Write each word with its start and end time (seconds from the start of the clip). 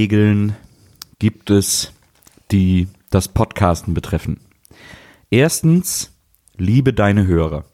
Regeln 0.00 0.56
gibt 1.18 1.50
es, 1.50 1.92
die 2.50 2.88
das 3.10 3.28
Podcasten 3.28 3.92
betreffen. 3.92 4.40
Erstens, 5.30 6.10
liebe 6.56 6.94
deine 6.94 7.26
Hörer. 7.26 7.66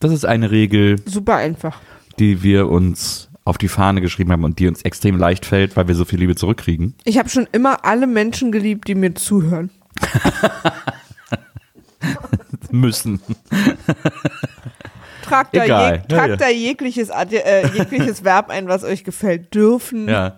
Das 0.00 0.12
ist 0.12 0.26
eine 0.26 0.50
Regel, 0.50 1.00
Super 1.06 1.36
einfach. 1.36 1.80
die 2.18 2.42
wir 2.42 2.68
uns 2.68 3.30
auf 3.46 3.56
die 3.56 3.68
Fahne 3.68 4.02
geschrieben 4.02 4.32
haben 4.32 4.44
und 4.44 4.58
die 4.58 4.68
uns 4.68 4.82
extrem 4.82 5.16
leicht 5.16 5.46
fällt, 5.46 5.76
weil 5.76 5.88
wir 5.88 5.94
so 5.94 6.04
viel 6.04 6.18
Liebe 6.18 6.36
zurückkriegen. 6.36 6.94
Ich 7.04 7.16
habe 7.16 7.30
schon 7.30 7.48
immer 7.52 7.86
alle 7.86 8.06
Menschen 8.06 8.52
geliebt, 8.52 8.86
die 8.86 8.94
mir 8.94 9.14
zuhören. 9.14 9.70
Müssen. 12.70 13.18
Tragt 15.22 15.56
da, 15.56 15.64
jeg, 15.64 15.68
Ja, 15.68 15.96
tragt 16.16 16.28
ja. 16.28 16.36
da 16.36 16.48
jegliches, 16.50 17.08
äh, 17.08 17.66
jegliches 17.74 18.24
Verb 18.24 18.50
ein, 18.50 18.68
was 18.68 18.84
euch 18.84 19.04
gefällt. 19.04 19.54
Dürfen. 19.54 20.06
Ja. 20.06 20.36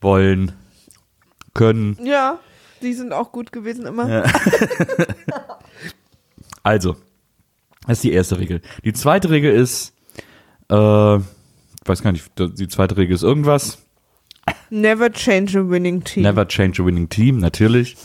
Wollen. 0.00 0.52
Können. 1.52 1.98
Ja, 2.04 2.38
die 2.80 2.94
sind 2.94 3.12
auch 3.12 3.32
gut 3.32 3.50
gewesen 3.52 3.86
immer. 3.86 4.24
Also, 6.62 6.96
das 7.86 7.98
ist 7.98 8.04
die 8.04 8.12
erste 8.12 8.38
Regel. 8.38 8.60
Die 8.84 8.92
zweite 8.92 9.30
Regel 9.30 9.52
ist, 9.52 9.94
äh, 10.70 11.16
ich 11.16 11.22
weiß 11.86 12.02
gar 12.02 12.12
nicht, 12.12 12.30
die 12.38 12.68
zweite 12.68 12.96
Regel 12.96 13.14
ist 13.14 13.22
irgendwas. 13.22 13.78
Never 14.68 15.10
change 15.10 15.58
a 15.58 15.68
winning 15.68 16.04
team. 16.04 16.22
Never 16.22 16.46
change 16.46 16.82
a 16.82 16.86
winning 16.86 17.08
team, 17.08 17.38
natürlich. 17.38 17.96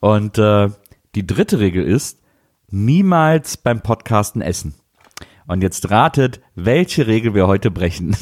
Und 0.00 0.38
äh, 0.38 0.70
die 1.14 1.26
dritte 1.26 1.60
Regel 1.60 1.84
ist, 1.84 2.18
niemals 2.70 3.56
beim 3.56 3.80
Podcasten 3.80 4.42
essen. 4.42 4.74
Und 5.48 5.62
jetzt 5.62 5.90
ratet, 5.90 6.42
welche 6.54 7.06
Regel 7.06 7.34
wir 7.34 7.46
heute 7.46 7.70
brechen. 7.70 8.14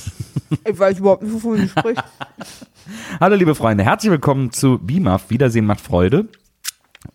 Ich 0.65 0.79
weiß 0.79 1.01
überhaupt 1.01 1.25
nicht, 1.25 1.35
wovon 1.35 1.57
du 1.57 1.69
sprichst. 1.69 2.05
Hallo 3.21 3.35
liebe 3.35 3.57
Freunde, 3.57 3.83
herzlich 3.83 4.13
willkommen 4.13 4.53
zu 4.53 4.79
BIMAF, 4.79 5.29
Wiedersehen 5.29 5.67
macht 5.67 5.81
Freude. 5.81 6.29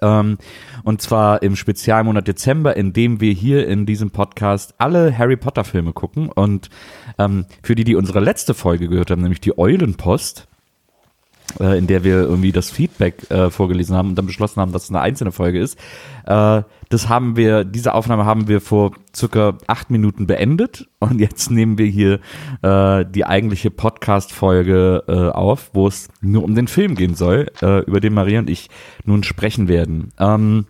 Ähm, 0.01 0.37
und 0.83 1.01
zwar 1.01 1.41
im 1.41 1.55
Spezialmonat 1.55 2.27
Dezember, 2.27 2.75
in 2.75 2.91
dem 2.91 3.21
wir 3.21 3.31
hier 3.31 3.65
in 3.69 3.85
diesem 3.85 4.11
Podcast 4.11 4.75
alle 4.79 5.17
Harry 5.17 5.37
Potter 5.37 5.63
Filme 5.63 5.93
gucken. 5.93 6.27
Und 6.29 6.69
ähm, 7.17 7.45
für 7.63 7.75
die, 7.75 7.85
die 7.85 7.95
unsere 7.95 8.19
letzte 8.19 8.53
Folge 8.53 8.89
gehört 8.89 9.11
haben, 9.11 9.21
nämlich 9.21 9.39
die 9.39 9.57
Eulenpost, 9.57 10.49
äh, 11.59 11.77
in 11.77 11.87
der 11.87 12.03
wir 12.03 12.21
irgendwie 12.21 12.51
das 12.51 12.69
Feedback 12.69 13.29
äh, 13.29 13.49
vorgelesen 13.49 13.95
haben 13.95 14.09
und 14.09 14.15
dann 14.15 14.25
beschlossen 14.25 14.61
haben, 14.61 14.71
dass 14.71 14.85
es 14.85 14.89
eine 14.89 15.01
einzelne 15.01 15.31
Folge 15.31 15.59
ist. 15.59 15.77
Äh, 16.25 16.63
das 16.89 17.07
haben 17.07 17.37
wir, 17.37 17.63
diese 17.63 17.93
Aufnahme 17.93 18.25
haben 18.25 18.47
wir 18.47 18.59
vor 18.59 18.91
circa 19.15 19.57
acht 19.67 19.89
Minuten 19.89 20.27
beendet 20.27 20.89
und 20.99 21.19
jetzt 21.19 21.49
nehmen 21.49 21.77
wir 21.77 21.85
hier 21.85 22.19
äh, 22.61 23.05
die 23.05 23.25
eigentliche 23.25 23.71
Podcast-Folge 23.71 25.03
äh, 25.07 25.29
auf, 25.29 25.71
wo 25.73 25.87
es 25.87 26.09
nur 26.21 26.43
um 26.43 26.53
den 26.55 26.67
Film 26.67 26.95
gehen 26.95 27.15
soll, 27.15 27.47
äh, 27.61 27.79
über 27.85 27.99
den 27.99 28.13
Maria 28.13 28.39
und 28.39 28.49
ich 28.49 28.69
nun 29.05 29.23
sprechen 29.23 29.67
werden. 29.67 30.11
Ähm, 30.19 30.65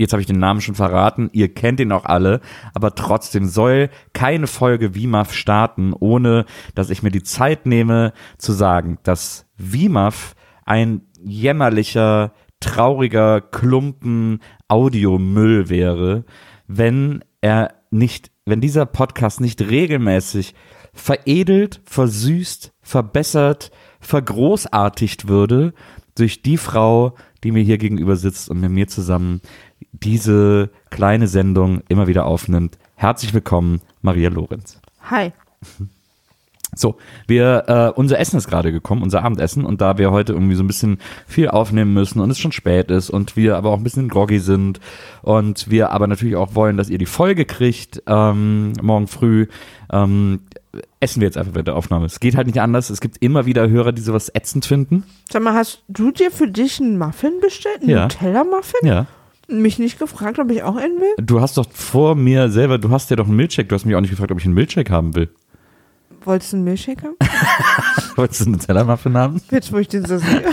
Jetzt 0.00 0.14
habe 0.14 0.22
ich 0.22 0.26
den 0.26 0.38
Namen 0.38 0.62
schon 0.62 0.76
verraten, 0.76 1.28
ihr 1.34 1.52
kennt 1.52 1.78
ihn 1.78 1.92
auch 1.92 2.06
alle, 2.06 2.40
aber 2.72 2.94
trotzdem 2.94 3.44
soll 3.44 3.90
keine 4.14 4.46
Folge 4.46 4.94
WIMAF 4.94 5.34
starten, 5.34 5.92
ohne 5.92 6.46
dass 6.74 6.88
ich 6.88 7.02
mir 7.02 7.10
die 7.10 7.22
Zeit 7.22 7.66
nehme 7.66 8.14
zu 8.38 8.52
sagen, 8.52 8.96
dass 9.02 9.44
WIMAF 9.60 10.34
ein 10.64 11.02
jämmerlicher, 11.22 12.32
trauriger 12.60 13.40
Klumpen 13.40 14.40
Audiomüll 14.68 15.68
wäre, 15.68 16.24
wenn 16.66 17.24
er 17.40 17.74
nicht, 17.90 18.30
wenn 18.44 18.60
dieser 18.60 18.86
Podcast 18.86 19.40
nicht 19.40 19.60
regelmäßig 19.60 20.54
veredelt, 20.92 21.80
versüßt, 21.84 22.72
verbessert, 22.82 23.70
vergroßartigt 24.00 25.28
würde 25.28 25.74
durch 26.14 26.42
die 26.42 26.56
Frau, 26.56 27.14
die 27.42 27.52
mir 27.52 27.62
hier 27.62 27.78
gegenüber 27.78 28.16
sitzt 28.16 28.50
und 28.50 28.60
mit 28.60 28.70
mir 28.70 28.88
zusammen 28.88 29.40
diese 29.92 30.70
kleine 30.90 31.26
Sendung 31.26 31.82
immer 31.88 32.06
wieder 32.06 32.26
aufnimmt. 32.26 32.78
Herzlich 32.94 33.32
willkommen, 33.32 33.80
Maria 34.02 34.28
Lorenz. 34.28 34.80
Hi. 35.02 35.32
So, 36.80 36.96
wir, 37.26 37.64
äh, 37.66 37.98
unser 37.98 38.18
Essen 38.18 38.36
ist 38.38 38.48
gerade 38.48 38.72
gekommen, 38.72 39.02
unser 39.02 39.22
Abendessen, 39.22 39.64
und 39.64 39.80
da 39.80 39.98
wir 39.98 40.10
heute 40.10 40.32
irgendwie 40.32 40.54
so 40.54 40.62
ein 40.62 40.66
bisschen 40.66 40.98
viel 41.26 41.48
aufnehmen 41.48 41.92
müssen 41.92 42.20
und 42.20 42.30
es 42.30 42.38
schon 42.38 42.52
spät 42.52 42.90
ist 42.90 43.10
und 43.10 43.36
wir 43.36 43.56
aber 43.56 43.70
auch 43.70 43.76
ein 43.76 43.84
bisschen 43.84 44.08
groggy 44.08 44.38
sind 44.38 44.80
und 45.22 45.70
wir 45.70 45.90
aber 45.90 46.06
natürlich 46.06 46.36
auch 46.36 46.54
wollen, 46.54 46.76
dass 46.76 46.88
ihr 46.88 46.98
die 46.98 47.06
Folge 47.06 47.44
kriegt, 47.44 48.02
ähm, 48.06 48.72
morgen 48.80 49.06
früh, 49.06 49.46
ähm, 49.92 50.40
essen 51.00 51.20
wir 51.20 51.26
jetzt 51.26 51.36
einfach 51.36 51.54
während 51.54 51.68
der 51.68 51.76
Aufnahme. 51.76 52.06
Es 52.06 52.20
geht 52.20 52.36
halt 52.36 52.46
nicht 52.46 52.60
anders. 52.60 52.90
Es 52.90 53.00
gibt 53.00 53.16
immer 53.20 53.44
wieder 53.44 53.68
Hörer, 53.68 53.92
die 53.92 54.02
sowas 54.02 54.30
ätzend 54.34 54.64
finden. 54.64 55.04
Sag 55.30 55.42
mal, 55.42 55.54
hast 55.54 55.82
du 55.88 56.10
dir 56.12 56.30
für 56.30 56.48
dich 56.48 56.80
einen 56.80 56.96
Muffin 56.96 57.40
bestellt? 57.40 57.80
Einen 57.82 57.90
Ja. 57.90 58.02
Nutella-Muffin? 58.04 58.86
Ja. 58.88 59.06
Mich 59.48 59.80
nicht 59.80 59.98
gefragt, 59.98 60.38
ob 60.38 60.48
ich 60.52 60.62
auch 60.62 60.76
einen 60.76 61.00
will? 61.00 61.24
Du 61.26 61.40
hast 61.40 61.56
doch 61.56 61.66
vor 61.72 62.14
mir 62.14 62.50
selber, 62.50 62.78
du 62.78 62.90
hast 62.90 63.10
ja 63.10 63.16
doch 63.16 63.26
einen 63.26 63.34
Milchshake. 63.34 63.68
Du 63.68 63.74
hast 63.74 63.84
mich 63.84 63.96
auch 63.96 64.00
nicht 64.00 64.10
gefragt, 64.10 64.30
ob 64.30 64.38
ich 64.38 64.44
einen 64.44 64.54
Milchshake 64.54 64.90
haben 64.90 65.16
will. 65.16 65.28
Wolltest 66.24 66.52
du 66.52 66.56
einen 66.56 66.64
Milchshake 66.64 67.02
haben? 67.02 67.16
Wolltest 68.16 68.40
du 68.40 68.46
einen 68.46 68.58
Tellermuffin 68.58 69.16
haben? 69.16 69.40
Jetzt, 69.50 69.72
wo 69.72 69.78
ich 69.78 69.88
den 69.88 70.04
so 70.04 70.18
sehe. 70.18 70.44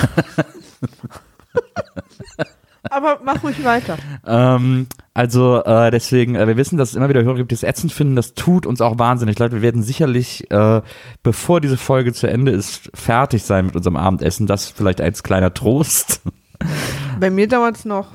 Aber 2.89 3.19
mach 3.23 3.43
ruhig 3.43 3.63
weiter. 3.65 3.97
Ähm, 4.25 4.87
also 5.13 5.63
äh, 5.63 5.91
deswegen, 5.91 6.35
äh, 6.35 6.47
wir 6.47 6.57
wissen, 6.57 6.77
dass 6.77 6.91
es 6.91 6.95
immer 6.95 7.09
wieder 7.09 7.23
Hörer 7.23 7.35
gibt, 7.35 7.51
die 7.51 7.55
es 7.55 7.63
ätzend 7.63 7.91
finden. 7.91 8.15
Das 8.15 8.33
tut 8.33 8.65
uns 8.65 8.79
auch 8.81 8.97
wahnsinnig 8.99 9.37
leid. 9.39 9.51
Wir 9.51 9.61
werden 9.61 9.83
sicherlich, 9.83 10.49
äh, 10.51 10.81
bevor 11.23 11.59
diese 11.59 11.77
Folge 11.77 12.13
zu 12.13 12.27
Ende 12.27 12.51
ist, 12.51 12.89
fertig 12.93 13.43
sein 13.43 13.65
mit 13.65 13.75
unserem 13.75 13.97
Abendessen. 13.97 14.47
Das 14.47 14.69
vielleicht 14.69 15.01
als 15.01 15.23
kleiner 15.23 15.53
Trost. 15.53 16.21
Bei 17.19 17.29
mir 17.29 17.47
dauert 17.47 17.77
es 17.77 17.85
noch 17.85 18.09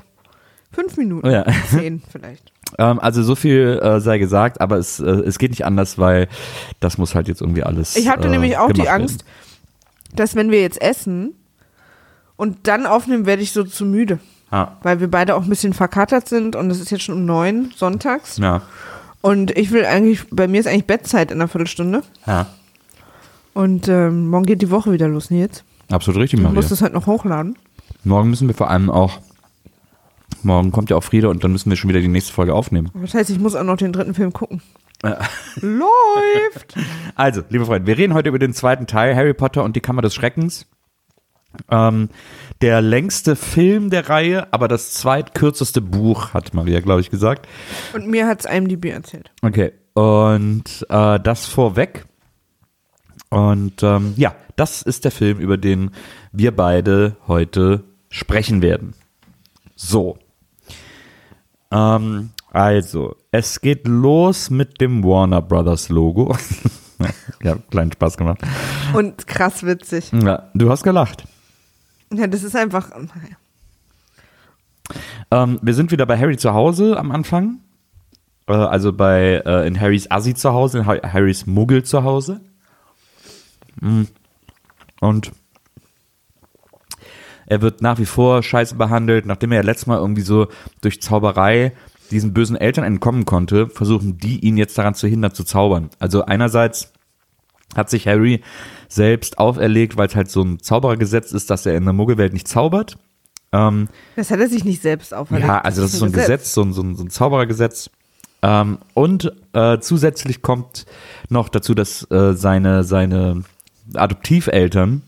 fünf 0.71 0.97
Minuten. 0.97 1.27
Oh 1.27 1.31
ja. 1.31 1.45
Zehn 1.69 2.01
vielleicht. 2.09 2.52
Ähm, 2.77 2.99
also 2.99 3.23
so 3.23 3.35
viel 3.35 3.79
äh, 3.81 3.99
sei 3.99 4.17
gesagt, 4.17 4.61
aber 4.61 4.77
es, 4.77 4.99
äh, 4.99 5.03
es 5.09 5.37
geht 5.39 5.51
nicht 5.51 5.65
anders, 5.65 5.97
weil 5.97 6.27
das 6.79 6.97
muss 6.97 7.15
halt 7.15 7.27
jetzt 7.27 7.41
irgendwie 7.41 7.63
alles. 7.63 7.95
Ich 7.95 8.09
hatte 8.09 8.27
äh, 8.27 8.31
nämlich 8.31 8.57
auch 8.57 8.71
die 8.71 8.89
Angst, 8.89 9.25
dass 10.15 10.35
wenn 10.35 10.51
wir 10.51 10.61
jetzt 10.61 10.81
essen 10.81 11.33
und 12.35 12.67
dann 12.67 12.85
aufnehmen, 12.85 13.25
werde 13.25 13.41
ich 13.41 13.51
so 13.51 13.63
zu 13.63 13.85
müde. 13.85 14.15
Werden. 14.19 14.27
Ah, 14.51 14.77
Weil 14.83 14.99
wir 14.99 15.09
beide 15.09 15.35
auch 15.35 15.41
ein 15.43 15.49
bisschen 15.49 15.73
verkatert 15.73 16.29
sind 16.29 16.55
und 16.55 16.69
es 16.69 16.79
ist 16.79 16.91
jetzt 16.91 17.03
schon 17.03 17.15
um 17.15 17.25
neun 17.25 17.71
sonntags. 17.75 18.37
ja, 18.37 18.61
Und 19.21 19.49
ich 19.57 19.71
will 19.71 19.83
eigentlich, 19.83 20.25
bei 20.29 20.47
mir 20.47 20.59
ist 20.59 20.67
eigentlich 20.67 20.85
Bettzeit 20.85 21.31
in 21.31 21.39
einer 21.41 21.47
Viertelstunde. 21.47 22.03
ja. 22.27 22.45
Und 23.55 23.87
ähm, 23.87 24.29
morgen 24.29 24.45
geht 24.45 24.61
die 24.63 24.71
Woche 24.71 24.91
wieder 24.91 25.07
los, 25.07 25.29
Nils. 25.29 25.63
Absolut 25.91 26.19
richtig, 26.21 26.39
Du 26.39 26.43
Maria. 26.43 26.55
musst 26.55 26.71
es 26.71 26.81
halt 26.81 26.93
noch 26.93 27.05
hochladen. 27.07 27.55
Morgen 28.03 28.29
müssen 28.31 28.47
wir 28.47 28.55
vor 28.55 28.69
allem 28.69 28.89
auch. 28.89 29.19
Morgen 30.43 30.71
kommt 30.71 30.89
ja 30.89 30.95
auch 30.95 31.03
Friede 31.03 31.29
und 31.29 31.43
dann 31.43 31.51
müssen 31.51 31.69
wir 31.69 31.77
schon 31.77 31.89
wieder 31.89 32.01
die 32.01 32.07
nächste 32.07 32.33
Folge 32.33 32.53
aufnehmen. 32.53 32.89
Das 32.93 33.13
heißt, 33.13 33.29
ich 33.29 33.39
muss 33.39 33.55
auch 33.55 33.63
noch 33.63 33.77
den 33.77 33.93
dritten 33.93 34.13
Film 34.13 34.33
gucken. 34.33 34.61
Läuft! 35.55 36.75
Also, 37.15 37.43
liebe 37.49 37.65
Freunde, 37.65 37.85
wir 37.85 37.95
reden 37.95 38.15
heute 38.15 38.29
über 38.29 38.39
den 38.39 38.53
zweiten 38.53 38.87
Teil, 38.87 39.15
Harry 39.15 39.35
Potter 39.35 39.63
und 39.63 39.75
die 39.75 39.81
Kammer 39.81 40.01
des 40.01 40.15
Schreckens. 40.15 40.65
Ähm, 41.69 42.09
der 42.61 42.81
längste 42.81 43.35
Film 43.35 43.91
der 43.91 44.09
Reihe, 44.09 44.51
aber 44.51 44.67
das 44.67 44.93
zweitkürzeste 44.93 45.79
Buch, 45.79 46.33
hat 46.33 46.55
Maria, 46.55 46.79
glaube 46.79 47.01
ich, 47.01 47.11
gesagt. 47.11 47.47
Und 47.93 48.07
mir 48.07 48.25
hat's 48.25 48.45
IMDb 48.45 48.85
erzählt. 48.85 49.31
Okay, 49.43 49.73
und 49.93 50.87
äh, 50.89 51.19
das 51.19 51.45
vorweg. 51.45 52.05
Und 53.29 53.83
ähm, 53.83 54.13
ja, 54.17 54.35
das 54.55 54.81
ist 54.81 55.03
der 55.03 55.11
Film, 55.11 55.39
über 55.39 55.57
den 55.57 55.91
wir 56.31 56.55
beide 56.55 57.17
heute 57.27 57.83
sprechen 58.09 58.63
werden. 58.63 58.93
So. 59.75 60.17
Ähm, 61.73 62.29
also, 62.51 63.15
es 63.31 63.59
geht 63.59 63.87
los 63.87 64.49
mit 64.49 64.79
dem 64.79 65.03
Warner 65.03 65.41
Brothers 65.41 65.89
Logo. 65.89 66.35
ja, 67.43 67.55
kleinen 67.71 67.91
Spaß 67.91 68.15
gemacht. 68.17 68.39
Und 68.93 69.25
krass 69.27 69.65
witzig. 69.65 70.11
Ja, 70.11 70.49
du 70.53 70.69
hast 70.69 70.83
gelacht. 70.83 71.23
Ja, 72.13 72.27
das 72.27 72.43
ist 72.43 72.55
einfach. 72.55 72.89
naja. 72.91 73.37
Ähm, 75.31 75.59
wir 75.61 75.73
sind 75.73 75.91
wieder 75.91 76.05
bei 76.05 76.17
Harry 76.19 76.37
zu 76.37 76.53
Hause 76.53 76.97
am 76.97 77.11
Anfang. 77.11 77.59
Äh, 78.47 78.53
also 78.53 78.93
bei 78.93 79.41
äh, 79.45 79.65
in 79.67 79.79
Harrys 79.79 80.11
Assi 80.11 80.35
zu 80.35 80.53
Hause, 80.53 80.79
in 80.79 80.85
Ha- 80.85 81.01
Harrys 81.11 81.47
Muggel 81.47 81.83
zu 81.83 82.03
Hause. 82.03 82.41
Mm. 83.81 84.03
Und 84.99 85.31
er 87.45 87.61
wird 87.61 87.81
nach 87.81 87.99
wie 87.99 88.05
vor 88.05 88.43
scheiße 88.43 88.75
behandelt, 88.75 89.25
nachdem 89.25 89.51
er 89.51 89.57
ja 89.57 89.63
letztes 89.63 89.87
Mal 89.87 89.97
irgendwie 89.97 90.21
so 90.21 90.47
durch 90.81 91.01
Zauberei 91.01 91.73
diesen 92.11 92.33
bösen 92.33 92.55
Eltern 92.55 92.83
entkommen 92.83 93.25
konnte, 93.25 93.67
versuchen 93.67 94.17
die 94.17 94.39
ihn 94.39 94.57
jetzt 94.57 94.77
daran 94.77 94.93
zu 94.93 95.07
hindern 95.07 95.33
zu 95.33 95.43
zaubern. 95.43 95.89
Also 95.99 96.25
einerseits 96.25 96.91
hat 97.75 97.89
sich 97.89 98.07
Harry 98.07 98.41
selbst 98.87 99.39
auferlegt, 99.39 99.97
weil 99.97 100.07
es 100.07 100.15
halt 100.15 100.29
so 100.29 100.43
ein 100.43 100.59
Zauberergesetz 100.59 101.31
ist, 101.31 101.49
dass 101.49 101.65
er 101.65 101.75
in 101.75 101.83
der 101.85 101.93
Muggelwelt 101.93 102.33
nicht 102.33 102.47
zaubert. 102.47 102.97
Ähm, 103.51 103.87
Das 104.15 104.29
hat 104.29 104.39
er 104.39 104.47
sich 104.47 104.63
nicht 104.63 104.81
selbst 104.81 105.13
auferlegt. 105.13 105.47
ja, 105.47 105.59
also 105.61 105.81
das 105.81 105.93
ist 105.93 105.99
so 105.99 106.05
ein 106.05 106.11
Gesetz, 106.11 106.53
so 106.53 106.61
ein, 106.61 106.73
so 106.73 106.83
ein, 106.83 106.95
so 106.95 107.03
ein 107.03 107.09
Zauberergesetz. 107.09 107.89
Ähm, 108.43 108.77
und 108.93 109.31
äh, 109.53 109.79
zusätzlich 109.79 110.41
kommt 110.41 110.85
noch 111.29 111.49
dazu, 111.49 111.73
dass 111.73 112.09
äh, 112.11 112.33
seine, 112.33 112.83
seine 112.83 113.43
Adoptiveltern 113.95 115.01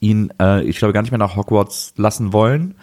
ihn, 0.00 0.32
äh, 0.40 0.62
ich 0.64 0.78
glaube, 0.78 0.92
gar 0.92 1.02
nicht 1.02 1.12
mehr 1.12 1.18
nach 1.18 1.36
Hogwarts 1.36 1.94
lassen 1.96 2.32
wollen. 2.32 2.74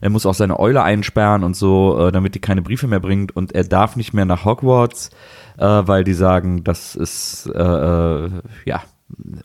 Er 0.00 0.10
muss 0.10 0.26
auch 0.26 0.34
seine 0.34 0.58
Eule 0.58 0.82
einsperren 0.82 1.44
und 1.44 1.56
so, 1.56 2.08
äh, 2.08 2.12
damit 2.12 2.34
die 2.34 2.40
keine 2.40 2.62
Briefe 2.62 2.86
mehr 2.86 3.00
bringt. 3.00 3.34
Und 3.34 3.52
er 3.52 3.64
darf 3.64 3.96
nicht 3.96 4.12
mehr 4.12 4.24
nach 4.24 4.44
Hogwarts, 4.44 5.10
äh, 5.56 5.64
weil 5.64 6.04
die 6.04 6.14
sagen, 6.14 6.64
das 6.64 6.94
ist, 6.94 7.46
äh, 7.54 7.62
äh, 7.62 8.30
ja, 8.64 8.82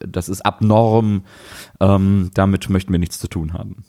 das 0.05 0.29
ist 0.29 0.45
abnorm. 0.45 1.23
Ähm, 1.79 2.31
damit 2.33 2.69
möchten 2.69 2.91
wir 2.91 2.99
nichts 2.99 3.19
zu 3.19 3.27
tun 3.27 3.53
haben. 3.53 3.83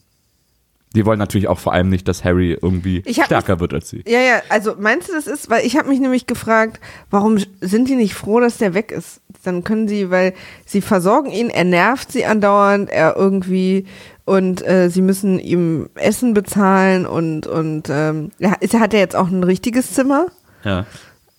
Die 0.94 1.05
wollen 1.05 1.19
natürlich 1.19 1.49
auch 1.49 1.58
vor 1.58 1.73
allem 1.73 1.88
nicht, 1.88 2.06
dass 2.06 2.25
Harry 2.25 2.56
irgendwie 2.61 3.02
stärker 3.11 3.58
wird 3.61 3.75
als 3.75 3.91
sie. 3.91 4.05
Ja, 4.06 4.20
ja, 4.20 4.43
also 4.49 4.75
meinst 4.79 5.08
du, 5.08 5.12
das 5.12 5.26
ist, 5.26 5.50
weil 5.50 5.67
ich 5.67 5.76
habe 5.76 5.88
mich 5.88 6.00
nämlich 6.00 6.26
gefragt, 6.26 6.81
warum 7.11 7.38
sind 7.61 7.88
die 7.88 7.96
nicht 7.96 8.14
froh, 8.14 8.38
dass 8.41 8.58
der 8.58 8.75
weg 8.75 8.93
ist? 8.93 9.20
Dann 9.43 9.64
können 9.64 9.88
sie, 9.88 10.11
weil 10.11 10.35
sie 10.64 10.81
versorgen 10.81 11.31
ihn, 11.31 11.50
er 11.50 11.64
nervt 11.64 12.12
sie 12.12 12.25
andauernd, 12.25 12.91
er 12.91 13.17
irgendwie 13.17 13.87
und 14.25 14.67
äh, 14.67 14.88
sie 14.88 15.02
müssen 15.02 15.38
ihm 15.38 15.91
Essen 15.96 16.32
bezahlen 16.32 17.06
und 17.06 17.46
und 17.46 17.88
ähm, 17.91 18.31
ja, 18.38 18.55
ist, 18.61 18.75
hat 18.75 18.94
er 18.94 19.00
jetzt 19.00 19.17
auch 19.17 19.29
ein 19.29 19.44
richtiges 19.44 19.93
Zimmer? 19.93 20.26
Ja. 20.64 20.87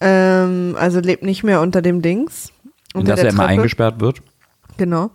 Ähm, 0.02 0.76
also 0.78 1.00
lebt 1.00 1.24
nicht 1.24 1.44
mehr 1.44 1.62
unter 1.62 1.82
dem 1.82 2.02
Dings. 2.02 2.52
Und 2.94 3.02
unter 3.02 3.14
dass 3.14 3.22
der 3.22 3.30
er 3.30 3.34
immer 3.34 3.44
Treppe. 3.44 3.60
eingesperrt 3.60 4.00
wird. 4.00 4.22
Genau. 4.78 5.12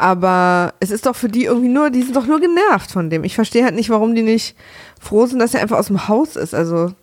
Aber 0.00 0.72
es 0.80 0.90
ist 0.90 1.04
doch 1.04 1.14
für 1.14 1.28
die 1.28 1.44
irgendwie 1.44 1.68
nur, 1.68 1.90
die 1.90 2.00
sind 2.00 2.16
doch 2.16 2.26
nur 2.26 2.40
genervt 2.40 2.90
von 2.90 3.10
dem. 3.10 3.22
Ich 3.22 3.34
verstehe 3.34 3.64
halt 3.64 3.74
nicht, 3.74 3.90
warum 3.90 4.14
die 4.14 4.22
nicht 4.22 4.56
froh 4.98 5.26
sind, 5.26 5.40
dass 5.40 5.52
er 5.52 5.60
einfach 5.60 5.76
aus 5.76 5.88
dem 5.88 6.08
Haus 6.08 6.36
ist. 6.36 6.54
Also 6.54 6.94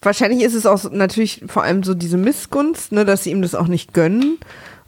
wahrscheinlich 0.00 0.44
ist 0.44 0.54
es 0.54 0.64
auch 0.64 0.78
so, 0.78 0.88
natürlich 0.88 1.42
vor 1.48 1.64
allem 1.64 1.82
so 1.82 1.94
diese 1.94 2.16
Missgunst, 2.16 2.92
ne, 2.92 3.04
dass 3.04 3.24
sie 3.24 3.32
ihm 3.32 3.42
das 3.42 3.56
auch 3.56 3.66
nicht 3.66 3.92
gönnen 3.92 4.38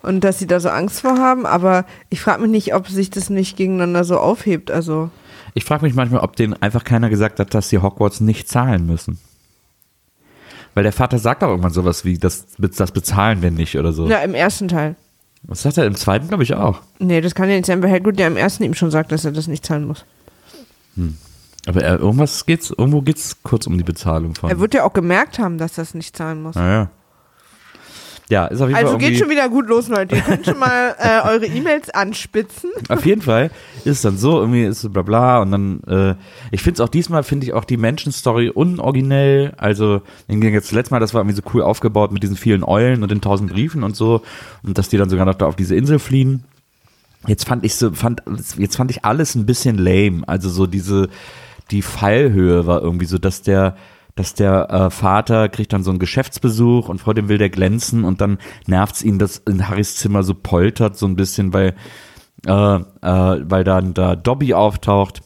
und 0.01 0.23
dass 0.23 0.39
sie 0.39 0.47
da 0.47 0.61
so 0.61 0.69
Angst 0.69 1.01
vor 1.01 1.19
haben. 1.19 1.45
Aber 1.45 1.87
ich 2.09 2.21
frage 2.21 2.43
mich 2.43 2.53
nicht, 2.53 2.73
ob 2.73 2.87
sich 2.87 3.11
das 3.11 3.31
nicht 3.31 3.57
gegeneinander 3.57 4.05
so 4.05 4.19
aufhebt. 4.19 4.71
Also 4.71 5.11
Ich 5.55 5.65
frage 5.65 5.85
mich 5.85 5.95
manchmal, 5.95 6.21
ob 6.21 6.37
denen 6.37 6.55
einfach 6.55 6.85
keiner 6.85 7.11
gesagt 7.11 7.41
hat, 7.41 7.53
dass 7.53 7.69
sie 7.69 7.79
Hogwarts 7.79 8.21
nicht 8.21 8.49
zahlen 8.49 8.87
müssen. 8.87 9.19
Weil 10.75 10.85
der 10.85 10.93
Vater 10.93 11.19
sagt 11.19 11.43
auch 11.43 11.49
irgendwann 11.49 11.73
sowas 11.73 12.05
wie, 12.05 12.17
das, 12.17 12.47
das 12.59 12.93
bezahlen 12.93 13.43
wir 13.43 13.51
nicht 13.51 13.77
oder 13.77 13.93
so. 13.93 14.07
ja, 14.07 14.19
im 14.19 14.35
ersten 14.35 14.69
Teil. 14.69 14.95
Was 15.43 15.63
sagt 15.63 15.79
er 15.79 15.87
im 15.87 15.95
zweiten, 15.95 16.29
glaube 16.29 16.43
ich, 16.43 16.55
auch. 16.55 16.81
Nee, 16.99 17.21
das 17.21 17.35
kann 17.35 17.49
ja 17.49 17.57
nicht 17.57 17.67
sein, 17.67 17.83
weil 17.83 17.91
Hagrid 17.91 18.19
ja 18.19 18.27
im 18.27 18.37
ersten 18.37 18.65
ihm 18.65 18.75
schon 18.75 18.91
sagt, 18.91 19.13
dass 19.13 19.25
er 19.25 19.33
das 19.33 19.47
nicht 19.47 19.65
zahlen 19.65 19.87
muss. 19.87 20.05
Aber 21.67 21.83
er, 21.83 21.99
irgendwas 21.99 22.47
geht's, 22.47 22.71
irgendwo 22.71 23.03
geht's 23.03 23.43
kurz 23.43 23.67
um 23.67 23.77
die 23.77 23.85
Bezahlung 23.85 24.35
von. 24.35 24.51
Er 24.51 24.61
wird 24.61 24.75
ja 24.75 24.85
auch 24.85 24.93
gemerkt 24.93 25.39
haben, 25.39 25.59
dass 25.59 25.79
er 25.79 25.85
das 25.85 25.95
nicht 25.95 26.17
zahlen 26.17 26.43
muss. 26.43 26.55
naja. 26.55 26.91
Ja, 28.29 28.47
ist 28.47 28.61
auf 28.61 28.69
jeden 28.69 28.77
Also 28.77 28.91
Fall 28.91 28.99
geht 28.99 29.09
irgendwie, 29.09 29.21
schon 29.21 29.31
wieder 29.31 29.49
gut 29.49 29.69
los, 29.69 29.89
Leute. 29.89 30.17
Ihr 30.17 30.23
könnt 30.23 30.45
schon 30.45 30.59
mal 30.59 30.97
äh, 30.99 31.29
eure 31.29 31.47
E-Mails 31.47 31.91
anspitzen. 31.91 32.71
Auf 32.89 33.07
jeden 33.07 33.23
Fall 33.23 33.51
ist 33.85 33.87
es 33.87 34.03
dann 34.03 34.19
so, 34.19 34.41
irgendwie 34.41 34.65
ist 34.65 34.83
es 34.83 34.93
bla 34.93 35.03
bla 35.03 35.41
und 35.43 35.53
dann, 35.53 35.81
äh, 35.87 36.15
ich 36.51 36.63
finde 36.63 36.75
es 36.75 36.81
auch 36.81 36.89
diesmal, 36.89 37.23
finde 37.23 37.47
ich 37.47 37.53
auch 37.53 37.65
die 37.65 37.77
Menschenstory 37.77 38.51
unoriginell, 38.51 39.53
also 39.59 40.03
zum 40.29 40.41
letzten 40.41 40.95
Mal, 40.95 41.01
das 41.01 41.15
war 41.15 41.21
irgendwie 41.21 41.37
so 41.37 41.43
cool 41.55 41.63
aufgebaut 41.63 42.11
mit 42.11 42.23
diesen 42.23 42.37
vielen 42.37 42.65
Eulen 42.65 43.03
und 43.03 43.11
den 43.11 43.21
tausend 43.21 43.53
Briefen 43.53 43.85
und 43.85 43.95
so 43.95 44.23
und 44.65 44.77
dass 44.77 44.89
die 44.89 44.97
dann 44.97 45.09
sogar 45.09 45.25
noch 45.25 45.35
da 45.35 45.47
auf 45.47 45.57
diese 45.57 45.77
Insel 45.77 46.01
fliehen. 46.01 46.43
Jetzt 47.29 47.47
fand 47.47 47.65
ich 47.65 47.77
so, 47.77 47.93
fand, 47.93 48.23
jetzt 48.57 48.77
fand 48.77 48.91
ich 48.91 49.05
alles 49.05 49.37
ein 49.37 49.47
bisschen 49.47 49.79
lame, 49.79 50.23
also 50.27 50.49
so 50.49 50.67
diese, 50.67 51.09
die 51.71 51.83
Fallhöhe 51.83 52.67
war 52.67 52.83
irgendwie 52.83 53.07
so, 53.07 53.19
dass 53.19 53.43
der, 53.43 53.77
dass 54.17 54.35
der 54.35 54.71
äh, 54.71 54.91
Vater 54.91 55.49
kriegt 55.49 55.73
dann 55.73 55.85
so 55.85 55.91
einen 55.91 55.99
Geschäftsbesuch 56.01 56.89
und 56.89 57.01
vor 57.01 57.15
dem 57.15 57.29
will 57.29 57.39
der 57.39 57.51
glänzen 57.51 58.05
und 58.05 58.21
dann 58.21 58.39
nervt's 58.67 59.03
ihn, 59.03 59.19
dass 59.19 59.39
in 59.39 59.69
Harrys 59.69 59.97
Zimmer 59.97 60.23
so 60.23 60.35
poltert 60.35 60.97
so 60.97 61.07
ein 61.07 61.17
bisschen, 61.17 61.53
weil 61.53 61.75
äh, 62.47 62.53
äh, 62.53 62.83
weil 63.03 63.65
dann 63.65 63.95
da 63.95 64.17
Dobby 64.17 64.55
auftaucht 64.55 65.21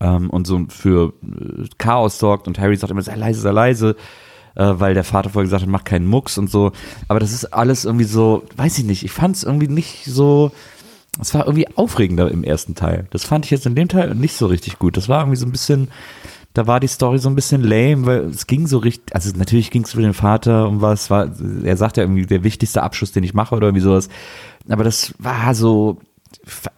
ähm, 0.00 0.30
und 0.30 0.46
so 0.46 0.66
für 0.68 1.12
äh, 1.22 1.64
Chaos 1.78 2.18
sorgt 2.18 2.46
und 2.46 2.58
Harry 2.58 2.76
sagt 2.76 2.90
immer, 2.90 3.02
sei 3.02 3.14
leise, 3.14 3.40
sei 3.40 3.50
leise, 3.50 3.96
äh, 4.54 4.74
weil 4.74 4.94
der 4.94 5.04
Vater 5.04 5.30
vorher 5.30 5.44
gesagt 5.44 5.62
hat, 5.62 5.68
mach 5.68 5.84
keinen 5.84 6.06
Mucks 6.06 6.38
und 6.38 6.50
so. 6.50 6.72
Aber 7.08 7.20
das 7.20 7.32
ist 7.32 7.46
alles 7.46 7.84
irgendwie 7.84 8.04
so, 8.04 8.44
weiß 8.56 8.78
ich 8.78 8.84
nicht, 8.84 9.04
ich 9.04 9.12
fand 9.12 9.36
es 9.36 9.44
irgendwie 9.44 9.68
nicht 9.68 10.04
so, 10.04 10.50
es 11.20 11.34
war 11.34 11.46
irgendwie 11.46 11.68
aufregender 11.76 12.30
im 12.30 12.44
ersten 12.44 12.74
Teil. 12.74 13.06
Das 13.10 13.24
fand 13.24 13.44
ich 13.44 13.50
jetzt 13.50 13.66
in 13.66 13.74
dem 13.74 13.88
Teil 13.88 14.14
nicht 14.14 14.34
so 14.34 14.46
richtig 14.46 14.78
gut. 14.78 14.96
Das 14.96 15.08
war 15.08 15.20
irgendwie 15.20 15.38
so 15.38 15.46
ein 15.46 15.52
bisschen, 15.52 15.88
da 16.58 16.66
war 16.66 16.80
die 16.80 16.88
Story 16.88 17.18
so 17.18 17.28
ein 17.28 17.36
bisschen 17.36 17.62
lame, 17.62 18.04
weil 18.04 18.18
es 18.24 18.48
ging 18.48 18.66
so 18.66 18.78
richtig, 18.78 19.14
also 19.14 19.30
natürlich 19.36 19.70
ging 19.70 19.84
es 19.84 19.92
für 19.92 20.02
den 20.02 20.12
Vater 20.12 20.66
um 20.66 20.80
was, 20.80 21.08
war, 21.08 21.30
er 21.62 21.76
sagt 21.76 21.96
ja 21.96 22.02
irgendwie 22.02 22.26
der 22.26 22.42
wichtigste 22.42 22.82
Abschluss, 22.82 23.12
den 23.12 23.22
ich 23.22 23.32
mache 23.32 23.54
oder 23.54 23.68
irgendwie 23.68 23.84
sowas. 23.84 24.08
Aber 24.68 24.82
das 24.82 25.14
war 25.20 25.54
so 25.54 25.98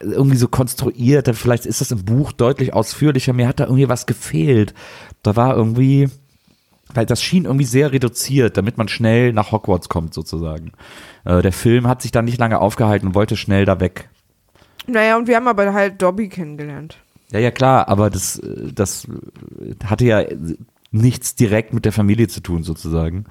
irgendwie 0.00 0.36
so 0.36 0.48
konstruiert, 0.48 1.34
vielleicht 1.34 1.64
ist 1.64 1.80
das 1.80 1.92
im 1.92 2.04
Buch 2.04 2.32
deutlich 2.32 2.74
ausführlicher, 2.74 3.32
mir 3.32 3.48
hat 3.48 3.58
da 3.58 3.64
irgendwie 3.64 3.88
was 3.88 4.04
gefehlt. 4.04 4.74
Da 5.22 5.34
war 5.34 5.56
irgendwie, 5.56 6.10
weil 6.92 7.06
das 7.06 7.22
schien 7.22 7.46
irgendwie 7.46 7.64
sehr 7.64 7.90
reduziert, 7.90 8.58
damit 8.58 8.76
man 8.76 8.86
schnell 8.86 9.32
nach 9.32 9.50
Hogwarts 9.50 9.88
kommt 9.88 10.12
sozusagen. 10.12 10.72
Äh, 11.24 11.40
der 11.40 11.54
Film 11.54 11.88
hat 11.88 12.02
sich 12.02 12.12
dann 12.12 12.26
nicht 12.26 12.38
lange 12.38 12.60
aufgehalten 12.60 13.08
und 13.08 13.14
wollte 13.14 13.38
schnell 13.38 13.64
da 13.64 13.80
weg. 13.80 14.10
Naja, 14.86 15.16
und 15.16 15.26
wir 15.26 15.36
haben 15.36 15.48
aber 15.48 15.72
halt 15.72 16.02
Dobby 16.02 16.28
kennengelernt. 16.28 16.98
Ja, 17.32 17.38
ja, 17.38 17.50
klar, 17.50 17.88
aber 17.88 18.10
das, 18.10 18.38
äh, 18.38 18.72
das 18.74 19.06
hatte 19.84 20.04
ja 20.04 20.24
nichts 20.92 21.34
direkt 21.34 21.72
mit 21.72 21.84
der 21.84 21.92
Familie 21.92 22.28
zu 22.28 22.40
tun, 22.40 22.62
sozusagen. 22.62 23.26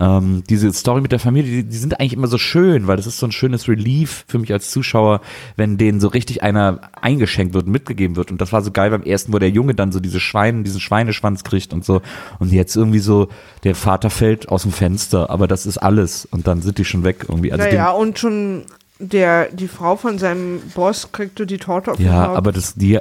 Ähm, 0.00 0.44
diese 0.48 0.72
Story 0.72 1.00
mit 1.00 1.10
der 1.10 1.18
Familie, 1.18 1.50
die, 1.50 1.68
die 1.68 1.76
sind 1.76 1.98
eigentlich 1.98 2.12
immer 2.12 2.28
so 2.28 2.38
schön, 2.38 2.86
weil 2.86 2.96
das 2.96 3.08
ist 3.08 3.18
so 3.18 3.26
ein 3.26 3.32
schönes 3.32 3.66
Relief 3.66 4.24
für 4.28 4.38
mich 4.38 4.52
als 4.52 4.70
Zuschauer, 4.70 5.20
wenn 5.56 5.76
denen 5.76 5.98
so 5.98 6.06
richtig 6.06 6.42
einer 6.44 6.80
eingeschenkt 7.00 7.52
wird 7.52 7.66
und 7.66 7.72
mitgegeben 7.72 8.14
wird. 8.14 8.30
Und 8.30 8.40
das 8.40 8.52
war 8.52 8.62
so 8.62 8.70
geil 8.70 8.90
beim 8.90 9.02
ersten, 9.02 9.32
wo 9.32 9.40
der 9.40 9.50
Junge 9.50 9.74
dann 9.74 9.90
so 9.90 9.98
diese 9.98 10.20
Schweine, 10.20 10.62
diesen 10.62 10.80
Schweineschwanz 10.80 11.42
kriegt 11.42 11.72
und 11.72 11.84
so. 11.84 12.00
Und 12.38 12.52
jetzt 12.52 12.76
irgendwie 12.76 13.00
so, 13.00 13.28
der 13.64 13.74
Vater 13.74 14.08
fällt 14.08 14.48
aus 14.48 14.62
dem 14.62 14.72
Fenster, 14.72 15.30
aber 15.30 15.48
das 15.48 15.66
ist 15.66 15.78
alles. 15.78 16.26
Und 16.26 16.46
dann 16.46 16.62
sind 16.62 16.78
die 16.78 16.84
schon 16.84 17.02
weg 17.02 17.26
irgendwie. 17.28 17.50
Also 17.50 17.64
naja, 17.64 17.90
und 17.90 18.20
schon 18.20 18.66
der, 18.98 19.48
die 19.52 19.68
Frau 19.68 19.96
von 19.96 20.18
seinem 20.18 20.60
Boss 20.74 21.12
kriegte 21.12 21.46
die 21.46 21.58
Torte 21.58 21.92
auf 21.92 22.00
Ja, 22.00 22.32
aber 22.32 22.50
das, 22.52 22.74
die 22.74 22.98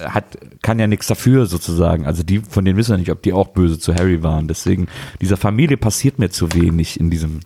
hat, 0.00 0.24
kann 0.62 0.78
ja 0.78 0.86
nichts 0.86 1.06
dafür 1.08 1.46
sozusagen. 1.46 2.06
Also 2.06 2.22
die, 2.22 2.40
von 2.40 2.64
denen 2.64 2.76
wissen 2.78 2.92
wir 2.92 2.98
nicht, 2.98 3.10
ob 3.10 3.22
die 3.22 3.32
auch 3.32 3.48
böse 3.48 3.78
zu 3.78 3.94
Harry 3.94 4.22
waren. 4.22 4.46
Deswegen, 4.48 4.86
dieser 5.20 5.36
Familie 5.36 5.76
passiert 5.76 6.18
mir 6.18 6.30
zu 6.30 6.52
wenig 6.52 7.00
in 7.00 7.10
diesem, 7.10 7.40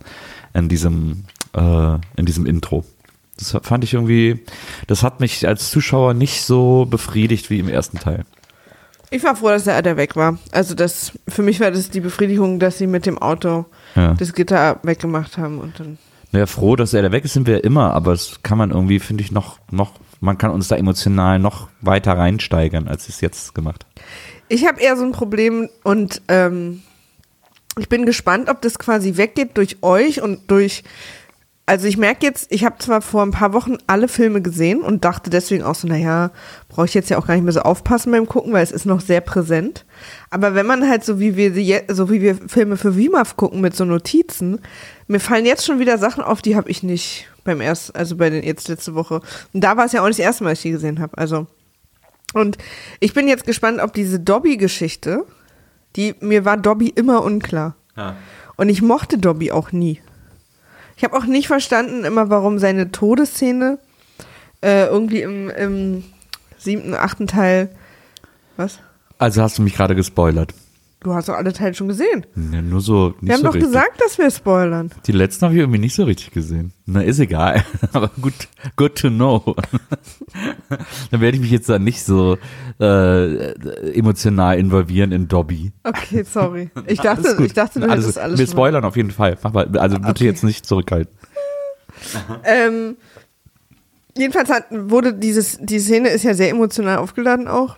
in 0.53 0.69
diesem, 0.69 1.23
äh, 1.53 1.95
in 2.15 2.25
diesem 2.25 2.45
Intro. 2.45 2.85
Das 3.37 3.57
fand 3.63 3.83
ich 3.83 3.93
irgendwie, 3.95 4.39
das 4.85 5.01
hat 5.01 5.19
mich 5.19 5.47
als 5.47 5.71
Zuschauer 5.71 6.13
nicht 6.13 6.43
so 6.43 6.85
befriedigt 6.87 7.49
wie 7.49 7.59
im 7.59 7.67
ersten 7.69 7.97
Teil. 7.97 8.25
Ich 9.09 9.23
war 9.23 9.35
froh, 9.35 9.47
dass 9.49 9.63
der 9.63 9.75
Adder 9.75 9.97
weg 9.97 10.15
war. 10.15 10.37
Also 10.51 10.75
das, 10.75 11.11
für 11.27 11.41
mich 11.41 11.59
war 11.59 11.71
das 11.71 11.89
die 11.89 11.99
Befriedigung, 11.99 12.59
dass 12.59 12.77
sie 12.77 12.87
mit 12.87 13.05
dem 13.05 13.17
Auto 13.17 13.65
Ja. 13.95 14.13
das 14.13 14.33
Gitter 14.33 14.79
weggemacht 14.83 15.37
haben 15.39 15.59
und 15.59 15.79
dann. 15.79 15.97
Naja, 16.31 16.45
froh, 16.45 16.75
dass 16.75 16.93
er 16.93 17.01
da 17.01 17.11
weg 17.11 17.25
ist, 17.25 17.33
sind 17.33 17.47
wir 17.47 17.63
immer, 17.63 17.93
aber 17.93 18.11
das 18.11 18.39
kann 18.41 18.57
man 18.57 18.71
irgendwie, 18.71 18.99
finde 18.99 19.23
ich, 19.23 19.31
noch, 19.31 19.59
noch, 19.69 19.93
man 20.21 20.37
kann 20.37 20.51
uns 20.51 20.69
da 20.69 20.77
emotional 20.77 21.39
noch 21.39 21.67
weiter 21.81 22.13
reinsteigern, 22.13 22.87
als 22.87 23.09
es 23.09 23.21
jetzt 23.21 23.53
gemacht. 23.53 23.85
Ich 24.47 24.65
habe 24.65 24.79
eher 24.81 24.97
so 24.97 25.03
ein 25.03 25.11
Problem 25.11 25.69
und 25.83 26.21
ähm, 26.27 26.81
ich 27.79 27.89
bin 27.89 28.05
gespannt, 28.05 28.49
ob 28.49 28.61
das 28.61 28.79
quasi 28.79 29.17
weggeht 29.17 29.57
durch 29.57 29.77
euch 29.81 30.21
und 30.21 30.51
durch. 30.51 30.83
Also 31.65 31.87
ich 31.87 31.95
merke 31.95 32.25
jetzt, 32.25 32.47
ich 32.51 32.65
habe 32.65 32.79
zwar 32.79 33.01
vor 33.01 33.23
ein 33.23 33.31
paar 33.31 33.53
Wochen 33.53 33.77
alle 33.87 34.09
Filme 34.09 34.41
gesehen 34.41 34.81
und 34.81 35.05
dachte 35.05 35.29
deswegen 35.29 35.63
auch 35.63 35.75
so, 35.75 35.87
naja, 35.87 36.31
brauche 36.67 36.85
ich 36.85 36.93
jetzt 36.93 37.09
ja 37.09 37.17
auch 37.17 37.27
gar 37.27 37.35
nicht 37.35 37.43
mehr 37.43 37.53
so 37.53 37.61
aufpassen 37.61 38.11
beim 38.11 38.27
Gucken, 38.27 38.51
weil 38.51 38.63
es 38.63 38.73
ist 38.73 38.85
noch 38.85 38.99
sehr 38.99 39.21
präsent. 39.21 39.85
Aber 40.31 40.53
wenn 40.53 40.65
man 40.65 40.89
halt 40.89 41.05
so 41.05 41.19
wie 41.19 41.37
wir 41.37 41.83
so 41.87 42.09
wie 42.09 42.21
wir 42.21 42.35
Filme 42.35 42.75
für 42.75 42.97
WIMAF 42.97 43.37
gucken 43.37 43.61
mit 43.61 43.73
so 43.73 43.85
Notizen, 43.85 44.59
mir 45.11 45.19
fallen 45.19 45.45
jetzt 45.45 45.65
schon 45.65 45.79
wieder 45.79 45.97
Sachen 45.97 46.23
auf, 46.23 46.41
die 46.41 46.55
habe 46.55 46.69
ich 46.69 46.83
nicht 46.83 47.27
beim 47.43 47.61
ersten, 47.61 47.95
also 47.95 48.15
bei 48.15 48.29
den 48.29 48.43
jetzt 48.43 48.67
letzte 48.67 48.95
Woche. 48.95 49.21
Und 49.53 49.61
da 49.61 49.77
war 49.77 49.85
es 49.85 49.91
ja 49.91 50.01
auch 50.01 50.07
nicht 50.07 50.19
das 50.19 50.25
erste 50.25 50.43
Mal, 50.43 50.51
dass 50.51 50.59
ich 50.59 50.63
die 50.63 50.71
gesehen 50.71 50.99
habe. 50.99 51.17
Also 51.17 51.47
und 52.33 52.57
ich 52.99 53.13
bin 53.13 53.27
jetzt 53.27 53.45
gespannt, 53.45 53.81
ob 53.81 53.93
diese 53.93 54.19
Dobby-Geschichte, 54.19 55.25
die 55.95 56.15
mir 56.21 56.45
war 56.45 56.57
Dobby 56.57 56.87
immer 56.87 57.23
unklar. 57.23 57.75
Und 58.55 58.69
ich 58.69 58.81
mochte 58.81 59.17
Dobby 59.17 59.51
auch 59.51 59.71
nie. 59.71 60.01
Ich 60.95 61.03
habe 61.03 61.17
auch 61.17 61.25
nicht 61.25 61.47
verstanden 61.47 62.05
immer, 62.05 62.29
warum 62.29 62.59
seine 62.59 62.91
Todesszene 62.91 63.79
äh, 64.61 64.85
irgendwie 64.85 65.21
im, 65.21 65.49
im 65.49 66.03
siebten, 66.57 66.93
achten 66.93 67.27
Teil. 67.27 67.69
Was? 68.55 68.79
Also 69.17 69.41
hast 69.41 69.57
du 69.57 69.61
mich 69.61 69.75
gerade 69.75 69.95
gespoilert. 69.95 70.53
Du 71.03 71.15
hast 71.15 71.29
doch 71.29 71.33
alle 71.33 71.51
Teile 71.51 71.73
schon 71.73 71.87
gesehen. 71.87 72.27
Ja, 72.51 72.61
nur 72.61 72.79
so. 72.79 73.07
Nicht 73.07 73.21
Wir 73.21 73.33
haben 73.33 73.39
so 73.39 73.45
doch 73.47 73.53
richtig. 73.55 73.71
gesagt, 73.71 73.99
dass 74.05 74.19
wir 74.19 74.29
spoilern. 74.29 74.91
Die 75.07 75.11
letzten 75.11 75.45
habe 75.45 75.55
ich 75.55 75.59
irgendwie 75.61 75.79
nicht 75.79 75.95
so 75.95 76.03
richtig 76.03 76.29
gesehen. 76.29 76.73
Na, 76.85 77.01
ist 77.01 77.17
egal. 77.17 77.63
Aber 77.93 78.11
gut, 78.21 78.33
good 78.75 78.95
to 78.99 79.09
know. 79.09 79.55
Dann 81.09 81.19
werde 81.21 81.37
ich 81.37 81.41
mich 81.41 81.49
jetzt 81.49 81.69
da 81.69 81.79
nicht 81.79 82.03
so 82.03 82.37
äh, 82.79 83.51
emotional 83.93 84.59
involvieren 84.59 85.11
in 85.11 85.27
Dobby. 85.27 85.71
Okay, 85.83 86.21
sorry. 86.23 86.69
Ich 86.85 86.99
dachte, 86.99 87.35
ich 87.43 87.53
dachte, 87.53 87.79
du 87.79 87.89
alles, 87.89 88.03
hättest 88.05 88.19
alles 88.19 88.39
Wir 88.39 88.45
spoilern 88.45 88.85
auf 88.85 88.95
jeden 88.95 89.11
Fall. 89.11 89.39
Mach 89.41 89.53
mal, 89.53 89.75
also 89.79 89.97
bitte 89.97 90.11
Okay. 90.11 90.25
jetzt 90.25 90.43
nicht 90.43 90.67
zurückhalten. 90.67 91.11
Ähm, 92.43 92.95
jedenfalls 94.15 94.49
hat, 94.51 94.65
wurde 94.69 95.13
dieses, 95.15 95.57
die 95.59 95.79
Szene 95.79 96.09
ist 96.09 96.23
ja 96.23 96.35
sehr 96.35 96.49
emotional 96.49 96.97
aufgeladen 96.97 97.47
auch. 97.47 97.77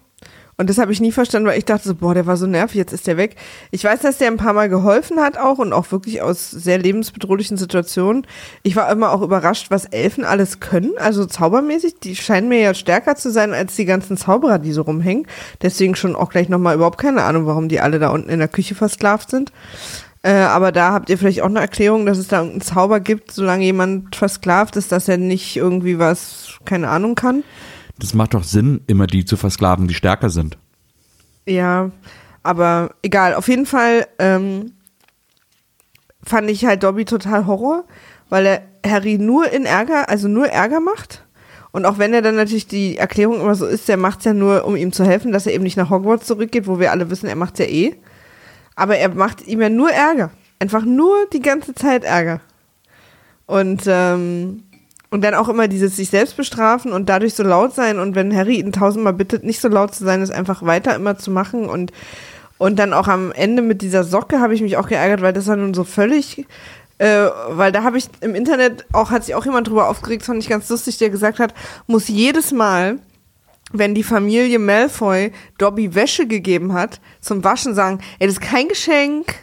Und 0.64 0.70
das 0.70 0.78
habe 0.78 0.94
ich 0.94 1.02
nie 1.02 1.12
verstanden, 1.12 1.50
weil 1.50 1.58
ich 1.58 1.66
dachte 1.66 1.90
so, 1.90 1.94
boah, 1.94 2.14
der 2.14 2.26
war 2.26 2.38
so 2.38 2.48
nervig, 2.48 2.78
jetzt 2.78 2.94
ist 2.94 3.06
der 3.06 3.18
weg. 3.18 3.36
Ich 3.72 3.84
weiß, 3.84 4.00
dass 4.00 4.18
der 4.18 4.28
ein 4.28 4.38
paar 4.38 4.54
Mal 4.54 4.70
geholfen 4.70 5.20
hat 5.20 5.38
auch 5.38 5.58
und 5.58 5.74
auch 5.74 5.92
wirklich 5.92 6.22
aus 6.22 6.52
sehr 6.52 6.78
lebensbedrohlichen 6.78 7.58
Situationen. 7.58 8.26
Ich 8.62 8.78
war 8.78 8.90
immer 8.90 9.12
auch 9.12 9.22
überrascht, 9.22 9.72
was 9.72 9.84
Elfen 9.84 10.24
alles 10.24 10.62
können, 10.62 10.94
also 10.96 11.26
zaubermäßig. 11.26 12.00
Die 12.00 12.16
scheinen 12.16 12.48
mir 12.48 12.62
ja 12.62 12.74
stärker 12.74 13.18
zu 13.18 13.30
sein 13.30 13.52
als 13.52 13.76
die 13.76 13.84
ganzen 13.84 14.16
Zauberer, 14.16 14.58
die 14.58 14.72
so 14.72 14.84
rumhängen. 14.84 15.28
Deswegen 15.62 15.96
schon 15.96 16.16
auch 16.16 16.30
gleich 16.30 16.48
nochmal 16.48 16.76
überhaupt 16.76 16.98
keine 16.98 17.24
Ahnung, 17.24 17.46
warum 17.46 17.68
die 17.68 17.82
alle 17.82 18.00
da 18.00 18.12
unten 18.12 18.30
in 18.30 18.40
der 18.40 18.48
Küche 18.48 18.74
versklavt 18.74 19.32
sind. 19.32 19.52
Äh, 20.22 20.32
aber 20.32 20.72
da 20.72 20.94
habt 20.94 21.10
ihr 21.10 21.18
vielleicht 21.18 21.42
auch 21.42 21.48
eine 21.48 21.60
Erklärung, 21.60 22.06
dass 22.06 22.18
es 22.18 22.30
da 22.30 22.38
irgendeinen 22.38 22.62
Zauber 22.62 23.02
gibt, 23.02 23.34
solange 23.34 23.66
jemand 23.66 24.16
versklavt 24.16 24.78
ist, 24.78 24.94
dass 24.94 25.10
er 25.10 25.18
nicht 25.18 25.58
irgendwie 25.58 26.00
was, 26.00 26.58
keine 26.64 26.88
Ahnung 26.88 27.16
kann. 27.16 27.44
Das 28.00 28.14
macht 28.14 28.34
doch 28.34 28.44
Sinn, 28.44 28.82
immer 28.88 29.08
die 29.08 29.26
zu 29.26 29.38
versklaven, 29.38 29.88
die 29.88 29.94
stärker 29.94 30.30
sind. 30.30 30.58
Ja, 31.46 31.92
aber 32.42 32.96
egal. 33.02 33.36
Auf 33.36 33.48
jeden 33.48 33.66
Fall 33.66 34.08
ähm, 34.20 34.74
fand 36.24 36.50
ich 36.50 36.66
halt 36.66 36.84
Dobby 36.84 37.06
total 37.06 37.46
Horror, 37.46 37.86
weil 38.30 38.46
er 38.46 38.62
Harry 38.86 39.18
nur 39.18 39.52
in 39.52 39.66
Ärger, 39.66 40.10
also 40.10 40.28
nur 40.28 40.48
Ärger 40.48 40.80
macht. 40.80 41.24
Und 41.72 41.86
auch 41.86 41.98
wenn 41.98 42.14
er 42.14 42.22
dann 42.22 42.36
natürlich 42.36 42.68
die 42.68 42.98
Erklärung 42.98 43.42
immer 43.42 43.56
so 43.56 43.66
ist, 43.66 43.88
der 43.88 43.98
macht's 43.98 44.26
ja 44.26 44.34
nur, 44.34 44.66
um 44.66 44.76
ihm 44.76 44.92
zu 44.92 45.04
helfen, 45.04 45.32
dass 45.32 45.48
er 45.48 45.54
eben 45.54 45.64
nicht 45.64 45.78
nach 45.78 45.90
Hogwarts 45.90 46.28
zurückgeht, 46.28 46.68
wo 46.68 46.80
wir 46.80 46.92
alle 46.92 47.10
wissen, 47.10 47.28
er 47.28 47.36
macht's 47.36 47.60
ja 47.60 47.66
eh. 47.66 47.96
Aber 48.76 48.98
er 48.98 49.10
macht 49.10 49.48
ihm 49.48 49.62
ja 49.62 49.70
nur 49.70 49.92
Ärger. 49.92 50.32
Einfach 50.60 50.86
nur 50.86 51.14
die 51.34 51.42
ganze 51.42 51.74
Zeit 51.74 52.04
Ärger. 52.04 52.42
Und, 53.48 53.84
ähm, 53.88 54.64
und 55.14 55.24
dann 55.24 55.36
auch 55.36 55.48
immer 55.48 55.68
dieses 55.68 55.96
sich 55.96 56.10
selbst 56.10 56.36
bestrafen 56.38 56.92
und 56.92 57.08
dadurch 57.08 57.36
so 57.36 57.44
laut 57.44 57.76
sein. 57.76 58.00
Und 58.00 58.16
wenn 58.16 58.36
Harry 58.36 58.56
ihn 58.56 58.72
tausendmal 58.72 59.14
bittet, 59.14 59.44
nicht 59.44 59.62
so 59.62 59.68
laut 59.68 59.94
zu 59.94 60.04
sein, 60.04 60.24
ist 60.24 60.32
einfach 60.32 60.64
weiter 60.64 60.96
immer 60.96 61.20
zu 61.20 61.30
machen. 61.30 61.70
Und, 61.70 61.92
und 62.58 62.80
dann 62.80 62.94
auch 62.94 63.08
am 63.08 63.32
Ende 63.32 63.62
mit 63.62 63.84
dieser 63.84 64.04
Socke 64.04 64.40
habe 64.40 64.56
ich 64.56 64.64
mich 64.64 64.76
auch 64.76 64.88
geärgert, 64.88 65.22
weil 65.22 65.32
das 65.32 65.46
war 65.46 65.56
nun 65.56 65.76
so 65.76 65.84
völlig, 65.84 66.48
äh, 66.98 67.28
weil 67.50 67.72
da 67.72 67.84
habe 67.84 68.00
ich 68.00 68.06
im 68.22 68.34
Internet 68.34 68.88
auch, 68.92 69.12
hat 69.12 69.24
sich 69.24 69.36
auch 69.36 69.46
jemand 69.46 69.68
drüber 69.68 69.88
aufgeregt, 69.88 70.24
fand 70.24 70.42
ich 70.42 70.50
ganz 70.50 70.68
lustig, 70.70 70.98
der 70.98 71.12
gesagt 71.12 71.38
hat, 71.38 71.54
muss 71.86 72.08
jedes 72.08 72.52
Mal, 72.52 72.98
wenn 73.72 73.94
die 73.94 74.02
Familie 74.02 74.58
Malfoy 74.58 75.32
Dobby 75.60 75.94
Wäsche 75.94 76.26
gegeben 76.26 76.74
hat, 76.74 77.00
zum 77.22 77.44
Waschen 77.44 77.76
sagen, 77.76 78.00
ey, 78.18 78.26
das 78.26 78.38
ist 78.38 78.42
kein 78.42 78.68
Geschenk. 78.68 79.36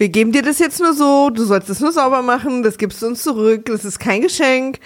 Wir 0.00 0.08
geben 0.08 0.32
dir 0.32 0.40
das 0.40 0.58
jetzt 0.58 0.80
nur 0.80 0.94
so, 0.94 1.28
du 1.28 1.44
sollst 1.44 1.68
es 1.68 1.80
nur 1.80 1.92
sauber 1.92 2.22
machen, 2.22 2.62
das 2.62 2.78
gibst 2.78 3.02
du 3.02 3.06
uns 3.06 3.22
zurück, 3.22 3.66
das 3.66 3.84
ist 3.84 3.98
kein 3.98 4.22
Geschenk. 4.22 4.78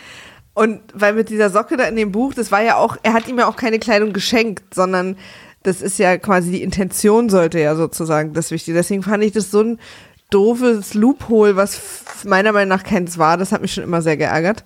Und 0.55 0.81
weil 0.93 1.15
mit 1.15 1.29
dieser 1.29 1.51
Socke 1.51 1.77
da 1.77 1.85
in 1.85 1.95
dem 1.95 2.11
Buch, 2.11 2.35
das 2.35 2.51
war 2.51 2.65
ja 2.65 2.79
auch, 2.79 2.97
er 3.05 3.13
hat 3.13 3.29
ihm 3.29 3.39
ja 3.39 3.47
auch 3.47 3.55
keine 3.55 3.79
Kleidung 3.79 4.13
geschenkt, 4.13 4.75
sondern 4.75 5.15
das 5.63 5.83
ist 5.83 6.01
ja 6.01 6.19
quasi 6.19 6.51
die 6.51 6.65
Intention 6.65 7.29
sollte 7.31 7.61
ja 7.61 7.77
sozusagen 7.77 8.33
das 8.33 8.51
Wichtige. 8.51 8.77
Deswegen 8.77 9.05
fand 9.05 9.23
ich 9.23 9.31
das 9.31 9.53
so 9.53 9.61
ein 9.61 9.79
doofes 10.31 10.95
Loophole, 10.95 11.55
was 11.55 11.81
meiner 12.25 12.51
Meinung 12.51 12.77
nach 12.77 12.83
keins 12.83 13.17
war. 13.17 13.37
Das 13.37 13.53
hat 13.53 13.63
mich 13.63 13.73
schon 13.73 13.85
immer 13.85 14.03
sehr 14.03 14.17
geärgert. 14.17 14.65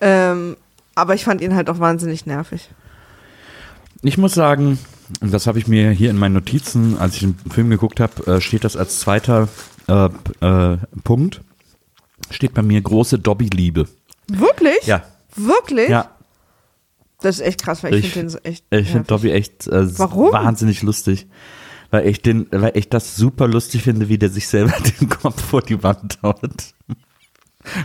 Ähm, 0.00 0.56
aber 0.96 1.14
ich 1.14 1.22
fand 1.22 1.40
ihn 1.40 1.54
halt 1.54 1.70
auch 1.70 1.78
wahnsinnig 1.78 2.26
nervig. 2.26 2.70
Ich 4.02 4.18
muss 4.18 4.34
sagen, 4.34 4.80
das 5.20 5.46
habe 5.46 5.60
ich 5.60 5.68
mir 5.68 5.92
hier 5.92 6.10
in 6.10 6.18
meinen 6.18 6.34
Notizen, 6.34 6.98
als 6.98 7.14
ich 7.14 7.20
den 7.20 7.36
Film 7.52 7.70
geguckt 7.70 8.00
habe, 8.00 8.26
äh, 8.26 8.40
steht 8.40 8.64
das 8.64 8.76
als 8.76 8.98
zweiter 8.98 9.48
äh, 9.88 10.08
äh, 10.40 10.78
Punkt. 11.04 11.40
Steht 12.30 12.54
bei 12.54 12.62
mir 12.62 12.80
große 12.80 13.18
Dobby-Liebe. 13.18 13.86
Wirklich? 14.28 14.84
Ja. 14.86 15.02
Wirklich? 15.36 15.88
Ja, 15.88 16.10
Das 17.20 17.36
ist 17.36 17.42
echt 17.42 17.62
krass, 17.62 17.82
weil 17.84 17.94
ich, 17.94 18.06
Ich- 18.06 18.12
finde 18.12 18.26
den 18.26 18.30
so 18.30 18.38
echt. 18.38 18.64
ich 18.70 18.88
finde. 18.90 19.06
Dobby 19.06 19.30
echt 19.30 19.66
äh, 19.68 19.86
wahnsinnig 19.98 20.82
lustig. 20.82 21.26
Weil 21.90 22.08
ich, 22.08 22.20
den, 22.20 22.48
weil 22.50 22.72
ich 22.74 22.88
das 22.88 23.14
super 23.16 23.46
lustig 23.46 23.82
finde, 23.82 24.08
wie 24.08 24.18
der 24.18 24.28
sich 24.30 24.48
selber 24.48 24.74
den 25.00 25.08
Kopf 25.08 25.40
vor 25.40 25.62
die 25.62 25.80
Wand 25.82 26.18
haut. 26.22 26.40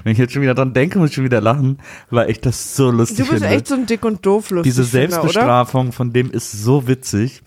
Wenn 0.03 0.13
ich 0.13 0.17
jetzt 0.17 0.34
schon 0.34 0.41
wieder 0.41 0.55
dran 0.55 0.74
denke, 0.74 0.98
muss 1.00 1.10
ich 1.10 1.15
schon 1.15 1.24
wieder 1.24 1.41
lachen, 1.41 1.77
weil 2.10 2.29
ich 2.31 2.39
das 2.41 2.75
so 2.75 2.89
lustig 2.91 3.17
Du 3.17 3.24
bist 3.31 3.43
finde. 3.43 3.48
echt 3.55 3.67
so 3.67 3.75
ein 3.75 3.86
dick 3.86 4.03
und 4.05 4.25
doof 4.25 4.50
lustig. 4.51 4.72
Diese 4.74 4.84
Finder, 4.84 5.08
oder? 5.08 5.22
Selbstbestrafung 5.22 5.91
von 5.91 6.13
dem 6.13 6.31
ist 6.31 6.51
so 6.51 6.88
witzig. 6.88 7.41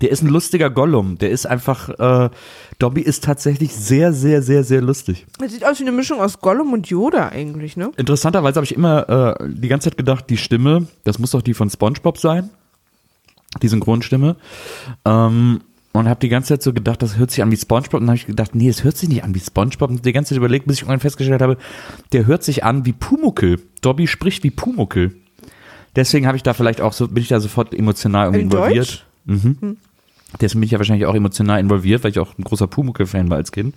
Der 0.00 0.10
ist 0.10 0.22
ein 0.22 0.28
lustiger 0.28 0.70
Gollum. 0.70 1.18
Der 1.18 1.30
ist 1.30 1.46
einfach, 1.46 1.88
äh, 1.90 2.30
Dobby 2.78 3.02
ist 3.02 3.24
tatsächlich 3.24 3.74
sehr, 3.74 4.12
sehr, 4.12 4.42
sehr, 4.42 4.64
sehr 4.64 4.80
lustig. 4.80 5.26
Das 5.38 5.52
sieht 5.52 5.64
aus 5.64 5.78
wie 5.78 5.82
eine 5.82 5.92
Mischung 5.92 6.20
aus 6.20 6.40
Gollum 6.40 6.72
und 6.72 6.88
Yoda 6.88 7.28
eigentlich, 7.28 7.76
ne? 7.76 7.92
Interessanterweise 7.96 8.56
habe 8.56 8.64
ich 8.64 8.74
immer 8.74 9.38
äh, 9.38 9.48
die 9.48 9.68
ganze 9.68 9.90
Zeit 9.90 9.98
gedacht, 9.98 10.30
die 10.30 10.38
Stimme, 10.38 10.86
das 11.04 11.18
muss 11.18 11.32
doch 11.32 11.42
die 11.42 11.54
von 11.54 11.68
SpongeBob 11.68 12.18
sein. 12.18 12.50
Die 13.60 13.68
Synchronstimme. 13.68 14.36
Ähm, 15.04 15.60
und 15.92 16.08
habe 16.08 16.20
die 16.20 16.30
ganze 16.30 16.48
Zeit 16.48 16.62
so 16.62 16.72
gedacht, 16.72 17.02
das 17.02 17.18
hört 17.18 17.30
sich 17.30 17.42
an 17.42 17.50
wie 17.50 17.56
SpongeBob. 17.56 18.00
Und 18.00 18.06
dann 18.06 18.08
habe 18.08 18.16
ich 18.16 18.26
gedacht, 18.26 18.54
nee, 18.54 18.68
es 18.70 18.82
hört 18.82 18.96
sich 18.96 19.10
nicht 19.10 19.24
an 19.24 19.34
wie 19.34 19.40
SpongeBob. 19.40 19.90
Und 19.90 20.06
die 20.06 20.12
ganze 20.12 20.30
Zeit 20.30 20.38
überlegt, 20.38 20.66
bis 20.66 20.76
ich 20.76 20.82
irgendwann 20.82 21.00
festgestellt 21.00 21.42
habe, 21.42 21.58
der 22.12 22.26
hört 22.26 22.42
sich 22.42 22.64
an 22.64 22.86
wie 22.86 22.94
Pumuckel. 22.94 23.60
Dobby 23.82 24.06
spricht 24.06 24.42
wie 24.42 24.50
Pumuckel. 24.50 25.14
Deswegen 25.94 26.26
habe 26.26 26.38
ich 26.38 26.42
da 26.42 26.54
vielleicht 26.54 26.80
auch 26.80 26.94
so, 26.94 27.08
bin 27.08 27.22
ich 27.22 27.28
da 27.28 27.40
sofort 27.40 27.74
emotional 27.74 28.28
irgendwie 28.28 28.40
In 28.40 28.50
involviert. 28.50 28.88
Deutsch? 28.88 29.06
Mhm. 29.24 29.76
Deswegen 30.40 30.60
bin 30.60 30.66
ich 30.66 30.72
ja 30.72 30.78
wahrscheinlich 30.78 31.06
auch 31.06 31.14
emotional 31.14 31.60
involviert, 31.60 32.02
weil 32.02 32.10
ich 32.10 32.18
auch 32.18 32.38
ein 32.38 32.44
großer 32.44 32.66
Pumuckel-Fan 32.66 33.28
war 33.28 33.36
als 33.36 33.52
Kind. 33.52 33.74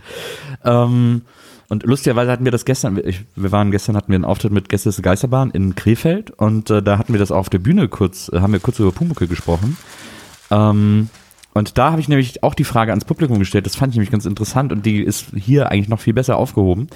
Ähm, 0.63 1.23
und 1.67 1.83
lustigerweise 1.83 2.31
hatten 2.31 2.45
wir 2.45 2.51
das 2.51 2.65
gestern, 2.65 2.99
ich, 3.03 3.23
wir 3.35 3.51
waren 3.51 3.71
gestern, 3.71 3.95
hatten 3.95 4.11
wir 4.11 4.15
einen 4.15 4.25
Auftritt 4.25 4.51
mit 4.51 4.69
Gäste 4.69 4.89
des 4.89 5.01
Geisterbahn 5.01 5.51
in 5.51 5.75
Krefeld 5.75 6.31
und 6.31 6.69
äh, 6.69 6.83
da 6.83 6.97
hatten 6.97 7.13
wir 7.13 7.19
das 7.19 7.31
auf 7.31 7.49
der 7.49 7.59
Bühne 7.59 7.87
kurz, 7.87 8.29
äh, 8.31 8.39
haben 8.39 8.53
wir 8.53 8.59
kurz 8.59 8.79
über 8.79 8.91
Pumuckel 8.91 9.27
gesprochen. 9.27 9.77
Ähm, 10.51 11.09
und 11.53 11.77
da 11.77 11.91
habe 11.91 12.01
ich 12.01 12.09
nämlich 12.09 12.43
auch 12.43 12.53
die 12.53 12.65
Frage 12.65 12.91
ans 12.91 13.05
Publikum 13.05 13.39
gestellt, 13.39 13.65
das 13.65 13.75
fand 13.75 13.93
ich 13.93 13.97
nämlich 13.97 14.11
ganz 14.11 14.25
interessant 14.25 14.71
und 14.71 14.85
die 14.85 15.01
ist 15.01 15.27
hier 15.35 15.71
eigentlich 15.71 15.89
noch 15.89 16.01
viel 16.01 16.13
besser 16.13 16.37
aufgehoben. 16.37 16.87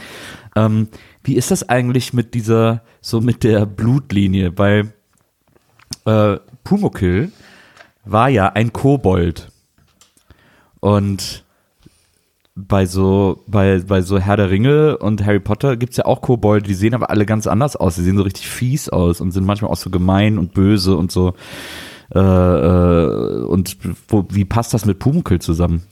Ähm, 0.56 0.90
wie 1.24 1.36
ist 1.36 1.50
das 1.50 1.68
eigentlich 1.68 2.14
mit 2.14 2.34
dieser, 2.34 2.84
so 3.02 3.22
mit 3.22 3.44
der 3.44 3.66
Blutlinie? 3.66 4.58
Weil 4.58 4.94
äh, 6.06 6.38
Pumuckel 6.64 7.32
war 8.06 8.30
ja 8.30 8.48
ein 8.50 8.74
Kobold. 8.74 9.52
Und 10.80 11.44
bei 12.56 12.86
so, 12.86 13.44
bei, 13.48 13.80
bei 13.80 14.02
so 14.02 14.20
Herr 14.20 14.38
der 14.38 14.50
Ringe 14.50 14.98
und 14.98 15.26
Harry 15.26 15.40
Potter 15.40 15.78
gibt's 15.78 15.98
ja 15.98 16.06
auch 16.06 16.22
Kobolde, 16.22 16.68
die 16.68 16.74
sehen 16.74 16.94
aber 16.94 17.10
alle 17.10 17.26
ganz 17.26 17.48
anders 17.48 17.76
aus. 17.76 17.96
Die 17.96 18.02
sehen 18.02 18.18
so 18.18 18.24
richtig 18.24 18.48
fies 18.48 18.90
aus 18.90 19.22
und 19.22 19.32
sind 19.32 19.46
manchmal 19.46 19.72
auch 19.72 19.78
so 19.78 19.90
gemein 19.90 20.38
und 20.38 20.54
böse 20.54 20.96
und 20.96 21.12
so. 21.12 21.34
Äh, 22.14 22.20
äh, 22.20 23.44
und 23.44 23.78
wo, 24.08 24.26
wie 24.30 24.46
passt 24.46 24.74
das 24.74 24.86
mit 24.86 25.00
Pumuckel 25.00 25.40
zusammen? 25.40 25.84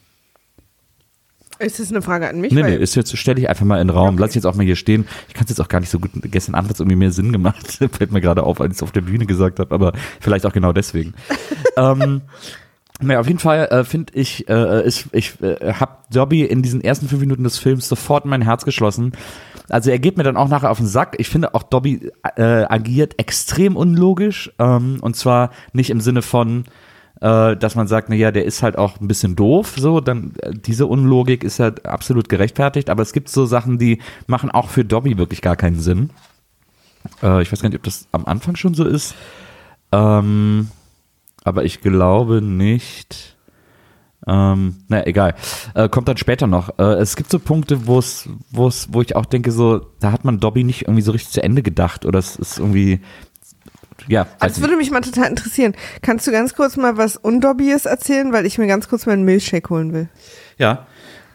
Ist 1.59 1.79
das 1.79 1.89
eine 1.89 2.01
Frage 2.01 2.29
an 2.29 2.39
mich? 2.39 2.51
Nee, 2.51 2.63
nee, 2.63 2.75
ist 2.75 2.95
jetzt, 2.95 3.15
stelle 3.17 3.39
ich 3.39 3.49
einfach 3.49 3.65
mal 3.65 3.81
in 3.81 3.87
den 3.87 3.95
Raum. 3.95 4.17
Lass 4.17 4.31
ich 4.31 4.35
jetzt 4.35 4.45
auch 4.45 4.55
mal 4.55 4.65
hier 4.65 4.75
stehen. 4.75 5.07
Ich 5.27 5.33
kann 5.33 5.45
es 5.45 5.49
jetzt 5.49 5.59
auch 5.59 5.67
gar 5.67 5.79
nicht 5.79 5.89
so 5.89 5.99
gut. 5.99 6.11
Gestern 6.23 6.55
Abend 6.55 6.69
hat 6.69 6.75
es 6.75 6.79
irgendwie 6.79 6.97
mehr 6.97 7.11
Sinn 7.11 7.31
gemacht. 7.31 7.65
Fällt 7.91 8.11
mir 8.11 8.21
gerade 8.21 8.43
auf, 8.43 8.61
als 8.61 8.71
ich 8.73 8.77
es 8.77 8.83
auf 8.83 8.91
der 8.91 9.01
Bühne 9.01 9.25
gesagt 9.25 9.59
habe, 9.59 9.73
aber 9.73 9.93
vielleicht 10.19 10.45
auch 10.45 10.53
genau 10.53 10.71
deswegen. 10.71 11.13
ähm, 11.77 12.21
naja, 12.99 13.19
auf 13.19 13.27
jeden 13.27 13.39
Fall 13.39 13.65
äh, 13.65 13.83
finde 13.83 14.13
ich, 14.15 14.49
äh, 14.49 14.85
ist, 14.85 15.07
ich 15.11 15.41
äh, 15.41 15.73
habe 15.73 15.97
Dobby 16.11 16.43
in 16.43 16.63
diesen 16.63 16.81
ersten 16.81 17.07
fünf 17.07 17.21
Minuten 17.21 17.43
des 17.43 17.57
Films 17.57 17.87
sofort 17.87 18.25
in 18.25 18.31
mein 18.31 18.41
Herz 18.41 18.65
geschlossen. 18.65 19.11
Also 19.69 19.91
er 19.91 19.99
geht 19.99 20.17
mir 20.17 20.23
dann 20.23 20.37
auch 20.37 20.47
nachher 20.47 20.71
auf 20.71 20.77
den 20.77 20.87
Sack. 20.87 21.15
Ich 21.19 21.29
finde 21.29 21.53
auch 21.53 21.63
Dobby 21.63 22.11
äh, 22.35 22.41
agiert 22.41 23.19
extrem 23.19 23.75
unlogisch. 23.75 24.51
Ähm, 24.59 24.97
und 25.01 25.15
zwar 25.15 25.51
nicht 25.73 25.89
im 25.89 26.01
Sinne 26.01 26.21
von, 26.21 26.65
dass 27.19 27.75
man 27.75 27.87
sagt, 27.87 28.09
naja, 28.09 28.31
der 28.31 28.45
ist 28.45 28.61
halt 28.61 28.77
auch 28.77 28.99
ein 28.99 29.07
bisschen 29.07 29.35
doof, 29.35 29.75
so, 29.77 29.99
dann 30.01 30.33
äh, 30.41 30.53
diese 30.53 30.85
Unlogik 30.85 31.43
ist 31.43 31.57
ja 31.57 31.71
absolut 31.83 32.29
gerechtfertigt, 32.29 32.89
aber 32.89 33.01
es 33.01 33.13
gibt 33.13 33.29
so 33.29 33.45
Sachen, 33.45 33.77
die 33.77 33.99
machen 34.27 34.51
auch 34.51 34.69
für 34.69 34.85
Dobby 34.85 35.17
wirklich 35.17 35.41
gar 35.41 35.55
keinen 35.55 35.79
Sinn. 35.79 36.11
Äh, 37.23 37.41
ich 37.41 37.51
weiß 37.51 37.61
gar 37.61 37.69
nicht, 37.69 37.77
ob 37.77 37.83
das 37.83 38.07
am 38.11 38.25
Anfang 38.25 38.55
schon 38.55 38.73
so 38.73 38.85
ist. 38.85 39.15
Ähm, 39.91 40.69
aber 41.43 41.63
ich 41.63 41.81
glaube 41.81 42.41
nicht. 42.41 43.37
Ähm, 44.27 44.75
naja, 44.89 45.05
egal. 45.05 45.35
Äh, 45.73 45.87
kommt 45.87 46.09
dann 46.09 46.17
später 46.17 46.47
noch. 46.47 46.77
Äh, 46.77 46.95
es 46.95 47.15
gibt 47.15 47.31
so 47.31 47.39
Punkte, 47.39 47.87
wo 47.87 47.99
es, 47.99 48.27
wo 48.51 49.01
ich 49.01 49.15
auch 49.15 49.25
denke, 49.25 49.51
so, 49.51 49.79
da 49.99 50.11
hat 50.11 50.25
man 50.25 50.39
Dobby 50.39 50.65
nicht 50.65 50.81
irgendwie 50.81 51.01
so 51.01 51.13
richtig 51.13 51.31
zu 51.31 51.41
Ende 51.41 51.63
gedacht 51.63 52.05
oder 52.05 52.19
es 52.19 52.35
ist 52.35 52.59
irgendwie, 52.59 52.99
ja, 54.07 54.21
Also 54.23 54.35
das 54.39 54.57
nicht. 54.57 54.61
würde 54.61 54.77
mich 54.77 54.91
mal 54.91 55.01
total 55.01 55.29
interessieren. 55.29 55.75
Kannst 56.01 56.25
du 56.27 56.31
ganz 56.31 56.55
kurz 56.55 56.77
mal 56.77 56.97
was 56.97 57.15
Undobbyes 57.17 57.85
erzählen, 57.85 58.31
weil 58.33 58.45
ich 58.45 58.57
mir 58.57 58.67
ganz 58.67 58.87
kurz 58.89 59.05
meinen 59.05 59.23
Milchshake 59.23 59.69
holen 59.69 59.93
will. 59.93 60.09
ja. 60.57 60.85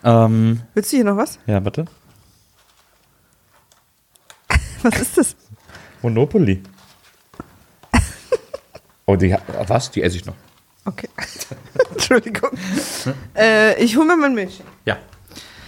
Ähm, 0.05 0.61
Willst 0.75 0.93
du 0.93 0.97
hier 0.97 1.05
noch 1.05 1.17
was? 1.17 1.39
ja, 1.47 1.65
warte. 1.65 1.85
Was 4.83 5.01
ist 5.01 5.17
das? 5.17 5.37
Monopoly. 6.03 6.61
oh, 9.07 9.15
die 9.17 9.37
was? 9.69 9.91
Die 9.93 10.03
esse 10.03 10.17
ich 10.17 10.27
noch. 10.27 10.35
Okay. 10.85 11.09
Entschuldigung. 11.93 12.51
äh, 13.37 13.81
ich 13.83 13.97
hole 13.97 14.07
mir 14.07 14.17
meinen 14.17 14.35
Milchshake. 14.35 14.67
Ja. 14.85 14.97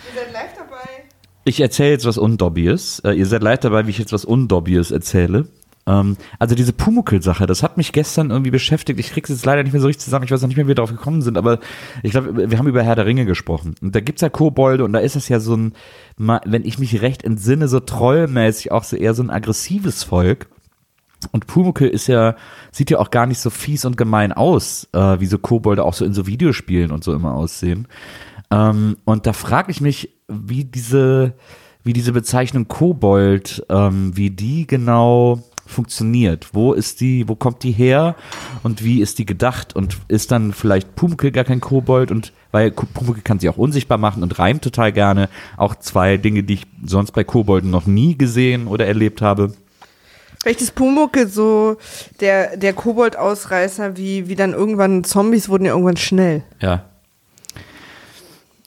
Ihr 0.09 0.21
seid 0.21 0.33
live 0.33 0.53
dabei. 0.57 1.05
Ich 1.45 1.61
erzähle 1.61 1.91
jetzt 1.91 2.05
was 2.07 2.19
Undobbyes. 2.19 2.99
Äh, 3.05 3.13
ihr 3.13 3.27
seid 3.27 3.43
leid 3.45 3.63
dabei, 3.63 3.87
wie 3.87 3.91
ich 3.91 3.99
jetzt 3.99 4.13
was 4.13 4.25
Undobbyes 4.25 4.91
erzähle. 4.91 5.47
Ähm, 5.87 6.17
also 6.39 6.55
diese 6.55 6.73
Pumuckl-Sache, 6.73 7.47
das 7.47 7.63
hat 7.63 7.77
mich 7.77 7.93
gestern 7.93 8.31
irgendwie 8.31 8.51
beschäftigt. 8.51 8.99
Ich 8.99 9.11
krieg's 9.11 9.31
jetzt 9.31 9.45
leider 9.45 9.63
nicht 9.63 9.73
mehr 9.73 9.81
so 9.81 9.87
richtig 9.87 10.05
zusammen. 10.05 10.25
Ich 10.25 10.31
weiß 10.31 10.41
noch 10.41 10.49
nicht 10.49 10.57
mehr, 10.57 10.67
wie 10.67 10.69
wir 10.69 10.75
darauf 10.75 10.91
gekommen 10.91 11.23
sind, 11.23 11.37
aber 11.37 11.59
ich 12.03 12.13
glaube, 12.13 12.51
wir 12.51 12.59
haben 12.59 12.69
über 12.69 12.83
Herr 12.83 12.97
der 12.97 13.07
Ringe 13.07 13.27
gesprochen. 13.27 13.75
Und 13.81 13.95
da 13.95 14.01
gibt's 14.01 14.23
ja 14.23 14.29
Kobolde 14.29 14.85
und 14.85 14.93
da 14.93 15.01
ist 15.01 15.17
es 15.17 15.29
ja 15.29 15.41
so 15.41 15.57
ein, 15.57 15.75
wenn 16.17 16.65
ich 16.65 16.79
mich 16.79 17.03
recht 17.03 17.25
entsinne, 17.25 17.69
so 17.69 17.81
trollmäßig 17.81 18.73
auch 18.73 18.85
so 18.85 18.97
eher 18.97 19.15
so 19.15 19.23
ein 19.23 19.31
aggressives 19.31 20.03
Volk. 20.05 20.49
Und 21.33 21.47
Pumuckl 21.47 21.87
ist 21.87 22.07
ja, 22.07 22.37
sieht 22.71 22.91
ja 22.91 22.99
auch 22.99 23.11
gar 23.11 23.27
nicht 23.27 23.41
so 23.41 23.49
fies 23.49 23.85
und 23.87 23.97
gemein 23.97 24.33
aus, 24.33 24.89
äh, 24.93 25.21
wie 25.21 25.27
so 25.27 25.39
Kobolde 25.39 25.83
auch 25.83 25.95
so 25.95 26.05
in 26.05 26.13
so 26.13 26.27
Videospielen 26.27 26.91
und 26.91 27.03
so 27.03 27.15
immer 27.15 27.33
aussehen. 27.33 27.89
Ähm, 28.51 28.97
und 29.05 29.27
da 29.27 29.33
frage 29.33 29.71
ich 29.71 29.81
mich, 29.81 30.11
wie 30.29 30.65
diese, 30.65 31.33
wie 31.83 31.95
diese 31.95 32.13
Bezeichnung 32.13 32.69
Kobold, 32.69 33.65
ähm, 33.71 34.15
wie 34.15 34.31
die 34.31 34.67
genau 34.67 35.43
funktioniert. 35.67 36.49
Wo 36.53 36.73
ist 36.73 37.01
die, 37.01 37.29
wo 37.29 37.35
kommt 37.35 37.63
die 37.63 37.73
her 37.73 38.15
und 38.63 38.85
wie 38.85 39.01
ist 39.01 39.19
die 39.19 39.27
gedacht? 39.27 39.75
Und 39.75 39.97
ist 40.09 40.31
dann 40.31 40.53
vielleicht 40.53 40.95
Pumuckl 40.95 41.31
gar 41.31 41.45
kein 41.45 41.61
Kobold? 41.61 42.11
Und 42.11 42.33
weil 42.53 42.71
Pumuckl 42.71 43.23
kann 43.23 43.41
sie 43.41 43.49
auch 43.49 43.57
unsichtbar 43.57 43.99
machen 43.99 44.23
und 44.23 44.39
reimt 44.39 44.63
total 44.63 44.93
gerne. 44.93 45.29
Auch 45.57 45.75
zwei 45.77 46.17
Dinge, 46.17 46.43
die 46.43 46.55
ich 46.55 46.67
sonst 46.85 47.13
bei 47.13 47.25
Kobolden 47.25 47.71
noch 47.71 47.87
nie 47.87 48.17
gesehen 48.17 48.67
oder 48.67 48.87
erlebt 48.87 49.23
habe. 49.23 49.55
Vielleicht 50.41 50.61
ist 50.61 50.75
Pumuckl 50.75 51.27
so 51.27 51.79
der, 52.21 52.57
der 52.57 52.75
Kobold-Ausreißer, 52.75 53.97
wie, 53.97 54.29
wie 54.29 54.35
dann 54.35 54.53
irgendwann 54.53 55.03
Zombies 55.03 55.49
wurden 55.49 55.65
ja 55.65 55.73
irgendwann 55.73 55.97
schnell. 55.97 56.45
Ja. 56.61 56.85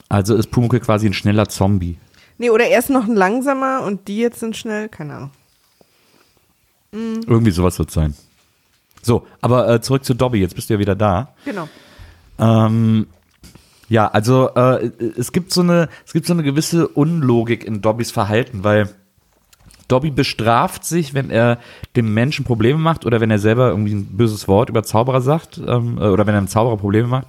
Also 0.08 0.34
ist 0.34 0.50
Pumuckl 0.50 0.80
quasi 0.80 1.06
ein 1.06 1.14
schneller 1.14 1.48
Zombie. 1.48 1.98
Nee, 2.38 2.50
oder 2.50 2.66
erst 2.66 2.90
noch 2.90 3.04
ein 3.04 3.14
langsamer 3.14 3.82
und 3.84 4.08
die 4.08 4.18
jetzt 4.18 4.40
sind 4.40 4.56
schnell, 4.56 4.88
keine 4.88 5.14
Ahnung. 5.14 5.30
Irgendwie 6.92 7.50
sowas 7.50 7.78
wird 7.78 7.90
sein. 7.90 8.14
So, 9.02 9.26
aber 9.40 9.68
äh, 9.68 9.80
zurück 9.80 10.04
zu 10.04 10.14
Dobby, 10.14 10.38
jetzt 10.40 10.54
bist 10.54 10.70
du 10.70 10.74
ja 10.74 10.80
wieder 10.80 10.94
da. 10.94 11.34
Genau. 11.44 11.68
Ähm, 12.38 13.06
ja, 13.88 14.08
also 14.08 14.50
äh, 14.54 14.90
es 15.16 15.32
gibt 15.32 15.52
so 15.52 15.62
eine, 15.62 15.88
es 16.06 16.12
gibt 16.12 16.26
so 16.26 16.32
eine 16.32 16.42
gewisse 16.42 16.88
Unlogik 16.88 17.64
in 17.64 17.80
Dobbys 17.80 18.10
Verhalten, 18.10 18.64
weil 18.64 18.88
Dobby 19.88 20.10
bestraft 20.10 20.84
sich, 20.84 21.14
wenn 21.14 21.30
er 21.30 21.58
dem 21.96 22.12
Menschen 22.12 22.44
Probleme 22.44 22.78
macht 22.78 23.06
oder 23.06 23.20
wenn 23.20 23.30
er 23.30 23.38
selber 23.38 23.70
irgendwie 23.70 23.94
ein 23.94 24.16
böses 24.16 24.46
Wort 24.46 24.68
über 24.68 24.82
Zauberer 24.82 25.22
sagt 25.22 25.58
ähm, 25.66 25.96
äh, 25.98 26.08
oder 26.08 26.26
wenn 26.26 26.34
er 26.34 26.38
einem 26.38 26.48
Zauberer 26.48 26.76
Probleme 26.76 27.08
macht 27.08 27.28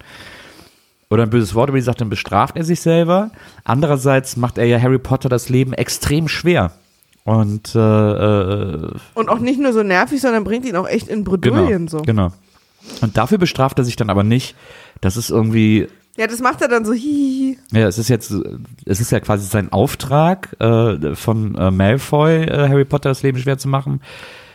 oder 1.08 1.22
ein 1.24 1.30
böses 1.30 1.54
Wort 1.54 1.70
über 1.70 1.78
die 1.78 1.82
sagt, 1.82 2.00
dann 2.00 2.10
bestraft 2.10 2.56
er 2.56 2.64
sich 2.64 2.80
selber. 2.80 3.30
Andererseits 3.64 4.36
macht 4.36 4.58
er 4.58 4.66
ja 4.66 4.80
Harry 4.80 4.98
Potter 4.98 5.28
das 5.28 5.48
Leben 5.48 5.72
extrem 5.72 6.28
schwer. 6.28 6.72
Und 7.24 7.74
äh, 7.74 7.78
äh, 7.78 8.90
Und 9.14 9.28
auch 9.28 9.38
nicht 9.38 9.60
nur 9.60 9.72
so 9.72 9.82
nervig, 9.82 10.20
sondern 10.20 10.44
bringt 10.44 10.64
ihn 10.64 10.76
auch 10.76 10.88
echt 10.88 11.08
in 11.08 11.24
Bredouillen 11.24 11.86
so. 11.88 11.98
Genau. 12.02 12.32
Und 13.02 13.16
dafür 13.16 13.38
bestraft 13.38 13.78
er 13.78 13.84
sich 13.84 13.96
dann 13.96 14.10
aber 14.10 14.22
nicht. 14.24 14.56
Das 15.00 15.16
ist 15.16 15.30
irgendwie, 15.30 15.86
Ja, 16.16 16.26
das 16.26 16.40
macht 16.40 16.62
er 16.62 16.68
dann 16.68 16.84
so 16.84 16.92
hihihi. 16.92 17.58
ja, 17.72 17.86
es 17.86 17.98
ist 17.98 18.08
jetzt, 18.08 18.32
es 18.86 19.00
ist 19.00 19.12
ja 19.12 19.20
quasi 19.20 19.46
sein 19.46 19.70
Auftrag 19.70 20.56
äh, 20.60 21.14
von 21.14 21.54
äh, 21.56 21.70
Malfoy, 21.70 22.44
äh, 22.44 22.68
Harry 22.68 22.84
Potter 22.86 23.10
das 23.10 23.22
Leben 23.22 23.38
schwer 23.38 23.58
zu 23.58 23.68
machen. 23.68 24.00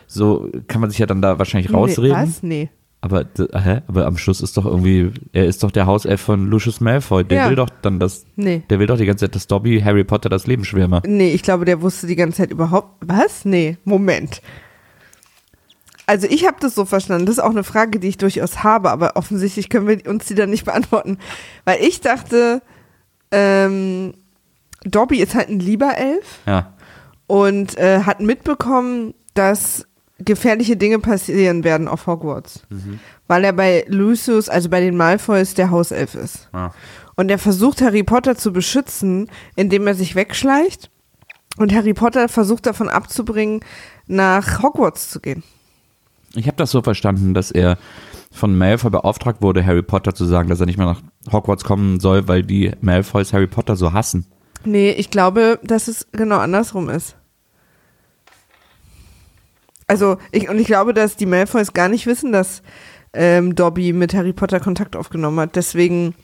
So 0.07 0.49
kann 0.67 0.81
man 0.81 0.89
sich 0.89 0.99
ja 0.99 1.05
dann 1.05 1.21
da 1.21 1.37
wahrscheinlich 1.39 1.71
rausreden. 1.73 2.17
Nee, 2.17 2.27
was? 2.27 2.43
Nee. 2.43 2.69
Aber, 3.05 3.23
hä? 3.37 3.81
aber 3.87 4.07
am 4.07 4.17
Schluss 4.17 4.41
ist 4.41 4.57
doch 4.57 4.65
irgendwie, 4.65 5.11
er 5.31 5.45
ist 5.45 5.61
doch 5.61 5.69
der 5.69 5.85
Hauself 5.85 6.21
von 6.21 6.47
Lucius 6.47 6.81
Malfoy. 6.81 7.23
Der 7.23 7.37
Ja. 7.43 7.49
will 7.51 7.55
doch 7.55 7.69
dann 7.83 7.99
das, 7.99 8.25
Nee. 8.35 8.63
der 8.71 8.79
will 8.79 8.87
doch 8.87 8.97
die 8.97 9.05
ganze 9.05 9.25
Zeit, 9.25 9.35
dass 9.35 9.45
Dobby 9.45 9.79
Harry 9.79 10.03
Potter 10.03 10.27
das 10.27 10.47
Leben 10.47 10.65
schwer 10.65 10.87
macht. 10.87 11.05
Nee, 11.05 11.31
ich 11.31 11.43
glaube, 11.43 11.65
der 11.65 11.83
wusste 11.83 12.07
die 12.07 12.15
ganze 12.15 12.37
Zeit 12.37 12.49
überhaupt. 12.51 12.95
Was? 13.05 13.45
Nee, 13.45 13.77
Moment. 13.83 14.41
Also 16.07 16.25
ich 16.27 16.47
habe 16.47 16.57
das 16.59 16.73
so 16.73 16.85
verstanden. 16.85 17.27
Das 17.27 17.37
ist 17.37 17.43
auch 17.43 17.51
eine 17.51 17.63
Frage, 17.63 17.99
die 17.99 18.07
ich 18.07 18.17
durchaus 18.17 18.63
habe, 18.63 18.89
aber 18.89 19.15
offensichtlich 19.17 19.69
können 19.69 19.87
wir 19.87 19.99
uns 20.09 20.25
die 20.25 20.33
dann 20.35 20.49
nicht 20.49 20.65
beantworten. 20.65 21.19
Weil 21.63 21.83
ich 21.83 22.01
dachte, 22.01 22.63
ähm, 23.29 24.13
Dobby 24.83 25.19
ist 25.19 25.35
halt 25.35 25.49
ein 25.49 25.59
lieber 25.59 25.95
Elf 25.95 26.39
Ja. 26.47 26.73
und 27.27 27.77
äh, 27.77 27.99
hat 28.01 28.19
mitbekommen, 28.19 29.13
dass 29.35 29.85
gefährliche 30.19 30.77
Dinge 30.77 30.99
passieren 30.99 31.63
werden 31.63 31.87
auf 31.87 32.07
Hogwarts. 32.07 32.61
Weil 33.27 33.43
er 33.43 33.53
bei 33.53 33.85
Lucius, 33.87 34.49
also 34.49 34.69
bei 34.69 34.79
den 34.79 34.95
Malfoys, 34.95 35.53
der 35.53 35.71
Hauself 35.71 36.15
ist. 36.15 36.49
Ja. 36.53 36.73
Und 37.15 37.29
er 37.29 37.39
versucht 37.39 37.81
Harry 37.81 38.03
Potter 38.03 38.35
zu 38.35 38.51
beschützen, 38.53 39.29
indem 39.55 39.87
er 39.87 39.95
sich 39.95 40.15
wegschleicht. 40.15 40.89
Und 41.57 41.73
Harry 41.73 41.93
Potter 41.93 42.27
versucht 42.27 42.65
davon 42.65 42.89
abzubringen, 42.89 43.61
nach 44.07 44.61
Hogwarts 44.61 45.09
zu 45.09 45.19
gehen. 45.21 45.43
Ich 46.33 46.47
habe 46.47 46.57
das 46.57 46.71
so 46.71 46.81
verstanden, 46.81 47.33
dass 47.33 47.51
er 47.51 47.77
von 48.31 48.57
Malfoy 48.57 48.89
beauftragt 48.89 49.41
wurde, 49.41 49.65
Harry 49.65 49.81
Potter 49.81 50.13
zu 50.13 50.25
sagen, 50.25 50.49
dass 50.49 50.59
er 50.59 50.65
nicht 50.65 50.77
mehr 50.77 50.87
nach 50.87 51.01
Hogwarts 51.31 51.63
kommen 51.63 52.01
soll, 52.01 52.27
weil 52.27 52.43
die 52.43 52.71
Malfoys 52.81 53.31
Harry 53.31 53.47
Potter 53.47 53.77
so 53.77 53.93
hassen. 53.93 54.25
Nee, 54.65 54.91
ich 54.91 55.09
glaube, 55.09 55.59
dass 55.63 55.87
es 55.87 56.07
genau 56.11 56.39
andersrum 56.39 56.89
ist. 56.89 57.15
Also, 59.87 60.17
ich, 60.31 60.49
und 60.49 60.59
ich 60.59 60.67
glaube, 60.67 60.93
dass 60.93 61.15
die 61.15 61.25
Malfoys 61.25 61.73
gar 61.73 61.89
nicht 61.89 62.07
wissen, 62.07 62.31
dass 62.31 62.63
ähm, 63.13 63.55
Dobby 63.55 63.93
mit 63.93 64.13
Harry 64.13 64.33
Potter 64.33 64.59
Kontakt 64.59 64.95
aufgenommen 64.95 65.39
hat. 65.39 65.55
Deswegen 65.55 66.15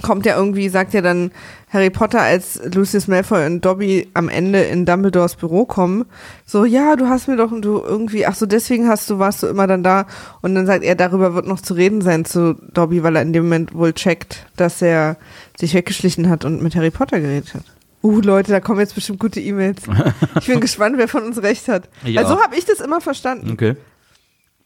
kommt 0.00 0.24
ja 0.24 0.36
irgendwie, 0.36 0.68
sagt 0.70 0.94
ja 0.94 1.02
dann 1.02 1.32
Harry 1.70 1.90
Potter, 1.90 2.20
als 2.20 2.60
Lucius 2.72 3.08
Malfoy 3.08 3.44
und 3.44 3.64
Dobby 3.64 4.08
am 4.14 4.28
Ende 4.28 4.62
in 4.62 4.86
Dumbledores 4.86 5.36
Büro 5.36 5.66
kommen, 5.66 6.06
so, 6.46 6.64
ja, 6.64 6.96
du 6.96 7.08
hast 7.08 7.28
mir 7.28 7.36
doch 7.36 7.50
du 7.60 7.78
irgendwie, 7.78 8.24
ach 8.26 8.34
so, 8.34 8.46
deswegen 8.46 8.88
hast 8.88 9.10
du, 9.10 9.18
warst 9.18 9.42
du 9.42 9.48
immer 9.48 9.66
dann 9.66 9.82
da. 9.82 10.06
Und 10.40 10.54
dann 10.54 10.66
sagt 10.66 10.82
er, 10.82 10.94
darüber 10.94 11.34
wird 11.34 11.46
noch 11.46 11.60
zu 11.60 11.74
reden 11.74 12.00
sein 12.00 12.24
zu 12.24 12.54
Dobby, 12.72 13.02
weil 13.02 13.16
er 13.16 13.22
in 13.22 13.32
dem 13.32 13.44
Moment 13.44 13.74
wohl 13.74 13.92
checkt, 13.92 14.46
dass 14.56 14.80
er 14.80 15.16
sich 15.58 15.74
weggeschlichen 15.74 16.30
hat 16.30 16.44
und 16.44 16.62
mit 16.62 16.74
Harry 16.74 16.90
Potter 16.90 17.20
geredet 17.20 17.54
hat. 17.54 17.64
Uh, 18.02 18.20
Leute, 18.20 18.50
da 18.50 18.60
kommen 18.60 18.80
jetzt 18.80 18.94
bestimmt 18.94 19.20
gute 19.20 19.40
E-Mails. 19.40 19.82
Ich 20.40 20.46
bin 20.46 20.60
gespannt, 20.60 20.96
wer 20.98 21.06
von 21.08 21.22
uns 21.22 21.40
recht 21.42 21.68
hat. 21.68 21.88
Ich 22.04 22.16
Weil 22.16 22.26
so 22.26 22.40
habe 22.42 22.56
ich 22.56 22.64
das 22.64 22.80
immer 22.80 23.00
verstanden. 23.00 23.52
Okay. 23.52 23.76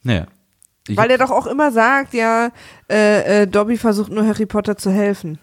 Naja. 0.03 0.25
Ich, 0.87 0.97
Weil 0.97 1.11
er 1.11 1.17
doch 1.17 1.31
auch 1.31 1.45
immer 1.47 1.71
sagt, 1.71 2.13
ja, 2.13 2.49
äh, 2.89 3.41
äh, 3.43 3.47
Dobby 3.47 3.77
versucht 3.77 4.11
nur 4.11 4.25
Harry 4.25 4.45
Potter 4.45 4.77
zu 4.77 4.89
helfen. 4.89 5.37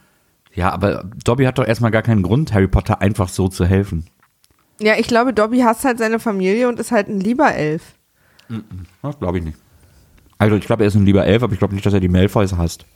ja, 0.54 0.70
aber 0.70 1.04
Dobby 1.24 1.44
hat 1.44 1.58
doch 1.58 1.66
erstmal 1.66 1.90
gar 1.90 2.02
keinen 2.02 2.22
Grund, 2.22 2.52
Harry 2.52 2.66
Potter 2.68 3.00
einfach 3.00 3.28
so 3.28 3.48
zu 3.48 3.64
helfen. 3.66 4.06
Ja, 4.80 4.94
ich 4.98 5.06
glaube, 5.06 5.32
Dobby 5.32 5.60
hasst 5.60 5.84
halt 5.84 5.98
seine 5.98 6.18
Familie 6.18 6.68
und 6.68 6.80
ist 6.80 6.90
halt 6.90 7.08
ein 7.08 7.20
lieber 7.20 7.54
Elf. 7.54 7.82
Das 9.02 9.18
glaube 9.18 9.38
ich 9.38 9.44
nicht. 9.44 9.58
Also 10.38 10.56
ich 10.56 10.64
glaube, 10.66 10.82
er 10.84 10.88
ist 10.88 10.94
ein 10.96 11.06
lieber 11.06 11.24
Elf, 11.26 11.42
aber 11.42 11.52
ich 11.52 11.58
glaube 11.58 11.74
nicht, 11.74 11.86
dass 11.86 11.94
er 11.94 12.00
die 12.00 12.08
Malfoys 12.08 12.54
hasst. 12.56 12.86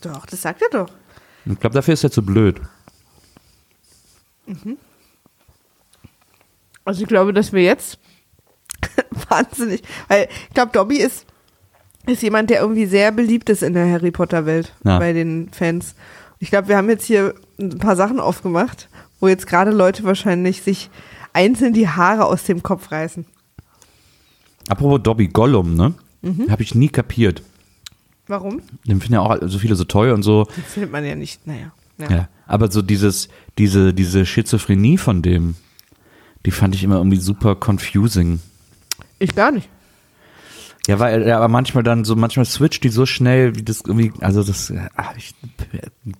Doch, 0.00 0.26
das 0.26 0.42
sagt 0.42 0.62
er 0.62 0.70
doch. 0.70 0.92
Ich 1.44 1.60
glaube, 1.60 1.74
dafür 1.74 1.94
ist 1.94 2.04
er 2.04 2.10
zu 2.10 2.22
blöd. 2.24 2.60
Also 6.84 7.02
ich 7.02 7.08
glaube, 7.08 7.32
dass 7.32 7.52
wir 7.52 7.62
jetzt 7.62 7.98
wahnsinnig, 9.28 9.82
weil 10.08 10.28
ich 10.48 10.54
glaube, 10.54 10.72
Dobby 10.72 10.96
ist, 10.98 11.26
ist 12.06 12.22
jemand, 12.22 12.50
der 12.50 12.60
irgendwie 12.60 12.86
sehr 12.86 13.12
beliebt 13.12 13.48
ist 13.50 13.62
in 13.62 13.74
der 13.74 13.88
Harry 13.90 14.10
Potter 14.10 14.46
Welt 14.46 14.72
Ja. 14.84 14.98
bei 14.98 15.12
den 15.12 15.50
Fans. 15.52 15.94
Ich 16.40 16.50
glaube, 16.50 16.68
wir 16.68 16.76
haben 16.76 16.88
jetzt 16.90 17.04
hier 17.04 17.34
ein 17.60 17.78
paar 17.78 17.94
Sachen 17.94 18.18
aufgemacht, 18.18 18.88
wo 19.20 19.28
jetzt 19.28 19.46
gerade 19.46 19.70
Leute 19.70 20.02
wahrscheinlich 20.02 20.62
sich 20.62 20.90
einzeln 21.32 21.72
die 21.72 21.88
Haare 21.88 22.24
aus 22.26 22.42
dem 22.44 22.62
Kopf 22.64 22.90
reißen. 22.90 23.24
Apropos 24.68 25.00
Dobby 25.02 25.28
Gollum, 25.28 25.74
ne? 25.74 25.94
Habe 26.50 26.62
ich 26.62 26.74
nie 26.74 26.88
kapiert. 26.88 27.42
Warum? 28.28 28.62
Den 28.86 29.00
finden 29.00 29.14
ja 29.14 29.20
auch 29.20 29.36
so 29.42 29.58
viele 29.58 29.74
so 29.76 29.84
toll 29.84 30.10
und 30.10 30.22
so. 30.22 30.44
Das 30.44 30.72
findet 30.74 30.90
man 30.92 31.04
ja 31.04 31.14
nicht. 31.16 31.46
Naja. 31.46 31.72
Ja. 31.98 32.10
Ja. 32.10 32.28
Aber 32.52 32.70
so 32.70 32.82
dieses, 32.82 33.30
diese, 33.56 33.94
diese 33.94 34.26
Schizophrenie 34.26 34.98
von 34.98 35.22
dem, 35.22 35.54
die 36.44 36.50
fand 36.50 36.74
ich 36.74 36.84
immer 36.84 36.96
irgendwie 36.96 37.16
super 37.16 37.56
confusing. 37.56 38.40
Ich 39.18 39.34
gar 39.34 39.52
nicht. 39.52 39.70
Ja, 40.86 40.98
weil 40.98 41.22
er 41.22 41.38
aber 41.38 41.48
manchmal 41.48 41.82
dann 41.82 42.04
so, 42.04 42.14
manchmal 42.14 42.44
switcht 42.44 42.84
die 42.84 42.90
so 42.90 43.06
schnell, 43.06 43.56
wie 43.56 43.62
das 43.62 43.80
irgendwie, 43.86 44.12
also 44.20 44.44
das 44.44 44.70
ach, 44.96 45.14
ich, 45.16 45.34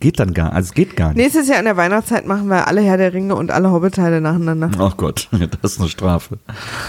geht 0.01 0.21
dann 0.21 0.33
gar, 0.33 0.55
also 0.55 0.69
es 0.69 0.73
geht 0.73 0.97
gar 0.97 1.09
nicht. 1.09 1.19
Nächstes 1.19 1.49
Jahr 1.49 1.59
in 1.59 1.67
der 1.67 1.77
Weihnachtszeit 1.77 2.27
machen 2.27 2.49
wir 2.49 2.67
alle 2.67 2.81
Herr 2.81 2.97
der 2.97 3.13
Ringe 3.13 3.37
und 3.37 3.51
alle 3.51 3.71
Hobbit-Teile 3.71 4.23
nacheinander. 4.23 4.71
Oh 4.79 4.93
Gott, 4.97 5.29
das 5.61 5.73
ist 5.73 5.81
eine 5.81 5.91
Strafe. 5.91 6.39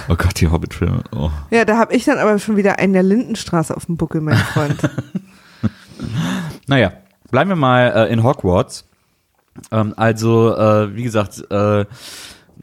Oh 0.08 0.16
Gott, 0.16 0.40
die 0.40 0.48
Hobbit-Filme. 0.48 1.04
Oh. 1.12 1.32
Ja, 1.50 1.66
da 1.66 1.78
habe 1.78 1.94
ich 1.94 2.06
dann 2.06 2.18
aber 2.18 2.40
schon 2.40 2.56
wieder 2.56 2.80
einen 2.80 2.94
der 2.94 3.04
Lindenstraße 3.04 3.76
auf 3.76 3.88
dem 3.88 3.98
Buckel, 3.98 4.22
mein 4.22 4.38
Freund. 4.38 4.80
Naja, 6.68 6.94
bleiben 7.30 7.50
wir 7.50 7.56
mal 7.56 7.92
äh, 8.08 8.12
in 8.12 8.24
Hogwarts. 8.24 8.86
Ähm, 9.72 9.94
also, 9.96 10.56
äh, 10.56 10.96
wie 10.96 11.04
gesagt, 11.04 11.44
äh, 11.50 11.86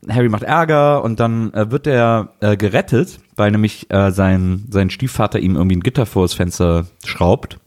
Harry 0.08 0.28
macht 0.28 0.42
Ärger 0.42 1.04
und 1.04 1.20
dann 1.20 1.52
äh, 1.52 1.70
wird 1.70 1.86
er 1.86 2.30
äh, 2.40 2.56
gerettet, 2.56 3.20
weil 3.36 3.50
nämlich 3.50 3.90
äh, 3.90 4.10
sein, 4.12 4.64
sein 4.70 4.90
Stiefvater 4.90 5.38
ihm 5.38 5.56
irgendwie 5.56 5.76
ein 5.76 5.82
Gitter 5.82 6.06
vor 6.06 6.22
das 6.22 6.32
Fenster 6.34 6.86
schraubt, 7.04 7.58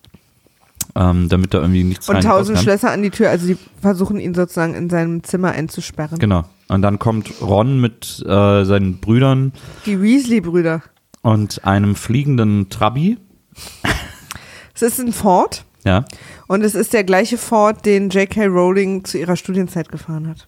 ähm, 0.95 1.29
damit 1.29 1.53
da 1.53 1.59
irgendwie 1.59 1.83
nichts 1.83 2.09
Und 2.09 2.21
tausend. 2.21 2.57
Schlösser 2.59 2.91
an 2.91 3.03
die 3.03 3.11
Tür, 3.11 3.29
also 3.29 3.45
die 3.47 3.57
versuchen 3.81 4.19
ihn 4.19 4.33
sozusagen 4.33 4.73
in 4.73 4.89
seinem 4.89 5.23
Zimmer 5.23 5.51
einzusperren. 5.51 6.17
Genau. 6.17 6.43
Und 6.69 6.81
dann 6.81 6.97
kommt 6.97 7.29
Ron 7.41 7.79
mit 7.79 8.23
äh, 8.25 8.63
seinen 8.63 8.99
Brüdern 8.99 9.53
Die 9.85 10.01
Weasley-Brüder. 10.01 10.81
und 11.21 11.65
einem 11.65 11.95
fliegenden 11.95 12.69
Trabi. 12.69 13.17
Es 14.73 14.81
ist 14.81 14.99
ein 14.99 15.13
Ford 15.13 15.65
Ja. 15.85 16.05
und 16.47 16.63
es 16.63 16.75
ist 16.75 16.93
der 16.93 17.03
gleiche 17.03 17.37
Ford, 17.37 17.85
den 17.85 18.09
J.K. 18.09 18.45
Rowling 18.45 19.03
zu 19.03 19.17
ihrer 19.17 19.35
Studienzeit 19.35 19.89
gefahren 19.89 20.29
hat. 20.29 20.47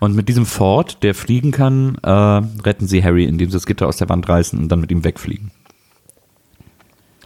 Und 0.00 0.16
mit 0.16 0.28
diesem 0.28 0.46
Ford, 0.46 1.02
der 1.04 1.14
fliegen 1.14 1.52
kann, 1.52 1.96
äh, 2.02 2.10
retten 2.10 2.88
sie 2.88 3.04
Harry, 3.04 3.24
indem 3.24 3.50
sie 3.50 3.56
das 3.56 3.66
Gitter 3.66 3.86
aus 3.86 3.98
der 3.98 4.08
Wand 4.08 4.28
reißen 4.28 4.58
und 4.58 4.68
dann 4.68 4.80
mit 4.80 4.90
ihm 4.90 5.04
wegfliegen. 5.04 5.52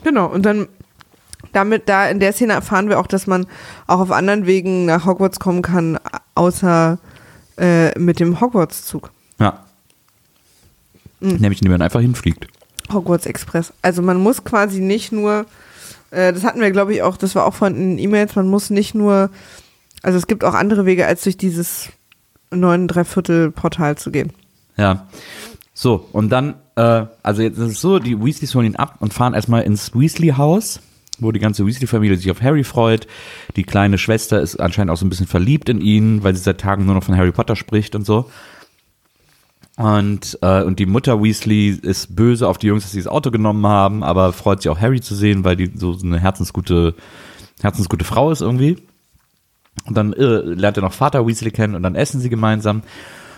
Genau, 0.04 0.26
und 0.26 0.44
dann 0.44 0.68
damit 1.52 1.88
da 1.88 2.08
in 2.08 2.20
der 2.20 2.32
Szene 2.32 2.52
erfahren 2.52 2.88
wir 2.88 2.98
auch, 3.00 3.06
dass 3.06 3.26
man 3.26 3.46
auch 3.86 4.00
auf 4.00 4.10
anderen 4.10 4.46
Wegen 4.46 4.84
nach 4.84 5.06
Hogwarts 5.06 5.40
kommen 5.40 5.62
kann, 5.62 5.98
außer 6.34 6.98
äh, 7.58 7.98
mit 7.98 8.20
dem 8.20 8.40
Hogwarts-Zug. 8.40 9.10
Ja. 9.38 9.64
Nämlich 11.20 11.60
indem 11.62 11.72
man 11.72 11.82
einfach 11.82 12.00
hinfliegt. 12.00 12.46
Hogwarts 12.92 13.26
Express. 13.26 13.72
Also 13.82 14.02
man 14.02 14.18
muss 14.18 14.44
quasi 14.44 14.80
nicht 14.80 15.12
nur, 15.12 15.46
äh, 16.10 16.32
das 16.32 16.44
hatten 16.44 16.60
wir 16.60 16.70
glaube 16.70 16.94
ich 16.94 17.02
auch, 17.02 17.16
das 17.16 17.34
war 17.34 17.46
auch 17.46 17.54
von 17.54 17.74
den 17.74 17.98
E-Mails, 17.98 18.36
man 18.36 18.48
muss 18.48 18.70
nicht 18.70 18.94
nur, 18.94 19.30
also 20.02 20.18
es 20.18 20.26
gibt 20.26 20.44
auch 20.44 20.54
andere 20.54 20.86
Wege, 20.86 21.06
als 21.06 21.22
durch 21.22 21.36
dieses 21.36 21.90
neun 22.50 22.88
Dreiviertel 22.88 23.50
Portal 23.50 23.96
zu 23.96 24.10
gehen. 24.10 24.32
Ja. 24.76 25.06
So, 25.74 26.08
und 26.12 26.30
dann, 26.30 26.54
äh, 26.76 27.04
also 27.22 27.42
jetzt 27.42 27.58
ist 27.58 27.72
es 27.72 27.80
so, 27.80 27.98
die 27.98 28.18
Weasleys 28.18 28.54
holen 28.54 28.66
ihn 28.66 28.76
ab 28.76 28.96
und 29.00 29.12
fahren 29.12 29.34
erstmal 29.34 29.62
ins 29.62 29.94
Weasley-Haus, 29.94 30.80
wo 31.18 31.32
die 31.32 31.38
ganze 31.38 31.66
Weasley-Familie 31.66 32.16
sich 32.16 32.30
auf 32.30 32.40
Harry 32.40 32.64
freut. 32.64 33.06
Die 33.56 33.64
kleine 33.64 33.98
Schwester 33.98 34.40
ist 34.40 34.56
anscheinend 34.56 34.90
auch 34.90 34.96
so 34.96 35.04
ein 35.04 35.10
bisschen 35.10 35.26
verliebt 35.26 35.68
in 35.68 35.80
ihn, 35.80 36.22
weil 36.22 36.34
sie 36.34 36.42
seit 36.42 36.60
Tagen 36.60 36.86
nur 36.86 36.94
noch 36.94 37.04
von 37.04 37.16
Harry 37.16 37.32
Potter 37.32 37.56
spricht 37.56 37.94
und 37.94 38.06
so. 38.06 38.30
Und, 39.76 40.38
äh, 40.40 40.62
und 40.62 40.78
die 40.78 40.86
Mutter 40.86 41.22
Weasley 41.22 41.68
ist 41.68 42.16
böse 42.16 42.48
auf 42.48 42.56
die 42.56 42.68
Jungs, 42.68 42.84
dass 42.84 42.92
sie 42.92 42.98
das 42.98 43.08
Auto 43.08 43.30
genommen 43.30 43.66
haben, 43.66 44.02
aber 44.02 44.32
freut 44.32 44.62
sich 44.62 44.70
auch 44.70 44.80
Harry 44.80 45.02
zu 45.02 45.14
sehen, 45.14 45.44
weil 45.44 45.56
die 45.56 45.70
so 45.74 45.96
eine 46.02 46.18
herzensgute, 46.18 46.94
herzensgute 47.60 48.04
Frau 48.04 48.30
ist 48.30 48.40
irgendwie. 48.40 48.78
Und 49.84 49.96
dann 49.96 50.14
äh, 50.14 50.24
lernt 50.38 50.78
er 50.78 50.82
noch 50.82 50.94
Vater 50.94 51.26
Weasley 51.26 51.50
kennen 51.50 51.74
und 51.74 51.82
dann 51.82 51.94
essen 51.94 52.20
sie 52.20 52.30
gemeinsam. 52.30 52.82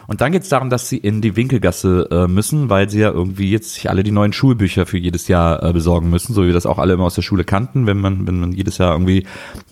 Und 0.07 0.23
dann 0.23 0.33
geht 0.33 0.45
es 0.45 0.49
darum, 0.49 0.71
dass 0.71 0.89
sie 0.89 0.97
in 0.97 1.21
die 1.21 1.37
Winkelgasse 1.37 2.09
äh, 2.11 2.29
müssen, 2.29 2.71
weil 2.71 2.89
sie 2.89 3.01
ja 3.01 3.11
irgendwie 3.11 3.51
jetzt 3.51 3.75
sich 3.75 3.91
alle 3.91 4.03
die 4.03 4.11
neuen 4.11 4.33
Schulbücher 4.33 4.87
für 4.87 4.97
jedes 4.97 5.29
Jahr 5.29 5.63
äh, 5.63 5.73
besorgen 5.73 6.09
müssen, 6.09 6.33
so 6.33 6.43
wie 6.43 6.47
wir 6.47 6.55
das 6.55 6.65
auch 6.65 6.79
alle 6.79 6.95
immer 6.95 7.05
aus 7.05 7.17
der 7.17 7.23
Schule 7.23 7.45
kannten. 7.45 7.87
Wenn 7.87 8.01
man, 8.01 8.27
wenn 8.27 8.41
man 8.41 8.53
jedes 8.53 8.79
Jahr 8.79 8.93
irgendwie 8.93 9.27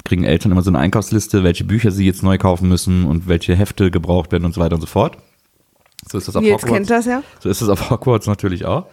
kriegen 0.04 0.24
Eltern 0.24 0.52
immer 0.52 0.62
so 0.62 0.70
eine 0.70 0.80
Einkaufsliste, 0.80 1.42
welche 1.42 1.64
Bücher 1.64 1.90
sie 1.90 2.04
jetzt 2.04 2.22
neu 2.22 2.36
kaufen 2.36 2.68
müssen 2.68 3.06
und 3.06 3.28
welche 3.28 3.56
Hefte 3.56 3.90
gebraucht 3.90 4.30
werden 4.30 4.44
und 4.44 4.52
so 4.52 4.60
weiter 4.60 4.74
und 4.74 4.82
so 4.82 4.86
fort. 4.86 5.16
So 6.08 6.18
ist 6.18 6.28
das 6.28 6.36
auf 6.36 6.42
Nils 6.42 6.62
Hogwarts. 6.62 6.72
kennt 6.72 6.90
das 6.90 7.06
ja. 7.06 7.22
So 7.40 7.48
ist 7.48 7.60
es 7.60 7.68
auf 7.68 7.90
Hogwarts 7.90 8.26
natürlich 8.26 8.64
auch. 8.64 8.86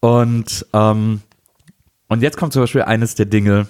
Und, 0.00 0.66
ähm, 0.72 1.22
und 2.08 2.22
jetzt 2.22 2.36
kommt 2.36 2.52
zum 2.52 2.62
Beispiel 2.62 2.82
eines 2.82 3.14
der 3.14 3.26
Dinge, 3.26 3.66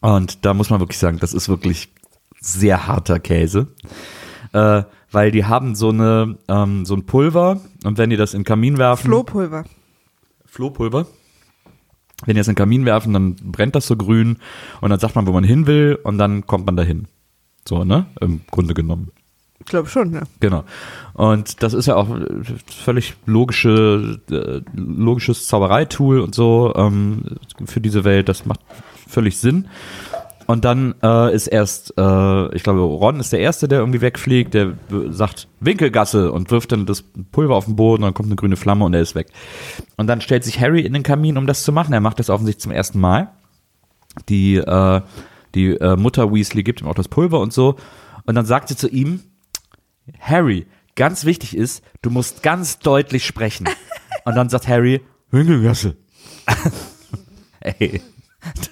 und 0.00 0.44
da 0.44 0.54
muss 0.54 0.70
man 0.70 0.80
wirklich 0.80 0.98
sagen, 0.98 1.18
das 1.18 1.34
ist 1.34 1.48
wirklich 1.48 1.88
sehr 2.40 2.86
harter 2.86 3.18
Käse. 3.18 3.68
Äh, 4.52 4.84
weil 5.10 5.30
die 5.30 5.44
haben 5.44 5.74
so 5.74 5.90
eine 5.90 6.36
ähm, 6.48 6.84
so 6.84 6.94
ein 6.94 7.06
Pulver 7.06 7.60
und 7.84 7.98
wenn 7.98 8.10
die 8.10 8.16
das 8.16 8.34
in 8.34 8.40
den 8.40 8.44
Kamin 8.44 8.78
werfen, 8.78 9.06
Flohpulver. 9.06 9.64
Flohpulver. 10.44 11.06
Wenn 12.24 12.34
die 12.34 12.40
das 12.40 12.48
in 12.48 12.52
den 12.52 12.58
Kamin 12.58 12.84
werfen, 12.84 13.12
dann 13.12 13.36
brennt 13.36 13.74
das 13.74 13.86
so 13.86 13.96
grün 13.96 14.38
und 14.80 14.90
dann 14.90 14.98
sagt 14.98 15.14
man, 15.14 15.26
wo 15.26 15.32
man 15.32 15.44
hin 15.44 15.66
will 15.66 15.98
und 16.02 16.18
dann 16.18 16.46
kommt 16.46 16.66
man 16.66 16.76
dahin. 16.76 17.08
So, 17.66 17.84
ne? 17.84 18.06
Im 18.20 18.42
Grunde 18.50 18.74
genommen. 18.74 19.10
Ich 19.66 19.70
glaube 19.70 19.88
schon, 19.88 20.14
ja. 20.14 20.22
Genau. 20.38 20.62
Und 21.14 21.60
das 21.64 21.74
ist 21.74 21.86
ja 21.86 21.96
auch 21.96 22.08
äh, 22.08 22.24
völlig 22.66 23.14
logische, 23.26 24.20
äh, 24.30 24.60
logisches 24.72 25.48
Zaubereitool 25.48 26.20
und 26.20 26.36
so 26.36 26.72
ähm, 26.76 27.24
für 27.64 27.80
diese 27.80 28.04
Welt. 28.04 28.28
Das 28.28 28.46
macht 28.46 28.60
völlig 29.08 29.38
Sinn. 29.38 29.66
Und 30.46 30.64
dann 30.64 30.94
äh, 31.02 31.34
ist 31.34 31.48
erst, 31.48 31.94
äh, 31.98 32.54
ich 32.54 32.62
glaube, 32.62 32.78
Ron 32.82 33.18
ist 33.18 33.32
der 33.32 33.40
Erste, 33.40 33.66
der 33.66 33.80
irgendwie 33.80 34.02
wegfliegt, 34.02 34.54
der 34.54 34.74
sagt 35.10 35.48
Winkelgasse 35.58 36.30
und 36.30 36.52
wirft 36.52 36.70
dann 36.70 36.86
das 36.86 37.02
Pulver 37.32 37.56
auf 37.56 37.64
den 37.64 37.74
Boden, 37.74 38.02
dann 38.02 38.14
kommt 38.14 38.28
eine 38.28 38.36
grüne 38.36 38.54
Flamme 38.54 38.84
und 38.84 38.94
er 38.94 39.00
ist 39.00 39.16
weg. 39.16 39.26
Und 39.96 40.06
dann 40.06 40.20
stellt 40.20 40.44
sich 40.44 40.60
Harry 40.60 40.82
in 40.82 40.92
den 40.92 41.02
Kamin, 41.02 41.38
um 41.38 41.48
das 41.48 41.64
zu 41.64 41.72
machen. 41.72 41.92
Er 41.92 42.00
macht 42.00 42.20
das 42.20 42.30
offensichtlich 42.30 42.62
zum 42.62 42.70
ersten 42.70 43.00
Mal. 43.00 43.32
Die, 44.28 44.58
äh, 44.58 45.00
die 45.56 45.72
äh, 45.72 45.96
Mutter 45.96 46.32
Weasley 46.32 46.62
gibt 46.62 46.82
ihm 46.82 46.86
auch 46.86 46.94
das 46.94 47.08
Pulver 47.08 47.40
und 47.40 47.52
so. 47.52 47.74
Und 48.26 48.36
dann 48.36 48.46
sagt 48.46 48.68
sie 48.68 48.76
zu 48.76 48.88
ihm, 48.88 49.22
Harry, 50.20 50.66
ganz 50.94 51.24
wichtig 51.24 51.56
ist, 51.56 51.82
du 52.02 52.10
musst 52.10 52.42
ganz 52.42 52.78
deutlich 52.78 53.24
sprechen. 53.26 53.68
Und 54.24 54.34
dann 54.36 54.48
sagt 54.48 54.68
Harry, 54.68 55.00
Winkelgasse. 55.30 55.96
Ey, 57.60 58.00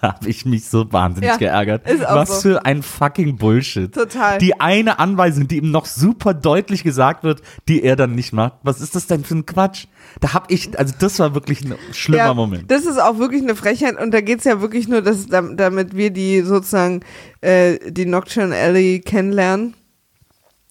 da 0.00 0.14
habe 0.14 0.28
ich 0.28 0.44
mich 0.44 0.66
so 0.66 0.92
wahnsinnig 0.92 1.28
Ja, 1.30 1.36
geärgert. 1.36 1.88
ist 1.90 2.06
auch 2.06 2.14
Was 2.14 2.28
so. 2.42 2.48
für 2.50 2.64
ein 2.64 2.82
fucking 2.82 3.36
Bullshit. 3.36 3.92
Total. 3.92 4.38
Die 4.38 4.60
eine 4.60 5.00
Anweisung, 5.00 5.48
die 5.48 5.56
ihm 5.58 5.70
noch 5.72 5.86
super 5.86 6.32
deutlich 6.32 6.84
gesagt 6.84 7.24
wird, 7.24 7.42
die 7.66 7.82
er 7.82 7.96
dann 7.96 8.14
nicht 8.14 8.32
macht. 8.32 8.54
Was 8.62 8.80
ist 8.80 8.94
das 8.94 9.06
denn 9.08 9.24
für 9.24 9.34
ein 9.34 9.46
Quatsch? 9.46 9.86
Da 10.20 10.32
hab 10.32 10.50
ich, 10.52 10.78
also 10.78 10.94
das 10.98 11.18
war 11.18 11.34
wirklich 11.34 11.64
ein 11.64 11.74
schlimmer 11.92 12.24
ja, 12.24 12.34
Moment. 12.34 12.70
Das 12.70 12.84
ist 12.84 13.00
auch 13.00 13.18
wirklich 13.18 13.42
eine 13.42 13.56
Frechheit 13.56 14.00
und 14.00 14.12
da 14.14 14.20
geht 14.20 14.38
es 14.38 14.44
ja 14.44 14.60
wirklich 14.60 14.86
nur, 14.86 15.02
dass, 15.02 15.26
dam- 15.26 15.56
damit 15.56 15.96
wir 15.96 16.10
die 16.10 16.42
sozusagen 16.42 17.00
äh, 17.40 17.78
die 17.90 18.06
Nocturne 18.06 18.54
Alley 18.54 19.00
kennenlernen. 19.00 19.74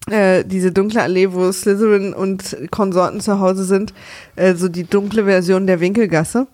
Äh, 0.10 0.44
diese 0.44 0.72
dunkle 0.72 1.02
Allee, 1.02 1.32
wo 1.32 1.52
Slytherin 1.52 2.14
und 2.14 2.58
Konsorten 2.72 3.22
zu 3.22 3.40
Hause 3.40 3.64
sind, 3.64 3.94
äh, 4.36 4.56
so 4.56 4.68
die 4.68 4.84
dunkle 4.84 5.26
Version 5.26 5.66
der 5.66 5.80
Winkelgasse. 5.80 6.48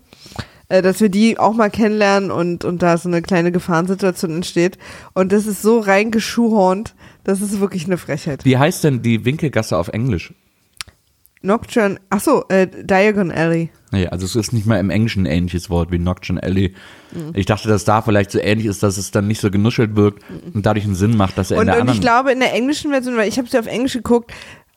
Äh, 0.70 0.84
dass 0.84 1.02
wir 1.02 1.10
die 1.10 1.40
auch 1.40 1.54
mal 1.54 1.72
kennenlernen 1.72 2.30
und, 2.30 2.64
und 2.64 2.84
da 2.84 2.98
so 2.98 3.10
eine 3.10 3.24
kleine 3.24 3.52
Gefahrensituation 3.52 4.36
entsteht. 4.36 4.78
Und 5.14 5.32
das 5.32 5.48
ist 5.48 5.64
so 5.64 5.80
reingeschuhhornt, 5.80 6.94
das 7.24 7.42
ist 7.42 7.60
wirklich 7.60 7.86
eine 7.86 7.98
Frechheit. 7.98 8.46
Wie 8.46 8.58
heißt 8.58 8.84
denn 8.84 9.02
die 9.02 9.26
Winkelgasse 9.26 9.76
auf 9.76 9.88
Englisch? 9.88 10.32
Nocturne, 11.42 12.00
ach 12.10 12.20
so, 12.20 12.44
äh, 12.50 12.68
Diagon 12.68 13.32
Alley. 13.32 13.70
Nee, 13.92 14.08
also 14.08 14.26
es 14.26 14.36
ist 14.36 14.52
nicht 14.52 14.66
mal 14.66 14.80
im 14.80 14.90
Englischen 14.90 15.24
ein 15.24 15.32
ähnliches 15.32 15.70
Wort 15.70 15.92
wie 15.92 15.98
Nocturne 15.98 16.44
Alley. 16.44 16.76
Mhm. 17.12 17.32
Ich 17.34 17.46
dachte, 17.46 17.68
dass 17.70 17.86
da 17.86 18.02
vielleicht 18.02 18.32
so 18.32 18.40
ähnlich 18.40 18.68
ist, 18.68 18.84
dass 18.84 18.98
es 18.98 19.12
dann 19.12 19.28
nicht 19.28 19.40
so 19.40 19.50
genuschelt 19.50 19.96
wirkt 19.96 20.24
und 20.54 20.66
dadurch 20.66 20.86
einen 20.86 20.96
Sinn 20.96 21.16
macht, 21.16 21.38
dass 21.38 21.52
er 21.52 21.56
in 21.56 21.62
Und, 21.62 21.66
der 21.68 21.76
und 21.76 21.82
anderen... 21.82 21.98
ich 21.98 22.02
glaube, 22.02 22.32
in 22.32 22.40
der 22.40 22.54
englischen 22.54 22.92
Version, 22.92 23.16
weil 23.16 23.30
ich 23.30 23.38
habe 23.38 23.48
sie 23.48 23.58
auf 23.58 23.68
Englisch 23.68 23.94
geguckt, 23.94 24.34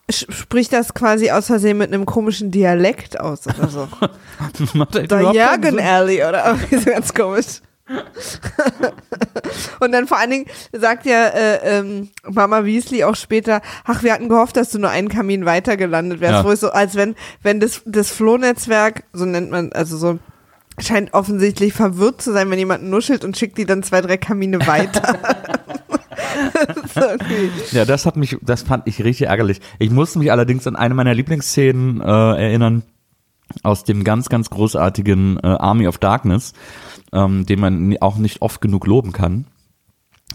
spricht 0.08 0.72
das 0.72 0.94
quasi 0.94 1.30
aus 1.30 1.46
Versehen 1.46 1.78
mit 1.78 1.92
einem 1.92 2.06
komischen 2.06 2.50
Dialekt 2.50 3.18
aus 3.18 3.46
oder 3.46 3.68
so. 3.68 3.88
Keinen 5.08 5.32
Diagon. 5.32 5.78
Alley 5.80 6.22
oder 6.22 6.46
irgendwie 6.70 6.78
so 6.78 6.90
ganz 6.90 7.12
komisch. 7.12 7.60
und 9.80 9.92
dann 9.92 10.06
vor 10.06 10.18
allen 10.18 10.30
Dingen 10.30 10.46
sagt 10.72 11.04
ja 11.04 11.26
äh, 11.28 11.78
ähm, 11.78 12.10
Mama 12.28 12.64
Weasley 12.64 13.04
auch 13.04 13.16
später, 13.16 13.60
ach, 13.84 14.02
wir 14.02 14.12
hatten 14.12 14.28
gehofft, 14.28 14.56
dass 14.56 14.70
du 14.70 14.78
nur 14.78 14.90
einen 14.90 15.08
Kamin 15.08 15.44
weiter 15.44 15.76
gelandet 15.76 16.20
wärst, 16.20 16.32
Ja. 16.32 16.44
wo 16.44 16.50
es 16.50 16.60
so, 16.60 16.70
als 16.70 16.94
wenn, 16.94 17.14
wenn 17.42 17.60
das, 17.60 17.82
das 17.84 18.10
Flohnetzwerk, 18.10 19.04
so 19.12 19.24
nennt 19.24 19.50
man, 19.50 19.72
also 19.72 19.96
so, 19.96 20.18
scheint 20.78 21.12
offensichtlich 21.12 21.74
verwirrt 21.74 22.22
zu 22.22 22.32
sein, 22.32 22.50
wenn 22.50 22.58
jemand 22.58 22.84
nuschelt 22.84 23.24
und 23.24 23.36
schickt 23.36 23.58
die 23.58 23.66
dann 23.66 23.82
zwei, 23.82 24.00
drei 24.00 24.16
Kamine 24.16 24.66
weiter. 24.66 25.18
okay. 26.94 27.50
Ja, 27.72 27.84
das 27.84 28.06
hat 28.06 28.16
mich, 28.16 28.36
das 28.42 28.62
fand 28.62 28.86
ich 28.86 29.02
richtig 29.04 29.28
ärgerlich. 29.28 29.60
Ich 29.78 29.90
musste 29.90 30.18
mich 30.18 30.30
allerdings 30.32 30.66
an 30.66 30.76
eine 30.76 30.94
meiner 30.94 31.14
Lieblingsszenen 31.14 32.00
äh, 32.00 32.04
erinnern 32.04 32.82
aus 33.62 33.84
dem 33.84 34.02
ganz, 34.04 34.28
ganz 34.28 34.48
großartigen 34.50 35.38
äh, 35.42 35.46
Army 35.46 35.86
of 35.86 35.98
Darkness, 35.98 36.54
ähm, 37.12 37.46
den 37.46 37.60
man 37.60 37.96
auch 38.00 38.16
nicht 38.16 38.42
oft 38.42 38.60
genug 38.60 38.86
loben 38.86 39.12
kann. 39.12 39.46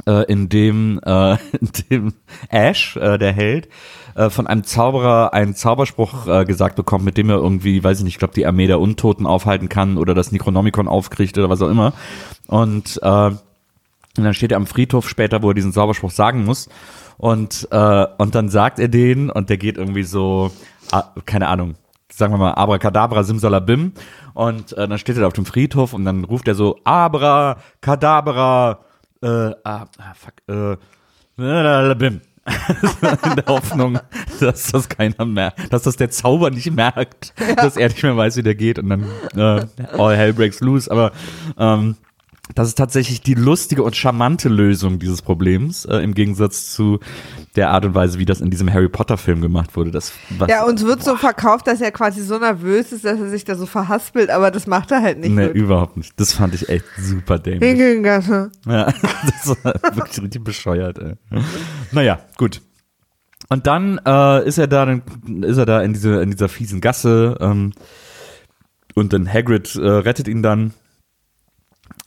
äh, 0.05 0.31
in 0.31 0.49
dem, 0.49 0.99
äh, 1.03 1.33
in 1.59 1.69
dem 1.89 2.13
Ash, 2.49 2.95
äh, 2.97 3.17
der 3.17 3.33
Held, 3.33 3.69
äh, 4.15 4.29
von 4.29 4.47
einem 4.47 4.63
Zauberer 4.63 5.33
einen 5.33 5.55
Zauberspruch 5.55 6.27
äh, 6.27 6.45
gesagt 6.45 6.75
bekommt, 6.75 7.05
mit 7.05 7.17
dem 7.17 7.29
er 7.29 7.37
irgendwie, 7.37 7.83
weiß 7.83 7.99
ich 7.99 8.03
nicht, 8.03 8.15
ich 8.15 8.19
glaube, 8.19 8.33
die 8.33 8.45
Armee 8.45 8.67
der 8.67 8.79
Untoten 8.79 9.25
aufhalten 9.25 9.69
kann 9.69 9.97
oder 9.97 10.13
das 10.13 10.31
Necronomicon 10.31 10.87
aufkriegt 10.87 11.37
oder 11.37 11.49
was 11.49 11.61
auch 11.61 11.69
immer. 11.69 11.93
Und, 12.47 12.99
äh, 13.01 13.31
und 14.17 14.23
dann 14.23 14.33
steht 14.33 14.51
er 14.51 14.57
am 14.57 14.67
Friedhof 14.67 15.07
später, 15.07 15.43
wo 15.43 15.49
er 15.49 15.53
diesen 15.53 15.73
Zauberspruch 15.73 16.11
sagen 16.11 16.43
muss. 16.45 16.69
Und, 17.17 17.67
äh, 17.71 18.05
und 18.17 18.35
dann 18.35 18.49
sagt 18.49 18.79
er 18.79 18.87
den 18.87 19.29
und 19.29 19.49
der 19.49 19.57
geht 19.57 19.77
irgendwie 19.77 20.03
so, 20.03 20.51
ah, 20.91 21.03
keine 21.25 21.47
Ahnung, 21.47 21.75
sagen 22.17 22.33
wir 22.33 22.37
mal, 22.37 22.53
Abracadabra, 22.53 23.23
Simsalabim. 23.23 23.93
Und 24.33 24.73
äh, 24.73 24.87
dann 24.87 24.97
steht 24.97 25.15
er 25.17 25.21
da 25.21 25.27
auf 25.27 25.33
dem 25.33 25.45
Friedhof 25.45 25.93
und 25.93 26.05
dann 26.05 26.23
ruft 26.23 26.47
er 26.47 26.55
so, 26.55 26.79
Abracadabra, 26.83 28.79
äh, 29.21 29.27
ah, 29.27 29.53
ah, 29.63 30.13
fuck, 30.15 30.33
äh, 30.47 30.77
Bim. 31.95 32.21
In 33.25 33.35
der 33.35 33.45
Hoffnung, 33.47 33.99
dass 34.39 34.71
das 34.71 34.87
keiner 34.87 35.25
merkt, 35.25 35.73
dass 35.73 35.83
das 35.83 35.97
der 35.97 36.09
Zauber 36.09 36.49
nicht 36.49 36.71
merkt, 36.71 37.33
dass 37.57 37.75
er 37.75 37.89
nicht 37.89 38.03
mehr 38.03 38.15
weiß, 38.15 38.37
wie 38.37 38.43
der 38.43 38.55
geht 38.55 38.79
und 38.79 38.87
dann 38.89 39.03
äh, 39.35 39.65
all 39.97 40.15
hell 40.15 40.31
breaks 40.31 40.61
loose. 40.61 40.89
Aber 40.89 41.11
ähm, 41.57 41.97
das 42.55 42.69
ist 42.69 42.77
tatsächlich 42.77 43.21
die 43.21 43.33
lustige 43.33 43.83
und 43.83 43.95
charmante 43.95 44.49
Lösung 44.49 44.99
dieses 44.99 45.21
Problems, 45.21 45.85
äh, 45.85 45.97
im 45.97 46.13
Gegensatz 46.13 46.73
zu 46.73 46.99
der 47.55 47.71
Art 47.71 47.85
und 47.85 47.95
Weise, 47.95 48.19
wie 48.19 48.25
das 48.25 48.41
in 48.41 48.49
diesem 48.49 48.71
Harry 48.71 48.89
Potter 48.89 49.17
Film 49.17 49.41
gemacht 49.41 49.75
wurde. 49.75 49.91
Das, 49.91 50.13
was, 50.37 50.49
Ja, 50.49 50.63
uns 50.63 50.83
wird 50.83 51.03
so 51.03 51.15
verkauft, 51.15 51.67
dass 51.67 51.81
er 51.81 51.91
quasi 51.91 52.21
so 52.21 52.37
nervös 52.37 52.91
ist, 52.91 53.05
dass 53.05 53.19
er 53.19 53.29
sich 53.29 53.43
da 53.43 53.55
so 53.55 53.65
verhaspelt, 53.65 54.29
aber 54.29 54.51
das 54.51 54.67
macht 54.67 54.91
er 54.91 55.01
halt 55.01 55.19
nicht. 55.19 55.31
nee, 55.31 55.47
gut. 55.47 55.55
überhaupt 55.55 55.97
nicht. 55.97 56.13
Das 56.19 56.33
fand 56.33 56.53
ich 56.55 56.69
echt 56.69 56.85
super 56.99 57.39
dämlich. 57.39 57.61
Ja, 58.65 58.85
das 59.43 59.63
war 59.63 59.73
wirklich 59.95 60.21
richtig 60.21 60.43
bescheuert, 60.43 60.99
ey. 60.99 61.13
Naja, 61.91 62.19
gut. 62.37 62.61
Und 63.49 63.65
dann 63.67 63.99
äh, 64.05 64.45
ist 64.47 64.57
er 64.57 64.67
da, 64.67 64.85
dann 64.85 65.01
ist 65.43 65.57
er 65.57 65.65
da 65.65 65.81
in, 65.81 65.93
diese, 65.93 66.21
in 66.21 66.31
dieser 66.31 66.49
fiesen 66.49 66.81
Gasse 66.81 67.37
ähm, 67.39 67.73
und 68.93 69.13
dann 69.13 69.31
Hagrid 69.31 69.75
äh, 69.75 69.87
rettet 69.87 70.27
ihn 70.27 70.43
dann 70.43 70.73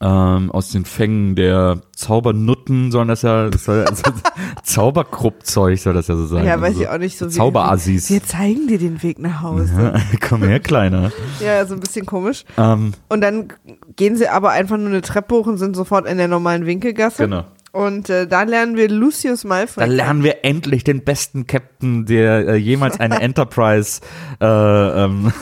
ähm, 0.02 0.50
aus 0.50 0.70
den 0.70 0.84
Fängen 0.86 1.36
der 1.36 1.82
Zaubernutten, 1.94 2.90
sollen 2.90 3.08
das 3.08 3.22
ja, 3.22 3.50
das 3.50 3.64
soll, 3.64 3.84
also, 3.84 4.02
Zauberkruppzeug 4.62 5.78
soll 5.78 5.94
das 5.94 6.08
ja 6.08 6.16
so 6.16 6.26
sein. 6.26 6.46
Ja, 6.46 6.60
weiß 6.60 6.68
also, 6.70 6.82
ich 6.82 6.88
auch 6.88 6.98
nicht 6.98 7.18
so. 7.18 7.28
Zauberassis. 7.28 8.08
Wir 8.08 8.22
zeigen 8.22 8.66
dir 8.66 8.78
den 8.78 9.02
Weg 9.02 9.18
nach 9.18 9.42
Hause. 9.42 9.94
Komm 10.20 10.42
her, 10.42 10.60
Kleiner. 10.60 11.12
Ja, 11.44 11.66
so 11.66 11.74
ein 11.74 11.80
bisschen 11.80 12.06
komisch. 12.06 12.44
Ähm, 12.56 12.92
Und 13.08 13.20
dann 13.20 13.52
gehen 13.96 14.16
sie 14.16 14.28
aber 14.28 14.50
einfach 14.50 14.78
nur 14.78 14.88
eine 14.88 15.02
Treppe 15.02 15.34
hoch 15.34 15.46
und 15.46 15.58
sind 15.58 15.76
sofort 15.76 16.06
in 16.06 16.16
der 16.16 16.28
normalen 16.28 16.64
Winkelgasse. 16.66 17.24
genau. 17.24 17.44
Und 17.72 18.10
äh, 18.10 18.26
da 18.26 18.42
lernen 18.42 18.76
wir 18.76 18.88
Lucius 18.88 19.44
Malfoy. 19.44 19.84
Da 19.84 19.90
lernen 19.90 20.24
wir 20.24 20.44
endlich 20.44 20.82
den 20.82 21.04
besten 21.04 21.46
Captain, 21.46 22.04
der 22.04 22.48
äh, 22.48 22.56
jemals 22.56 22.98
eine 22.98 23.20
Enterprise 23.20 24.00
äh, 24.40 24.44
ähm, 24.46 25.32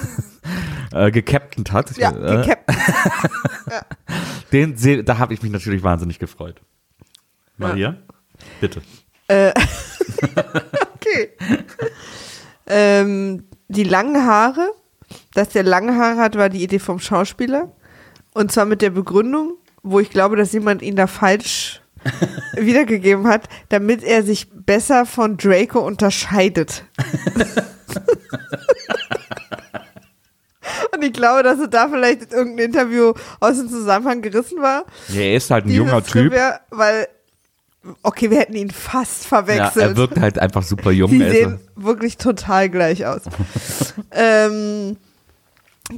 äh, 0.93 1.11
gecaptent 1.11 1.73
hat. 1.73 1.97
ja, 1.97 2.11
äh, 2.11 2.45
Cap 2.45 2.67
den, 4.53 5.05
da 5.05 5.19
habe 5.19 5.35
ich 5.35 5.43
mich 5.43 5.53
natürlich 5.53 5.83
wahnsinnig 5.83 6.19
gefreut. 6.19 6.61
Maria, 7.57 7.97
bitte. 8.61 8.83
Äh, 9.27 9.53
okay. 10.95 11.31
ähm, 12.67 13.45
die 13.69 13.85
langen 13.85 14.25
Haare, 14.25 14.71
dass 15.35 15.51
der 15.51 15.65
lange 15.65 15.97
Haare 15.97 16.21
hat, 16.21 16.37
war 16.37 16.49
die 16.49 16.63
Idee 16.63 16.79
vom 16.79 16.99
Schauspieler. 16.99 17.73
Und 18.33 18.53
zwar 18.53 18.65
mit 18.65 18.83
der 18.83 18.91
Begründung, 18.91 19.57
wo 19.83 20.01
ich 20.01 20.11
glaube, 20.11 20.37
dass 20.37 20.53
jemand 20.53 20.83
ihn 20.83 20.97
da 20.97 21.07
falsch 21.07 21.83
wiedergegeben 22.55 23.27
hat, 23.27 23.49
damit 23.69 24.03
er 24.03 24.23
sich 24.23 24.49
besser 24.51 25.05
von 25.07 25.37
Draco 25.37 25.81
unterscheidet. 25.81 26.85
Und 30.95 31.03
ich 31.05 31.13
glaube, 31.13 31.43
dass 31.43 31.59
es 31.59 31.71
da 31.71 31.89
vielleicht 31.89 32.33
irgendein 32.33 32.67
Interview 32.67 33.13
aus 33.41 33.59
dem 33.59 33.69
Zusammenhang 33.69 34.23
gerissen 34.23 34.61
war. 34.61 34.85
Ja, 35.09 35.21
er 35.21 35.37
ist 35.37 35.51
halt 35.51 35.65
ein 35.65 35.69
Dieses 35.69 35.87
junger 35.87 36.03
Typ. 36.03 36.31
Trivia, 36.31 36.61
weil, 36.71 37.09
okay, 38.03 38.31
wir 38.31 38.39
hätten 38.39 38.55
ihn 38.57 38.71
fast 38.71 39.23
Ja, 39.25 39.29
verwechselt. 39.29 39.85
er 39.85 39.97
wirkt 39.97 40.19
halt 40.21 40.39
einfach 40.39 40.63
super 40.63 40.91
jung. 40.91 41.11
Die 41.11 41.23
Er 41.23 41.31
sehen 41.31 41.61
wirklich 41.77 42.17
total 42.17 42.69
gleich 42.69 43.07
aus. 43.07 43.23
ähm, 44.13 44.97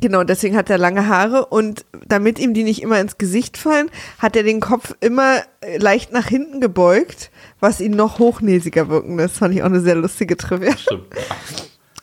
genau, 0.00 0.24
deswegen 0.24 0.56
hat 0.56 0.70
er 0.70 0.78
lange 0.78 1.06
Haare 1.08 1.46
und 1.46 1.84
damit 2.06 2.38
ihm 2.38 2.54
die 2.54 2.64
nicht 2.64 2.82
immer 2.82 3.00
ins 3.00 3.18
Gesicht 3.18 3.56
fallen, 3.56 3.90
hat 4.18 4.36
er 4.36 4.42
den 4.42 4.60
Kopf 4.60 4.94
immer 5.00 5.38
äh, 5.60 5.78
leicht 5.78 6.12
nach 6.12 6.26
hinten 6.26 6.60
gebeugt, 6.60 7.30
was 7.60 7.80
ihn 7.80 7.92
noch 7.92 8.18
hochnäsiger 8.18 8.88
wirken 8.88 9.16
lässt. 9.16 9.38
Fand 9.38 9.54
ich 9.54 9.62
auch 9.62 9.66
eine 9.66 9.80
sehr 9.80 9.94
lustige 9.96 10.36
Trivia. 10.36 10.76
Stimmt. 10.76 11.04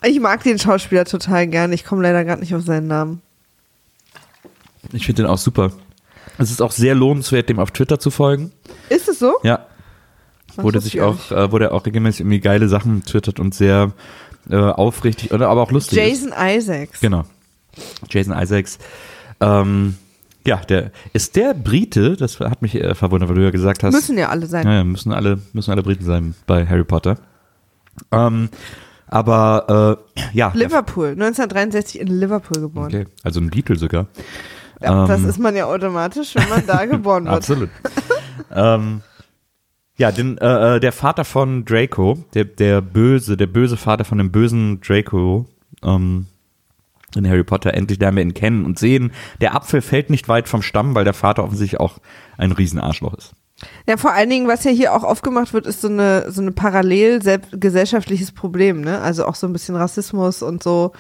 Ich 0.04 0.20
mag 0.20 0.44
den 0.44 0.60
Schauspieler 0.60 1.06
total 1.06 1.48
gern. 1.48 1.74
Ich 1.74 1.84
komme 1.86 2.04
leider 2.04 2.24
gerade 2.24 2.42
nicht 2.42 2.54
auf 2.54 2.64
seinen 2.64 2.88
Namen. 2.88 3.22
Ich 4.94 5.06
finde 5.06 5.24
den 5.24 5.30
auch 5.30 5.38
super. 5.38 5.72
Es 6.38 6.52
ist 6.52 6.62
auch 6.62 6.72
sehr 6.72 6.96
lohnenswert, 6.96 7.50
dem 7.50 7.60
auf 7.60 7.72
Twitter 7.72 8.00
zu 8.00 8.12
folgen. 8.12 8.52
Ist 8.90 9.08
es 9.08 9.20
so? 9.20 9.34
Ja. 9.44 9.66
Der 10.56 10.64
wusste 10.64 10.82
sich 10.82 10.96
ich 10.96 11.02
auch, 11.02 11.32
äh, 11.32 11.48
der 11.60 11.74
auch 11.74 11.86
regelmäßig 11.86 12.22
irgendwie 12.22 12.40
geile 12.40 12.68
Sachen 12.68 13.04
twittert 13.04 13.40
und 13.40 13.54
sehr 13.54 13.92
äh, 14.50 14.56
aufrichtig 14.56 15.32
oder 15.32 15.50
aber 15.50 15.62
auch 15.62 15.72
lustig 15.72 15.98
ist. 15.98 16.24
Jason 16.24 16.34
Isaacs. 16.38 17.00
Genau. 17.00 17.26
Jason 18.10 18.38
Isaacs. 18.38 18.80
Ähm, 19.40 19.96
ja, 20.46 20.58
der 20.58 20.92
ist 21.14 21.36
der 21.36 21.54
Brite, 21.54 22.16
das 22.16 22.40
hat 22.40 22.62
mich 22.62 22.76
äh, 22.76 22.96
verwundert, 22.96 23.30
weil 23.30 23.36
du 23.36 23.44
ja 23.44 23.52
gesagt 23.52 23.84
hast. 23.84 23.94
Müssen 23.94 24.18
ja 24.18 24.30
alle 24.30 24.48
sein. 24.48 24.66
Ja, 24.66 24.84
müssen 24.84 25.12
alle, 25.12 25.40
müssen 25.54 25.72
alle 25.72 25.84
Briten 25.84 26.06
sein 26.06 26.36
bei 26.48 26.66
Harry 26.66 26.86
Potter. 26.86 27.18
Ähm, 28.12 28.50
aber 29.08 30.00
äh, 30.16 30.18
ja. 30.34 30.52
Liverpool, 30.54 31.10
1963 31.10 32.02
in 32.02 32.08
Liverpool 32.08 32.62
geboren. 32.62 32.88
Okay, 32.88 33.06
also 33.24 33.40
ein 33.40 33.50
Beatle 33.50 33.76
sogar. 33.78 34.08
Ja, 34.82 35.08
das 35.08 35.22
Ähm, 35.22 35.30
ist 35.30 35.40
man 35.40 35.56
ja 35.56 35.66
automatisch, 35.66 36.36
wenn 36.36 36.50
man 36.50 36.68
da 36.68 36.86
geboren 36.86 37.26
wird. 37.26 37.36
Absolut. 37.36 37.70
ähm, 38.54 39.02
ja, 39.98 40.12
den, 40.12 40.38
äh, 40.38 40.76
äh, 40.76 40.80
der 40.80 40.92
Vater 40.92 41.26
von 41.26 41.66
Draco, 41.66 42.20
der, 42.36 42.46
der 42.46 42.82
böse, 42.82 43.36
der 43.38 43.48
böse 43.48 43.78
Vater 43.78 44.06
von 44.06 44.20
dem 44.20 44.32
bösen 44.32 44.80
Draco, 44.82 45.48
ähm, 45.84 46.28
in 47.16 47.28
Harry 47.28 47.44
Potter, 47.44 47.74
endlich 47.74 48.00
lernen 48.00 48.18
wir 48.18 48.24
ihn 48.24 48.34
kennen 48.34 48.66
und 48.66 48.78
sehen, 48.78 49.12
der 49.42 49.56
Apfel 49.56 49.82
fällt 49.82 50.10
nicht 50.10 50.28
weit 50.28 50.48
vom 50.48 50.62
Stamm, 50.62 50.94
weil 50.94 51.06
der 51.06 51.14
Vater 51.14 51.44
offensichtlich 51.44 51.80
auch 51.80 51.98
ein 52.38 52.52
Riesenarschloch 52.52 53.16
ist. 53.16 53.34
Ja, 53.88 53.98
vor 53.98 54.14
allen 54.14 54.30
Dingen, 54.30 54.48
was 54.48 54.64
ja 54.64 54.72
hier 54.72 54.94
auch 54.94 55.04
aufgemacht 55.04 55.52
wird, 55.54 55.66
ist 55.66 55.82
so 55.82 55.88
eine, 55.88 56.32
so 56.32 56.42
eine 56.42 56.52
parallel 56.52 57.20
gesellschaftliches 57.52 58.32
Problem, 58.32 58.82
ne? 58.82 59.02
Also 59.02 59.26
auch 59.26 59.34
so 59.34 59.48
ein 59.48 59.54
bisschen 59.54 59.76
Rassismus 59.76 60.44
und 60.44 60.62
so. 60.62 60.92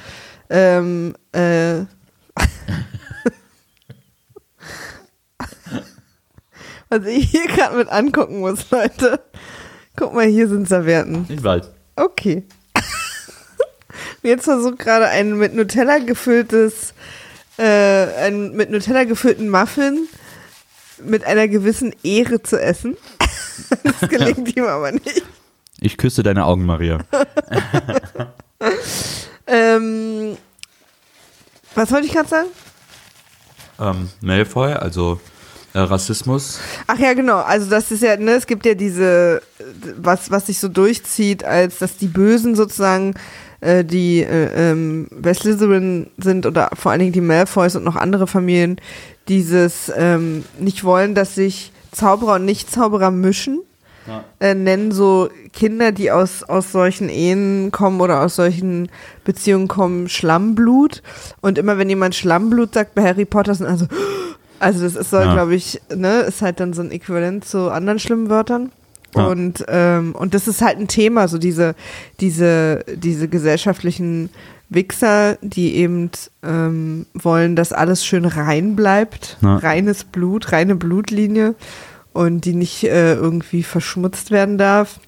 Ähm, 0.49 1.13
äh, 1.33 1.81
was 6.89 7.05
ich 7.05 7.29
hier 7.29 7.45
gerade 7.45 7.77
mit 7.77 7.89
angucken 7.89 8.39
muss, 8.39 8.71
Leute. 8.71 9.19
Guck 9.95 10.13
mal, 10.15 10.25
hier 10.25 10.47
sind 10.47 10.67
Servietten. 10.67 11.25
Ich 11.29 11.43
weiß. 11.43 11.69
Okay. 11.95 12.43
Jetzt 14.23 14.45
versucht 14.45 14.79
gerade 14.79 15.07
ein 15.07 15.37
mit 15.37 15.53
Nutella 15.53 15.99
gefülltes, 15.99 16.95
äh, 17.57 17.63
einen 17.63 18.55
mit 18.55 18.71
Nutella 18.71 19.03
gefüllten 19.03 19.49
Muffin 19.49 20.07
mit 21.03 21.23
einer 21.23 21.47
gewissen 21.47 21.93
Ehre 22.03 22.41
zu 22.41 22.61
essen. 22.61 22.97
Das 23.83 24.07
gelingt 24.09 24.55
ihm 24.55 24.65
aber 24.65 24.91
nicht. 24.91 25.23
Ich 25.79 25.97
küsse 25.97 26.21
deine 26.21 26.45
Augen, 26.45 26.65
Maria. 26.65 26.99
Ähm, 29.47 30.37
was 31.73 31.91
wollte 31.91 32.05
ich 32.05 32.13
gerade 32.13 32.27
sagen? 32.27 32.47
ähm, 33.79 34.09
Malfoy, 34.21 34.73
also 34.73 35.19
äh, 35.73 35.79
Rassismus. 35.79 36.59
Ach 36.87 36.97
ja, 36.99 37.13
genau. 37.13 37.37
Also 37.37 37.69
das 37.69 37.91
ist 37.91 38.03
ja, 38.03 38.17
ne, 38.17 38.31
es 38.31 38.47
gibt 38.47 38.65
ja 38.65 38.73
diese, 38.73 39.41
was, 39.97 40.31
was 40.31 40.47
sich 40.47 40.59
so 40.59 40.67
durchzieht, 40.67 41.43
als 41.43 41.79
dass 41.79 41.97
die 41.97 42.07
Bösen 42.07 42.55
sozusagen 42.55 43.13
äh, 43.61 43.85
die 43.85 44.21
äh, 44.21 44.71
ähm, 44.71 45.07
West 45.11 45.41
Slytherin 45.41 46.09
sind 46.17 46.45
oder 46.45 46.71
vor 46.73 46.91
allen 46.91 46.99
Dingen 46.99 47.13
die 47.13 47.21
Malfoys 47.21 47.75
und 47.75 47.83
noch 47.83 47.95
andere 47.95 48.27
Familien, 48.27 48.81
dieses 49.27 49.91
ähm, 49.95 50.43
nicht 50.59 50.83
wollen, 50.83 51.15
dass 51.15 51.35
sich 51.35 51.71
Zauberer 51.91 52.35
und 52.35 52.45
Nicht-Zauberer 52.45 53.11
mischen. 53.11 53.61
Ja. 54.07 54.23
Äh, 54.39 54.55
nennen 54.55 54.93
so 54.93 55.29
Kinder, 55.51 55.91
die 55.91 56.11
aus, 56.11 56.43
aus 56.43 56.71
solchen 56.71 57.09
Ehen 57.09 57.71
kommen 57.71 57.99
oder 57.99 58.21
aus 58.21 58.37
solchen 58.37 58.89
Beziehungen 59.25 59.67
kommen, 59.67 60.07
Schlammblut. 60.07 61.03
Und 61.41 61.57
immer 61.57 61.77
wenn 61.77 61.89
jemand 61.89 62.15
Schlammblut 62.15 62.73
sagt 62.73 62.95
bei 62.95 63.03
Harry 63.03 63.25
Potter, 63.25 63.53
sind 63.53 63.67
also, 63.67 63.85
also 64.59 64.81
das 64.83 64.95
ist 64.95 65.09
so, 65.09 65.17
Ja. 65.17 65.33
glaube 65.33 65.55
ich, 65.55 65.81
ne, 65.93 66.21
ist 66.21 66.41
halt 66.41 66.61
dann 66.61 66.71
so 66.73 66.81
ein 66.81 66.91
Äquivalent 66.91 67.43
zu 67.43 67.69
anderen 67.69 67.99
schlimmen 67.99 68.29
Wörtern. 68.29 68.71
Ja. 69.15 69.27
Und, 69.27 69.65
ähm, 69.67 70.15
und 70.15 70.33
das 70.33 70.47
ist 70.47 70.61
halt 70.61 70.79
ein 70.79 70.87
Thema, 70.87 71.27
so 71.27 71.37
diese, 71.37 71.75
diese, 72.21 72.85
diese 72.87 73.27
gesellschaftlichen 73.27 74.29
Wichser, 74.69 75.37
die 75.41 75.75
eben 75.75 76.11
ähm, 76.43 77.05
wollen, 77.13 77.55
dass 77.55 77.71
alles 77.71 78.05
schön 78.05 78.25
rein 78.25 78.75
bleibt. 78.75 79.37
Ja. 79.41 79.57
Reines 79.57 80.03
Blut, 80.03 80.51
reine 80.51 80.75
Blutlinie. 80.75 81.55
und 82.17 82.45
die 82.45 82.55
nicht 82.55 82.83
äh, 82.83 83.13
irgendwie 83.13 83.61
verschmutzt 83.61 84.31
werden 84.31 84.57
darf. 84.57 84.99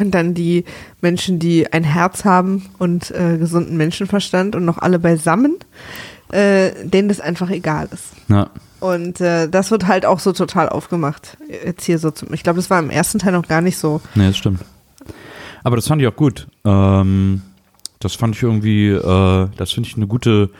Und 0.00 0.12
dann 0.12 0.32
die 0.34 0.64
Menschen, 1.00 1.38
die 1.38 1.72
ein 1.72 1.84
Herz 1.84 2.24
haben 2.24 2.66
und 2.78 3.10
äh, 3.10 3.36
gesunden 3.38 3.76
Menschenverstand 3.76 4.56
und 4.56 4.64
noch 4.64 4.78
alle 4.78 4.98
beisammen, 4.98 5.56
äh, 6.32 6.70
denen 6.84 7.08
das 7.08 7.20
einfach 7.20 7.50
egal 7.50 7.88
ist. 7.92 8.12
Ja. 8.28 8.50
Und 8.80 9.20
äh, 9.20 9.48
das 9.48 9.70
wird 9.70 9.86
halt 9.86 10.04
auch 10.06 10.20
so 10.20 10.32
total 10.32 10.68
aufgemacht. 10.68 11.36
Jetzt 11.48 11.84
hier 11.84 11.98
so 11.98 12.10
zum, 12.10 12.32
ich 12.32 12.42
glaube, 12.42 12.58
das 12.58 12.68
war 12.70 12.78
im 12.78 12.90
ersten 12.90 13.18
Teil 13.18 13.32
noch 13.32 13.48
gar 13.48 13.60
nicht 13.60 13.78
so. 13.78 14.00
Nee, 14.14 14.28
das 14.28 14.36
stimmt. 14.36 14.60
Aber 15.64 15.76
das 15.76 15.86
fand 15.86 16.00
ich 16.00 16.08
auch 16.08 16.16
gut. 16.16 16.46
Ähm, 16.64 17.42
das 18.00 18.14
fand 18.14 18.36
ich 18.36 18.42
irgendwie, 18.42 18.88
äh, 18.88 19.48
das 19.56 19.72
finde 19.72 19.88
ich 19.88 19.96
eine 19.96 20.06
gute, 20.06 20.50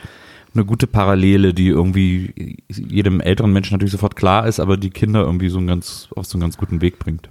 eine 0.54 0.64
gute 0.64 0.86
Parallele, 0.86 1.52
die 1.52 1.68
irgendwie 1.68 2.62
jedem 2.68 3.20
älteren 3.20 3.52
Menschen 3.52 3.74
natürlich 3.74 3.92
sofort 3.92 4.16
klar 4.16 4.46
ist, 4.46 4.60
aber 4.60 4.76
die 4.76 4.90
Kinder 4.90 5.20
irgendwie 5.22 5.48
so 5.48 5.58
einen 5.58 5.66
ganz, 5.66 6.08
auf 6.16 6.26
so 6.26 6.36
einen 6.36 6.42
ganz 6.42 6.56
guten 6.56 6.80
Weg 6.80 6.98
bringt. 6.98 7.28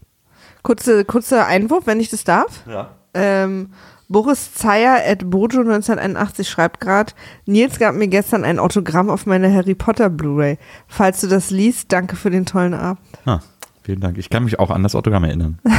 Kurze, 0.63 1.05
kurzer 1.05 1.45
Einwurf, 1.45 1.87
wenn 1.87 1.99
ich 1.99 2.09
das 2.09 2.23
darf. 2.23 2.63
Ja. 2.67 2.89
Ähm, 3.13 3.69
Boris 4.07 4.53
Zeyer 4.53 5.01
at 5.07 5.29
Bojo 5.29 5.61
1981 5.61 6.47
schreibt 6.47 6.79
gerade, 6.79 7.13
Nils 7.45 7.79
gab 7.79 7.95
mir 7.95 8.07
gestern 8.07 8.43
ein 8.43 8.59
Autogramm 8.59 9.09
auf 9.09 9.25
meine 9.25 9.51
Harry 9.51 9.73
Potter 9.73 10.09
Blu-ray. 10.09 10.57
Falls 10.87 11.21
du 11.21 11.27
das 11.27 11.49
liest, 11.49 11.91
danke 11.91 12.15
für 12.15 12.29
den 12.29 12.45
tollen 12.45 12.75
Abend. 12.75 12.99
Ah, 13.25 13.39
vielen 13.81 14.01
Dank. 14.01 14.17
Ich 14.19 14.29
kann 14.29 14.43
mich 14.43 14.59
auch 14.59 14.69
an 14.69 14.83
das 14.83 14.95
Autogramm 14.95 15.23
erinnern. 15.23 15.59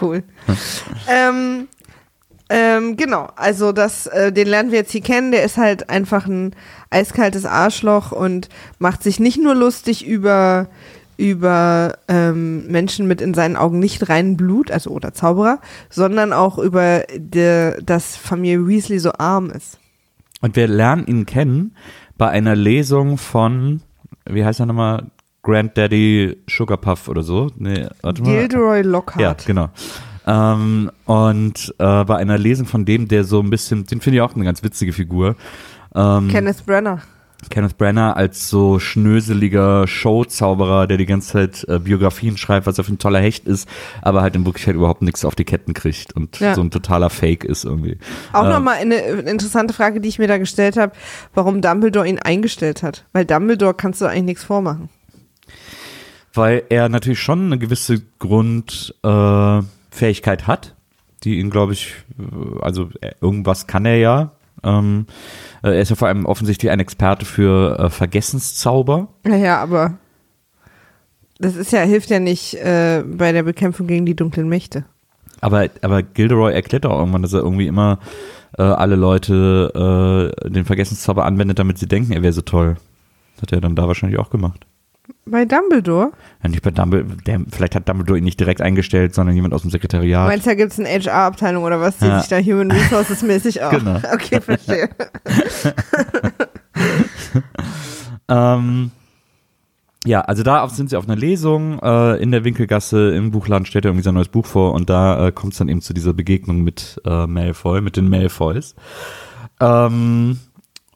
Cool. 0.00 0.22
ähm, 1.08 1.68
ähm, 2.50 2.96
genau, 2.96 3.28
also 3.36 3.70
das, 3.70 4.06
äh, 4.08 4.32
den 4.32 4.48
lernen 4.48 4.72
wir 4.72 4.80
jetzt 4.80 4.90
hier 4.90 5.00
kennen. 5.00 5.30
Der 5.30 5.44
ist 5.44 5.56
halt 5.56 5.88
einfach 5.88 6.26
ein 6.26 6.54
eiskaltes 6.90 7.46
Arschloch 7.46 8.10
und 8.10 8.48
macht 8.78 9.02
sich 9.04 9.20
nicht 9.20 9.40
nur 9.40 9.54
lustig 9.54 10.04
über 10.06 10.68
über 11.16 11.98
ähm, 12.08 12.66
Menschen 12.68 13.06
mit 13.06 13.20
in 13.20 13.34
seinen 13.34 13.56
Augen 13.56 13.78
nicht 13.78 14.08
reinen 14.08 14.38
Blut, 14.38 14.70
also 14.70 14.88
oder 14.90 15.12
Zauberer, 15.12 15.60
sondern 15.90 16.32
auch 16.32 16.56
über 16.56 17.04
de, 17.14 17.80
dass 17.82 18.16
Familie 18.16 18.66
Weasley 18.66 18.98
so 18.98 19.12
arm 19.18 19.50
ist. 19.50 19.78
Und 20.40 20.56
wir 20.56 20.66
lernen 20.66 21.06
ihn 21.06 21.26
kennen 21.26 21.76
bei 22.16 22.30
einer 22.30 22.56
Lesung 22.56 23.18
von, 23.18 23.82
wie 24.24 24.44
heißt 24.44 24.60
er 24.60 24.66
nochmal? 24.66 25.10
Granddaddy 25.42 26.38
Sugarpuff 26.48 27.08
oder 27.08 27.22
so. 27.22 27.50
Nee, 27.56 27.86
warte 28.02 28.22
mal. 28.22 28.30
Gilderoy 28.30 28.82
Lockhart. 28.82 29.20
Ja, 29.20 29.36
genau. 29.46 29.68
Ähm, 30.26 30.90
und 31.06 31.74
äh, 31.78 32.04
bei 32.04 32.16
einer 32.16 32.38
Lesung 32.38 32.66
von 32.66 32.84
dem, 32.84 33.08
der 33.08 33.24
so 33.24 33.40
ein 33.40 33.50
bisschen, 33.50 33.86
den 33.86 34.00
finde 34.00 34.16
ich 34.18 34.22
auch 34.22 34.34
eine 34.34 34.44
ganz 34.44 34.62
witzige 34.62 34.92
Figur. 34.92 35.36
Ähm, 35.94 36.28
Kenneth 36.28 36.64
Brenner. 36.66 37.00
Kenneth 37.48 37.78
Branagh 37.78 38.12
als 38.12 38.50
so 38.50 38.78
schnöseliger 38.78 39.86
Showzauberer, 39.86 40.86
der 40.86 40.98
die 40.98 41.06
ganze 41.06 41.32
Zeit 41.32 41.64
äh, 41.68 41.78
Biografien 41.78 42.36
schreibt, 42.36 42.66
was 42.66 42.78
auf 42.78 42.90
ein 42.90 42.98
toller 42.98 43.20
Hecht 43.20 43.46
ist, 43.46 43.66
aber 44.02 44.20
halt 44.20 44.36
in 44.36 44.44
Wirklichkeit 44.44 44.74
überhaupt 44.74 45.00
nichts 45.00 45.24
auf 45.24 45.34
die 45.34 45.46
Ketten 45.46 45.72
kriegt 45.72 46.12
und 46.14 46.38
Ja. 46.38 46.54
so 46.54 46.60
ein 46.60 46.70
totaler 46.70 47.08
Fake 47.08 47.44
ist 47.44 47.64
irgendwie. 47.64 47.96
Auch 48.34 48.44
Ähm, 48.44 48.50
nochmal 48.50 48.74
eine 48.76 48.96
interessante 48.96 49.72
Frage, 49.72 50.02
die 50.02 50.10
ich 50.10 50.18
mir 50.18 50.28
da 50.28 50.36
gestellt 50.36 50.76
habe, 50.76 50.92
warum 51.32 51.62
Dumbledore 51.62 52.06
ihn 52.06 52.18
eingestellt 52.18 52.82
hat. 52.82 53.06
Weil 53.14 53.24
Dumbledore 53.24 53.72
kannst 53.72 54.02
du 54.02 54.04
eigentlich 54.04 54.24
nichts 54.24 54.44
vormachen. 54.44 54.90
weil 56.34 56.62
er 56.68 56.90
natürlich 56.90 57.20
schon 57.20 57.46
eine 57.46 57.58
gewisse 57.58 58.02
Grundfähigkeit 58.18 59.64
äh, 59.64 59.79
Fähigkeit 59.90 60.46
hat, 60.46 60.74
die 61.24 61.38
ihn, 61.38 61.50
glaube 61.50 61.72
ich, 61.72 61.94
äh, 62.18 62.60
also 62.60 62.90
äh, 63.00 63.12
irgendwas 63.20 63.66
kann 63.66 63.84
er 63.86 63.96
ja. 63.96 64.32
Ähm, 64.62 65.06
äh, 65.62 65.68
er 65.68 65.80
ist 65.80 65.90
ja 65.90 65.96
vor 65.96 66.08
allem 66.08 66.26
offensichtlich 66.26 66.70
ein 66.70 66.80
Experte 66.80 67.24
für 67.24 67.78
äh, 67.78 67.90
Vergessenszauber. 67.90 69.08
Naja, 69.24 69.60
aber 69.60 69.98
das 71.38 71.56
ist 71.56 71.72
ja, 71.72 71.80
hilft 71.80 72.10
ja 72.10 72.20
nicht 72.20 72.54
äh, 72.54 73.02
bei 73.06 73.32
der 73.32 73.42
Bekämpfung 73.42 73.86
gegen 73.86 74.06
die 74.06 74.16
dunklen 74.16 74.48
Mächte. 74.48 74.84
Aber, 75.40 75.68
aber 75.80 76.02
Gilderoy 76.02 76.52
erklärt 76.52 76.84
auch 76.84 76.98
irgendwann, 76.98 77.22
dass 77.22 77.32
er 77.32 77.40
irgendwie 77.40 77.66
immer 77.66 77.98
äh, 78.58 78.62
alle 78.62 78.96
Leute 78.96 80.34
den 80.44 80.66
Vergessenszauber 80.66 81.24
anwendet, 81.24 81.58
damit 81.58 81.78
sie 81.78 81.88
denken, 81.88 82.12
er 82.12 82.22
wäre 82.22 82.34
so 82.34 82.42
toll. 82.42 82.76
Das 83.36 83.42
hat 83.42 83.52
er 83.52 83.62
dann 83.62 83.74
da 83.74 83.86
wahrscheinlich 83.88 84.18
auch 84.18 84.28
gemacht. 84.28 84.66
Bei 85.26 85.44
Dumbledore? 85.44 86.12
Ja, 86.42 86.48
nicht 86.48 86.62
bei 86.62 86.70
Dumbledore, 86.70 87.44
vielleicht 87.50 87.74
hat 87.74 87.88
Dumbledore 87.88 88.18
ihn 88.18 88.24
nicht 88.24 88.40
direkt 88.40 88.60
eingestellt, 88.60 89.14
sondern 89.14 89.34
jemand 89.36 89.54
aus 89.54 89.62
dem 89.62 89.70
Sekretariat. 89.70 90.26
Meinst 90.28 90.46
du, 90.46 90.50
da 90.50 90.54
gibt 90.54 90.72
es 90.72 90.78
eine 90.80 90.88
HR-Abteilung 90.88 91.62
oder 91.64 91.80
was, 91.80 91.98
die 91.98 92.06
Ja. 92.06 92.20
sich 92.20 92.28
da 92.28 92.38
Human 92.38 92.70
Resources 92.70 93.22
mäßig 93.22 93.62
auch? 93.62 93.70
Genau. 93.70 94.00
Okay, 94.12 94.40
verstehe. 94.40 94.88
Ähm, 98.28 98.90
ja, 100.06 100.20
also 100.22 100.42
da 100.42 100.68
sind 100.68 100.88
sie 100.90 100.96
auf 100.96 101.04
einer 101.08 101.16
Lesung 101.16 101.78
äh, 101.80 102.16
in 102.22 102.30
der 102.30 102.44
Winkelgasse 102.44 103.10
im 103.14 103.32
Buchladen 103.32 103.66
stellt 103.66 103.84
er 103.84 103.90
irgendwie 103.90 104.04
sein 104.04 104.14
neues 104.14 104.28
Buch 104.28 104.46
vor 104.46 104.72
und 104.72 104.88
da 104.88 105.26
äh, 105.26 105.32
kommt 105.32 105.52
es 105.52 105.58
dann 105.58 105.68
eben 105.68 105.80
zu 105.82 105.92
dieser 105.92 106.12
Begegnung 106.14 106.62
mit 106.62 107.00
äh, 107.04 107.26
Malfoy, 107.26 107.80
mit 107.80 107.96
den 107.96 108.08
Malfoys. 108.08 108.74
Ähm, 109.60 110.38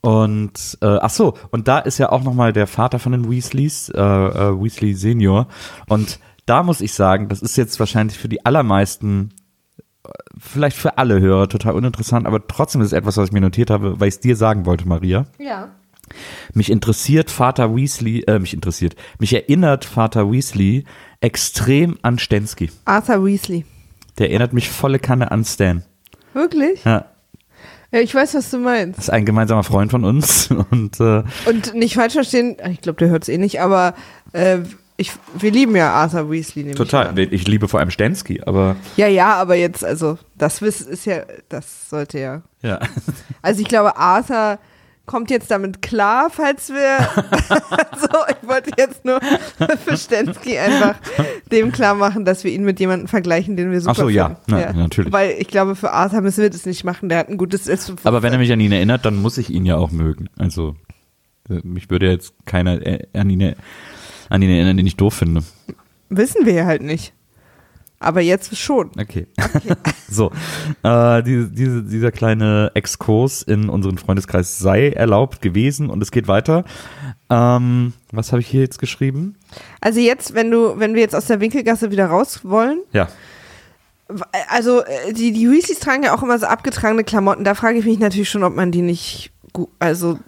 und 0.05 0.77
äh, 0.81 0.99
ach 1.01 1.09
so, 1.09 1.33
und 1.49 1.67
da 1.67 1.79
ist 1.79 1.97
ja 1.97 2.11
auch 2.11 2.21
noch 2.21 2.35
mal 2.35 2.53
der 2.53 2.67
Vater 2.67 2.99
von 2.99 3.11
den 3.11 3.27
Weasleys, 3.27 3.89
äh, 3.89 3.99
äh, 3.99 4.61
Weasley 4.61 4.93
Senior. 4.93 5.47
Und 5.87 6.19
da 6.45 6.61
muss 6.61 6.81
ich 6.81 6.93
sagen, 6.93 7.27
das 7.27 7.41
ist 7.41 7.57
jetzt 7.57 7.79
wahrscheinlich 7.79 8.15
für 8.15 8.29
die 8.29 8.45
allermeisten 8.45 9.33
äh, 10.03 10.09
vielleicht 10.37 10.77
für 10.77 10.99
alle 10.99 11.19
Hörer 11.19 11.49
total 11.49 11.73
uninteressant, 11.73 12.27
aber 12.27 12.45
trotzdem 12.45 12.81
ist 12.81 12.87
es 12.87 12.93
etwas, 12.93 13.17
was 13.17 13.29
ich 13.29 13.33
mir 13.33 13.41
notiert 13.41 13.71
habe, 13.71 13.99
weil 13.99 14.09
ich 14.09 14.13
es 14.13 14.19
dir 14.19 14.35
sagen 14.35 14.67
wollte, 14.67 14.87
Maria. 14.87 15.25
Ja. 15.39 15.69
Mich 16.53 16.69
interessiert 16.71 17.31
Vater 17.31 17.75
Weasley, 17.75 18.25
äh, 18.27 18.37
mich 18.37 18.53
interessiert, 18.53 18.95
mich 19.17 19.33
erinnert 19.33 19.85
Vater 19.85 20.31
Weasley 20.31 20.83
extrem 21.19 21.97
an 22.03 22.19
Stensky. 22.19 22.69
Arthur 22.85 23.25
Weasley. 23.25 23.65
Der 24.19 24.29
erinnert 24.29 24.53
mich 24.53 24.69
volle 24.69 24.99
Kanne 24.99 25.31
an 25.31 25.43
Stan. 25.43 25.83
Wirklich? 26.33 26.83
Ja, 26.85 27.05
Ja, 27.95 28.01
ich 28.01 28.13
weiß, 28.13 28.33
was 28.35 28.51
du 28.51 28.57
meinst. 28.57 28.97
das 28.97 29.05
ist 29.05 29.09
ein 29.09 29.23
gemeinsamer 29.23 29.63
Freund 29.63 29.89
von 29.89 30.03
uns 30.03 30.49
und 30.69 30.99
äh, 30.99 31.23
Und 31.45 31.73
nicht 31.75 31.95
falsch 31.95 32.11
verstehen, 32.11 32.57
ich 32.69 32.81
glaube, 32.81 32.97
der 32.99 33.07
hört 33.07 33.23
es 33.23 33.29
eh 33.29 33.37
nicht, 33.37 33.61
aber 33.61 33.93
äh, 34.33 34.57
ich, 34.97 35.13
wir 35.39 35.49
lieben 35.49 35.77
ja 35.77 35.93
Arthur 35.93 36.29
Weasley. 36.29 36.63
nehme 36.63 36.71
ich 36.71 36.77
total. 36.77 37.07
an. 37.07 37.17
Ich 37.17 37.47
liebe 37.47 37.69
vor 37.69 37.79
allem 37.79 37.91
Stensky, 37.91 38.41
aber 38.45 38.75
Ja, 38.97 39.07
ja, 39.07 39.35
aber 39.35 39.55
jetzt, 39.55 39.85
also, 39.85 40.17
das 40.37 40.61
ist 40.61 41.05
ja, 41.05 41.21
das 41.47 41.89
sollte 41.89 42.19
ja. 42.19 42.41
ja. 42.61 42.81
Also 43.41 43.61
ich 43.61 43.67
glaube, 43.69 43.95
Arthur 43.95 44.59
kommt 45.05 45.29
jetzt 45.29 45.51
damit 45.51 45.81
klar, 45.81 46.29
falls 46.29 46.69
wir. 46.69 46.97
so, 47.99 48.17
ich 48.29 48.47
wollte 48.47 48.71
jetzt 48.77 49.05
nur 49.05 49.19
für 49.85 49.97
Stensky 49.97 50.57
einfach 50.57 50.95
dem 51.51 51.71
klar 51.71 51.95
machen, 51.95 52.25
dass 52.25 52.43
wir 52.43 52.51
ihn 52.51 52.63
mit 52.63 52.79
jemandem 52.79 53.07
vergleichen, 53.07 53.55
den 53.55 53.71
wir 53.71 53.81
super 53.81 53.91
Ach 53.91 53.97
so, 53.97 54.09
ja. 54.09 54.37
Na, 54.47 54.73
natürlich. 54.73 55.11
Weil 55.11 55.35
ich 55.39 55.47
glaube, 55.47 55.75
für 55.75 55.91
Arthur 55.91 56.21
müssen 56.21 56.41
wir 56.41 56.49
das 56.49 56.65
nicht 56.65 56.83
machen. 56.83 57.09
Der 57.09 57.19
hat 57.19 57.29
ein 57.29 57.37
gutes 57.37 57.65
Selbstbewusstsein. 57.65 58.07
Aber 58.07 58.23
wenn 58.23 58.33
er 58.33 58.39
mich 58.39 58.51
an 58.51 58.59
ihn 58.59 58.71
erinnert, 58.71 59.05
dann 59.05 59.21
muss 59.21 59.37
ich 59.37 59.49
ihn 59.49 59.65
ja 59.65 59.77
auch 59.77 59.91
mögen. 59.91 60.29
Also 60.37 60.75
äh, 61.49 61.59
mich 61.63 61.89
würde 61.89 62.09
jetzt 62.09 62.33
keiner 62.45 62.85
äh, 62.85 63.07
an 63.13 63.29
ihn, 63.29 63.55
an 64.29 64.41
ihn 64.41 64.49
erinnern, 64.49 64.77
den 64.77 64.87
ich 64.87 64.97
doof 64.97 65.13
finde. 65.13 65.43
Wissen 66.09 66.45
wir 66.45 66.53
ja 66.53 66.65
halt 66.65 66.81
nicht. 66.83 67.14
Aber 67.99 68.21
jetzt 68.21 68.55
schon. 68.57 68.91
Okay. 68.99 69.27
so, 70.09 70.31
äh, 70.83 71.23
diese, 71.23 71.49
diese, 71.49 71.83
dieser 71.83 72.11
kleine 72.11 72.71
Exkurs 72.75 73.41
in 73.41 73.69
unseren 73.69 73.97
Freundeskreis 73.97 74.57
sei 74.59 74.89
erlaubt 74.89 75.41
gewesen 75.41 75.89
und 75.89 76.01
es 76.03 76.11
geht 76.11 76.27
weiter. 76.27 76.65
Ähm, 77.29 77.93
was 78.11 78.31
habe 78.31 78.41
ich 78.41 78.47
hier 78.47 78.61
jetzt 78.61 78.79
geschrieben? 78.79 79.35
Also 79.81 79.99
jetzt, 79.99 80.33
wenn 80.35 80.51
du, 80.51 80.77
wenn 80.77 80.93
wir 80.93 81.01
jetzt 81.01 81.15
aus 81.15 81.25
der 81.25 81.39
Winkelgasse 81.39 81.89
wieder 81.89 82.07
raus 82.07 82.41
wollen, 82.43 82.81
Ja. 82.93 83.07
also 84.49 84.83
äh, 84.83 85.13
die, 85.13 85.31
die 85.31 85.49
Weasleys 85.49 85.79
tragen 85.79 86.03
ja 86.03 86.13
auch 86.15 86.21
immer 86.21 86.37
so 86.37 86.45
abgetragene 86.45 87.03
Klamotten. 87.03 87.43
Da 87.43 87.55
frage 87.55 87.79
ich 87.79 87.85
mich 87.85 87.97
natürlich 87.97 88.29
schon, 88.29 88.43
ob 88.43 88.55
man 88.55 88.71
die 88.71 88.81
nicht 88.83 89.31
also 89.79 90.19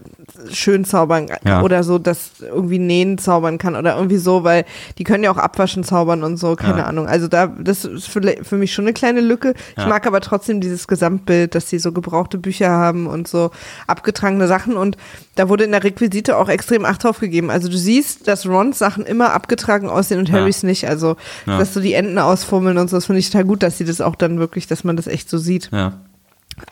schön 0.52 0.86
zaubern 0.86 1.28
Ja. 1.46 1.62
oder 1.64 1.84
so, 1.84 1.98
das 1.98 2.32
irgendwie 2.42 2.80
nähen 2.80 3.18
zaubern 3.18 3.58
kann 3.58 3.76
oder 3.76 3.96
irgendwie 3.96 4.18
so, 4.18 4.44
weil 4.44 4.66
die 4.98 5.04
können 5.04 5.24
ja 5.24 5.32
auch 5.32 5.38
abwaschen 5.38 5.84
zaubern 5.84 6.24
und 6.24 6.38
so, 6.38 6.56
keine 6.56 6.80
Ja. 6.80 6.86
Ahnung. 6.86 7.08
Also 7.08 7.28
da, 7.28 7.48
das 7.48 7.86
ist 7.86 8.08
für, 8.08 8.22
für 8.44 8.58
mich 8.58 8.74
schon 8.74 8.86
eine 8.86 8.94
kleine 8.94 9.22
Lücke. 9.22 9.54
Ich 9.76 9.84
Ja. 9.84 9.88
mag 9.90 10.06
aber 10.06 10.22
trotzdem 10.22 10.62
dieses 10.62 10.88
Gesamtbild, 10.88 11.56
dass 11.56 11.70
sie 11.70 11.80
so 11.80 11.92
gebrauchte 11.92 12.38
Bücher 12.38 12.70
haben 12.70 13.08
und 13.08 13.28
so 13.28 13.52
abgetragene 13.88 14.48
Sachen 14.48 14.78
und 14.78 14.98
da 15.36 15.50
wurde 15.50 15.64
in 15.64 15.72
der 15.72 15.84
Requisite 15.84 16.38
auch 16.38 16.50
extrem 16.50 16.86
Acht 16.86 17.04
drauf 17.04 17.20
gegeben. 17.20 17.50
Also 17.52 17.70
du 17.70 17.78
siehst, 17.78 18.28
dass 18.28 18.46
Rons 18.48 18.78
Sachen 18.80 19.06
immer 19.06 19.34
abgetragen 19.34 19.90
aussehen 19.90 20.20
und. 20.20 20.32
Harrys 20.32 20.62
nicht. 20.64 20.88
Also, 20.90 21.16
dass 21.46 21.74
so 21.74 21.80
die 21.80 21.94
Enden 21.94 22.20
ausfummeln 22.20 22.78
und 22.78 22.90
so, 22.90 22.98
das 22.98 23.06
finde 23.06 23.20
ich 23.20 23.30
total 23.30 23.46
gut, 23.46 23.64
dass 23.64 23.78
sie 23.78 23.86
das 23.86 24.02
auch 24.02 24.16
dann 24.16 24.40
wirklich, 24.40 24.68
dass 24.68 24.84
man 24.84 24.98
das 24.98 25.08
echt 25.08 25.30
so 25.30 25.38
sieht. 25.38 25.70
Ja. 25.72 25.94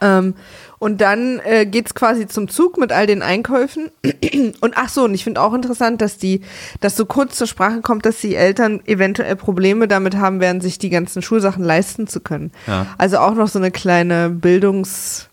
Ähm, 0.01 0.35
und 0.79 1.01
dann 1.01 1.39
äh, 1.43 1.65
geht's 1.65 1.95
quasi 1.95 2.27
zum 2.27 2.47
Zug 2.47 2.77
mit 2.77 2.91
all 2.91 3.07
den 3.07 3.21
Einkäufen. 3.21 3.89
Und 4.61 4.73
ach 4.75 4.89
so, 4.89 5.05
und 5.05 5.13
ich 5.13 5.23
finde 5.23 5.41
auch 5.41 5.53
interessant, 5.53 6.01
dass 6.01 6.17
die, 6.17 6.41
dass 6.81 6.95
so 6.95 7.05
kurz 7.05 7.37
zur 7.37 7.47
Sprache 7.47 7.81
kommt, 7.81 8.05
dass 8.05 8.19
die 8.19 8.35
Eltern 8.35 8.81
eventuell 8.85 9.35
Probleme 9.35 9.87
damit 9.87 10.15
haben 10.15 10.39
werden, 10.39 10.61
sich 10.61 10.77
die 10.77 10.89
ganzen 10.89 11.21
Schulsachen 11.21 11.63
leisten 11.63 12.07
zu 12.07 12.19
können. 12.19 12.51
Ja. 12.67 12.87
Also 12.97 13.17
auch 13.17 13.33
noch 13.35 13.47
so 13.47 13.59
eine 13.59 13.71
kleine 13.71 14.29
Bildungs, 14.29 15.29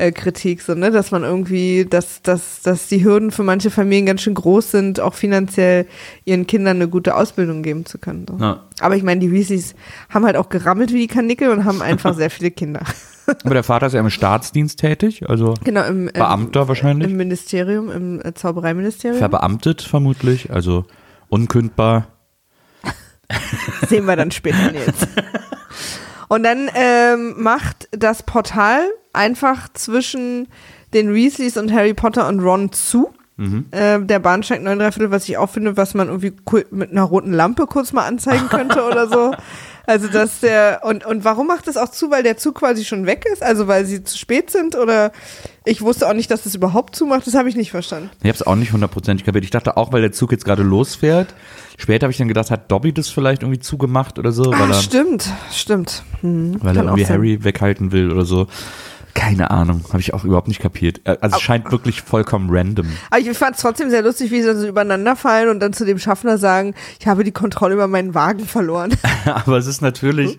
äh, 0.00 0.12
Kritik, 0.12 0.62
so, 0.62 0.74
ne? 0.74 0.90
dass 0.90 1.10
man 1.10 1.24
irgendwie, 1.24 1.84
dass, 1.84 2.22
dass, 2.22 2.62
dass 2.62 2.88
die 2.88 3.04
Hürden 3.04 3.30
für 3.30 3.42
manche 3.42 3.70
Familien 3.70 4.06
ganz 4.06 4.22
schön 4.22 4.34
groß 4.34 4.70
sind, 4.70 4.98
auch 4.98 5.14
finanziell 5.14 5.86
ihren 6.24 6.46
Kindern 6.46 6.76
eine 6.76 6.88
gute 6.88 7.14
Ausbildung 7.14 7.62
geben 7.62 7.84
zu 7.84 7.98
können. 7.98 8.26
So. 8.28 8.36
Ja. 8.38 8.64
Aber 8.80 8.96
ich 8.96 9.02
meine, 9.02 9.20
die 9.20 9.30
Weasleys 9.30 9.74
haben 10.08 10.24
halt 10.24 10.36
auch 10.36 10.48
gerammelt 10.48 10.92
wie 10.92 11.00
die 11.00 11.06
Kanickel 11.06 11.50
und 11.50 11.64
haben 11.64 11.82
einfach 11.82 12.14
sehr 12.16 12.30
viele 12.30 12.50
Kinder. 12.50 12.80
Aber 13.44 13.54
der 13.54 13.62
Vater 13.62 13.86
ist 13.86 13.92
ja 13.94 14.00
im 14.00 14.10
Staatsdienst 14.10 14.78
tätig, 14.78 15.28
also 15.28 15.54
Genau, 15.64 15.84
im, 15.84 16.08
ähm, 16.08 16.12
Beamter 16.12 16.68
wahrscheinlich. 16.68 17.10
im 17.10 17.16
Ministerium, 17.16 17.90
im 17.90 18.20
äh, 18.24 18.34
Zaubereiministerium. 18.34 19.18
verbeamtet 19.18 19.82
vermutlich, 19.82 20.52
also 20.52 20.84
unkündbar. 21.28 22.06
Sehen 23.88 24.04
wir 24.06 24.16
dann 24.16 24.30
später 24.30 24.74
jetzt. 24.74 25.06
Und 26.28 26.42
dann 26.44 26.70
ähm, 26.74 27.34
macht 27.38 27.88
das 27.92 28.22
Portal 28.22 28.82
einfach 29.12 29.68
zwischen 29.72 30.48
den 30.94 31.14
Weasleys 31.14 31.56
und 31.56 31.72
Harry 31.72 31.94
Potter 31.94 32.28
und 32.28 32.40
Ron 32.40 32.72
zu. 32.72 33.10
Äh, 33.70 34.00
der 34.00 34.18
Bahnsteig 34.18 34.62
9 34.62 34.78
Viertel, 34.78 35.10
was 35.10 35.26
ich 35.26 35.38
auch 35.38 35.48
finde, 35.48 35.78
was 35.78 35.94
man 35.94 36.08
irgendwie 36.08 36.34
mit 36.70 36.90
einer 36.90 37.04
roten 37.04 37.32
Lampe 37.32 37.64
kurz 37.66 37.94
mal 37.94 38.06
anzeigen 38.06 38.48
könnte 38.50 38.84
oder 38.84 39.08
so. 39.08 39.32
Also 39.86 40.08
dass 40.08 40.40
der 40.40 40.80
und 40.84 41.04
und 41.06 41.24
warum 41.24 41.46
macht 41.46 41.66
das 41.66 41.76
auch 41.76 41.90
zu, 41.90 42.10
weil 42.10 42.22
der 42.22 42.36
Zug 42.36 42.56
quasi 42.56 42.84
schon 42.84 43.06
weg 43.06 43.24
ist? 43.32 43.42
Also 43.42 43.66
weil 43.68 43.84
sie 43.84 44.04
zu 44.04 44.16
spät 44.18 44.50
sind 44.50 44.76
oder 44.76 45.12
ich 45.64 45.82
wusste 45.82 46.08
auch 46.08 46.14
nicht, 46.14 46.30
dass 46.30 46.42
das 46.42 46.54
überhaupt 46.54 46.96
zumacht. 46.96 47.26
Das 47.26 47.34
habe 47.34 47.48
ich 47.48 47.56
nicht 47.56 47.70
verstanden. 47.70 48.10
Ich 48.22 48.28
habe 48.28 48.34
es 48.36 48.46
auch 48.46 48.56
nicht 48.56 48.72
hundertprozentig 48.72 49.24
kapiert. 49.26 49.44
Ich 49.44 49.50
dachte 49.50 49.76
auch, 49.76 49.92
weil 49.92 50.00
der 50.02 50.12
Zug 50.12 50.32
jetzt 50.32 50.44
gerade 50.44 50.62
losfährt. 50.62 51.34
Später 51.76 52.04
habe 52.04 52.12
ich 52.12 52.18
dann 52.18 52.28
gedacht, 52.28 52.50
hat 52.50 52.70
Dobby 52.70 52.92
das 52.92 53.08
vielleicht 53.08 53.42
irgendwie 53.42 53.60
zugemacht 53.60 54.18
oder 54.18 54.32
so, 54.32 54.44
weil 54.46 54.70
Ah, 54.70 54.74
er, 54.74 54.74
stimmt, 54.74 55.28
stimmt. 55.52 56.02
Hm, 56.20 56.56
weil 56.62 56.76
er 56.76 56.84
irgendwie. 56.84 57.06
Harry 57.06 57.44
weghalten 57.44 57.92
will 57.92 58.10
oder 58.12 58.24
so. 58.24 58.46
Keine 59.14 59.50
Ahnung, 59.50 59.82
habe 59.88 60.00
ich 60.00 60.14
auch 60.14 60.24
überhaupt 60.24 60.48
nicht 60.48 60.60
kapiert. 60.60 61.00
Äh, 61.04 61.16
Also 61.20 61.36
es 61.36 61.42
scheint 61.42 61.70
wirklich 61.72 62.02
vollkommen 62.02 62.48
random. 62.50 62.86
Aber 63.10 63.20
ich 63.20 63.30
fand 63.36 63.56
es 63.56 63.62
trotzdem 63.62 63.90
sehr 63.90 64.02
lustig, 64.02 64.30
wie 64.30 64.40
sie 64.40 64.46
dann 64.48 64.58
so 64.58 64.66
übereinander 64.68 65.16
fallen 65.16 65.48
und 65.48 65.60
dann 65.60 65.72
zu 65.72 65.84
dem 65.84 65.98
Schaffner 65.98 66.38
sagen, 66.38 66.74
ich 66.98 67.06
habe 67.06 67.24
die 67.24 67.32
Kontrolle 67.32 67.74
über 67.74 67.86
meinen 67.88 68.14
Wagen 68.14 68.46
verloren. 68.46 68.92
Aber 69.24 69.56
es 69.58 69.66
ist 69.66 69.82
natürlich, 69.82 70.38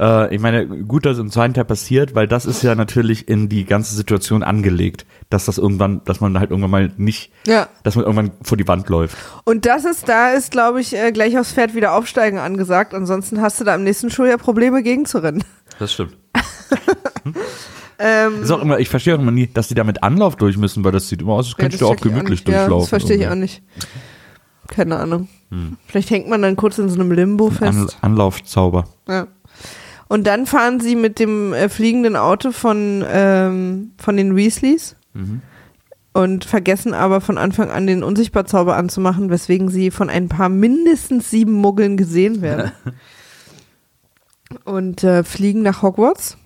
äh, 0.00 0.34
ich 0.34 0.40
meine, 0.40 0.66
gut, 0.66 1.04
dass 1.06 1.14
es 1.14 1.18
im 1.20 1.30
zweiten 1.30 1.54
Teil 1.54 1.64
passiert, 1.66 2.14
weil 2.14 2.26
das 2.26 2.46
ist 2.46 2.62
ja 2.62 2.74
natürlich 2.74 3.28
in 3.28 3.48
die 3.48 3.64
ganze 3.64 3.94
Situation 3.94 4.42
angelegt, 4.42 5.04
dass 5.30 5.44
das 5.44 5.58
irgendwann, 5.58 6.00
dass 6.04 6.20
man 6.20 6.38
halt 6.38 6.50
irgendwann 6.50 6.70
mal 6.70 6.92
nicht, 6.96 7.30
Ja. 7.46 7.68
dass 7.84 7.96
man 7.96 8.04
irgendwann 8.04 8.30
vor 8.42 8.56
die 8.56 8.66
Wand 8.68 8.88
läuft. 8.88 9.16
Und 9.44 9.66
das 9.66 9.84
ist, 9.84 10.08
da 10.08 10.30
ist, 10.32 10.50
glaube 10.52 10.80
ich, 10.80 10.94
äh, 10.96 11.12
gleich 11.12 11.38
aufs 11.38 11.52
Pferd 11.52 11.74
wieder 11.74 11.92
aufsteigen 11.94 12.38
angesagt. 12.38 12.94
Ansonsten 12.94 13.40
hast 13.42 13.60
du 13.60 13.64
da 13.64 13.74
im 13.74 13.84
nächsten 13.84 14.10
Schuljahr 14.10 14.38
Probleme 14.38 14.82
gegenzurennen. 14.82 15.44
Das 15.78 15.92
stimmt. 15.92 16.16
Ähm, 17.98 18.42
Ist 18.42 18.50
auch 18.50 18.60
immer, 18.60 18.78
ich 18.78 18.88
verstehe 18.88 19.14
auch 19.14 19.20
immer 19.20 19.30
nie, 19.30 19.46
dass 19.46 19.68
die 19.68 19.74
da 19.74 19.84
mit 19.84 20.02
Anlauf 20.02 20.36
durch 20.36 20.56
müssen, 20.56 20.84
weil 20.84 20.92
das 20.92 21.08
sieht 21.08 21.22
immer 21.22 21.32
aus, 21.32 21.46
als 21.46 21.52
ja, 21.52 21.56
könntest 21.58 21.82
das 21.82 21.88
du 21.88 21.94
auch 21.94 22.00
gemütlich. 22.00 22.40
Ja, 22.40 22.44
durchlaufen. 22.44 22.80
das 22.80 22.88
verstehe 22.88 23.16
ich 23.16 23.28
auch 23.28 23.34
nicht. 23.34 23.62
Keine 24.68 24.96
Ahnung. 24.96 25.28
Vielleicht 25.86 26.10
hängt 26.10 26.28
man 26.28 26.42
dann 26.42 26.56
kurz 26.56 26.76
in 26.78 26.88
so 26.88 26.96
einem 26.96 27.12
Limbo 27.12 27.50
fest. 27.50 27.96
An, 28.02 28.12
Anlaufzauber. 28.12 28.84
Ja. 29.08 29.28
Und 30.08 30.26
dann 30.26 30.46
fahren 30.46 30.80
sie 30.80 30.96
mit 30.96 31.18
dem 31.18 31.52
äh, 31.52 31.68
fliegenden 31.68 32.16
Auto 32.16 32.52
von, 32.52 33.04
ähm, 33.08 33.92
von 33.96 34.16
den 34.16 34.36
Weasleys 34.36 34.96
und 36.12 36.44
vergessen 36.44 36.94
aber 36.94 37.20
von 37.20 37.38
Anfang 37.38 37.70
an 37.70 37.86
den 37.86 38.02
Unsichtbarzauber 38.02 38.76
anzumachen, 38.76 39.28
weswegen 39.30 39.68
sie 39.68 39.90
von 39.90 40.08
ein 40.08 40.28
paar 40.28 40.48
mindestens 40.48 41.30
sieben 41.30 41.52
Muggeln 41.52 41.96
gesehen 41.96 42.40
werden. 42.40 42.72
und 44.64 45.04
äh, 45.04 45.24
fliegen 45.24 45.62
nach 45.62 45.82
Hogwarts, 45.82 46.38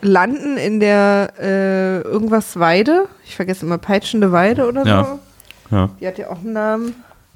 landen 0.00 0.56
in 0.56 0.80
der 0.80 1.32
äh, 1.38 2.00
irgendwas 2.02 2.58
Weide, 2.58 3.06
ich 3.24 3.36
vergesse 3.36 3.66
immer 3.66 3.78
peitschende 3.78 4.32
Weide 4.32 4.66
oder 4.68 4.84
Ja. 4.86 5.04
so. 5.04 5.18
Ja. 5.76 5.90
Die 6.00 6.06
hat 6.06 6.18
ja 6.18 6.30
auch 6.30 6.38
einen 6.40 6.52
Namen. 6.52 6.94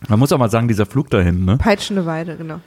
Man 0.09 0.19
muss 0.19 0.31
auch 0.33 0.39
mal 0.39 0.51
sagen, 0.51 0.69
dieser 0.69 0.87
Flug 0.87 1.09
dahin, 1.11 1.45
ne? 1.45 1.57
Peitschende 1.57 2.05
Weide, 2.07 2.37
genau. 2.37 2.61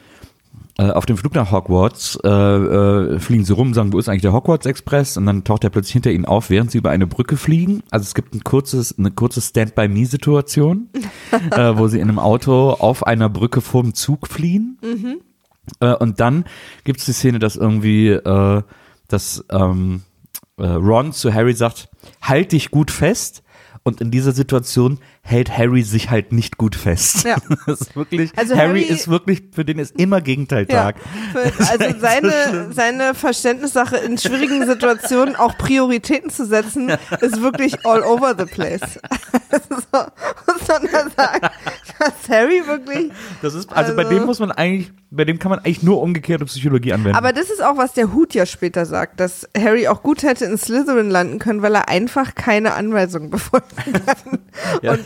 Äh, 0.79 0.91
auf 0.91 1.05
dem 1.05 1.17
Flug 1.17 1.35
nach 1.35 1.51
Hogwarts 1.51 2.17
äh, 2.23 2.27
äh, 2.29 3.19
fliegen 3.19 3.43
sie 3.45 3.53
rum, 3.53 3.73
sagen, 3.73 3.91
wo 3.93 3.99
ist 3.99 4.07
eigentlich 4.09 4.21
der 4.21 4.31
Hogwarts 4.33 4.65
Express? 4.65 5.17
Und 5.17 5.25
dann 5.25 5.43
taucht 5.43 5.63
er 5.65 5.69
plötzlich 5.69 5.91
hinter 5.93 6.09
ihnen 6.11 6.25
auf, 6.25 6.49
während 6.49 6.71
sie 6.71 6.77
über 6.77 6.89
eine 6.89 7.05
Brücke 7.05 7.35
fliegen. 7.37 7.83
Also 7.91 8.03
es 8.03 8.15
gibt 8.15 8.33
ein 8.33 8.43
kurzes, 8.43 8.97
eine 8.97 9.11
kurze 9.11 9.41
Stand-by-Me-Situation, 9.41 10.87
äh, 11.51 11.77
wo 11.77 11.87
sie 11.87 11.99
in 11.99 12.07
einem 12.09 12.17
Auto 12.19 12.71
auf 12.71 13.05
einer 13.05 13.29
Brücke 13.29 13.61
vorm 13.61 13.93
Zug 13.93 14.27
fliehen. 14.27 14.77
Äh, 15.81 15.93
und 15.95 16.19
dann 16.19 16.45
gibt 16.85 16.99
es 16.99 17.05
die 17.05 17.13
Szene, 17.13 17.39
dass 17.39 17.55
irgendwie, 17.57 18.09
dass 19.10 19.43
ähm, 19.51 20.03
äh, 20.57 20.66
Ron 20.66 21.12
zu 21.14 21.34
Harry 21.34 21.53
sagt, 21.53 21.89
halt 22.22 22.51
dich 22.53 22.72
gut 22.72 22.91
fest. 22.91 23.43
Und 23.84 24.01
in 24.01 24.12
dieser 24.12 24.34
Situation 24.34 24.99
hält 25.22 25.57
Harry 25.57 25.84
sich 25.84 26.10
halt 26.12 26.34
nicht 26.34 26.57
gut 26.57 26.76
fest. 26.76 27.24
Ja. 27.24 27.38
Das 27.66 27.80
ist 27.82 27.95
wirklich, 27.95 28.30
Also 28.38 28.55
Harry, 28.55 28.84
Harry- 28.84 28.93
ist 28.93 29.07
wirklich, 29.07 29.41
für 29.53 29.64
den 29.64 29.80
ist 29.80 29.97
immer 29.97 30.20
Gegenteiltag. 30.20 30.97
Ja, 31.34 31.41
für, 31.41 31.70
also 31.72 31.99
seine, 31.99 32.72
seine 32.74 33.16
Verständnissache 33.16 33.95
in 33.97 34.18
schwierigen 34.18 34.66
Situationen 34.68 35.38
auch 35.38 35.57
Prioritäten 35.57 36.30
zu 36.30 36.45
setzen, 36.45 36.91
ist 37.22 37.41
wirklich 37.41 37.86
all 37.86 38.03
over 38.03 38.36
the 38.38 38.45
place. 38.45 38.82
so, 39.51 39.99
muss 40.47 40.68
man 40.68 40.88
da 40.91 41.10
sagen, 41.16 41.49
Harry 42.30 42.64
wirklich. 42.66 43.12
Das 43.41 43.54
ist, 43.54 43.72
also, 43.72 43.95
bei 43.95 44.04
Also- 44.04 44.16
dem 44.16 44.26
muss 44.26 44.39
man 44.39 44.52
eigentlich, 44.52 44.91
bei 45.12 45.26
dem 45.26 45.39
kann 45.39 45.50
man 45.50 45.60
eigentlich 45.60 45.82
nur 45.84 46.02
umgekehrte 46.02 46.45
Psychologie 46.45 46.93
anwenden. 46.93 47.18
Aber 47.18 47.34
das 47.34 47.50
ist 47.50 47.64
auch, 47.64 47.78
was 47.78 47.93
der 47.93 48.14
Hut 48.14 48.34
ja 48.36 48.45
später 48.45 48.86
sagt, 48.86 49.20
dass 49.20 49.47
Harry 49.58 49.88
auch 49.88 50.04
gut 50.04 50.22
hätte 50.24 50.45
in 50.45 50.58
Slytherin 50.58 51.10
landen 51.10 51.39
können, 51.39 51.62
weil 51.64 51.74
er 51.76 51.89
einfach 51.89 52.36
keine 52.36 52.74
Anweisungen 52.74 53.30
befolgen 53.30 53.66
kann. 54.06 54.39
Ja. 54.82 54.91
Und, 54.91 55.06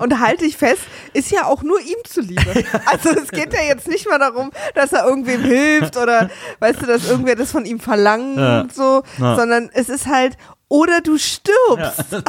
und 0.00 0.20
halte 0.20 0.44
ich 0.46 0.56
fest, 0.56 0.80
ist 1.12 1.30
ja 1.30 1.44
auch 1.44 1.62
nur 1.62 1.78
ihm 1.80 1.96
zuliebe. 2.04 2.42
Also 2.86 3.10
es 3.10 3.28
geht 3.30 3.52
ja 3.52 3.60
jetzt 3.62 3.86
nicht 3.86 4.08
mal 4.08 4.18
darum, 4.18 4.50
dass 4.74 4.92
er 4.92 5.04
irgendwem 5.06 5.42
hilft 5.42 5.96
oder 5.96 6.30
weißt 6.60 6.82
du, 6.82 6.86
dass 6.86 7.08
irgendwer 7.08 7.36
das 7.36 7.50
von 7.50 7.64
ihm 7.66 7.80
verlangt 7.80 8.36
Ja. 8.38 8.60
und 8.62 8.74
so, 8.74 9.02
Ja. 9.18 9.36
sondern 9.36 9.68
es 9.74 9.88
ist 9.88 10.06
halt, 10.06 10.36
oder 10.68 11.00
du 11.00 11.18
stirbst. 11.18 12.04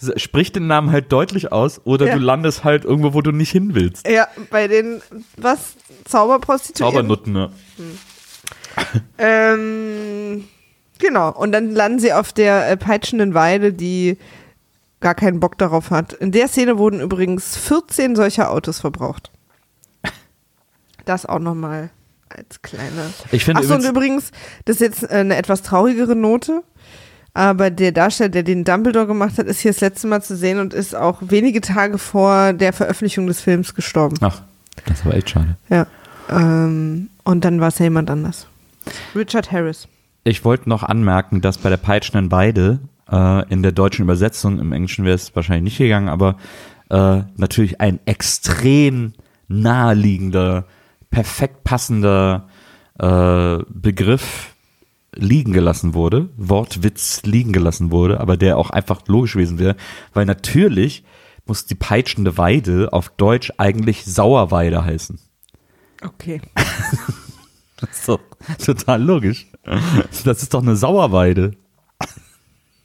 Sprich 0.16 0.52
den 0.52 0.66
Namen 0.66 0.90
halt 0.90 1.12
deutlich 1.12 1.52
aus 1.52 1.80
oder 1.84 2.06
Ja. 2.06 2.14
du 2.14 2.20
landest 2.20 2.64
halt 2.64 2.84
irgendwo, 2.84 3.14
wo 3.14 3.20
du 3.22 3.32
nicht 3.32 3.50
hin 3.50 3.74
willst. 3.74 4.08
Ja, 4.08 4.28
bei 4.50 4.68
den, 4.68 5.02
was, 5.36 5.74
Zauberprostituierten? 6.04 6.94
Zaubernutten, 6.94 7.32
ne? 7.32 7.50
Ähm, 9.18 10.44
genau. 10.98 11.32
Und 11.32 11.52
dann 11.52 11.72
landen 11.72 11.98
sie 11.98 12.12
auf 12.12 12.32
der 12.32 12.68
äh, 12.70 12.76
peitschenden 12.76 13.34
Weide, 13.34 13.72
die 13.72 14.18
gar 15.00 15.14
keinen 15.14 15.40
Bock 15.40 15.58
darauf 15.58 15.90
hat. 15.90 16.12
In 16.14 16.32
der 16.32 16.48
Szene 16.48 16.78
wurden 16.78 17.00
übrigens 17.00 17.56
14 17.56 18.16
solcher 18.16 18.50
Autos 18.50 18.80
verbraucht. 18.80 19.30
Das 21.04 21.24
auch 21.26 21.38
nochmal 21.38 21.90
als 22.28 22.62
kleine. 22.62 23.10
Ich 23.32 23.44
finde 23.44 23.60
Achso, 23.60 23.74
und 23.74 23.84
übrigens, 23.84 24.30
das 24.64 24.76
ist 24.76 24.80
jetzt 24.80 25.02
äh, 25.04 25.16
eine 25.16 25.36
etwas 25.36 25.62
traurigere 25.62 26.16
Note. 26.16 26.62
Aber 27.34 27.68
der 27.70 27.92
Darsteller, 27.92 28.30
der 28.30 28.42
den 28.44 28.64
Dumbledore 28.64 29.06
gemacht 29.06 29.36
hat, 29.36 29.46
ist 29.46 29.60
hier 29.60 29.70
das 29.70 29.82
letzte 29.82 30.06
Mal 30.06 30.22
zu 30.22 30.34
sehen 30.36 30.58
und 30.58 30.72
ist 30.72 30.96
auch 30.96 31.18
wenige 31.20 31.60
Tage 31.60 31.98
vor 31.98 32.54
der 32.54 32.72
Veröffentlichung 32.72 33.26
des 33.26 33.42
Films 33.42 33.74
gestorben. 33.74 34.16
ach, 34.20 34.40
das 34.86 35.04
war 35.04 35.12
echt 35.12 35.30
schade. 35.30 35.56
Ja. 35.68 35.86
Ähm, 36.30 37.10
und 37.24 37.44
dann 37.44 37.60
war 37.60 37.68
es 37.68 37.78
ja 37.78 37.84
jemand 37.84 38.10
anders. 38.10 38.46
Richard 39.14 39.52
Harris. 39.52 39.86
Ich 40.24 40.44
wollte 40.44 40.68
noch 40.68 40.82
anmerken, 40.82 41.40
dass 41.40 41.58
bei 41.58 41.68
der 41.68 41.76
peitschenden 41.76 42.30
Weide 42.32 42.80
äh, 43.10 43.48
in 43.48 43.62
der 43.62 43.72
deutschen 43.72 44.02
Übersetzung, 44.02 44.58
im 44.58 44.72
Englischen 44.72 45.04
wäre 45.04 45.14
es 45.14 45.36
wahrscheinlich 45.36 45.64
nicht 45.64 45.78
gegangen, 45.78 46.08
aber 46.08 46.36
äh, 46.88 47.22
natürlich 47.36 47.80
ein 47.80 48.00
extrem 48.06 49.12
naheliegender, 49.48 50.64
perfekt 51.16 51.64
passender 51.64 52.46
äh, 52.98 53.56
Begriff 53.70 54.54
liegen 55.14 55.54
gelassen 55.54 55.94
wurde, 55.94 56.28
Wortwitz 56.36 57.22
liegen 57.22 57.54
gelassen 57.54 57.90
wurde, 57.90 58.20
aber 58.20 58.36
der 58.36 58.58
auch 58.58 58.68
einfach 58.68 59.00
logisch 59.06 59.32
gewesen 59.32 59.58
wäre, 59.58 59.76
weil 60.12 60.26
natürlich 60.26 61.04
muss 61.46 61.64
die 61.64 61.74
peitschende 61.74 62.36
Weide 62.36 62.92
auf 62.92 63.08
Deutsch 63.08 63.50
eigentlich 63.56 64.04
Sauerweide 64.04 64.84
heißen. 64.84 65.18
Okay. 66.04 66.42
Das 67.78 67.90
ist 67.90 68.08
doch 68.08 68.20
total 68.64 69.02
logisch. 69.02 69.48
Das 70.24 70.42
ist 70.42 70.54
doch 70.54 70.62
eine 70.62 70.76
Sauerweide. 70.76 71.52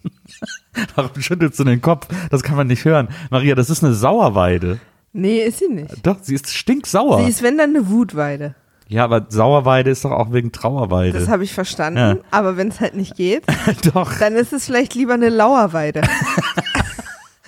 Warum 0.95 1.21
schüttelst 1.21 1.57
du 1.59 1.63
den 1.63 1.81
Kopf? 1.81 2.09
Das 2.29 2.43
kann 2.43 2.57
man 2.57 2.67
nicht 2.67 2.83
hören. 2.83 3.07
Maria, 3.29 3.55
das 3.55 3.69
ist 3.69 3.85
eine 3.85 3.93
Sauerweide. 3.93 4.81
Nee, 5.13 5.39
ist 5.43 5.59
sie 5.59 5.67
nicht. 5.67 6.05
Doch, 6.05 6.17
sie 6.21 6.35
ist 6.35 6.49
stinksauer. 6.49 7.23
Sie 7.23 7.29
ist, 7.29 7.43
wenn 7.43 7.57
dann, 7.57 7.75
eine 7.75 7.89
Wutweide. 7.89 8.55
ja, 8.87 9.03
aber 9.03 9.25
Sauerweide 9.29 9.89
ist 9.89 10.05
doch 10.05 10.11
auch 10.11 10.31
wegen 10.31 10.51
Trauerweide. 10.51 11.19
Das 11.19 11.27
habe 11.27 11.43
ich 11.43 11.53
verstanden. 11.53 11.99
Ja. 11.99 12.17
Aber 12.31 12.57
wenn 12.57 12.69
es 12.69 12.79
halt 12.79 12.95
nicht 12.95 13.15
geht, 13.15 13.43
doch. 13.93 14.17
dann 14.19 14.35
ist 14.35 14.53
es 14.53 14.65
vielleicht 14.65 14.95
lieber 14.95 15.13
eine 15.13 15.29
Lauerweide. 15.29 16.01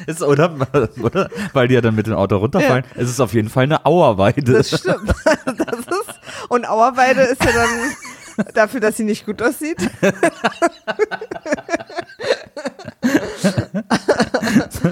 Ist, 0.06 0.22
oder, 0.22 0.54
oder? 1.02 1.30
Weil 1.54 1.70
die 1.70 1.76
ja 1.76 1.82
dann 1.82 1.96
mit 1.96 2.08
dem 2.08 2.16
Auto 2.16 2.36
runterfallen. 2.36 2.84
Es 2.96 3.10
ist 3.10 3.22
auf 3.22 3.34
jeden 3.34 3.48
Fall 3.48 3.64
eine 3.64 3.86
Auerweide. 3.86 4.42
Das 4.42 4.80
stimmt. 4.80 5.14
Das 5.46 5.80
ist, 5.80 6.20
und 6.50 6.68
Auerweide 6.68 7.22
ist 7.22 7.42
ja 7.42 7.52
dann 7.54 7.70
Dafür, 8.54 8.80
dass 8.80 8.98
sie 8.98 9.04
nicht 9.04 9.26
gut 9.26 9.42
aussieht. 9.42 9.78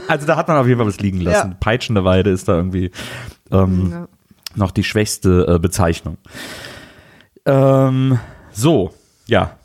Also 0.07 0.25
da 0.27 0.35
hat 0.37 0.47
man 0.47 0.57
auf 0.57 0.67
jeden 0.67 0.77
Fall 0.79 0.87
was 0.87 0.99
liegen 0.99 1.21
lassen. 1.21 1.49
Ja. 1.51 1.57
Peitschende 1.59 2.03
Weide 2.03 2.29
ist 2.29 2.47
da 2.47 2.55
irgendwie 2.55 2.91
ähm, 3.51 3.89
Ja. 3.91 4.07
noch 4.55 4.71
die 4.71 4.83
schwächste 4.83 5.45
äh, 5.55 5.59
Bezeichnung. 5.59 6.17
Ähm, 7.45 8.19
so, 8.51 8.93
ja. 9.27 9.57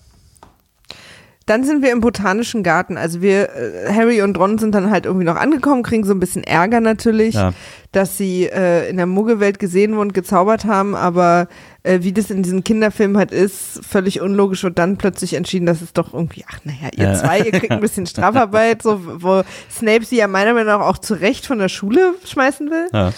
Dann 1.47 1.62
sind 1.62 1.82
wir 1.82 1.92
im 1.92 2.01
botanischen 2.01 2.64
Garten. 2.64 2.97
Also 2.97 3.22
wir, 3.22 3.49
äh, 3.55 3.92
Harry 3.92 4.20
und 4.20 4.36
Ron 4.36 4.59
sind 4.59 4.74
dann 4.74 4.90
halt 4.90 5.07
irgendwie 5.07 5.24
noch 5.24 5.36
angekommen, 5.36 5.84
kriegen 5.84 6.03
so 6.05 6.12
ein 6.12 6.18
bisschen 6.18 6.42
Ärger 6.42 6.80
natürlich, 6.80 7.36
Ja. 7.36 7.53
dass 7.92 8.18
sie 8.18 8.47
äh, 8.47 8.90
in 8.90 8.97
der 8.97 9.07
Muggelwelt 9.07 9.61
gesehen 9.61 9.94
und 9.97 10.12
gezaubert 10.12 10.64
haben, 10.64 10.97
aber 10.97 11.47
äh, 11.84 12.01
wie 12.03 12.12
das 12.12 12.30
in 12.30 12.42
diesen 12.42 12.64
Kinderfilmen 12.64 13.16
halt 13.16 13.30
ist, 13.30 13.80
völlig 13.88 14.20
unlogisch 14.20 14.64
und 14.64 14.76
dann 14.78 14.97
plötzlich 14.97 15.34
entschieden, 15.34 15.66
dass 15.66 15.82
es 15.82 15.92
doch 15.92 16.12
irgendwie, 16.14 16.44
ach 16.51 16.59
naja, 16.64 16.88
ihr 16.97 17.05
Ja. 17.05 17.14
zwei, 17.14 17.38
ihr 17.38 17.53
kriegt 17.53 17.70
ein 17.70 17.80
bisschen 17.80 18.07
Strafarbeit, 18.07 18.82
so, 18.82 19.01
wo 19.22 19.42
Snape 19.70 20.05
sie 20.05 20.16
ja 20.16 20.26
meiner 20.26 20.53
Meinung 20.53 20.66
nach 20.78 20.80
auch 20.80 20.99
zu 20.99 21.14
Recht 21.14 21.47
von 21.47 21.59
der 21.61 21.68
Schule 21.68 22.14
schmeißen 22.24 22.68
will. 22.70 22.88
ja. 22.92 23.12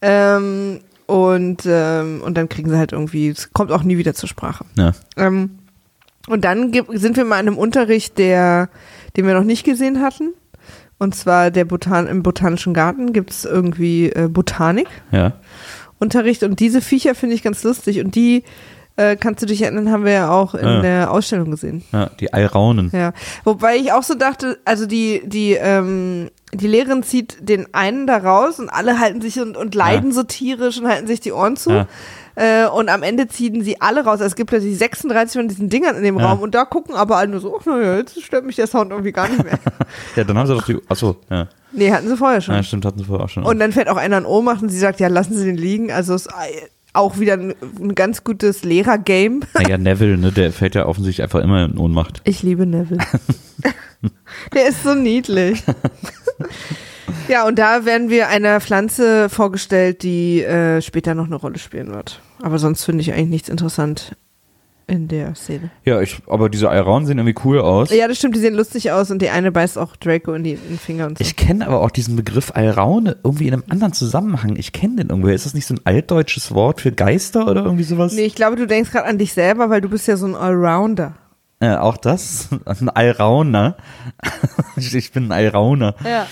Ähm, 0.00 0.80
und, 1.06 1.62
ähm, 1.66 2.22
und 2.24 2.36
dann 2.36 2.48
kriegen 2.48 2.70
sie 2.70 2.78
halt 2.78 2.92
irgendwie, 2.92 3.28
es 3.28 3.52
kommt 3.52 3.70
auch 3.72 3.82
nie 3.82 3.98
wieder 3.98 4.14
zur 4.14 4.28
Sprache. 4.28 4.64
ja. 4.76 4.92
Ähm, 5.16 5.58
und 6.28 6.44
dann 6.44 6.72
sind 6.92 7.16
wir 7.16 7.24
mal 7.24 7.40
in 7.40 7.48
einem 7.48 7.58
Unterricht, 7.58 8.18
der, 8.18 8.68
den 9.16 9.26
wir 9.26 9.34
noch 9.34 9.44
nicht 9.44 9.64
gesehen 9.64 10.00
hatten. 10.00 10.32
Und 10.98 11.14
zwar 11.16 11.50
der 11.50 11.64
Botan 11.64 12.06
im 12.06 12.22
Botanischen 12.22 12.74
Garten 12.74 13.12
gibt 13.12 13.30
es 13.30 13.44
irgendwie 13.44 14.10
äh, 14.10 14.28
Botanik. 14.28 14.88
ja. 15.10 15.34
Unterricht 15.98 16.42
und 16.42 16.58
diese 16.58 16.80
Viecher 16.80 17.14
finde 17.14 17.36
ich 17.36 17.44
ganz 17.44 17.62
lustig 17.62 18.04
und 18.04 18.16
die 18.16 18.42
äh, 18.96 19.16
kannst 19.16 19.42
du 19.42 19.46
dich 19.46 19.62
erinnern, 19.62 19.90
haben 19.90 20.04
wir 20.04 20.12
ja 20.12 20.30
auch 20.30 20.54
in 20.54 20.66
Ja. 20.66 20.80
der 20.82 21.10
Ausstellung 21.10 21.50
gesehen. 21.50 21.82
Ja, 21.92 22.10
die 22.20 22.32
Alraunen. 22.32 22.90
Ja, 22.92 23.12
wobei 23.44 23.76
ich 23.76 23.92
auch 23.92 24.02
so 24.02 24.14
dachte, 24.14 24.58
also 24.64 24.86
die 24.86 25.22
die 25.24 25.52
ähm, 25.54 26.30
die 26.54 26.66
Lehrerin 26.66 27.02
zieht 27.02 27.36
den 27.48 27.72
einen 27.74 28.06
da 28.06 28.18
raus 28.18 28.58
und 28.58 28.68
alle 28.68 28.98
halten 29.00 29.22
sich 29.22 29.40
und, 29.40 29.56
und 29.56 29.74
leiden 29.74 30.12
so 30.12 30.22
tierisch 30.22 30.78
und 30.78 30.86
halten 30.88 31.06
sich 31.06 31.20
die 31.20 31.32
Ohren 31.32 31.56
zu. 31.56 31.70
Ja. 31.70 31.86
Äh, 32.34 32.66
und 32.66 32.88
am 32.90 33.02
Ende 33.02 33.28
ziehen 33.28 33.62
sie 33.62 33.80
alle 33.80 34.00
raus. 34.04 34.12
Also 34.20 34.24
es 34.26 34.34
gibt 34.36 34.52
ja 34.52 34.58
die 34.58 34.74
36 34.74 35.38
von 35.38 35.48
diesen 35.48 35.68
Dingern 35.70 35.96
in 35.96 36.02
dem 36.02 36.18
Ja. 36.18 36.26
Raum 36.28 36.40
und 36.40 36.54
da 36.54 36.64
gucken 36.66 36.94
aber 36.94 37.16
alle 37.16 37.28
nur 37.28 37.40
so, 37.40 37.56
ach 37.58 37.64
naja, 37.66 37.96
jetzt 37.96 38.20
stört 38.22 38.44
mich 38.44 38.56
der 38.56 38.66
Sound 38.66 38.90
irgendwie 38.90 39.12
gar 39.12 39.28
nicht 39.28 39.42
mehr. 39.44 39.58
Ja, 40.16 40.24
dann 40.24 40.36
haben 40.38 40.46
sie 40.46 40.54
doch 40.54 40.64
die. 40.64 40.78
Achso, 40.88 41.16
ja. 41.30 41.48
nee, 41.72 41.90
hatten 41.92 42.08
sie 42.08 42.16
vorher 42.16 42.40
schon. 42.42 42.54
ja. 42.54 42.62
Stimmt, 42.62 42.84
hatten 42.86 42.98
sie 42.98 43.04
vorher 43.04 43.24
auch 43.24 43.28
schon. 43.30 43.42
Und 43.44 43.58
dann 43.58 43.72
fällt 43.72 43.88
auch 43.88 43.96
einer 43.98 44.16
in 44.18 44.24
Ohnmacht 44.26 44.62
und 44.62 44.68
sie 44.70 44.78
sagt, 44.78 45.00
ja, 45.00 45.08
lassen 45.08 45.34
Sie 45.36 45.44
den 45.46 45.56
liegen. 45.56 45.90
Also 45.92 46.14
es 46.14 46.26
ist 46.26 46.34
auch 46.92 47.18
wieder 47.18 47.34
ein, 47.34 47.54
ein 47.80 47.94
ganz 47.94 48.24
gutes 48.24 48.64
Lehrer-Game. 48.64 49.40
naja, 49.54 49.78
Neville, 49.78 50.18
ne, 50.18 50.32
der 50.32 50.52
fällt 50.52 50.74
ja 50.74 50.86
offensichtlich 50.86 51.22
einfach 51.22 51.40
immer 51.40 51.64
in 51.64 51.78
Ohnmacht. 51.78 52.20
Ich 52.24 52.42
liebe 52.42 52.66
Neville. 52.66 53.00
Der 54.52 54.66
ist 54.66 54.82
so 54.82 54.94
niedlich. 54.94 55.62
Ja, 57.28 57.46
und 57.46 57.58
da 57.58 57.84
werden 57.84 58.10
wir 58.10 58.28
einer 58.28 58.60
Pflanze 58.60 59.28
vorgestellt, 59.28 60.02
die 60.02 60.42
äh, 60.42 60.82
später 60.82 61.14
noch 61.14 61.26
eine 61.26 61.36
Rolle 61.36 61.58
spielen 61.58 61.92
wird. 61.92 62.20
Aber 62.42 62.58
sonst 62.58 62.84
finde 62.84 63.02
ich 63.02 63.12
eigentlich 63.12 63.28
nichts 63.28 63.48
interessant 63.48 64.16
in 64.86 65.08
der 65.08 65.34
Szene. 65.34 65.70
Ja, 65.84 66.00
ich, 66.00 66.20
aber 66.26 66.48
diese 66.48 66.68
Alraunen 66.68 67.06
sehen 67.06 67.18
irgendwie 67.18 67.40
cool 67.44 67.60
aus. 67.60 67.90
Ja, 67.90 68.08
das 68.08 68.18
stimmt, 68.18 68.36
die 68.36 68.40
sehen 68.40 68.54
lustig 68.54 68.90
aus 68.90 69.10
und 69.10 69.20
die 69.22 69.30
eine 69.30 69.52
beißt 69.52 69.78
auch 69.78 69.96
Draco 69.96 70.32
in, 70.32 70.44
die, 70.44 70.52
in 70.52 70.68
den 70.68 70.78
Finger 70.78 71.06
und 71.06 71.18
so. 71.18 71.24
Ich 71.24 71.36
kenne 71.36 71.66
aber 71.66 71.80
auch 71.80 71.90
diesen 71.90 72.16
Begriff 72.16 72.52
Alraune 72.54 73.16
irgendwie 73.24 73.48
in 73.48 73.54
einem 73.54 73.64
anderen 73.68 73.92
Zusammenhang. 73.92 74.56
Ich 74.56 74.72
kenne 74.72 74.96
den 74.96 75.08
irgendwoher. 75.08 75.34
Ist 75.34 75.46
das 75.46 75.54
nicht 75.54 75.66
so 75.66 75.74
ein 75.74 75.80
altdeutsches 75.84 76.54
Wort 76.54 76.80
für 76.80 76.92
Geister 76.92 77.46
oder 77.46 77.64
irgendwie 77.64 77.84
sowas? 77.84 78.12
nee, 78.12 78.24
ich 78.24 78.34
glaube, 78.34 78.56
du 78.56 78.66
denkst 78.66 78.90
gerade 78.90 79.06
an 79.06 79.18
dich 79.18 79.32
selber, 79.32 79.70
weil 79.70 79.80
du 79.80 79.88
bist 79.88 80.06
ja 80.08 80.16
so 80.16 80.26
ein 80.26 80.34
Allrounder. 80.34 81.14
Äh, 81.62 81.76
auch 81.76 81.96
das? 81.96 82.48
Ein 82.64 82.88
Alrauner. 82.88 83.76
ich, 84.76 84.92
ich 84.96 85.12
bin 85.12 85.26
ein 85.26 85.32
Alrauner. 85.32 85.94
Ja. 86.04 86.26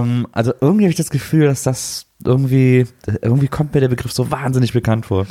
Ähm, 0.00 0.26
also 0.32 0.54
irgendwie 0.58 0.84
habe 0.84 0.90
ich 0.90 0.96
das 0.96 1.10
Gefühl, 1.10 1.44
dass 1.44 1.64
das 1.64 2.06
irgendwie, 2.24 2.86
irgendwie 3.20 3.48
kommt 3.48 3.74
mir 3.74 3.80
der 3.80 3.88
Begriff 3.88 4.12
so 4.12 4.30
wahnsinnig 4.30 4.72
bekannt 4.72 5.04
vor. 5.04 5.26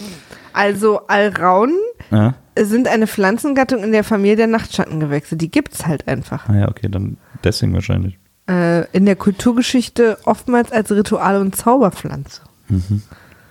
Also 0.54 1.08
Alraunen 1.08 1.80
Ja? 2.12 2.36
Sind 2.58 2.88
eine 2.88 3.08
Pflanzengattung 3.08 3.84
in 3.84 3.92
der 3.92 4.04
Familie 4.04 4.36
der 4.36 4.48
Nachtschattengewächse. 4.48 5.36
Die 5.38 5.50
gibt's 5.50 5.86
halt 5.86 6.08
einfach. 6.08 6.48
Ah 6.50 6.56
ja, 6.56 6.68
okay, 6.70 6.88
dann 6.90 7.18
deswegen 7.44 7.74
wahrscheinlich. 7.74 8.18
Äh, 8.50 8.86
in 8.92 9.06
der 9.06 9.16
Kulturgeschichte 9.16 10.18
oftmals 10.26 10.72
als 10.72 10.92
Ritual- 10.92 11.40
und 11.40 11.56
Zauberpflanze. 11.56 12.42
Kenne 12.68 13.02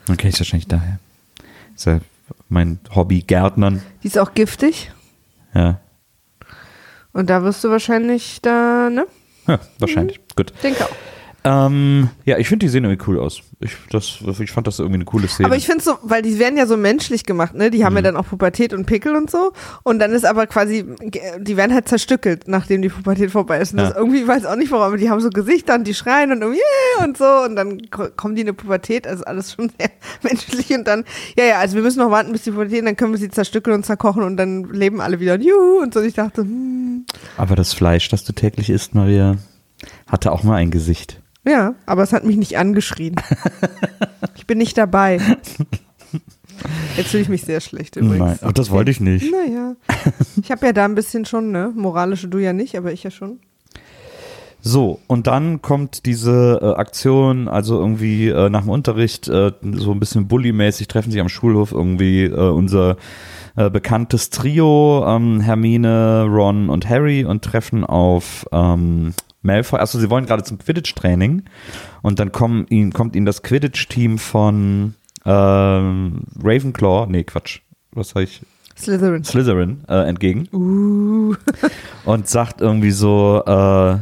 ich 0.06 0.30
das 0.32 0.40
wahrscheinlich 0.40 0.68
daher. 0.68 0.98
Ist 1.74 1.86
ja 1.86 2.00
mein 2.48 2.78
Hobby, 2.94 3.22
Gärtnern. 3.22 3.82
Die 4.02 4.08
ist 4.08 4.18
auch 4.18 4.34
giftig. 4.34 4.90
Ja, 5.54 5.80
Und 7.12 7.28
da 7.30 7.42
wirst 7.42 7.62
du 7.64 7.70
wahrscheinlich 7.70 8.40
da, 8.42 8.88
ne? 8.90 9.06
ja 9.46 9.58
wahrscheinlich. 9.78 10.20
Gut. 10.36 10.52
Denke 10.62 10.84
auch. 10.84 10.90
Ähm, 11.44 12.08
ja, 12.24 12.38
ich 12.38 12.46
finde, 12.48 12.66
die 12.66 12.70
sehen 12.70 12.84
irgendwie 12.84 13.04
cool 13.08 13.18
aus. 13.18 13.40
Ich, 13.58 13.72
das, 13.90 14.18
ich 14.38 14.52
fand 14.52 14.68
das 14.68 14.78
irgendwie 14.78 14.96
eine 14.96 15.04
coole 15.04 15.26
Szene. 15.26 15.46
Aber 15.46 15.56
ich 15.56 15.66
finde 15.66 15.82
so, 15.82 15.98
weil 16.02 16.22
die 16.22 16.38
werden 16.38 16.56
ja 16.56 16.66
so 16.66 16.76
menschlich 16.76 17.24
gemacht, 17.24 17.54
ne? 17.54 17.70
Die 17.70 17.84
haben 17.84 17.94
Mhm. 17.94 17.96
ja 17.98 18.02
dann 18.02 18.16
auch 18.16 18.26
Pubertät 18.26 18.72
und 18.72 18.86
Pickel 18.86 19.16
und 19.16 19.28
so. 19.28 19.52
Und 19.82 19.98
dann 19.98 20.12
ist 20.12 20.24
aber 20.24 20.46
quasi, 20.46 20.84
die 21.40 21.56
werden 21.56 21.74
halt 21.74 21.88
zerstückelt, 21.88 22.46
nachdem 22.46 22.80
die 22.82 22.88
Pubertät 22.90 23.32
vorbei 23.32 23.58
ist. 23.58 23.72
Und 23.72 23.78
das 23.78 23.90
Ja. 23.90 23.96
irgendwie, 23.96 24.20
ich 24.20 24.28
weiß 24.28 24.44
auch 24.46 24.54
nicht 24.54 24.70
warum, 24.70 24.84
aber 24.86 24.96
die 24.96 25.10
haben 25.10 25.20
so 25.20 25.30
Gesichter 25.30 25.74
und 25.74 25.84
die 25.86 25.94
schreien 25.94 26.30
und 26.30 26.42
irgendwie, 26.42 26.60
yeah, 26.98 27.04
und 27.06 27.16
so. 27.16 27.24
Und 27.24 27.56
dann 27.56 27.90
ko- 27.90 28.10
kommen 28.16 28.36
die 28.36 28.42
in 28.42 28.46
eine 28.48 28.54
Pubertät, 28.54 29.08
also 29.08 29.24
alles 29.24 29.52
schon 29.54 29.70
sehr 29.78 29.90
menschlich. 30.22 30.70
Und 30.72 30.86
dann, 30.86 31.04
ja, 31.36 31.44
ja, 31.44 31.58
also 31.58 31.74
wir 31.74 31.82
müssen 31.82 31.98
noch 31.98 32.10
warten, 32.12 32.30
bis 32.30 32.42
die 32.42 32.52
Pubertät, 32.52 32.80
und 32.80 32.86
dann 32.86 32.96
können 32.96 33.12
wir 33.12 33.18
sie 33.18 33.30
zerstückeln 33.30 33.74
und 33.78 33.84
zerkochen 33.84 34.22
und 34.22 34.36
dann 34.36 34.64
leben 34.72 35.00
alle 35.00 35.18
wieder 35.18 35.34
und 35.34 35.42
juhu. 35.42 35.80
Und 35.82 35.92
so. 35.94 35.98
Und 36.00 36.06
ich 36.06 36.14
dachte, 36.14 36.42
hm, 36.42 37.04
Aber 37.36 37.56
das 37.56 37.72
Fleisch, 37.74 38.08
das 38.10 38.22
du 38.22 38.32
täglich 38.32 38.70
isst, 38.70 38.94
Maria, 38.94 39.36
hatte 40.06 40.30
auch 40.30 40.44
mal 40.44 40.56
ein 40.56 40.70
Gesicht. 40.70 41.18
Ja, 41.44 41.74
aber 41.86 42.02
es 42.02 42.12
hat 42.12 42.24
mich 42.24 42.36
nicht 42.36 42.58
angeschrien. 42.58 43.16
ich 44.36 44.46
bin 44.46 44.58
nicht 44.58 44.78
dabei. 44.78 45.20
Jetzt 46.96 47.10
fühle 47.10 47.22
ich 47.22 47.28
mich 47.28 47.42
sehr 47.42 47.60
schlecht 47.60 47.96
übrigens. 47.96 48.18
Nein, 48.18 48.38
ach, 48.42 48.52
das 48.52 48.70
wollte 48.70 48.90
ich 48.90 49.00
nicht. 49.00 49.30
Naja, 49.30 49.74
ich 50.40 50.50
habe 50.50 50.66
ja 50.66 50.72
da 50.72 50.84
ein 50.84 50.94
bisschen 50.94 51.24
schon, 51.24 51.50
ne? 51.50 51.72
Moralische 51.74 52.28
du 52.28 52.38
ja 52.38 52.52
nicht, 52.52 52.76
aber 52.76 52.92
ich 52.92 53.02
ja 53.02 53.10
schon. 53.10 53.40
So, 54.64 55.00
und 55.08 55.26
dann 55.26 55.60
kommt 55.60 56.06
diese 56.06 56.60
äh, 56.62 56.78
Aktion, 56.78 57.48
also 57.48 57.80
irgendwie 57.80 58.28
äh, 58.28 58.48
nach 58.48 58.60
dem 58.60 58.70
Unterricht, 58.70 59.26
äh, 59.26 59.50
so 59.60 59.90
ein 59.90 59.98
bisschen 59.98 60.28
bullymäßig, 60.28 60.86
treffen 60.86 61.10
sich 61.10 61.20
am 61.20 61.28
Schulhof 61.28 61.72
irgendwie 61.72 62.24
äh, 62.24 62.50
unser 62.50 62.96
äh, 63.56 63.70
bekanntes 63.70 64.30
Trio, 64.30 65.04
ähm, 65.04 65.40
Hermine, 65.40 66.26
Ron 66.28 66.68
und 66.68 66.88
Harry 66.88 67.24
und 67.24 67.42
treffen 67.42 67.82
auf 67.82 68.46
ähm, 68.52 69.14
Malfoy. 69.42 69.80
Achso, 69.80 69.98
sie 69.98 70.10
wollen 70.10 70.26
gerade 70.26 70.42
zum 70.44 70.58
Quidditch-Training 70.58 71.42
und 72.02 72.18
dann 72.18 72.32
kommen 72.32 72.66
ihnen, 72.68 72.92
kommt 72.92 73.16
ihnen 73.16 73.26
das 73.26 73.42
Quidditch-Team 73.42 74.18
von 74.18 74.94
ähm, 75.24 76.22
Ravenclaw, 76.42 77.06
nee, 77.08 77.24
Quatsch, 77.24 77.60
was 77.92 78.10
sag 78.10 78.22
ich? 78.22 78.42
Slytherin. 78.76 79.22
Slytherin 79.22 79.84
äh, 79.88 80.08
entgegen 80.08 80.48
Uh. 80.52 81.34
und 82.04 82.26
sagt 82.26 82.60
irgendwie 82.60 82.90
so, 82.90 83.42
äh, 83.46 83.98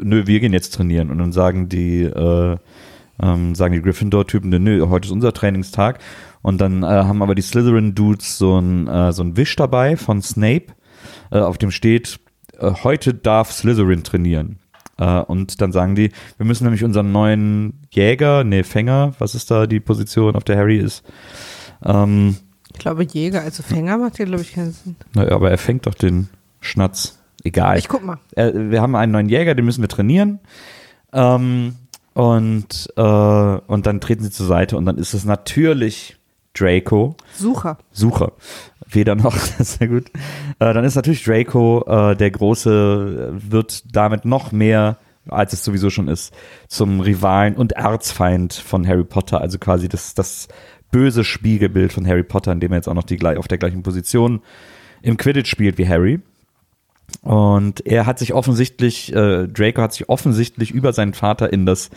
nö, 0.00 0.26
wir 0.26 0.40
gehen 0.40 0.52
jetzt 0.52 0.74
trainieren. 0.74 1.10
Und 1.10 1.18
dann 1.18 1.32
sagen 1.32 1.68
die, 1.68 2.02
äh, 2.02 2.56
ähm, 3.22 3.54
sagen 3.54 3.74
die 3.74 3.82
Gryffindor-Typen, 3.82 4.50
nö, 4.50 4.86
heute 4.88 5.06
ist 5.06 5.12
unser 5.12 5.32
Trainingstag. 5.32 6.00
Und 6.42 6.60
dann 6.60 6.82
äh, 6.82 6.86
haben 6.86 7.22
aber 7.22 7.34
die 7.34 7.42
Slytherin-Dudes 7.42 8.38
so 8.38 8.58
ein, 8.58 8.86
äh, 8.88 9.12
so 9.12 9.22
ein 9.22 9.36
Wisch 9.36 9.56
dabei 9.56 9.96
von 9.96 10.22
Snape, 10.22 10.66
äh, 11.30 11.38
auf 11.38 11.58
dem 11.58 11.70
steht, 11.70 12.20
äh, 12.58 12.70
heute 12.84 13.14
darf 13.14 13.52
Slytherin 13.52 14.04
trainieren. 14.04 14.59
Äh, 15.00 15.20
und 15.22 15.60
dann 15.60 15.72
sagen 15.72 15.94
die, 15.96 16.12
wir 16.36 16.46
müssen 16.46 16.64
nämlich 16.64 16.84
unseren 16.84 17.10
neuen 17.10 17.80
Jäger, 17.90 18.44
nee, 18.44 18.62
Fänger, 18.62 19.14
was 19.18 19.34
ist 19.34 19.50
da 19.50 19.66
die 19.66 19.80
Position, 19.80 20.36
auf 20.36 20.44
der 20.44 20.56
Harry 20.58 20.76
ist, 20.76 21.02
ähm, 21.84 22.36
Ich 22.72 22.78
glaube, 22.78 23.04
Jäger, 23.04 23.40
also 23.40 23.62
Fänger 23.62 23.96
macht 23.96 24.18
ja, 24.18 24.26
glaube 24.26 24.42
ich, 24.42 24.52
keinen 24.52 24.72
Sinn. 24.72 24.96
naja, 25.14 25.32
aber 25.32 25.50
er 25.50 25.58
fängt 25.58 25.86
doch 25.86 25.94
den 25.94 26.28
Schnatz. 26.60 27.18
Egal. 27.42 27.78
Ich 27.78 27.88
guck 27.88 28.04
mal. 28.04 28.18
äh, 28.36 28.52
wir 28.54 28.82
haben 28.82 28.94
einen 28.94 29.12
neuen 29.12 29.30
Jäger, 29.30 29.54
den 29.54 29.64
müssen 29.64 29.80
wir 29.80 29.88
trainieren. 29.88 30.40
Ähm, 31.14 31.76
und, 32.12 32.92
äh, 32.96 33.00
und 33.02 33.86
dann 33.86 34.00
treten 34.02 34.22
sie 34.22 34.30
zur 34.30 34.46
Seite 34.46 34.76
und 34.76 34.84
dann 34.84 34.98
ist 34.98 35.14
es 35.14 35.24
natürlich 35.24 36.18
Draco, 36.52 37.16
Sucher. 37.34 37.78
Sucher. 37.92 38.32
Weder 38.92 39.14
noch, 39.14 39.34
das 39.34 39.60
ist 39.60 39.78
sehr 39.78 39.88
gut. 39.88 40.08
Äh, 40.58 40.72
dann 40.74 40.84
ist 40.84 40.94
natürlich 40.96 41.24
Draco, 41.24 41.84
äh, 41.86 42.16
der 42.16 42.30
Große, 42.30 43.32
wird 43.48 43.84
damit 43.94 44.24
noch 44.24 44.52
mehr, 44.52 44.98
als 45.28 45.52
es 45.52 45.64
sowieso 45.64 45.90
schon 45.90 46.08
ist, 46.08 46.34
zum 46.68 47.00
Rivalen 47.00 47.54
und 47.54 47.72
Erzfeind 47.72 48.52
von 48.54 48.86
Harry 48.86 49.04
Potter. 49.04 49.40
Also 49.40 49.58
quasi 49.58 49.88
das, 49.88 50.14
das 50.14 50.48
böse 50.90 51.22
Spiegelbild 51.24 51.92
von 51.92 52.06
Harry 52.06 52.24
Potter, 52.24 52.52
in 52.52 52.60
dem 52.60 52.72
er 52.72 52.76
jetzt 52.76 52.88
auch 52.88 52.94
noch 52.94 53.04
die, 53.04 53.16
gleich- 53.16 53.38
auf 53.38 53.46
der 53.48 53.58
gleichen 53.58 53.82
Position 53.82 54.40
im 55.02 55.16
Quidditch 55.16 55.48
spielt 55.50 55.78
wie 55.78 55.88
Harry. 55.88 56.20
Und 57.22 57.86
er 57.86 58.06
hat 58.06 58.18
sich 58.18 58.32
offensichtlich, 58.34 59.12
äh, 59.14 59.46
Draco 59.48 59.82
hat 59.82 59.92
sich 59.92 60.08
offensichtlich 60.08 60.70
über 60.72 60.92
seinen 60.92 61.14
Vater 61.14 61.52
in 61.52 61.66
das 61.66 61.90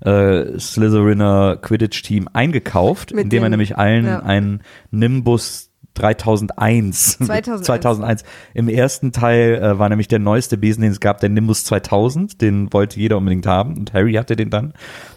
äh, 0.00 0.58
Slytheriner 0.58 1.56
Quidditch-Team 1.60 2.28
eingekauft, 2.32 3.14
Mit 3.14 3.24
indem 3.24 3.42
er 3.42 3.46
dem- 3.48 3.50
nämlich 3.52 3.76
allen 3.78 4.06
ja. 4.06 4.20
einen 4.20 4.62
Nimbus 4.90 5.70
3001. 5.94 7.18
2001. 7.18 7.66
2001. 7.66 8.24
Im 8.52 8.68
ersten 8.68 9.12
Teil 9.12 9.54
äh, 9.54 9.78
war 9.78 9.88
nämlich 9.88 10.08
der 10.08 10.18
neueste 10.18 10.56
Besen, 10.56 10.82
den 10.82 10.92
es 10.92 11.00
gab, 11.00 11.20
der 11.20 11.28
Nimbus 11.28 11.64
2000. 11.64 12.40
Den 12.40 12.72
wollte 12.72 13.00
jeder 13.00 13.16
unbedingt 13.16 13.46
haben 13.46 13.76
und 13.76 13.92
Harry 13.92 14.14
hatte 14.14 14.36
den 14.36 14.50
dann. 14.50 14.74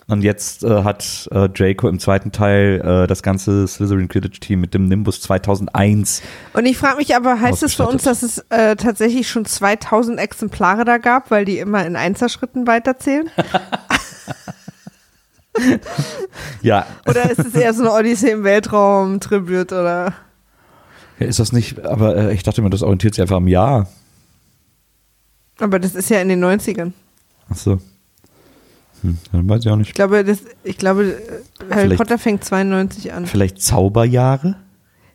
Und 0.08 0.22
jetzt 0.22 0.64
äh, 0.64 0.84
hat 0.84 1.28
äh, 1.32 1.50
Draco 1.50 1.90
im 1.90 2.00
zweiten 2.00 2.32
Teil 2.32 2.82
äh, 2.82 3.08
das 3.08 3.24
ganze 3.24 3.68
Slytherin 3.68 4.08
Quidditch 4.08 4.40
Team 4.40 4.62
mit 4.62 4.74
dem 4.74 4.88
Nimbus 4.88 5.20
2001. 5.22 6.22
Und 6.54 6.66
ich 6.66 6.78
frage 6.78 6.98
mich 6.98 7.14
aber, 7.16 7.42
heißt 7.42 7.62
es 7.64 7.74
für 7.74 7.88
uns, 7.88 8.04
dass 8.04 8.24
es 8.24 8.38
äh, 8.50 8.78
tatsächlich 8.78 9.28
schon 9.28 9.46
2000 9.46 10.18
Exemplare 10.18 10.86
da 10.86 10.98
gab, 10.98 11.30
weil 11.30 11.44
die 11.44 11.60
immer 11.60 11.86
in 11.86 11.96
Einzelschritten 11.98 12.68
weiterzählen? 12.68 13.30
Ja, 16.62 16.86
Oder 17.08 17.32
ist 17.32 17.40
es 17.40 17.56
eher 17.56 17.74
so 17.74 17.82
eine 17.82 17.92
Odyssee 17.92 18.32
im 18.32 18.44
Weltraum, 18.44 19.20
Tribute 19.20 19.74
oder? 19.74 20.14
Ja, 21.20 21.26
ist 21.28 21.40
das 21.40 21.52
nicht, 21.52 21.80
aber 21.86 22.16
äh, 22.16 22.34
ich 22.34 22.44
dachte 22.44 22.62
mir, 22.62 22.70
das 22.70 22.84
orientiert 22.84 23.16
sich 23.16 23.22
einfach 23.22 23.38
am 23.38 23.48
Jahr. 23.48 23.88
Aber 25.60 25.80
das 25.80 25.96
ist 25.96 26.10
ja 26.10 26.22
in 26.22 26.30
den 26.30 26.44
90ern. 26.44 26.92
Ach 27.50 27.56
so. 27.56 27.80
Hm, 29.02 29.18
dann 29.32 29.50
weiß 29.50 29.66
ich 29.66 29.72
auch 29.72 29.76
nicht. 29.76 29.88
Ich 29.90 29.94
glaube, 29.94 30.24
das, 30.24 30.40
ich 30.64 30.78
glaube 30.78 31.06
äh, 31.06 31.64
Harry 31.72 31.82
Vielleicht- 31.86 31.98
Potter 31.98 32.18
fängt 32.20 32.44
92 32.44 33.14
an. 33.14 33.26
Vielleicht 33.26 33.62
Zauberjahre? 33.62 34.58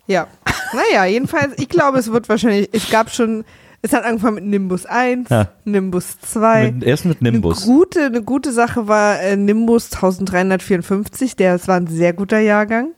Ja. 0.06 0.26
Naja, 0.74 1.04
jedenfalls, 1.04 1.52
ich 1.58 1.68
glaube, 1.68 1.98
es 1.98 2.10
wird 2.10 2.30
wahrscheinlich, 2.30 2.70
es 2.72 2.88
gab 2.88 3.10
schon, 3.10 3.44
es 3.82 3.92
hat 3.92 4.04
angefangen 4.04 4.36
mit 4.36 4.44
Nimbus 4.44 4.86
1, 4.86 5.28
Ja. 5.28 5.48
Nimbus 5.66 6.18
2. 6.22 6.72
Mit, 6.72 6.84
erst 6.84 7.04
mit 7.04 7.20
Nimbus. 7.20 7.64
Eine 7.64 7.72
gute, 7.76 8.06
eine 8.06 8.22
gute 8.22 8.52
Sache 8.54 8.88
war 8.88 9.20
äh, 9.20 9.36
Nimbus 9.36 9.92
1354, 9.92 11.36
der, 11.36 11.58
das 11.58 11.68
war 11.68 11.76
ein 11.76 11.88
sehr 11.88 12.14
guter 12.14 12.38
Jahrgang. 12.38 12.92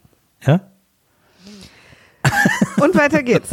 Ja? 0.46 0.60
Und 2.84 2.94
weiter 2.94 3.22
geht's. 3.22 3.50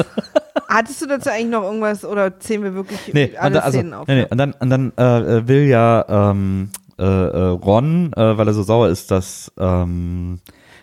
Hattest 0.68 1.02
du 1.02 1.06
dazu 1.08 1.30
eigentlich 1.30 1.48
noch 1.50 1.64
irgendwas 1.64 2.04
oder 2.06 2.40
zählen 2.40 2.64
wir 2.64 2.74
wirklich 2.74 3.14
Nee, 3.14 3.36
alle 3.38 3.56
dann, 3.56 3.64
also, 3.64 3.80
Szenen 3.80 3.94
auf? 3.94 4.08
nee, 4.08 4.16
nee, 4.16 4.28
und 4.30 4.38
dann, 4.38 4.54
und 4.54 4.70
dann 4.70 4.94
äh, 4.98 5.38
äh, 5.38 5.48
will 5.48 5.68
ja 5.68 6.06
ähm, 6.32 6.70
äh, 7.00 7.04
äh, 7.04 7.48
Ron, 7.48 8.14
äh, 8.14 8.38
weil 8.38 8.48
er 8.48 8.54
so 8.54 8.64
sauer 8.64 8.90
ist, 8.90 9.12
dass 9.12 9.52
ähm, 9.58 10.40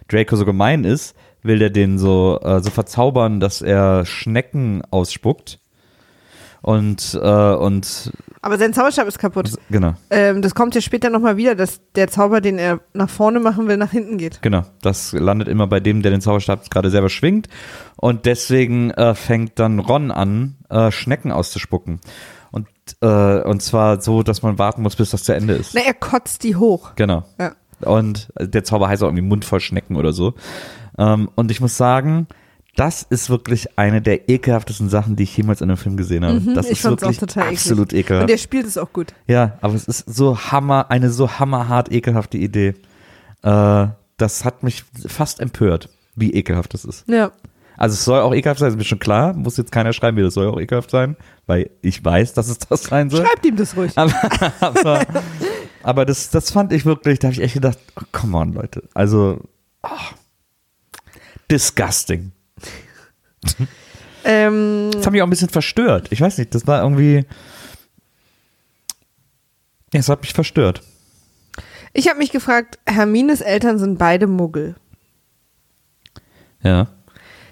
Draco 0.08 0.36
so 0.36 0.44
gemein 0.44 0.84
ist, 0.84 1.14
will 1.42 1.58
der 1.58 1.70
den 1.70 1.98
so, 1.98 2.40
äh, 2.42 2.60
so 2.60 2.70
verzaubern, 2.70 3.40
dass 3.40 3.62
er 3.62 4.04
Schnecken 4.06 4.82
ausspuckt. 4.90 5.58
Und, 6.60 7.14
und 7.14 8.12
Aber 8.40 8.56
sein 8.58 8.72
Zauberstab 8.72 9.08
ist 9.08 9.18
kaputt. 9.18 9.50
genau, 9.70 9.94
Ähm, 10.10 10.42
das 10.42 10.54
kommt 10.54 10.74
ja 10.74 10.80
später 10.80 11.10
nochmal 11.10 11.36
wieder, 11.36 11.54
dass 11.54 11.80
der 11.94 12.08
Zauber, 12.08 12.40
den 12.40 12.58
er 12.58 12.80
nach 12.94 13.10
vorne 13.10 13.40
machen 13.40 13.66
will, 13.68 13.76
nach 13.76 13.90
hinten 13.90 14.16
geht. 14.18 14.40
genau. 14.42 14.62
Das 14.82 15.12
landet 15.12 15.48
immer 15.48 15.66
bei 15.66 15.80
dem, 15.80 16.02
der 16.02 16.10
den 16.12 16.20
Zauberstab 16.20 16.70
gerade 16.70 16.90
selber 16.90 17.08
schwingt. 17.08 17.48
Und 17.96 18.26
deswegen 18.26 18.90
äh, 18.92 19.14
fängt 19.14 19.58
dann 19.58 19.78
Ron 19.80 20.10
an, 20.10 20.56
äh, 20.70 20.90
Schnecken 20.92 21.32
auszuspucken. 21.32 22.00
Und, 22.50 22.66
äh, 23.00 23.42
und 23.42 23.60
zwar 23.62 24.00
so, 24.00 24.22
dass 24.22 24.42
man 24.42 24.58
warten 24.58 24.82
muss, 24.82 24.96
bis 24.96 25.10
das 25.10 25.24
zu 25.24 25.34
Ende 25.34 25.54
ist. 25.54 25.74
Na, 25.74 25.80
er 25.84 25.94
kotzt 25.94 26.44
die 26.44 26.56
hoch. 26.56 26.92
Genau. 26.96 27.24
Ja. 27.38 27.52
Und 27.80 28.28
der 28.40 28.64
Zauber 28.64 28.88
heißt 28.88 29.02
auch 29.02 29.08
irgendwie 29.08 29.22
Mund 29.26 29.44
voll 29.44 29.60
Schnecken 29.60 29.96
oder 29.96 30.12
so. 30.12 30.34
Ähm, 30.96 31.28
und 31.34 31.50
ich 31.50 31.60
muss 31.60 31.76
sagen, 31.76 32.26
das 32.78 33.02
ist 33.02 33.28
wirklich 33.28 33.76
eine 33.76 34.00
der 34.00 34.28
ekelhaftesten 34.28 34.88
Sachen, 34.88 35.16
die 35.16 35.24
ich 35.24 35.36
jemals 35.36 35.60
in 35.60 35.68
einem 35.68 35.76
Film 35.76 35.96
gesehen 35.96 36.24
habe. 36.24 36.40
das 36.40 36.66
Mhm, 36.66 36.72
ich 36.72 36.78
ist 36.78 36.84
wirklich 36.84 37.18
total 37.18 37.44
eklig. 37.46 37.58
absolut 37.58 37.92
Und 37.92 37.98
ekelhaft. 37.98 38.30
der 38.30 38.38
spielt 38.38 38.66
es 38.66 38.78
auch 38.78 38.92
gut. 38.92 39.14
Ja, 39.26 39.58
aber 39.60 39.74
es 39.74 39.88
ist 39.88 40.04
so 40.14 40.38
hammer, 40.38 40.88
eine 40.88 41.10
so 41.10 41.28
hammerhart 41.40 41.90
ekelhafte 41.90 42.38
Idee. 42.38 42.74
Äh, 43.42 43.86
das 44.16 44.44
hat 44.44 44.62
mich 44.62 44.84
fast 45.08 45.40
empört, 45.40 45.88
wie 46.14 46.32
ekelhaft 46.32 46.72
das 46.72 46.84
ist. 46.84 47.04
Ja. 47.08 47.32
Also 47.76 47.94
es 47.94 48.04
soll 48.04 48.20
auch 48.20 48.32
ekelhaft 48.32 48.60
sein, 48.60 48.70
ist 48.70 48.76
mir 48.76 48.84
schon 48.84 49.00
klar. 49.00 49.34
Muss 49.34 49.56
jetzt 49.56 49.72
keiner 49.72 49.92
schreiben, 49.92 50.16
wie 50.16 50.22
das 50.22 50.34
soll 50.34 50.46
auch 50.46 50.60
ekelhaft 50.60 50.92
sein, 50.92 51.16
weil 51.46 51.70
ich 51.82 52.04
weiß, 52.04 52.32
dass 52.34 52.48
es 52.48 52.58
das 52.58 52.84
sein 52.84 53.10
soll. 53.10 53.26
Schreibt 53.26 53.44
ihm 53.44 53.56
das 53.56 53.76
ruhig. 53.76 53.90
Aber, 53.96 54.14
aber, 54.60 55.06
aber 55.82 56.04
das, 56.04 56.30
das 56.30 56.52
fand 56.52 56.72
ich 56.72 56.84
wirklich, 56.86 57.18
da 57.18 57.26
habe 57.26 57.34
ich 57.34 57.42
echt 57.42 57.54
gedacht, 57.54 57.78
oh, 58.00 58.04
come 58.12 58.36
on, 58.38 58.52
Leute. 58.52 58.84
Also, 58.94 59.40
oh, 59.82 59.88
disgusting. 61.50 62.30
Ähm, 64.24 64.90
Das 64.92 65.06
hat 65.06 65.12
mich 65.12 65.22
auch 65.22 65.26
ein 65.26 65.30
bisschen 65.30 65.48
verstört. 65.48 66.08
Ich 66.10 66.20
weiß 66.20 66.38
nicht, 66.38 66.54
das 66.54 66.66
war 66.66 66.82
irgendwie. 66.82 67.24
Ja, 69.92 70.00
es 70.00 70.08
hat 70.08 70.20
mich 70.22 70.32
verstört. 70.32 70.82
ich 71.94 72.08
habe 72.08 72.18
mich 72.18 72.30
gefragt, 72.30 72.78
Hermines 72.86 73.40
Eltern 73.40 73.78
sind 73.78 73.98
beide 73.98 74.26
Muggel. 74.26 74.74
Ja. 76.62 76.88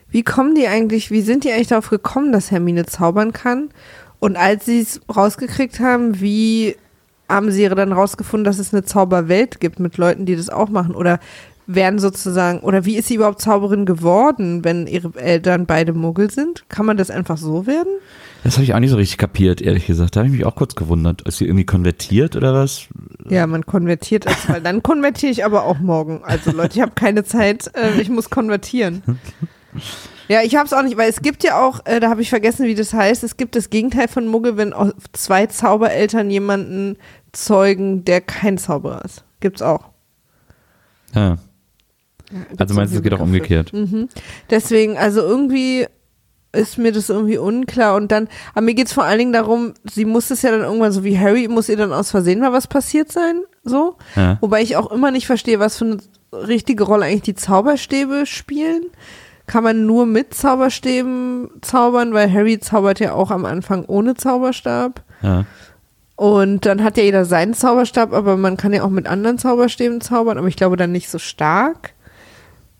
Wie 0.08 0.22
kommen 0.22 0.54
die 0.54 0.66
eigentlich, 0.66 1.10
wie 1.10 1.22
sind 1.22 1.44
die 1.44 1.50
eigentlich 1.52 1.68
darauf 1.68 1.88
gekommen, 1.90 2.32
dass 2.32 2.50
Hermine 2.50 2.86
zaubern 2.86 3.32
kann? 3.32 3.70
Und 4.18 4.36
als 4.36 4.64
sie 4.66 4.80
es 4.80 5.00
rausgekriegt 5.14 5.80
haben, 5.80 6.20
wie 6.20 6.76
haben 7.28 7.50
sie 7.50 7.68
dann 7.68 7.92
rausgefunden, 7.92 8.44
dass 8.44 8.58
es 8.58 8.72
eine 8.72 8.84
Zauberwelt 8.84 9.60
gibt 9.60 9.80
mit 9.80 9.96
Leuten, 9.96 10.26
die 10.26 10.36
das 10.36 10.48
auch 10.48 10.68
machen? 10.68 10.94
Oder 10.94 11.18
werden 11.66 11.98
sozusagen, 11.98 12.60
oder 12.60 12.84
wie 12.84 12.96
ist 12.96 13.08
sie 13.08 13.16
überhaupt 13.16 13.40
Zauberin 13.40 13.86
geworden, 13.86 14.64
wenn 14.64 14.86
ihre 14.86 15.12
Eltern 15.18 15.66
beide 15.66 15.92
Muggel 15.92 16.30
sind? 16.30 16.64
Kann 16.68 16.86
man 16.86 16.96
das 16.96 17.10
einfach 17.10 17.36
so 17.36 17.66
werden? 17.66 17.92
Das 18.44 18.54
habe 18.54 18.64
ich 18.64 18.74
auch 18.74 18.78
nicht 18.78 18.90
so 18.90 18.96
richtig 18.96 19.18
kapiert, 19.18 19.60
ehrlich 19.60 19.86
gesagt. 19.86 20.14
Da 20.14 20.20
habe 20.20 20.28
ich 20.28 20.36
mich 20.36 20.46
auch 20.46 20.54
kurz 20.54 20.76
gewundert. 20.76 21.22
Ist 21.22 21.38
sie 21.38 21.46
irgendwie 21.46 21.66
konvertiert 21.66 22.36
oder 22.36 22.54
was? 22.54 22.86
Ja, 23.28 23.46
man 23.46 23.66
konvertiert 23.66 24.26
weil 24.48 24.60
dann 24.60 24.82
konvertiere 24.82 25.32
ich 25.32 25.44
aber 25.44 25.64
auch 25.64 25.80
morgen. 25.80 26.22
Also 26.22 26.52
Leute, 26.52 26.76
ich 26.76 26.82
habe 26.82 26.92
keine 26.94 27.24
Zeit, 27.24 27.70
äh, 27.74 28.00
ich 28.00 28.08
muss 28.08 28.30
konvertieren. 28.30 29.02
Ja, 30.28 30.42
ich 30.42 30.56
habe 30.56 30.66
es 30.66 30.72
auch 30.72 30.82
nicht, 30.82 30.96
weil 30.96 31.08
es 31.08 31.22
gibt 31.22 31.44
ja 31.44 31.60
auch, 31.60 31.80
äh, 31.84 32.00
da 32.00 32.10
habe 32.10 32.22
ich 32.22 32.30
vergessen, 32.30 32.66
wie 32.66 32.74
das 32.74 32.92
heißt, 32.92 33.22
es 33.22 33.36
gibt 33.36 33.54
das 33.54 33.70
Gegenteil 33.70 34.08
von 34.08 34.26
Muggel, 34.26 34.56
wenn 34.56 34.74
zwei 35.12 35.46
Zaubereltern 35.46 36.30
jemanden 36.30 36.96
zeugen, 37.32 38.04
der 38.04 38.20
kein 38.20 38.58
Zauberer 38.58 39.04
ist. 39.04 39.24
Gibt's 39.40 39.62
auch. 39.62 39.90
Ja. 41.14 41.38
Also 42.58 42.74
meinst 42.74 42.92
du, 42.92 42.98
es 42.98 43.02
geht 43.02 43.14
auch 43.14 43.20
umgekehrt? 43.20 43.72
für. 43.72 44.08
Deswegen, 44.50 44.96
also 44.96 45.20
irgendwie 45.20 45.86
ist 46.52 46.78
mir 46.78 46.92
das 46.92 47.08
irgendwie 47.10 47.38
unklar 47.38 47.96
und 47.96 48.10
dann, 48.10 48.28
aber 48.54 48.62
mir 48.62 48.74
geht's 48.74 48.92
vor 48.92 49.04
allen 49.04 49.18
Dingen 49.18 49.32
darum, 49.32 49.74
sie 49.84 50.04
muss 50.04 50.30
es 50.30 50.42
ja 50.42 50.50
dann 50.50 50.62
irgendwann, 50.62 50.92
so 50.92 51.04
wie 51.04 51.18
Harry, 51.18 51.48
muss 51.48 51.68
ihr 51.68 51.76
dann 51.76 51.92
aus 51.92 52.10
Versehen 52.10 52.40
mal 52.40 52.52
was 52.52 52.66
passiert 52.66 53.12
sein, 53.12 53.42
so. 53.62 53.96
Ja. 54.14 54.38
Wobei 54.40 54.62
ich 54.62 54.76
auch 54.76 54.90
immer 54.90 55.10
nicht 55.10 55.26
verstehe, 55.26 55.60
was 55.60 55.76
für 55.76 55.84
eine 55.84 55.98
richtige 56.32 56.84
Rolle 56.84 57.06
eigentlich 57.06 57.22
die 57.22 57.34
Zauberstäbe 57.34 58.26
spielen. 58.26 58.84
Kann 59.46 59.62
man 59.62 59.86
nur 59.86 60.06
mit 60.06 60.34
Zauberstäben 60.34 61.50
zaubern, 61.60 62.12
weil 62.12 62.32
Harry 62.32 62.58
zaubert 62.58 62.98
ja 62.98 63.12
auch 63.12 63.30
am 63.30 63.44
Anfang 63.44 63.84
ohne 63.84 64.14
Zauberstab. 64.14 65.04
Ja. 65.22 65.44
Und 66.16 66.66
dann 66.66 66.82
hat 66.82 66.96
ja 66.96 67.04
jeder 67.04 67.24
seinen 67.24 67.54
Zauberstab, 67.54 68.12
aber 68.12 68.36
man 68.36 68.56
kann 68.56 68.72
ja 68.72 68.82
auch 68.82 68.90
mit 68.90 69.06
anderen 69.06 69.38
Zauberstäben 69.38 70.00
zaubern, 70.00 70.38
aber 70.38 70.48
ich 70.48 70.56
glaube 70.56 70.76
dann 70.76 70.90
nicht 70.90 71.10
so 71.10 71.18
stark. 71.18 71.92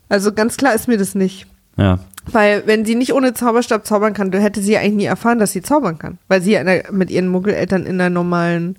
Also 0.09 0.31
ganz 0.33 0.57
klar 0.57 0.73
ist 0.73 0.87
mir 0.87 0.97
das 0.97 1.15
nicht. 1.15 1.47
Ja. 1.77 1.99
Weil 2.31 2.63
wenn 2.65 2.85
sie 2.85 2.95
nicht 2.95 3.13
ohne 3.13 3.33
Zauberstab 3.33 3.85
zaubern 3.85 4.13
kann, 4.13 4.31
dann 4.31 4.41
hätte 4.41 4.61
sie 4.61 4.73
ja 4.73 4.79
eigentlich 4.79 4.93
nie 4.95 5.05
erfahren, 5.05 5.39
dass 5.39 5.51
sie 5.53 5.61
zaubern 5.61 5.97
kann. 5.97 6.17
Weil 6.27 6.41
sie 6.41 6.51
ja 6.53 6.63
der, 6.63 6.91
mit 6.91 7.09
ihren 7.11 7.27
Muggeleltern 7.29 7.85
in 7.85 8.01
einer 8.01 8.09
normalen, 8.09 8.77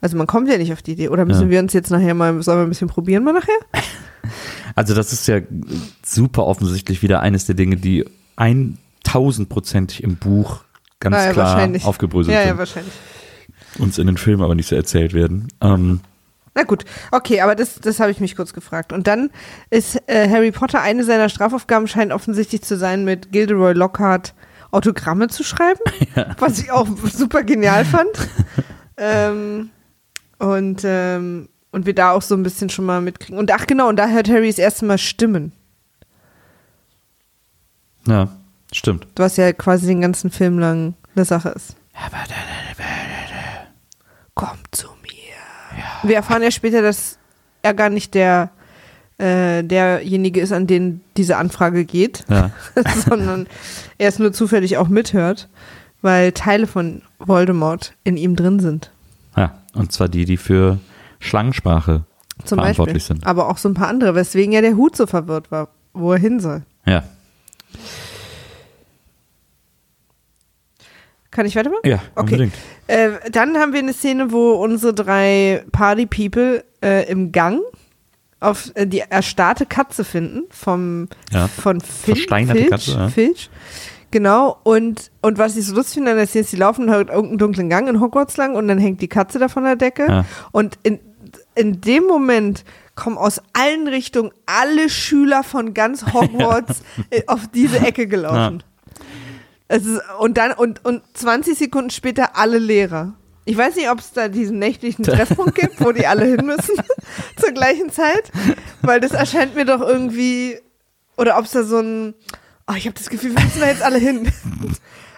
also 0.00 0.16
man 0.16 0.26
kommt 0.26 0.48
ja 0.48 0.56
nicht 0.56 0.72
auf 0.72 0.80
die 0.82 0.92
Idee. 0.92 1.08
Oder 1.08 1.24
müssen 1.26 1.44
Ja. 1.44 1.50
wir 1.50 1.58
uns 1.60 1.72
jetzt 1.72 1.90
nachher 1.90 2.14
mal, 2.14 2.42
sollen 2.42 2.58
wir 2.58 2.62
ein 2.64 2.68
bisschen 2.70 2.88
probieren 2.88 3.24
mal 3.24 3.32
nachher? 3.34 3.58
Also 4.76 4.94
das 4.94 5.12
ist 5.12 5.26
ja 5.26 5.40
super 6.06 6.46
offensichtlich 6.46 7.02
wieder 7.02 7.20
eines 7.20 7.44
der 7.44 7.56
Dinge, 7.56 7.76
die 7.76 8.06
1000%ig 8.38 10.02
im 10.02 10.16
Buch 10.16 10.60
ganz 11.00 11.16
ja, 11.16 11.32
klar 11.32 11.68
aufgebröselt 11.84 12.34
Ja, 12.34 12.40
ja, 12.42 12.48
sind. 12.48 12.58
wahrscheinlich. 12.58 12.94
Uns 13.78 13.98
in 13.98 14.06
den 14.06 14.16
Filmen 14.16 14.42
aber 14.42 14.54
nicht 14.54 14.68
so 14.68 14.76
erzählt 14.76 15.12
werden. 15.12 15.48
Ähm, 15.60 16.00
Na 16.54 16.64
gut, 16.64 16.84
okay, 17.12 17.40
aber 17.40 17.54
das, 17.54 17.80
das 17.80 18.00
habe 18.00 18.10
ich 18.10 18.20
mich 18.20 18.34
kurz 18.34 18.52
gefragt. 18.52 18.92
Und 18.92 19.06
dann 19.06 19.30
ist 19.70 19.96
äh, 20.08 20.28
Harry 20.28 20.50
Potter, 20.50 20.82
eine 20.82 21.04
seiner 21.04 21.28
Strafaufgaben 21.28 21.86
scheint 21.86 22.12
offensichtlich 22.12 22.62
zu 22.62 22.76
sein, 22.76 23.04
mit 23.04 23.30
Gilderoy 23.30 23.72
Lockhart 23.72 24.34
Autogramme 24.72 25.28
zu 25.28 25.42
schreiben, 25.42 25.80
was 26.38 26.58
ich 26.58 26.70
auch 26.70 26.88
super 27.12 27.42
genial 27.42 27.84
fand. 27.84 28.10
ähm, 28.96 29.70
und, 30.38 30.82
ähm, 30.84 31.48
und 31.70 31.86
wir 31.86 31.94
da 31.94 32.12
auch 32.12 32.22
so 32.22 32.34
ein 32.34 32.42
bisschen 32.42 32.70
schon 32.70 32.84
mal 32.84 33.00
mitkriegen. 33.00 33.38
Und 33.38 33.52
ach 33.52 33.66
genau, 33.66 33.88
und 33.88 33.96
da 33.96 34.08
hört 34.08 34.28
Harry 34.28 34.48
das 34.48 34.58
erste 34.58 34.84
Mal 34.84 34.98
Stimmen. 34.98 35.52
ja, 38.06 38.28
stimmt. 38.72 39.06
Was 39.16 39.36
ja 39.36 39.52
quasi 39.52 39.86
den 39.86 40.00
ganzen 40.00 40.30
Film 40.30 40.58
lang 40.58 40.94
eine 41.14 41.24
Sache 41.24 41.50
ist. 41.50 41.76
Komm 44.34 44.58
zu 44.70 44.88
mir. 44.88 44.99
Wir 46.02 46.16
erfahren 46.16 46.42
ja 46.42 46.50
später, 46.50 46.82
dass 46.82 47.18
er 47.62 47.74
gar 47.74 47.90
nicht 47.90 48.14
der 48.14 48.50
äh, 49.18 49.62
derjenige 49.62 50.40
ist, 50.40 50.52
an 50.52 50.66
den 50.66 51.02
diese 51.16 51.36
Anfrage 51.36 51.84
geht, 51.84 52.24
Ja. 52.28 52.50
sondern 53.08 53.46
er 53.98 54.08
es 54.08 54.18
nur 54.18 54.32
zufällig 54.32 54.78
auch 54.78 54.88
mithört, 54.88 55.48
weil 56.00 56.32
Teile 56.32 56.66
von 56.66 57.02
Voldemort 57.18 57.94
in 58.04 58.16
ihm 58.16 58.34
drin 58.36 58.60
sind. 58.60 58.90
ja. 59.36 59.54
Und 59.74 59.92
zwar 59.92 60.08
die, 60.08 60.24
die 60.24 60.36
für 60.38 60.78
Schlangensprache 61.20 62.04
Zum 62.44 62.56
Beispiel. 62.56 62.56
verantwortlich 62.74 63.04
sind. 63.04 63.24
Aber 63.26 63.48
auch 63.48 63.58
so 63.58 63.68
ein 63.68 63.74
paar 63.74 63.86
andere, 63.88 64.14
weswegen 64.16 64.52
ja 64.52 64.62
der 64.62 64.74
Hut 64.76 64.96
so 64.96 65.06
verwirrt 65.06 65.50
war, 65.52 65.68
wo 65.92 66.12
er 66.12 66.18
hin 66.18 66.40
soll. 66.40 66.62
Ja. 66.86 67.04
Kann 71.40 71.46
ich 71.46 71.56
weitermachen? 71.56 71.80
Ja, 71.84 72.00
Okay. 72.16 72.34
unbedingt. 72.34 72.54
Äh, 72.86 73.12
dann 73.32 73.56
haben 73.56 73.72
wir 73.72 73.78
eine 73.78 73.94
Szene, 73.94 74.30
wo 74.30 74.50
unsere 74.52 74.92
drei 74.92 75.64
Party-People 75.72 76.62
äh, 76.84 77.10
im 77.10 77.32
Gang 77.32 77.60
auf 78.40 78.70
äh, 78.74 78.86
die 78.86 78.98
erstarrte 79.00 79.64
Katze 79.64 80.04
finden 80.04 80.42
vom 80.50 81.08
Ja. 81.32 81.48
von 81.48 81.80
Fil 81.80 82.14
Versteinerte 82.16 82.58
Filch, 82.60 82.70
Katze, 82.70 82.90
ja. 82.92 83.08
Filch. 83.08 83.48
Genau, 84.10 84.58
und, 84.64 85.10
und 85.22 85.38
was 85.38 85.56
ich 85.56 85.64
so 85.64 85.74
lustig 85.74 85.94
finde 85.94 86.10
an 86.10 86.18
der 86.18 86.26
Szene 86.26 86.42
ist, 86.42 86.52
die 86.52 86.56
laufen 86.56 86.90
halt 86.90 87.08
irgendeinen 87.08 87.38
dunklen 87.38 87.70
Gang 87.70 87.88
in 87.88 88.00
Hogwarts 88.00 88.36
lang 88.36 88.54
und 88.54 88.68
dann 88.68 88.76
hängt 88.78 89.00
die 89.00 89.08
Katze 89.08 89.38
da 89.38 89.48
von 89.48 89.64
der 89.64 89.76
Decke. 89.76 90.06
Ja. 90.06 90.24
Und 90.52 90.78
in, 90.82 90.98
in 91.54 91.80
dem 91.80 92.04
Moment 92.04 92.64
kommen 92.96 93.16
aus 93.16 93.40
allen 93.54 93.88
Richtungen 93.88 94.30
alle 94.44 94.90
Schüler 94.90 95.42
von 95.42 95.72
ganz 95.72 96.04
Hogwarts 96.12 96.82
äh, 97.08 97.22
auf 97.28 97.46
diese 97.54 97.78
Ecke 97.78 98.06
gelaufen. 98.08 98.62
Es 99.72 99.86
ist, 99.86 100.02
und 100.18 100.36
dann, 100.36 100.50
und, 100.50 100.84
und 100.84 101.02
20 101.14 101.56
Sekunden 101.56 101.90
später 101.90 102.36
alle 102.36 102.58
Lehrer. 102.58 103.14
Ich 103.44 103.56
weiß 103.56 103.76
nicht, 103.76 103.88
ob 103.88 104.00
es 104.00 104.12
da 104.12 104.26
diesen 104.26 104.58
nächtlichen 104.58 105.04
Treffpunkt 105.04 105.54
gibt, 105.54 105.80
wo 105.80 105.92
die 105.92 106.08
alle 106.08 106.24
hin 106.24 106.44
müssen 106.44 106.74
zur 107.36 107.52
gleichen 107.52 107.88
Zeit, 107.88 108.32
weil 108.82 108.98
das 108.98 109.12
erscheint 109.12 109.54
mir 109.54 109.64
doch 109.64 109.80
irgendwie, 109.80 110.58
oder 111.16 111.38
ob 111.38 111.44
es 111.44 111.52
da 111.52 111.62
so 111.62 111.78
ein, 111.78 112.14
oh, 112.66 112.74
ich 112.74 112.86
habe 112.86 112.98
das 112.98 113.08
Gefühl, 113.10 113.36
wir 113.36 113.44
müssen 113.44 113.60
da 113.60 113.68
jetzt 113.68 113.82
alle 113.82 113.98
hin. 113.98 114.32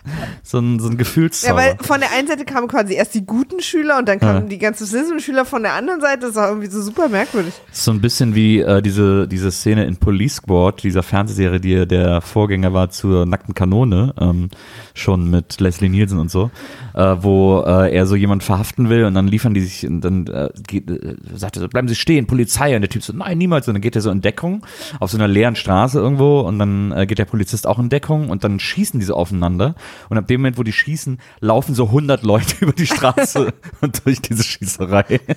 So 0.45 0.59
ein, 0.59 0.81
so 0.81 0.87
ein 0.89 0.93
Ja, 0.93 0.99
Gefühlszauber. 0.99 1.57
weil 1.57 1.77
von 1.81 2.01
der 2.01 2.11
einen 2.13 2.27
Seite 2.27 2.45
kamen 2.45 2.67
quasi 2.67 2.95
erst 2.95 3.15
die 3.15 3.25
guten 3.25 3.61
Schüler 3.61 3.99
und 3.99 4.09
dann 4.09 4.19
kamen 4.19 4.43
Ja. 4.43 4.49
die 4.49 4.59
ganzen 4.59 4.87
Slytherin-Schüler 4.87 5.45
von 5.45 5.63
der 5.63 5.75
anderen 5.75 6.01
Seite. 6.01 6.27
Das 6.27 6.35
war 6.35 6.49
irgendwie 6.49 6.69
so 6.69 6.83
super 6.83 7.09
merkwürdig. 7.09 7.55
So 7.71 7.93
ein 7.93 8.01
bisschen 8.01 8.35
wie 8.35 8.59
äh, 8.61 8.83
diese, 8.83 9.29
diese 9.29 9.51
Szene 9.53 9.85
in 9.85 9.97
Police 9.97 10.35
Squad, 10.37 10.83
dieser 10.83 11.03
Fernsehserie, 11.05 11.61
die 11.61 11.87
der 11.87 12.21
Vorgänger 12.21 12.73
war 12.75 12.91
zur 12.91 13.25
Nackten 13.25 13.55
Kanone, 13.55 14.13
ähm, 14.21 14.51
schon 14.95 15.31
mit 15.31 15.61
Leslie 15.61 15.89
Nielsen 15.89 16.19
und 16.19 16.31
so, 16.31 16.51
äh, 16.95 17.17
wo 17.21 17.63
äh, 17.65 17.95
er 17.95 18.07
so 18.07 18.17
jemand 18.17 18.43
verhaften 18.43 18.89
will 18.91 19.05
und 19.05 19.15
dann 19.15 19.29
liefern 19.29 19.55
die 19.55 19.61
sich 19.61 19.87
und 19.87 20.01
dann 20.03 20.27
äh, 20.27 20.49
geht, 20.67 20.91
äh, 20.91 21.15
sagt 21.35 21.57
er 21.57 21.61
so, 21.63 21.69
bleiben 21.69 21.87
Sie 21.89 21.95
stehen, 21.95 22.27
Polizei. 22.27 22.75
Und 22.75 22.83
der 22.83 22.91
Typ 22.91 23.03
so, 23.05 23.13
nein, 23.13 23.39
niemals. 23.39 23.69
Und 23.69 23.75
dann 23.75 23.81
geht 23.83 23.95
er 23.95 24.03
so 24.03 24.11
in 24.11 24.21
Deckung 24.21 24.67
auf 24.99 25.11
so 25.13 25.17
einer 25.17 25.29
leeren 25.29 25.55
Straße 25.57 25.99
irgendwo 26.01 26.41
und 26.41 26.59
dann 26.59 26.91
äh, 26.93 27.07
geht 27.07 27.19
der 27.19 27.25
Polizist 27.27 27.67
auch 27.67 27.79
in 27.79 27.89
Deckung 27.89 28.29
und 28.29 28.43
dann 28.45 28.59
schießen 28.59 28.99
die 28.99 29.07
so 29.07 29.15
aufeinander. 29.15 29.75
Und 30.09 30.19
ab 30.19 30.27
dem 30.27 30.41
Moment, 30.41 30.59
wo 30.59 30.63
die 30.63 30.73
schießen, 30.73 31.19
laufen 31.41 31.75
so 31.75 31.87
100 31.87 32.23
Leute 32.23 32.57
über 32.61 32.73
die 32.73 32.87
Straße 32.87 33.53
und 33.81 34.05
durch 34.05 34.21
diese 34.21 34.43
Schießerei. 34.45 35.21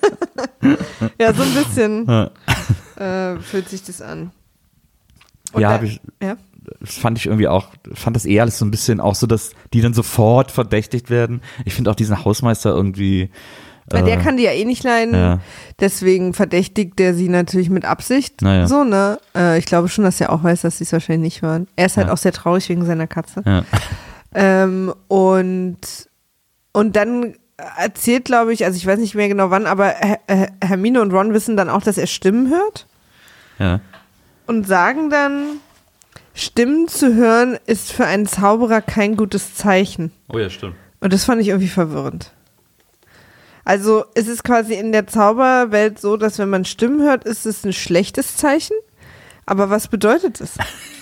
Ja, 1.20 1.34
so 1.34 1.44
ein 1.44 1.54
bisschen 1.54 2.08
Ja. 2.08 3.34
äh, 3.34 3.40
fühlt 3.40 3.70
sich 3.70 3.84
das 3.84 4.02
an. 4.02 4.32
Und 5.54 5.62
Ja, 5.62 5.70
da- 5.70 5.74
hab 5.76 5.84
ich, 5.84 6.02
ja. 6.22 6.38
das 6.80 6.96
fand 6.96 7.18
ich 7.20 7.28
irgendwie 7.28 7.48
auch, 7.48 7.68
fand 7.94 8.16
das 8.16 8.26
eher 8.26 8.42
alles 8.44 8.58
so 8.58 8.66
ein 8.66 8.72
bisschen 8.72 9.00
auch 9.00 9.14
so, 9.16 9.28
dass 9.28 9.52
die 9.74 9.82
dann 9.82 9.94
sofort 9.94 10.52
verdächtigt 10.52 11.10
werden. 11.10 11.42
Ich 11.66 11.74
finde 11.76 11.92
auch 11.92 11.96
diesen 11.96 12.26
Hausmeister 12.26 12.72
irgendwie. 12.72 13.30
Weil 13.88 14.04
der 14.04 14.18
äh, 14.20 14.24
kann 14.24 14.38
die 14.38 14.44
ja 14.44 14.52
eh 14.52 14.66
nicht 14.66 14.84
leiden. 14.84 15.14
ja. 15.14 15.40
Deswegen 15.80 16.34
verdächtigt 16.34 16.98
der 16.98 17.14
sie 17.14 17.30
natürlich 17.30 17.70
mit 17.70 17.86
Absicht. 17.86 18.42
Naja. 18.42 18.68
So, 18.68 18.84
ne? 18.84 19.20
Äh, 19.36 19.60
ich 19.60 19.66
glaube 19.66 19.88
schon, 19.90 20.04
dass 20.04 20.20
er 20.20 20.32
auch 20.32 20.44
weiß, 20.44 20.62
dass 20.62 20.80
sie 20.80 20.86
es 20.86 20.92
wahrscheinlich 20.94 21.34
nicht 21.36 21.42
hören. 21.44 21.68
Er 21.76 21.86
ist 21.86 21.98
halt 21.98 22.08
Ja. 22.08 22.14
auch 22.14 22.18
sehr 22.18 22.32
traurig 22.34 22.68
wegen 22.70 22.84
seiner 22.86 23.06
Katze. 23.06 23.44
Ähm, 24.36 24.94
und, 25.08 25.78
und 26.74 26.96
dann 26.96 27.36
erzählt, 27.78 28.26
glaube 28.26 28.54
ich, 28.54 28.66
also 28.66 28.76
ich 28.78 28.86
weiß 28.86 29.00
nicht 29.00 29.16
mehr 29.16 29.28
genau 29.30 29.50
wann, 29.50 29.66
aber 29.66 29.88
Her- 29.88 30.20
Her- 30.28 30.52
Hermine 30.62 31.02
und 31.02 31.12
Ron 31.14 31.34
wissen 31.34 31.56
dann 31.56 31.70
auch, 31.70 31.82
dass 31.82 31.98
er 31.98 32.08
Stimmen 32.08 32.50
hört 32.50 32.86
ja. 33.60 33.80
und 34.46 34.68
sagen 34.68 35.10
dann, 35.10 35.60
Stimmen 36.34 36.90
zu 36.90 37.16
hören 37.16 37.58
ist 37.66 37.94
für 37.94 38.06
einen 38.06 38.28
Zauberer 38.28 38.82
kein 38.82 39.16
gutes 39.16 39.56
Zeichen. 39.56 40.12
Oh 40.28 40.38
ja, 40.38 40.50
stimmt. 40.50 40.76
Und 41.00 41.14
das 41.14 41.24
fand 41.24 41.42
ich 41.42 41.48
irgendwie 41.48 41.70
verwirrend. 41.70 42.32
Also 43.64 44.04
es 44.16 44.28
ist 44.28 44.44
quasi 44.44 44.74
in 44.74 44.92
der 44.92 45.08
Zauberwelt 45.08 46.00
so, 46.00 46.18
dass 46.18 46.38
wenn 46.38 46.50
man 46.50 46.66
Stimmen 46.66 47.02
hört, 47.02 47.24
ist 47.24 47.46
es 47.46 47.64
ein 47.64 47.74
schlechtes 47.74 48.36
Zeichen. 48.38 48.76
Aber 49.46 49.70
was 49.70 49.88
bedeutet 49.88 50.42
es? 50.42 50.56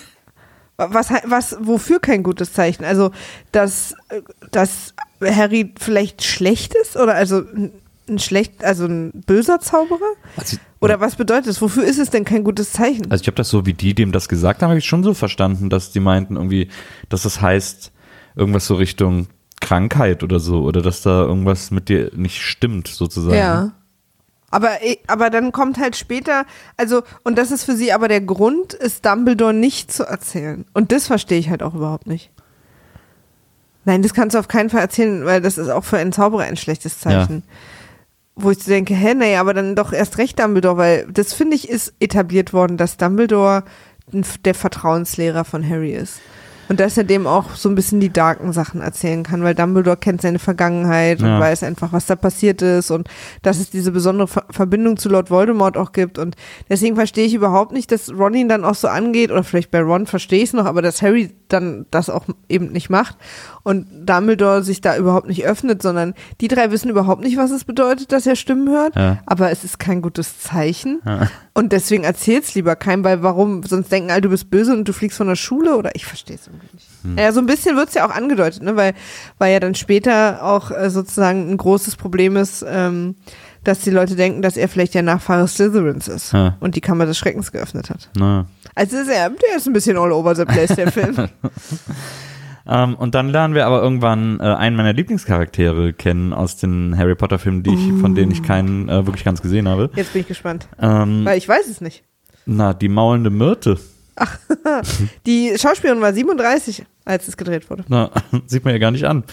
Was, 0.76 1.10
was, 1.24 1.56
wofür 1.60 2.00
kein 2.00 2.22
gutes 2.22 2.52
Zeichen? 2.52 2.84
Also, 2.84 3.12
dass, 3.52 3.94
äh, 4.08 4.22
dass 4.50 4.94
Harry 5.22 5.72
vielleicht 5.78 6.24
schlecht 6.24 6.74
ist? 6.74 6.96
Oder 6.96 7.14
also 7.14 7.38
ein, 7.38 7.70
ein 8.08 8.18
schlecht, 8.18 8.64
also 8.64 8.86
ein 8.86 9.12
böser 9.26 9.60
Zauberer? 9.60 10.00
Also, 10.36 10.56
Oder 10.80 11.00
was 11.00 11.16
bedeutet 11.16 11.46
es? 11.46 11.62
Wofür 11.62 11.84
ist 11.84 11.98
es 11.98 12.10
denn 12.10 12.24
kein 12.24 12.42
gutes 12.42 12.72
Zeichen? 12.72 13.10
also 13.10 13.22
ich 13.22 13.28
habe 13.28 13.36
das 13.36 13.50
so, 13.50 13.66
wie 13.66 13.74
die 13.74 13.94
dem 13.94 14.10
das 14.10 14.28
gesagt 14.28 14.62
haben, 14.62 14.70
habe 14.70 14.78
ich 14.78 14.84
schon 14.84 15.04
so 15.04 15.14
verstanden, 15.14 15.70
dass 15.70 15.92
die 15.92 16.00
meinten 16.00 16.36
irgendwie, 16.36 16.68
dass 17.08 17.22
das 17.22 17.40
heißt, 17.40 17.92
irgendwas 18.34 18.66
so 18.66 18.74
Richtung 18.74 19.28
Krankheit 19.60 20.22
oder 20.22 20.40
so, 20.40 20.62
oder 20.62 20.82
dass 20.82 21.02
da 21.02 21.22
irgendwas 21.22 21.70
mit 21.70 21.88
dir 21.88 22.10
nicht 22.14 22.40
stimmt, 22.42 22.88
sozusagen. 22.88 23.36
Ja. 23.36 23.72
Aber, 24.54 24.70
aber 25.08 25.30
dann 25.30 25.50
kommt 25.50 25.78
halt 25.78 25.96
später, 25.96 26.46
also, 26.76 27.02
und 27.24 27.38
das 27.38 27.50
ist 27.50 27.64
für 27.64 27.74
sie 27.74 27.92
aber 27.92 28.06
der 28.06 28.20
Grund, 28.20 28.72
ist 28.72 29.04
Dumbledore 29.04 29.52
nicht 29.52 29.92
zu 29.92 30.04
erzählen. 30.04 30.64
Und 30.72 30.92
das 30.92 31.08
verstehe 31.08 31.40
ich 31.40 31.50
halt 31.50 31.60
auch 31.60 31.74
überhaupt 31.74 32.06
nicht. 32.06 32.30
Nein, 33.84 34.02
das 34.02 34.14
kannst 34.14 34.36
du 34.36 34.38
auf 34.38 34.46
keinen 34.46 34.70
Fall 34.70 34.82
erzählen, 34.82 35.24
weil 35.24 35.40
das 35.40 35.58
ist 35.58 35.70
auch 35.70 35.82
für 35.82 35.98
einen 35.98 36.12
Zauberer 36.12 36.44
ein 36.44 36.56
schlechtes 36.56 37.00
Zeichen. 37.00 37.42
Wo 38.36 38.52
ich 38.52 38.62
so 38.62 38.70
denke, 38.70 38.94
hä, 38.94 39.14
nee, 39.14 39.36
aber 39.38 39.54
dann 39.54 39.74
doch 39.74 39.92
erst 39.92 40.18
recht 40.18 40.38
Dumbledore, 40.38 40.76
weil 40.76 41.06
das 41.10 41.32
finde 41.32 41.56
ich 41.56 41.68
ist 41.68 41.92
etabliert 41.98 42.52
worden, 42.52 42.76
dass 42.76 42.96
Dumbledore 42.96 43.64
der 44.44 44.54
Vertrauenslehrer 44.54 45.44
von 45.44 45.68
Harry 45.68 45.94
ist. 45.94 46.20
Und 46.68 46.80
dass 46.80 46.96
er 46.96 47.04
dem 47.04 47.26
auch 47.26 47.50
so 47.56 47.68
ein 47.68 47.74
bisschen 47.74 48.00
die 48.00 48.12
darken 48.12 48.52
Sachen 48.52 48.80
erzählen 48.80 49.22
kann, 49.22 49.42
weil 49.42 49.54
Dumbledore 49.54 49.96
kennt 49.96 50.22
seine 50.22 50.38
Vergangenheit 50.38 51.20
und 51.20 51.26
Ja. 51.28 51.40
weiß 51.40 51.62
einfach, 51.62 51.92
was 51.92 52.06
da 52.06 52.16
passiert 52.16 52.62
ist 52.62 52.90
und 52.90 53.08
dass 53.42 53.58
es 53.58 53.70
diese 53.70 53.92
besondere 53.92 54.28
Ver 54.28 54.44
Verbindung 54.50 54.96
zu 54.96 55.08
Lord 55.08 55.30
Voldemort 55.30 55.76
auch 55.76 55.92
gibt. 55.92 56.18
Und 56.18 56.36
deswegen 56.68 56.96
verstehe 56.96 57.26
ich 57.26 57.34
überhaupt 57.34 57.72
nicht, 57.72 57.92
dass 57.92 58.12
Ron 58.12 58.34
ihn 58.34 58.48
dann 58.48 58.64
auch 58.64 58.74
so 58.74 58.88
angeht, 58.88 59.30
oder 59.30 59.44
vielleicht 59.44 59.70
bei 59.70 59.80
Ron 59.82 60.06
verstehe 60.06 60.38
ich 60.42 60.50
es 60.50 60.52
noch, 60.54 60.66
aber 60.66 60.80
dass 60.82 61.02
Harry 61.02 61.30
dann 61.54 61.86
das 61.90 62.10
auch 62.10 62.26
eben 62.48 62.70
nicht 62.72 62.90
macht 62.90 63.16
und 63.62 63.86
Dumbledore 64.06 64.62
sich 64.62 64.80
da 64.82 64.96
überhaupt 64.96 65.26
nicht 65.28 65.44
öffnet, 65.46 65.80
sondern 65.80 66.12
die 66.40 66.48
drei 66.48 66.70
wissen 66.70 66.90
überhaupt 66.90 67.22
nicht, 67.22 67.38
was 67.38 67.50
es 67.50 67.64
bedeutet, 67.64 68.12
dass 68.12 68.26
er 68.26 68.36
Stimmen 68.36 68.68
hört, 68.68 68.94
Ja. 68.96 69.18
aber 69.24 69.50
es 69.50 69.64
ist 69.64 69.78
kein 69.78 70.02
gutes 70.02 70.40
Zeichen. 70.40 71.00
Ja. 71.06 71.28
Und 71.54 71.72
deswegen 71.72 72.04
erzähl's 72.04 72.54
lieber 72.54 72.74
keinem, 72.76 73.04
weil 73.04 73.22
warum? 73.22 73.62
Sonst 73.62 73.90
denken 73.92 74.10
alle, 74.10 74.20
du 74.20 74.28
bist 74.28 74.50
böse 74.50 74.72
und 74.72 74.86
du 74.88 74.92
fliegst 74.92 75.16
von 75.16 75.28
der 75.28 75.36
Schule 75.36 75.76
oder 75.76 75.94
ich 75.94 76.04
verstehe 76.04 76.36
es 76.36 76.48
irgendwie 76.48 76.68
nicht. 76.72 76.86
Hm. 77.02 77.16
Ja, 77.16 77.32
so 77.32 77.40
ein 77.40 77.46
bisschen 77.46 77.76
wird's 77.76 77.94
ja 77.94 78.06
auch 78.06 78.10
angedeutet, 78.14 78.62
ne? 78.62 78.76
weil, 78.76 78.92
weil 79.38 79.52
ja 79.52 79.60
dann 79.60 79.74
später 79.76 80.42
auch 80.42 80.70
äh, 80.72 80.90
sozusagen 80.90 81.50
ein 81.50 81.56
großes 81.56 81.96
Problem 81.96 82.36
ist, 82.36 82.64
ähm, 82.68 83.14
dass 83.64 83.80
die 83.80 83.90
Leute 83.90 84.14
denken, 84.16 84.42
dass 84.42 84.56
er 84.56 84.68
vielleicht 84.68 84.94
der 84.94 85.02
Nachfahre 85.02 85.48
Slytherins 85.48 86.08
ist 86.08 86.32
Ja. 86.32 86.56
und 86.60 86.76
die 86.76 86.80
Kammer 86.80 87.06
des 87.06 87.18
Schreckens 87.18 87.50
geöffnet 87.52 87.90
hat. 87.90 88.08
Na. 88.16 88.46
Also 88.74 88.96
ist 88.98 89.08
er, 89.08 89.30
der 89.30 89.56
ist 89.56 89.66
ein 89.66 89.72
bisschen 89.72 89.96
all 89.96 90.12
over 90.12 90.34
the 90.34 90.44
place, 90.44 90.74
der 90.74 90.90
Film. 90.92 91.16
Ähm, 92.66 92.94
und 92.94 93.14
dann 93.14 93.28
lernen 93.28 93.54
wir 93.54 93.66
aber 93.66 93.82
irgendwann 93.82 94.40
äh, 94.40 94.44
einen 94.44 94.74
meiner 94.74 94.94
Lieblingscharaktere 94.94 95.92
kennen 95.92 96.32
aus 96.32 96.56
den 96.56 96.96
Harry 96.96 97.14
Potter 97.14 97.38
Filmen, 97.38 97.62
die 97.62 97.74
ich, 97.74 98.00
von 98.00 98.14
denen 98.14 98.32
ich 98.32 98.42
keinen 98.42 98.88
äh, 98.88 99.04
wirklich 99.04 99.22
ganz 99.22 99.42
gesehen 99.42 99.68
habe. 99.68 99.90
Jetzt 99.94 100.14
bin 100.14 100.22
ich 100.22 100.28
gespannt, 100.28 100.66
Ähm, 100.80 101.26
weil 101.26 101.36
ich 101.36 101.46
weiß 101.46 101.68
es 101.68 101.82
nicht. 101.82 102.04
na, 102.46 102.72
die 102.72 102.88
maulende 102.88 103.28
Myrte. 103.28 103.78
Die 105.26 105.52
Schauspielerin 105.58 106.00
war 106.00 106.14
37, 106.14 106.86
als 107.04 107.28
es 107.28 107.36
gedreht 107.36 107.68
wurde. 107.70 107.84
Na, 107.88 108.10
sieht 108.46 108.64
man 108.64 108.72
ja 108.72 108.78
gar 108.78 108.90
nicht 108.90 109.04
an. 109.04 109.24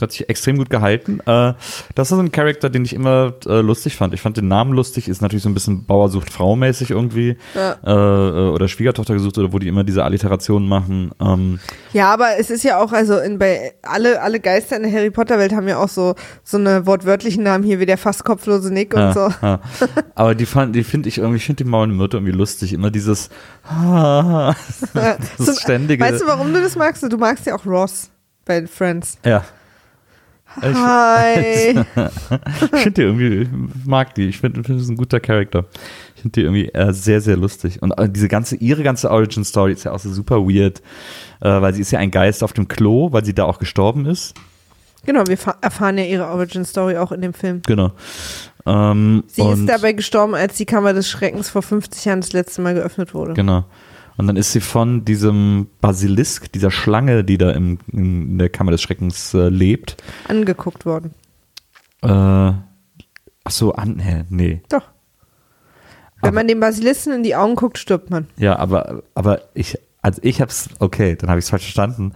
Hat 0.00 0.12
sich 0.12 0.28
extrem 0.28 0.58
gut 0.58 0.70
gehalten. 0.70 1.20
Äh, 1.26 1.54
das 1.94 2.12
ist 2.12 2.18
ein 2.18 2.30
Charakter, 2.30 2.70
den 2.70 2.84
ich 2.84 2.92
immer 2.92 3.34
äh, 3.46 3.60
lustig 3.60 3.96
fand. 3.96 4.14
Ich 4.14 4.20
fand 4.20 4.36
den 4.36 4.48
Namen 4.48 4.72
lustig, 4.72 5.08
ist 5.08 5.22
natürlich 5.22 5.42
so 5.42 5.48
ein 5.48 5.54
bisschen 5.54 5.86
Bauer 5.86 6.08
sucht 6.08 6.32
Frau 6.32 6.54
mäßig 6.54 6.90
irgendwie. 6.90 7.36
Ja. 7.54 7.76
Äh, 7.84 8.50
oder 8.50 8.68
Schwiegertochter 8.68 9.14
gesucht 9.14 9.38
oder 9.38 9.52
wo 9.52 9.58
die 9.58 9.68
immer 9.68 9.82
diese 9.82 10.04
Alliterationen 10.04 10.68
machen. 10.68 11.10
Ähm, 11.20 11.58
Ja, 11.92 12.12
aber 12.12 12.38
es 12.38 12.50
ist 12.50 12.62
ja 12.62 12.78
auch, 12.80 12.92
also 12.92 13.18
in, 13.18 13.38
bei 13.38 13.74
alle, 13.82 14.22
alle 14.22 14.38
Geister 14.38 14.76
in 14.76 14.84
der 14.84 14.92
Harry 14.92 15.10
Potter 15.10 15.38
Welt 15.38 15.52
haben 15.52 15.66
ja 15.68 15.78
auch 15.78 15.88
so, 15.88 16.14
so 16.44 16.58
eine 16.58 16.86
wortwörtlichen 16.86 17.42
Namen 17.42 17.64
hier 17.64 17.80
wie 17.80 17.86
der 17.86 17.98
fast 17.98 18.24
kopflose 18.24 18.72
Nick 18.72 18.94
und 18.94 19.00
ja, 19.00 19.12
so. 19.12 19.28
ja. 19.42 19.60
Aber 20.14 20.34
die 20.34 20.46
fand, 20.46 20.76
die 20.76 20.84
finde 20.84 21.08
ich 21.08 21.18
irgendwie, 21.18 21.38
ich 21.38 21.44
finde 21.44 21.64
die 21.64 21.70
maulende 21.70 21.96
Myrte 21.96 22.18
irgendwie 22.18 22.32
lustig. 22.32 22.72
Immer 22.72 22.90
dieses 22.90 23.30
das 24.94 25.60
ständige. 25.60 26.04
Weißt 26.04 26.22
du, 26.22 26.26
warum 26.26 26.52
du 26.52 26.60
das 26.60 26.76
magst? 26.76 27.02
Du 27.02 27.15
magst 27.16 27.46
ja 27.46 27.54
auch 27.56 27.66
Ross 27.66 28.10
bei 28.44 28.66
Friends. 28.66 29.18
ja. 29.24 29.44
Hi. 30.62 31.70
ich 32.72 32.80
finde 32.82 32.90
die 32.92 33.02
irgendwie, 33.02 33.42
ich 33.42 33.86
mag 33.86 34.14
die. 34.14 34.28
Ich 34.28 34.38
finde, 34.38 34.62
find, 34.64 34.78
das 34.78 34.84
ist 34.84 34.90
ein 34.90 34.96
guter 34.96 35.20
Charakter. 35.20 35.64
Ich 36.14 36.22
finde 36.22 36.32
die 36.34 36.42
irgendwie 36.42 36.68
äh, 36.72 36.92
sehr, 36.92 37.20
sehr 37.20 37.36
lustig. 37.36 37.82
Und 37.82 37.90
äh, 37.98 38.08
diese 38.08 38.28
ganze, 38.28 38.56
ihre 38.56 38.82
ganze 38.82 39.10
Origin-Story 39.10 39.72
ist 39.72 39.84
ja 39.84 39.92
auch 39.92 39.98
so 39.98 40.10
super 40.10 40.36
weird, 40.48 40.80
äh, 41.40 41.48
weil 41.60 41.74
sie 41.74 41.82
ist 41.82 41.90
ja 41.90 41.98
ein 41.98 42.10
Geist 42.10 42.42
auf 42.42 42.52
dem 42.52 42.68
Klo, 42.68 43.12
weil 43.12 43.24
sie 43.24 43.34
da 43.34 43.44
auch 43.44 43.58
gestorben 43.58 44.06
ist. 44.06 44.34
genau, 45.04 45.26
wir 45.26 45.36
fa- 45.36 45.56
erfahren 45.60 45.98
ja 45.98 46.04
ihre 46.04 46.26
Origin 46.28 46.64
Story 46.64 46.96
auch 46.96 47.12
in 47.12 47.20
dem 47.22 47.34
Film. 47.34 47.60
Genau. 47.66 47.90
Ähm, 48.64 49.24
Sie 49.26 49.42
ist 49.42 49.66
dabei 49.68 49.92
gestorben, 49.92 50.34
als 50.34 50.56
die 50.56 50.64
Kammer 50.66 50.92
des 50.94 51.08
Schreckens 51.08 51.50
vor 51.50 51.62
50 51.62 52.04
Jahren 52.06 52.20
das 52.20 52.32
letzte 52.32 52.62
Mal 52.62 52.74
geöffnet 52.74 53.12
wurde. 53.14 53.34
Genau. 53.34 53.64
Und 54.16 54.26
dann 54.26 54.36
ist 54.36 54.52
sie 54.52 54.60
von 54.60 55.04
diesem 55.04 55.66
Basilisk, 55.80 56.50
dieser 56.52 56.70
Schlange, 56.70 57.22
die 57.24 57.36
da 57.38 57.50
im, 57.50 57.78
in 57.92 58.38
der 58.38 58.48
Kammer 58.48 58.70
des 58.70 58.80
Schreckens 58.82 59.34
äh, 59.34 59.48
lebt. 59.48 59.96
Angeguckt 60.28 60.86
worden. 60.86 61.10
Äh, 62.02 62.08
ach 62.08 62.60
so, 63.50 63.72
an, 63.72 63.98
hä, 63.98 64.24
nee. 64.30 64.62
Doch. 64.70 64.82
Wenn 66.22 66.28
Aber- 66.28 66.34
man 66.36 66.48
dem 66.48 66.60
Basilisten 66.60 67.12
in 67.12 67.22
die 67.22 67.36
Augen 67.36 67.56
guckt, 67.56 67.76
stirbt 67.78 68.10
man. 68.10 68.26
Ja, 68.38 68.58
aber, 68.58 69.02
aber 69.14 69.42
ich, 69.52 69.78
also 70.00 70.20
ich 70.24 70.40
hab's, 70.40 70.70
okay, 70.78 71.14
dann 71.16 71.28
habe 71.28 71.38
ich 71.38 71.44
es 71.44 71.50
falsch 71.50 71.64
verstanden. 71.64 72.12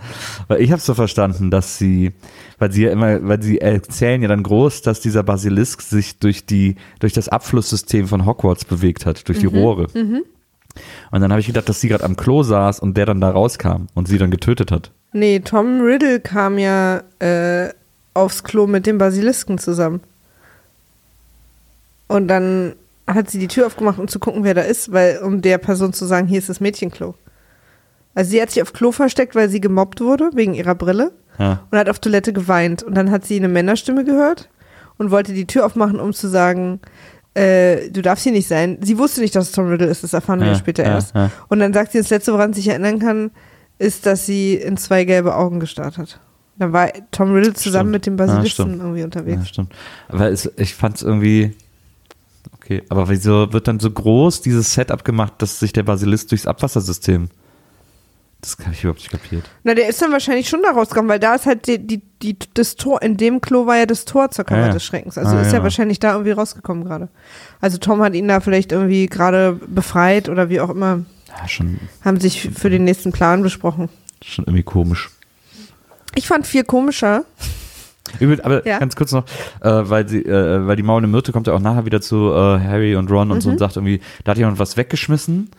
Weil 0.49 0.63
ich 0.63 0.73
hab's 0.73 0.87
so 0.87 0.95
verstanden, 0.95 1.51
dass 1.51 1.77
sie, 1.77 2.13
weil 2.59 2.73
sie 2.73 2.85
ja 2.85 2.93
immer, 2.93 3.27
weil 3.29 3.43
sie 3.43 3.61
erzählen 3.61 4.23
ja 4.23 4.29
dann 4.29 4.43
groß, 4.43 4.81
dass 4.81 5.01
dieser 5.01 5.23
Basilisk 5.23 5.83
sich 5.83 6.19
durch 6.19 6.47
die, 6.47 6.77
durch 6.99 7.13
das 7.13 7.29
Abflusssystem 7.29 8.07
von 8.09 8.25
Hogwarts 8.25 8.65
bewegt 8.65 9.05
hat, 9.05 9.29
durch 9.29 9.39
die 9.41 9.47
Rohre. 9.47 9.89
Und 11.11 11.21
dann 11.21 11.31
habe 11.31 11.41
ich 11.41 11.47
gedacht, 11.47 11.69
dass 11.69 11.81
sie 11.81 11.89
gerade 11.89 12.05
am 12.05 12.17
Klo 12.17 12.43
saß 12.43 12.81
und 12.81 12.97
der 12.97 13.07
dann 13.07 13.21
da 13.21 13.31
rauskam 13.31 13.87
und 13.95 14.09
sie 14.09 14.19
dann 14.19 14.31
getötet 14.31 14.71
hat. 14.71 14.91
Nee, 15.13 15.41
Tom 15.41 15.81
Riddle 15.81 16.21
kam 16.21 16.59
ja 16.59 17.03
äh, 17.19 17.71
aufs 18.15 18.45
Klo 18.45 18.67
mit 18.67 18.87
dem 18.87 18.99
Basilisken 18.99 19.59
zusammen. 19.59 20.01
Und 22.09 22.29
dann 22.29 22.75
hat 23.07 23.31
sie 23.31 23.39
die 23.39 23.49
Tür 23.49 23.67
aufgemacht, 23.67 23.99
um 23.99 24.09
zu 24.09 24.19
gucken, 24.19 24.45
wer 24.45 24.55
da 24.55 24.63
ist, 24.63 24.93
weil 24.93 25.19
um 25.19 25.43
der 25.43 25.59
Person 25.59 25.93
zu 25.93 26.05
sagen, 26.05 26.29
hier 26.29 26.39
ist 26.39 26.49
das 26.49 26.61
Mädchenklo. 26.61 27.15
Also 28.15 28.31
sie 28.31 28.43
hat 28.43 28.51
sich 28.51 28.63
auf 28.63 28.73
Klo 28.73 28.93
versteckt, 28.93 29.35
weil 29.35 29.49
sie 29.49 29.61
gemobbt 29.61 30.01
wurde 30.01 30.31
wegen 30.35 30.55
ihrer 30.55 30.75
Brille 30.75 31.13
Ja. 31.39 31.61
und 31.71 31.79
hat 31.79 31.89
auf 31.89 31.99
Toilette 31.99 32.33
geweint. 32.33 32.83
Und 32.83 32.95
dann 32.95 33.11
hat 33.11 33.25
sie 33.25 33.37
eine 33.37 33.49
Männerstimme 33.49 34.05
gehört 34.05 34.49
und 34.99 35.11
wollte 35.11 35.33
die 35.33 35.47
Tür 35.47 35.65
aufmachen, 35.67 35.99
um 36.01 36.13
zu 36.13 36.29
sagen, 36.29 36.81
äh, 37.41 37.91
du 37.91 38.03
darfst 38.03 38.25
hier 38.25 38.33
nicht 38.33 38.49
sein. 38.49 38.79
Sie 38.83 38.99
wusste 38.99 39.21
nicht, 39.21 39.35
dass 39.35 39.47
es 39.47 39.53
Tom 39.53 39.69
Riddle 39.69 39.87
ist, 39.87 40.03
das 40.05 40.13
erfahren 40.13 40.41
wir 40.41 40.49
Ja, 40.49 40.55
später 40.55 40.83
ja, 40.85 40.91
erst. 40.91 41.15
ja. 41.15 41.31
Und 41.49 41.61
dann 41.61 41.73
sagt 41.73 41.93
sie, 41.93 41.99
das 41.99 42.11
Letzte, 42.11 42.33
woran 42.33 42.53
sie 42.53 42.61
sich 42.61 42.69
erinnern 42.71 42.99
kann, 42.99 43.31
ist, 43.79 44.05
dass 44.07 44.27
sie 44.27 44.55
in 44.55 44.77
zwei 44.77 45.05
gelbe 45.05 45.35
Augen 45.37 45.61
gestarrt 45.61 45.97
hat. 45.99 46.21
Dann 46.59 46.73
war 46.75 46.91
Tom 47.11 47.33
Riddle 47.33 47.55
zusammen 47.55 47.91
Stimmt. 47.91 47.93
mit 47.93 48.07
dem 48.07 48.19
Ja, 48.19 48.35
Basilisten 48.35 48.81
irgendwie 48.81 48.99
Ja, 49.01 49.05
unterwegs. 49.07 49.49
stimmt. 49.49 49.73
Aber 50.09 50.31
es, 50.31 50.51
ich 50.59 50.75
fand's 50.75 51.01
irgendwie, 51.03 51.55
okay, 52.55 52.83
aber 52.91 53.09
wieso 53.09 53.53
wird 53.53 53.67
dann 53.67 53.81
so 53.81 53.91
groß 53.91 54.43
dieses 54.43 54.75
Setup 54.75 55.03
gemacht, 55.05 55.35
dass 55.39 55.59
sich 55.59 55.73
der 55.73 55.85
Basilisk 55.85 56.29
durchs 56.29 56.47
Abwassersystem, 56.47 57.29
das 58.41 58.57
habe 58.65 58.73
ich 58.73 58.83
überhaupt 58.85 59.01
nicht 59.01 59.11
kapiert. 59.11 59.45
Na, 59.65 59.75
der 59.75 59.89
ist 59.89 60.01
dann 60.01 60.13
wahrscheinlich 60.13 60.49
schon 60.49 60.63
da 60.63 60.71
rausgekommen, 60.71 61.09
weil 61.11 61.19
da 61.21 61.35
ist 61.35 61.47
halt 61.47 61.67
die, 61.67 61.79
die, 61.79 62.01
die, 62.23 62.37
das 62.55 62.77
Tor, 62.77 63.03
in 63.03 63.17
dem 63.17 63.41
Klo 63.41 63.67
war 63.67 63.77
ja 63.77 63.87
das 63.87 64.05
Tor 64.07 64.31
zur 64.31 64.45
Kammer 64.45 64.61
Ja, 64.63 64.67
ja. 64.69 64.73
des 64.73 64.85
Schreckens. 64.85 65.19
Also 65.19 65.37
Ah, 65.37 65.43
ist 65.43 65.53
ja. 65.53 65.59
ja. 65.59 65.63
wahrscheinlich 65.63 65.99
da 66.01 66.13
irgendwie 66.13 66.33
rausgekommen 66.33 66.85
gerade. 66.85 67.09
Also 67.61 67.79
Tom 67.79 68.01
hat 68.03 68.15
ihn 68.15 68.29
da 68.29 68.41
vielleicht 68.41 68.73
irgendwie 68.73 69.07
gerade 69.07 69.59
befreit 69.67 70.29
oder 70.29 70.49
wie 70.49 70.61
auch 70.61 70.71
immer, 70.71 71.01
Ja, 71.29 71.49
schon, 71.49 71.79
haben 72.05 72.19
sich 72.21 72.51
für 72.55 72.71
den 72.71 72.85
nächsten 72.85 73.13
Plan 73.13 73.43
besprochen. 73.43 73.89
schon 74.23 74.45
irgendwie 74.47 74.63
komisch. 74.63 75.11
Ich 76.15 76.27
fand 76.27 76.47
viel 76.47 76.65
komischer. 76.65 77.25
Aber 78.43 78.67
Ja. 78.67 78.79
ganz 78.79 78.97
kurz 78.97 79.13
noch, 79.13 79.25
äh, 79.61 79.69
weil 79.71 80.09
sie, 80.09 80.23
äh, 80.25 80.67
weil 80.67 80.77
die 80.77 80.83
maulende 80.83 81.09
Myrte 81.09 81.33
kommt 81.33 81.47
ja 81.47 81.53
auch 81.53 81.61
nachher 81.61 81.85
wieder 81.87 82.01
zu 82.01 82.31
äh, 82.31 82.59
Harry 82.61 82.97
und 82.97 83.11
Ron 83.11 83.31
und 83.31 83.39
Mhm. 83.39 83.41
so 83.43 83.51
und 83.51 83.59
sagt 83.59 83.77
irgendwie, 83.77 84.01
da 84.25 84.33
hat 84.33 84.39
jemand 84.39 84.59
was 84.59 84.77
weggeschmissen. 84.77 85.51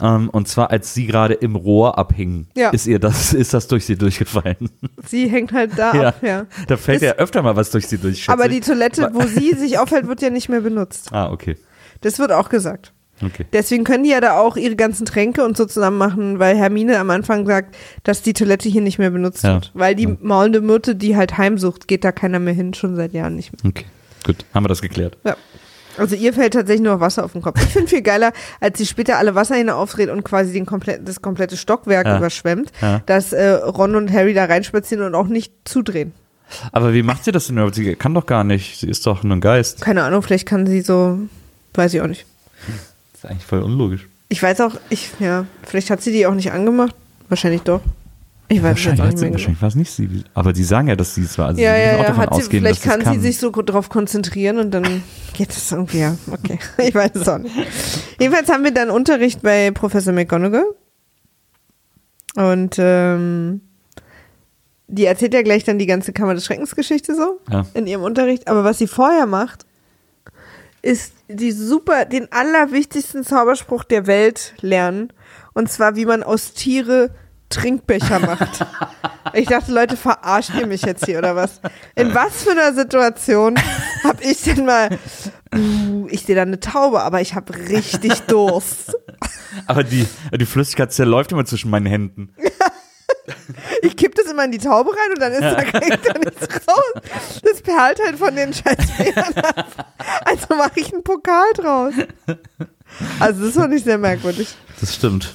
Ähm, 0.00 0.28
und 0.30 0.48
zwar 0.48 0.70
als 0.70 0.94
sie 0.94 1.06
gerade 1.06 1.34
im 1.34 1.56
Rohr 1.56 1.98
abhing, 1.98 2.46
Ja. 2.56 2.70
ist 2.70 2.86
ihr 2.86 2.98
das, 2.98 3.32
ist 3.34 3.54
das 3.54 3.68
durch 3.68 3.84
sie 3.86 3.96
durchgefallen. 3.96 4.70
Sie 5.06 5.28
hängt 5.28 5.52
halt 5.52 5.72
da 5.76 5.92
Ja. 5.94 6.08
ab, 6.08 6.16
ja. 6.22 6.46
Da 6.68 6.76
fällt 6.76 7.02
Ist- 7.02 7.08
ja 7.08 7.12
öfter 7.14 7.42
mal 7.42 7.56
was 7.56 7.70
durch 7.70 7.86
sie 7.86 7.98
durch. 7.98 8.28
Aber 8.28 8.48
die 8.48 8.60
Toilette, 8.60 9.10
wo 9.12 9.22
sie 9.22 9.54
sich 9.54 9.78
aufhält, 9.78 10.06
wird 10.08 10.22
ja 10.22 10.30
nicht 10.30 10.48
mehr 10.48 10.60
benutzt. 10.60 11.08
Ah, 11.12 11.30
okay. 11.30 11.56
Das 12.02 12.18
wird 12.18 12.32
auch 12.32 12.48
gesagt. 12.48 12.92
Okay. 13.22 13.44
Deswegen 13.52 13.84
können 13.84 14.04
die 14.04 14.10
ja 14.10 14.20
da 14.20 14.38
auch 14.38 14.56
ihre 14.56 14.76
ganzen 14.76 15.04
Tränke 15.04 15.44
und 15.44 15.56
so 15.56 15.66
zusammen 15.66 15.98
machen, 15.98 16.38
weil 16.38 16.56
Hermine 16.56 16.98
am 16.98 17.10
Anfang 17.10 17.46
sagt, 17.46 17.76
dass 18.02 18.22
die 18.22 18.32
Toilette 18.32 18.68
hier 18.68 18.80
nicht 18.80 18.98
mehr 18.98 19.10
benutzt 19.10 19.44
Ja. 19.44 19.54
wird. 19.54 19.70
Weil 19.74 19.94
die 19.94 20.04
Ja. 20.04 20.16
maulende 20.20 20.60
Myrte, 20.60 20.94
die 20.96 21.16
halt 21.16 21.36
heimsucht, 21.36 21.86
geht 21.88 22.04
da 22.04 22.12
keiner 22.12 22.38
mehr 22.38 22.54
hin, 22.54 22.72
schon 22.74 22.96
seit 22.96 23.12
Jahren 23.12 23.36
nicht 23.36 23.52
mehr. 23.52 23.70
Okay. 23.70 23.84
Gut, 24.24 24.36
haben 24.54 24.64
wir 24.64 24.68
das 24.68 24.80
geklärt. 24.82 25.16
Ja. 25.24 25.36
Also 25.98 26.14
ihr 26.16 26.32
fällt 26.32 26.54
tatsächlich 26.54 26.82
nur 26.84 27.00
Wasser 27.00 27.24
auf 27.24 27.32
den 27.32 27.42
Kopf. 27.42 27.60
Ich 27.62 27.68
finde 27.72 27.88
viel 27.88 28.00
geiler, 28.02 28.32
als 28.60 28.78
sie 28.78 28.86
später 28.86 29.18
alle 29.18 29.34
Wasserhähne 29.34 29.74
aufdreht 29.74 30.08
und 30.08 30.22
quasi 30.24 30.52
den 30.52 30.64
komplett, 30.64 31.06
das 31.06 31.20
komplette 31.20 31.56
Stockwerk 31.58 32.06
Ja. 32.06 32.16
überschwemmt, 32.18 32.70
Ja. 32.80 33.02
dass 33.06 33.32
äh, 33.32 33.48
Ron 33.50 33.96
und 33.96 34.10
Harry 34.12 34.32
da 34.32 34.44
reinspazieren 34.46 35.04
und 35.04 35.14
auch 35.14 35.26
nicht 35.26 35.52
zudrehen. 35.64 36.12
Aber 36.72 36.94
wie 36.94 37.02
macht 37.02 37.24
sie 37.24 37.32
das 37.32 37.48
denn 37.48 37.56
überhaupt? 37.56 37.74
Sie 37.74 37.94
kann 37.96 38.14
doch 38.14 38.24
gar 38.26 38.44
nicht. 38.44 38.78
Sie 38.80 38.88
ist 38.88 39.06
doch 39.06 39.22
nur 39.24 39.36
ein 39.36 39.40
Geist. 39.40 39.82
Keine 39.82 40.02
Ahnung, 40.04 40.22
vielleicht 40.22 40.46
kann 40.46 40.66
sie 40.66 40.80
so, 40.80 41.18
weiß 41.74 41.92
ich 41.94 42.00
auch 42.00 42.06
nicht. 42.06 42.24
Das 43.20 43.24
ist 43.24 43.30
eigentlich 43.30 43.46
voll 43.46 43.62
unlogisch. 43.62 44.08
Ich 44.28 44.42
weiß 44.42 44.60
auch, 44.62 44.76
ich, 44.88 45.10
ja, 45.18 45.44
vielleicht 45.62 45.90
hat 45.90 46.00
sie 46.02 46.12
die 46.12 46.26
auch 46.26 46.34
nicht 46.34 46.52
angemacht. 46.52 46.94
Wahrscheinlich 47.28 47.62
doch. 47.62 47.80
Ich 48.48 48.58
weiß 48.62 48.70
Wahrscheinlich, 48.70 49.04
nicht 49.04 49.18
sie, 49.18 49.24
mehr 49.24 49.30
genau. 49.30 49.32
wahrscheinlich 49.38 49.62
war 49.62 49.68
es 49.68 49.74
nicht 49.76 49.90
sie. 49.92 50.24
Aber 50.34 50.52
die 50.52 50.64
sagen 50.64 50.88
ja, 50.88 50.96
dass 50.96 51.14
sie 51.14 51.22
es 51.22 51.36
war. 51.38 51.48
Also 51.48 51.60
Ja, 51.60 51.74
sie 51.74 51.80
ja, 51.80 51.86
ja, 51.92 51.98
davon 51.98 52.16
hat 52.16 52.34
sie, 52.34 52.40
ausgehen, 52.40 52.64
vielleicht 52.64 52.82
kann 52.82 53.00
das 53.00 53.12
sie 53.14 53.20
sich 53.20 53.38
so 53.38 53.52
gut 53.52 53.68
darauf 53.68 53.88
konzentrieren 53.88 54.58
und 54.58 54.70
dann 54.72 55.02
geht 55.34 55.50
es 55.50 55.70
irgendwie, 55.70 55.98
ja, 56.00 56.16
okay. 56.32 56.58
Ich 56.78 56.94
weiß 56.94 57.10
es 57.14 57.28
auch 57.28 57.38
nicht. 57.38 57.54
Jedenfalls 58.18 58.48
haben 58.48 58.64
wir 58.64 58.72
dann 58.72 58.90
Unterricht 58.90 59.42
bei 59.42 59.70
Professor 59.70 60.12
McGonagall. 60.12 60.64
Und 62.36 62.76
ähm, 62.78 63.60
die 64.88 65.04
erzählt 65.04 65.34
ja 65.34 65.42
gleich 65.42 65.62
dann 65.64 65.78
die 65.78 65.86
ganze 65.86 66.12
Kammer 66.12 66.34
des 66.34 66.44
Schreckensgeschichte 66.44 67.14
so 67.14 67.38
Ja. 67.50 67.66
in 67.74 67.86
ihrem 67.86 68.02
Unterricht. 68.02 68.48
Aber 68.48 68.64
was 68.64 68.78
sie 68.78 68.86
vorher 68.88 69.26
macht, 69.26 69.64
ist 70.82 71.12
die 71.28 71.52
super, 71.52 72.04
den 72.04 72.30
allerwichtigsten 72.32 73.24
Zauberspruch 73.24 73.84
der 73.84 74.06
Welt 74.06 74.54
lernen. 74.60 75.12
Und 75.52 75.70
zwar, 75.70 75.96
wie 75.96 76.06
man 76.06 76.22
aus 76.22 76.52
Tiere 76.54 77.10
Trinkbecher 77.50 78.20
macht. 78.20 78.66
Ich 79.32 79.46
dachte, 79.46 79.70
Leute, 79.70 79.96
verarscht 79.96 80.50
ihr 80.58 80.66
mich 80.66 80.82
jetzt 80.82 81.04
hier 81.04 81.18
oder 81.18 81.36
was? 81.36 81.60
In 81.94 82.12
was 82.14 82.42
für 82.42 82.50
einer 82.50 82.72
Situation 82.72 83.56
habe 84.02 84.24
ich 84.24 84.42
denn 84.42 84.64
mal, 84.64 84.98
uh, 85.54 86.08
ich 86.10 86.22
sehe 86.22 86.34
da 86.34 86.42
eine 86.42 86.58
Taube, 86.58 87.02
aber 87.02 87.20
ich 87.20 87.34
habe 87.34 87.54
richtig 87.54 88.20
Durst. 88.26 88.96
Aber 89.66 89.84
die, 89.84 90.06
die 90.32 90.46
Flüssigkeit 90.46 90.92
zerläuft 90.92 91.30
immer 91.30 91.44
zwischen 91.44 91.70
meinen 91.70 91.86
Händen. 91.86 92.34
Ich 93.82 93.96
kipp 93.96 94.14
das 94.14 94.26
immer 94.26 94.44
in 94.44 94.52
die 94.52 94.58
Taube 94.58 94.90
rein 94.90 95.12
und 95.14 95.20
dann 95.20 95.32
ist 95.32 95.40
da, 95.40 95.62
kriegt 95.62 96.06
da 96.06 96.18
nichts 96.18 96.48
raus. 96.68 97.02
Das 97.42 97.62
perlt 97.62 97.98
halt 98.04 98.18
von 98.18 98.34
den 98.34 98.52
Scheißfedern 98.52 99.34
ab. 99.36 99.96
Also 100.24 100.54
mache 100.56 100.80
ich 100.80 100.92
einen 100.92 101.02
Pokal 101.02 101.52
draus. 101.54 101.94
Also 103.18 103.44
das 103.46 103.54
fand 103.54 103.74
ich 103.74 103.84
sehr 103.84 103.98
merkwürdig. 103.98 104.54
Das 104.80 104.94
stimmt. 104.94 105.34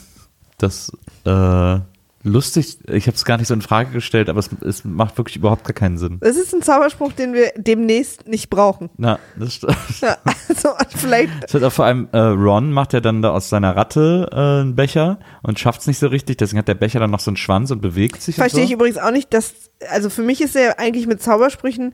Das, 0.58 0.92
äh, 1.26 1.80
lustig, 2.26 2.80
ich 2.88 3.08
habe 3.08 3.16
es 3.16 3.24
gar 3.24 3.38
nicht 3.38 3.48
so 3.48 3.54
in 3.54 3.62
Frage 3.62 3.92
gestellt, 3.92 4.30
aber 4.30 4.40
es, 4.40 4.50
es 4.66 4.84
macht 4.84 5.18
wirklich 5.18 5.38
überhaupt 5.38 5.64
gar 5.64 5.74
keinen 5.74 5.98
Sinn. 5.98 6.18
Das 6.20 6.36
ist 6.36 6.54
ein 6.54 6.62
Zauberspruch, 6.62 7.14
den 7.14 7.34
wir 7.34 7.52
demnächst 7.56 8.28
nicht 8.28 8.50
brauchen. 8.50 8.90
Na, 8.98 9.20
das 9.38 9.54
stimmt. 9.54 9.76
Ja, 10.02 10.18
also 10.50 10.70
vielleicht 10.96 11.32
Das 11.44 11.54
hat 11.54 11.64
auch 11.64 11.72
vor 11.72 11.86
allem 11.86 12.10
äh, 12.12 12.18
Ron 12.18 12.72
macht 12.72 12.94
ja 12.94 13.00
dann 13.00 13.22
da 13.22 13.32
aus 13.32 13.50
seiner 13.50 13.76
Ratte 13.76 14.30
äh, 14.32 14.62
einen 14.62 14.76
Becher 14.76 15.20
und 15.42 15.60
schafft 15.60 15.82
es 15.82 15.88
nicht 15.88 16.00
so 16.00 16.08
richtig, 16.08 16.38
deswegen 16.38 16.60
hat 16.60 16.68
der 16.68 16.76
Becher 16.76 17.00
dann 17.00 17.12
noch 17.12 17.20
so 17.20 17.30
einen 17.30 17.38
Schwanz 17.38 17.72
und 17.72 17.82
bewegt 17.82 18.22
sich. 18.22 18.36
Verstehe 18.36 18.62
und 18.62 18.64
ich 18.66 18.70
so. 18.72 18.76
übrigens 18.76 18.98
auch 18.98 19.12
nicht, 19.12 19.34
dass, 19.34 19.54
also 19.90 20.10
für 20.10 20.24
mich 20.24 20.42
ist 20.42 20.56
er 20.56 20.80
eigentlich 20.80 21.08
mit 21.08 21.22
Zaubersprüchen, 21.22 21.94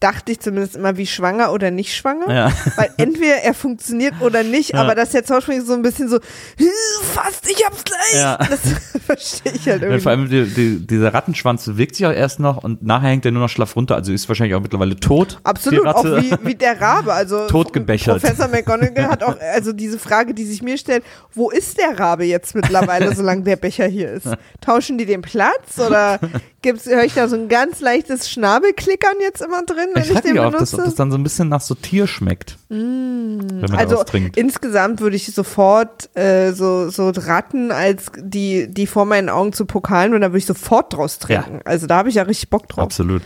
dachte 0.00 0.32
ich 0.32 0.40
zumindest 0.40 0.76
immer 0.76 0.96
wie 0.96 1.06
schwanger 1.06 1.52
oder 1.52 1.70
nicht 1.70 1.94
schwanger. 1.96 2.32
Ja. 2.32 2.52
Weil 2.76 2.90
entweder 2.98 3.36
er 3.42 3.52
funktioniert 3.54 4.14
oder 4.20 4.42
nicht, 4.44 4.70
Ja. 4.74 4.82
aber 4.82 4.94
dass 4.94 5.10
der 5.10 5.24
Zauberspruch 5.24 5.54
so 5.64 5.72
ein 5.74 5.82
bisschen 5.82 6.08
so, 6.08 6.16
"Hm, 6.58 6.68
fast, 7.14 7.50
ich 7.50 7.64
hab's 7.66 7.82
gleich. 7.84 8.14
Ja. 8.14 8.36
Das 8.38 8.60
verstehe 9.06 9.52
ich 9.52 9.66
halt 9.68 9.82
Ja, 9.82 9.88
irgendwie. 9.88 10.00
vor 10.02 10.12
allem 10.12 10.28
die, 10.28 10.44
die, 10.46 10.86
dieser 10.86 11.12
Rattenschwanz 11.12 11.64
bewegt 11.64 11.96
sich 11.96 12.06
auch 12.06 12.12
erst 12.12 12.38
noch 12.40 12.62
und 12.62 12.82
nachher 12.84 13.08
hängt 13.08 13.24
er 13.24 13.32
nur 13.32 13.42
noch 13.42 13.48
schlaff 13.48 13.74
runter. 13.76 13.96
Also 13.96 14.12
ist 14.12 14.28
wahrscheinlich 14.28 14.54
auch 14.54 14.60
mittlerweile 14.60 14.94
tot. 14.96 15.40
Absolut, 15.42 15.86
auch 15.86 16.04
wie, 16.04 16.32
wie 16.42 16.54
der 16.54 16.80
Rabe. 16.80 17.12
Also 17.12 17.46
Totgebechert. 17.48 18.20
Professor 18.20 18.48
McGonagall 18.48 19.08
hat 19.08 19.22
auch, 19.24 19.36
also 19.54 19.72
diese 19.72 19.98
Frage, 19.98 20.32
die 20.34 20.44
sich 20.44 20.62
mir 20.62 20.78
stellt, 20.78 21.02
wo 21.34 21.50
ist 21.50 21.78
der 21.78 21.98
Rabe 21.98 22.24
jetzt 22.24 22.54
mittlerweile, 22.54 23.14
solange 23.14 23.42
der 23.42 23.56
Becher 23.56 23.86
hier 23.86 24.12
ist? 24.12 24.28
Tauschen 24.60 24.96
die 24.98 25.06
den 25.06 25.22
Platz 25.22 25.78
oder 25.84 26.20
gibt's, 26.62 26.86
höre 26.86 27.04
ich 27.04 27.14
da 27.14 27.28
so 27.28 27.36
ein 27.36 27.48
ganz 27.48 27.80
leichtes 27.80 28.30
Schnabelklickern 28.30 29.14
jetzt 29.20 29.40
immer 29.42 29.62
drin, 29.64 29.87
wenn 29.94 30.02
Ich 30.02 30.10
ich, 30.10 30.20
den 30.20 30.32
mich 30.32 30.40
auch, 30.40 30.50
benutze? 30.52 30.58
dass, 30.58 30.74
ob 30.74 30.84
das 30.84 30.94
dann 30.94 31.10
so 31.10 31.16
ein 31.18 31.22
bisschen 31.22 31.48
nach 31.48 31.60
so 31.60 31.74
Tier 31.74 32.06
schmeckt. 32.06 32.56
wenn 32.68 33.60
man 33.60 33.74
also 33.76 34.02
trinkt. 34.04 34.36
insgesamt 34.36 35.00
würde 35.00 35.16
ich 35.16 35.26
sofort 35.32 36.10
äh, 36.16 36.52
so, 36.52 36.90
so 36.90 37.10
Ratten 37.14 37.70
als 37.72 38.06
die, 38.18 38.68
die 38.68 38.86
vor 38.86 39.04
meinen 39.04 39.28
Augen 39.28 39.52
zu 39.52 39.64
Pokalen 39.66 40.14
und 40.14 40.20
da 40.20 40.28
würde 40.28 40.38
ich 40.38 40.46
sofort 40.46 40.92
draus 40.94 41.18
trinken. 41.18 41.60
Also 41.64 41.86
da 41.86 41.96
habe 41.98 42.08
ich 42.08 42.16
ja 42.16 42.22
richtig 42.24 42.50
Bock 42.50 42.68
drauf. 42.68 42.84
Absolut. 42.84 43.22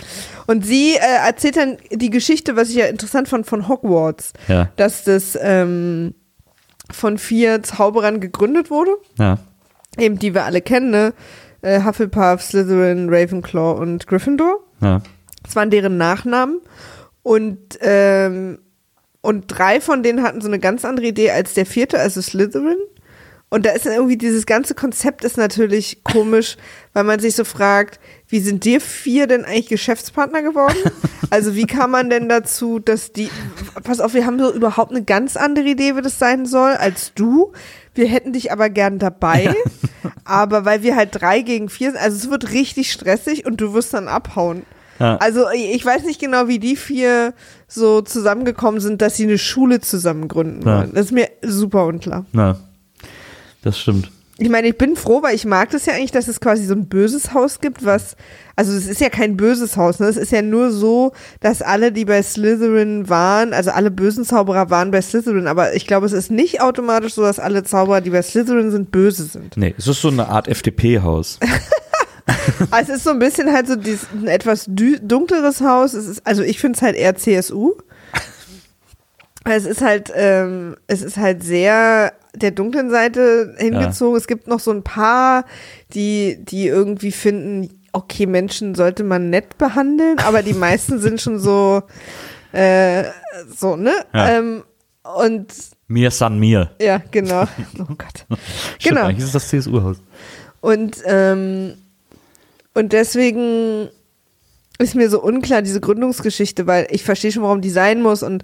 Und 0.46 0.64
sie 0.66 0.94
äh, 0.94 1.26
erzählt 1.26 1.56
dann 1.56 1.76
die 1.90 2.10
Geschichte, 2.10 2.56
was 2.56 2.68
ich 2.70 2.76
ja 2.76 2.86
interessant 2.86 3.28
fand 3.28 3.46
von 3.46 3.68
Hogwarts, 3.68 4.32
Ja. 4.48 4.68
dass 4.76 5.04
das 5.04 5.38
ähm, 5.40 6.14
von 6.90 7.18
vier 7.18 7.62
Zauberern 7.62 8.20
gegründet 8.20 8.70
wurde, 8.70 8.90
Ja. 9.18 9.38
eben 9.98 10.18
die 10.18 10.34
wir 10.34 10.44
alle 10.44 10.60
kennen, 10.60 10.90
ne? 10.90 11.14
Äh, 11.64 11.84
Hufflepuff, 11.84 12.42
Slytherin, 12.42 13.08
Ravenclaw 13.08 13.80
und 13.80 14.06
Gryffindor. 14.08 14.58
Ja. 14.80 15.00
Das 15.42 15.56
waren 15.56 15.70
deren 15.70 15.96
Nachnamen. 15.96 16.60
Und, 17.22 17.78
ähm, 17.80 18.58
und 19.20 19.46
drei 19.46 19.80
von 19.80 20.02
denen 20.02 20.22
hatten 20.22 20.40
so 20.40 20.48
eine 20.48 20.58
ganz 20.58 20.84
andere 20.84 21.06
Idee 21.06 21.30
als 21.30 21.54
der 21.54 21.66
vierte, 21.66 21.98
also 21.98 22.20
Slytherin. 22.20 22.78
Und 23.52 23.66
da 23.66 23.72
ist 23.72 23.84
irgendwie 23.84 24.16
dieses 24.16 24.46
ganze 24.46 24.74
Konzept 24.74 25.24
ist 25.24 25.36
natürlich 25.36 26.02
komisch, 26.04 26.56
weil 26.94 27.04
man 27.04 27.20
sich 27.20 27.36
so 27.36 27.44
fragt, 27.44 28.00
wie 28.26 28.40
sind 28.40 28.64
dir 28.64 28.80
vier 28.80 29.26
denn 29.26 29.44
eigentlich 29.44 29.68
Geschäftspartner 29.68 30.42
geworden? 30.42 30.78
Also 31.28 31.54
wie 31.54 31.64
kam 31.64 31.92
man 31.92 32.10
denn 32.10 32.28
dazu, 32.28 32.78
dass 32.78 33.12
die, 33.12 33.30
pass 33.84 34.00
auf, 34.00 34.12
wir 34.12 34.26
haben 34.26 34.38
so 34.38 34.52
überhaupt 34.52 34.90
eine 34.90 35.02
ganz 35.02 35.38
andere 35.38 35.66
Idee, 35.66 35.96
wie 35.96 36.02
das 36.02 36.18
sein 36.18 36.44
soll, 36.44 36.72
als 36.72 37.14
du. 37.14 37.52
Wir 37.94 38.06
hätten 38.06 38.34
dich 38.34 38.52
aber 38.52 38.68
gern 38.68 38.98
dabei, 38.98 39.54
aber 40.24 40.66
weil 40.66 40.82
wir 40.82 40.94
halt 40.94 41.10
drei 41.12 41.40
gegen 41.40 41.70
vier 41.70 41.92
sind, 41.92 42.00
also 42.02 42.16
es 42.16 42.30
wird 42.30 42.52
richtig 42.52 42.92
stressig 42.92 43.46
und 43.46 43.62
du 43.62 43.72
wirst 43.72 43.94
dann 43.94 44.08
abhauen. 44.08 44.64
Ja. 45.02 45.16
Also 45.16 45.46
ich 45.52 45.84
weiß 45.84 46.04
nicht 46.04 46.20
genau, 46.20 46.46
wie 46.48 46.58
die 46.60 46.76
vier 46.76 47.34
so 47.66 48.02
zusammengekommen 48.02 48.80
sind, 48.80 49.02
dass 49.02 49.16
sie 49.16 49.24
eine 49.24 49.38
Schule 49.38 49.80
zusammen 49.80 50.28
gründen 50.28 50.66
Ja. 50.66 50.78
wollen. 50.78 50.92
Das 50.94 51.06
ist 51.06 51.12
mir 51.12 51.28
super 51.42 51.86
unklar. 51.86 52.24
Na, 52.32 52.56
das 53.62 53.78
stimmt. 53.80 54.10
Ich 54.38 54.48
meine, 54.48 54.66
ich 54.68 54.78
bin 54.78 54.96
froh, 54.96 55.22
weil 55.22 55.34
ich 55.34 55.44
mag 55.44 55.70
das 55.70 55.86
ja 55.86 55.92
eigentlich, 55.92 56.10
dass 56.10 56.26
es 56.26 56.40
quasi 56.40 56.64
so 56.64 56.74
ein 56.74 56.88
böses 56.88 57.32
Haus 57.34 57.60
gibt, 57.60 57.84
was, 57.84 58.16
also 58.56 58.72
es 58.72 58.86
ist 58.88 59.00
ja 59.00 59.08
kein 59.08 59.36
böses 59.36 59.76
Haus, 59.76 60.00
ne? 60.00 60.06
Es 60.06 60.16
ist 60.16 60.32
ja 60.32 60.42
nur 60.42 60.72
so, 60.72 61.12
dass 61.40 61.62
alle, 61.62 61.92
die 61.92 62.04
bei 62.06 62.22
Slytherin 62.22 63.08
waren, 63.08 63.52
also 63.52 63.70
alle 63.70 63.90
bösen 63.90 64.24
Zauberer 64.24 64.70
waren 64.70 64.90
bei 64.90 65.00
Slytherin, 65.02 65.46
aber 65.46 65.74
ich 65.76 65.86
glaube, 65.86 66.06
es 66.06 66.12
ist 66.12 66.30
nicht 66.30 66.60
automatisch 66.60 67.14
so, 67.14 67.22
dass 67.22 67.38
alle 67.38 67.62
Zauberer, 67.62 68.00
die 68.00 68.10
bei 68.10 68.22
Slytherin 68.22 68.70
sind, 68.70 68.90
böse 68.90 69.24
sind. 69.24 69.56
Nee, 69.56 69.74
es 69.76 69.86
ist 69.86 70.00
so 70.00 70.08
eine 70.08 70.28
Art 70.28 70.48
FDP-Haus. 70.48 71.38
Also 72.70 72.92
es 72.92 72.98
ist 72.98 73.04
so 73.04 73.10
ein 73.10 73.18
bisschen 73.18 73.52
halt 73.52 73.66
so 73.66 73.76
dieses, 73.76 74.08
ein 74.12 74.26
etwas 74.28 74.66
dunkleres 74.68 75.60
Haus. 75.60 75.94
Ist, 75.94 76.26
also 76.26 76.42
ich 76.42 76.58
finde 76.60 76.76
es 76.76 76.82
halt 76.82 76.96
eher 76.96 77.14
CSU. 77.16 77.72
Es 79.44 79.66
ist 79.66 79.80
halt, 79.82 80.12
ähm, 80.14 80.76
es 80.86 81.02
ist 81.02 81.16
halt 81.16 81.42
sehr 81.42 82.12
der 82.34 82.52
dunklen 82.52 82.90
Seite 82.90 83.54
hingezogen. 83.58 84.16
Es 84.16 84.26
gibt 84.28 84.46
noch 84.46 84.60
so 84.60 84.70
ein 84.70 84.84
paar, 84.84 85.44
die, 85.94 86.38
die 86.44 86.68
irgendwie 86.68 87.10
finden, 87.12 87.68
okay, 87.92 88.26
Menschen 88.26 88.74
sollte 88.74 89.02
man 89.04 89.30
nett 89.30 89.58
behandeln, 89.58 90.18
aber 90.20 90.42
die 90.42 90.54
meisten 90.54 90.98
sind 91.00 91.20
schon 91.20 91.38
so, 91.40 91.82
äh, 92.52 93.04
so, 93.54 93.76
ne? 93.76 93.92
Ja. 94.14 94.38
Ähm, 94.38 94.62
und 95.18 95.52
Mir 95.88 96.10
san 96.12 96.38
mir. 96.38 96.70
ja, 96.80 97.02
genau. 97.10 97.42
Oh 97.80 97.84
Gott. 97.98 98.24
Stimmt, 98.78 98.96
Genau. 98.96 99.00
eigentlich 99.06 99.18
ist 99.18 99.24
es 99.26 99.32
das 99.32 99.48
CSU-Haus. 99.48 99.96
Und, 100.60 100.98
ähm, 101.04 101.74
und 102.74 102.92
deswegen 102.92 103.88
ist 104.78 104.94
mir 104.94 105.08
so 105.10 105.22
unklar, 105.22 105.62
diese 105.62 105.80
Gründungsgeschichte, 105.80 106.66
weil 106.66 106.86
ich 106.90 107.04
verstehe 107.04 107.30
schon, 107.32 107.42
warum 107.42 107.60
die 107.60 107.70
sein 107.70 108.02
muss 108.02 108.22
und 108.22 108.42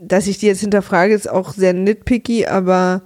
dass 0.00 0.26
ich 0.26 0.38
die 0.38 0.46
jetzt 0.46 0.60
hinterfrage, 0.60 1.14
ist 1.14 1.28
auch 1.28 1.52
sehr 1.52 1.72
nitpicky, 1.72 2.46
aber 2.46 3.02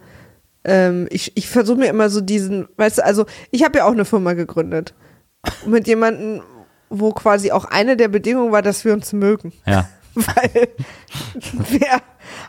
ähm, 0.64 1.06
ich, 1.10 1.36
ich 1.36 1.48
versuche 1.48 1.78
mir 1.78 1.88
immer 1.88 2.08
so 2.10 2.20
diesen, 2.20 2.68
weißt 2.76 2.98
du, 2.98 3.04
also 3.04 3.26
ich 3.50 3.64
habe 3.64 3.78
ja 3.78 3.84
auch 3.84 3.92
eine 3.92 4.04
Firma 4.04 4.32
gegründet 4.32 4.94
mit 5.66 5.86
jemandem, 5.86 6.42
wo 6.88 7.12
quasi 7.12 7.50
auch 7.52 7.64
eine 7.66 7.96
der 7.96 8.08
Bedingungen 8.08 8.52
war, 8.52 8.62
dass 8.62 8.84
wir 8.84 8.92
uns 8.92 9.12
mögen, 9.12 9.52
Ja, 9.66 9.88
weil 10.14 10.68
wir 11.70 12.00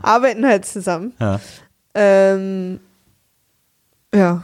arbeiten 0.01 0.45
halt 0.45 0.65
zusammen. 0.65 1.13
ja. 1.19 1.39
Ähm, 1.97 2.79
ja. 4.13 4.43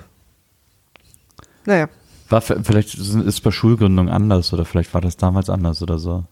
Naja. 1.66 1.88
War, 2.32 2.42
vielleicht 2.42 2.96
ist 2.96 3.14
es 3.14 3.42
bei 3.42 3.52
Schulgründung 3.52 4.10
anders 4.10 4.54
oder 4.54 4.66
vielleicht 4.66 4.94
war 4.94 5.02
das 5.02 5.18
damals 5.18 5.50
anders 5.50 5.82
oder 5.82 6.00
so. 6.00 6.26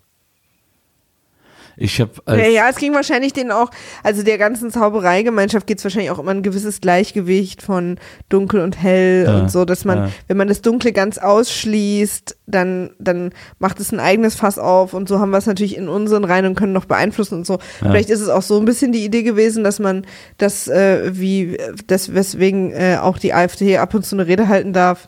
Ich 1.82 2.02
habe 2.02 2.12
Ja, 2.28 2.48
ja, 2.48 2.70
es 2.70 2.76
ging 2.76 2.94
wahrscheinlich 2.94 3.32
denen 3.32 3.52
auch, 3.52 3.72
also 4.04 4.22
der 4.22 4.38
ganzen 4.38 4.70
Zaubereigemeinschaft 4.70 5.66
geht 5.66 5.78
es 5.78 5.84
wahrscheinlich 5.86 6.12
auch 6.12 6.20
immer 6.20 6.32
ein 6.32 6.44
gewisses 6.44 6.82
Gleichgewicht 6.82 7.62
von 7.62 7.98
dunkel 8.28 8.60
und 8.60 8.82
hell 8.82 9.24
Ja, 9.26 9.40
und 9.40 9.50
so, 9.50 9.64
dass 9.64 9.86
man, 9.86 9.98
ja. 9.98 10.10
wenn 10.28 10.36
man 10.36 10.50
das 10.50 10.62
Dunkle 10.62 10.92
ganz 10.92 11.18
ausschließt, 11.18 12.36
dann, 12.48 12.90
dann 13.00 13.32
macht 13.60 13.80
es 13.80 13.94
ein 13.94 14.02
eigenes 14.02 14.36
Fass 14.36 14.60
auf 14.60 14.94
und 14.94 15.08
so 15.08 15.20
haben 15.20 15.30
wir 15.30 15.38
es 15.38 15.46
natürlich 15.46 15.78
in 15.78 15.88
unseren 15.88 16.26
rein 16.26 16.46
und 16.46 16.56
können 16.56 16.74
noch 16.74 16.86
beeinflussen 16.86 17.36
und 17.36 17.48
so. 17.48 17.60
Vielleicht 17.80 18.10
ist 18.10 18.20
es 18.20 18.28
auch 18.28 18.42
so 18.42 18.60
ein 18.60 18.66
bisschen 18.66 18.92
die 18.92 19.06
Idee 19.06 19.24
gewesen, 19.24 19.64
dass 19.64 19.80
man 19.80 20.06
das, 20.38 20.68
äh, 20.68 21.12
wie, 21.18 21.58
das, 21.88 22.14
weswegen 22.14 22.74
äh, 22.74 22.98
auch 23.02 23.18
die 23.18 23.34
AfD 23.34 23.78
ab 23.78 23.94
und 23.94 24.06
zu 24.06 24.18
eine 24.18 24.28
Rede 24.28 24.50
halten 24.50 24.74
darf, 24.74 25.08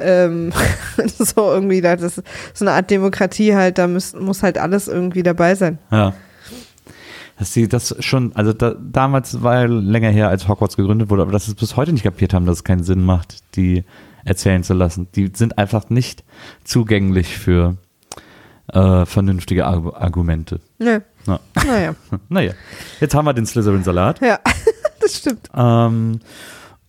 ähm, 0.00 0.52
so 1.18 1.52
irgendwie, 1.52 1.80
da, 1.80 1.96
das 1.96 2.18
ist 2.18 2.26
so 2.54 2.64
eine 2.64 2.72
Art 2.72 2.90
Demokratie 2.90 3.54
halt, 3.54 3.78
da 3.78 3.86
muss, 3.86 4.14
muss 4.14 4.42
halt 4.42 4.58
alles 4.58 4.88
irgendwie 4.88 5.22
dabei 5.22 5.54
sein. 5.54 5.78
Ja. 5.90 6.14
Dass 7.38 7.54
sie 7.54 7.68
das 7.68 7.96
schon, 8.00 8.36
also 8.36 8.52
da, 8.52 8.74
damals 8.78 9.42
war 9.42 9.60
ja 9.60 9.64
länger 9.64 10.10
her, 10.10 10.28
als 10.28 10.46
Hogwarts 10.46 10.76
gegründet 10.76 11.08
wurde, 11.08 11.22
aber 11.22 11.32
dass 11.32 11.46
sie 11.46 11.52
es 11.52 11.56
bis 11.56 11.76
heute 11.76 11.92
nicht 11.92 12.02
kapiert 12.02 12.34
haben, 12.34 12.44
dass 12.44 12.58
es 12.58 12.64
keinen 12.64 12.82
Sinn 12.82 13.02
macht, 13.02 13.38
die 13.56 13.84
erzählen 14.24 14.62
zu 14.62 14.74
lassen. 14.74 15.08
Die 15.14 15.30
sind 15.34 15.56
einfach 15.56 15.88
nicht 15.88 16.24
zugänglich 16.64 17.38
für 17.38 17.76
äh, 18.72 19.06
vernünftige 19.06 19.66
Argu 19.66 19.92
Argumente. 19.92 20.60
Ja. 20.78 21.00
Na. 21.26 21.40
Naja. 21.66 21.94
Naja, 22.28 22.52
jetzt 23.00 23.14
haben 23.14 23.24
wir 23.24 23.34
den 23.34 23.46
Slytherin-Salat. 23.46 24.20
Ja, 24.20 24.38
das 25.00 25.16
stimmt. 25.16 25.48
Ähm, 25.54 26.20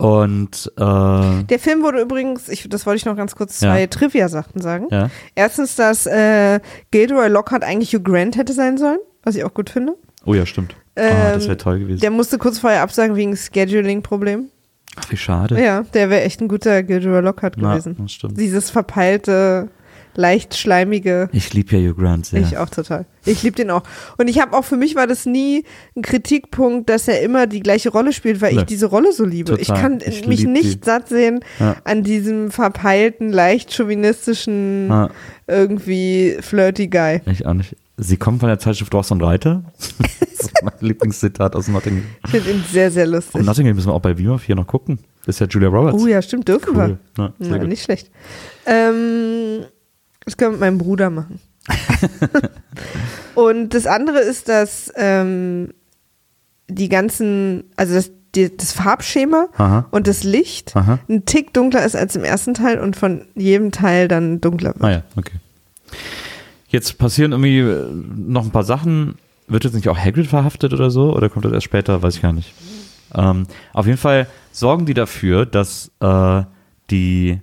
und 0.01 0.71
äh, 0.77 1.43
Der 1.43 1.59
Film 1.59 1.83
wurde 1.83 2.01
übrigens, 2.01 2.49
ich, 2.49 2.67
das 2.67 2.85
wollte 2.85 2.97
ich 2.97 3.05
noch 3.05 3.15
ganz 3.15 3.35
kurz 3.35 3.59
zwei 3.59 3.81
Ja. 3.81 3.87
Trivia-Sachen 3.87 4.59
sagen. 4.61 4.87
ja, 4.89 5.09
Erstens, 5.35 5.75
dass 5.75 6.05
äh, 6.07 6.59
Gilderoy 6.91 7.27
Lockhart 7.29 7.63
eigentlich 7.63 7.93
Hugh 7.93 8.01
Grant 8.03 8.35
hätte 8.37 8.53
sein 8.53 8.77
sollen, 8.77 8.99
was 9.23 9.35
ich 9.35 9.43
auch 9.43 9.53
gut 9.53 9.69
finde. 9.69 9.93
oh 10.25 10.33
ja, 10.33 10.45
stimmt. 10.45 10.75
oh, 10.97 11.01
das 11.01 11.43
wäre 11.43 11.51
Ähm, 11.53 11.57
toll 11.57 11.79
gewesen. 11.79 11.99
Der 12.01 12.11
musste 12.11 12.37
kurz 12.37 12.57
vorher 12.59 12.81
absagen 12.81 13.15
wegen 13.15 13.35
Scheduling-Problem. 13.37 14.49
Ach, 14.97 15.09
wie 15.11 15.17
schade. 15.17 15.61
Ja, 15.63 15.83
der 15.93 16.09
wäre 16.09 16.23
echt 16.23 16.41
ein 16.41 16.47
guter 16.47 16.83
Gilderoy 16.83 17.21
Lockhart 17.21 17.55
gewesen. 17.57 17.95
das 17.99 18.11
stimmt. 18.11 18.37
Dieses 18.39 18.69
verpeilte, 18.71 19.69
leicht 20.15 20.55
schleimige. 20.55 21.29
Ich 21.31 21.53
liebe 21.53 21.75
ja 21.77 21.89
Hugh 21.91 22.01
Grant 22.01 22.25
sehr. 22.25 22.41
Ich 22.41 22.57
auch 22.57 22.69
total. 22.69 23.05
Ich 23.25 23.43
liebe 23.43 23.55
den 23.55 23.69
auch. 23.69 23.83
Und 24.17 24.27
ich 24.29 24.39
habe 24.39 24.55
auch, 24.57 24.65
für 24.65 24.77
mich 24.77 24.95
war 24.95 25.07
das 25.07 25.25
nie 25.25 25.63
ein 25.95 26.01
Kritikpunkt, 26.01 26.89
dass 26.89 27.07
er 27.07 27.21
immer 27.21 27.47
die 27.47 27.59
gleiche 27.59 27.89
Rolle 27.89 28.13
spielt, 28.13 28.41
weil 28.41 28.53
Nee. 28.53 28.59
ich 28.61 28.65
diese 28.65 28.87
Rolle 28.87 29.13
so 29.13 29.23
liebe. 29.25 29.51
Total. 29.57 29.61
Ich 29.61 29.67
kann 29.81 29.99
Ich 30.05 30.27
mich 30.27 30.45
nicht 30.45 30.81
die. 30.83 30.85
satt 30.85 31.07
sehen 31.09 31.41
Ja. 31.59 31.75
an 31.83 32.03
diesem 32.03 32.51
verpeilten, 32.51 33.31
leicht 33.31 33.73
chauvinistischen, 33.73 34.87
Ja. 34.89 35.09
irgendwie 35.47 36.37
flirty 36.41 36.87
Guy. 36.87 37.21
Ich 37.27 37.45
auch 37.45 37.53
nicht. 37.53 37.75
Sie 37.97 38.17
kommen 38.17 38.39
von 38.39 38.49
der 38.49 38.57
Zeitschrift 38.57 38.93
Ross 38.93 39.11
und 39.11 39.21
Reiter. 39.21 39.63
Das 40.41 40.49
ist 40.49 40.63
mein 40.63 40.73
Lieblingszitat 40.79 41.55
aus 41.55 41.67
Nottingham. 41.67 42.03
Ich 42.25 42.31
finde 42.31 42.49
ihn 42.49 42.63
sehr, 42.71 42.89
sehr 42.89 43.05
lustig. 43.05 43.35
Und 43.35 43.45
Nottingham 43.45 43.75
müssen 43.75 43.89
wir 43.89 43.93
auch 43.93 44.01
bei 44.01 44.17
Vimov 44.17 44.41
hier 44.43 44.55
noch 44.55 44.65
gucken. 44.65 44.97
Das 45.23 45.35
ist 45.35 45.39
ja 45.39 45.45
Julia 45.45 45.69
Roberts. 45.69 46.01
Oh 46.01 46.07
ja, 46.07 46.19
stimmt, 46.19 46.47
dürfen 46.47 46.75
Cool. 46.75 46.97
Wir. 47.15 47.33
Ja, 47.47 47.57
gut. 47.59 47.67
nicht 47.67 47.83
schlecht. 47.83 48.09
Ähm, 48.65 49.65
das 50.31 50.37
können 50.37 50.51
wir 50.51 50.53
mit 50.53 50.61
meinem 50.61 50.77
Bruder 50.77 51.09
machen. 51.09 51.39
Und 53.35 53.73
das 53.73 53.85
andere 53.85 54.19
ist, 54.19 54.47
dass 54.47 54.91
ähm, 54.95 55.73
die 56.69 56.87
ganzen, 56.87 57.65
also 57.75 57.95
das, 57.95 58.11
die, 58.33 58.55
das 58.55 58.71
Farbschema 58.71 59.47
Aha. 59.57 59.87
und 59.91 60.07
das 60.07 60.23
Licht 60.23 60.73
Aha. 60.75 60.99
ein 61.09 61.25
Tick 61.25 61.53
dunkler 61.53 61.83
ist 61.85 61.97
als 61.97 62.15
im 62.15 62.23
ersten 62.23 62.53
Teil 62.53 62.79
und 62.79 62.95
von 62.95 63.25
jedem 63.35 63.73
Teil 63.73 64.07
dann 64.07 64.39
dunkler 64.39 64.73
wird. 64.73 64.83
Ah 64.83 64.91
ja, 64.91 65.03
okay. 65.17 65.33
Jetzt 66.69 66.97
passieren 66.97 67.33
irgendwie 67.33 67.59
äh, 67.59 67.89
noch 68.15 68.45
ein 68.45 68.51
paar 68.51 68.63
Sachen. 68.63 69.15
Wird 69.47 69.65
jetzt 69.65 69.73
nicht 69.73 69.89
auch 69.89 69.97
Hagrid 69.97 70.27
verhaftet 70.27 70.73
oder 70.73 70.89
so? 70.89 71.13
Oder 71.13 71.27
kommt 71.27 71.43
das 71.43 71.51
erst 71.51 71.65
später? 71.65 72.01
Weiß 72.01 72.15
ich 72.15 72.21
gar 72.21 72.31
nicht. 72.31 72.53
Ähm, 73.13 73.47
auf 73.73 73.85
jeden 73.85 73.97
Fall 73.97 74.27
sorgen 74.53 74.85
die 74.85 74.93
dafür, 74.93 75.45
dass 75.45 75.91
äh, 75.99 76.43
die 76.89 77.41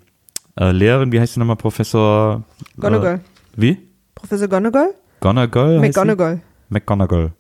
äh, 0.59 0.73
Lehrerin, 0.73 1.13
wie 1.13 1.21
heißt 1.21 1.35
sie 1.35 1.41
nochmal, 1.41 1.57
Professor? 1.57 2.43
Gonagall. 2.79 3.17
Äh, 3.17 3.21
wie? 3.57 3.79
Professor 4.15 4.49
Gonagall? 4.49 4.95
Gonagall? 5.21 5.79
McGonagall. 5.81 6.41
McGonagall. 6.71 7.33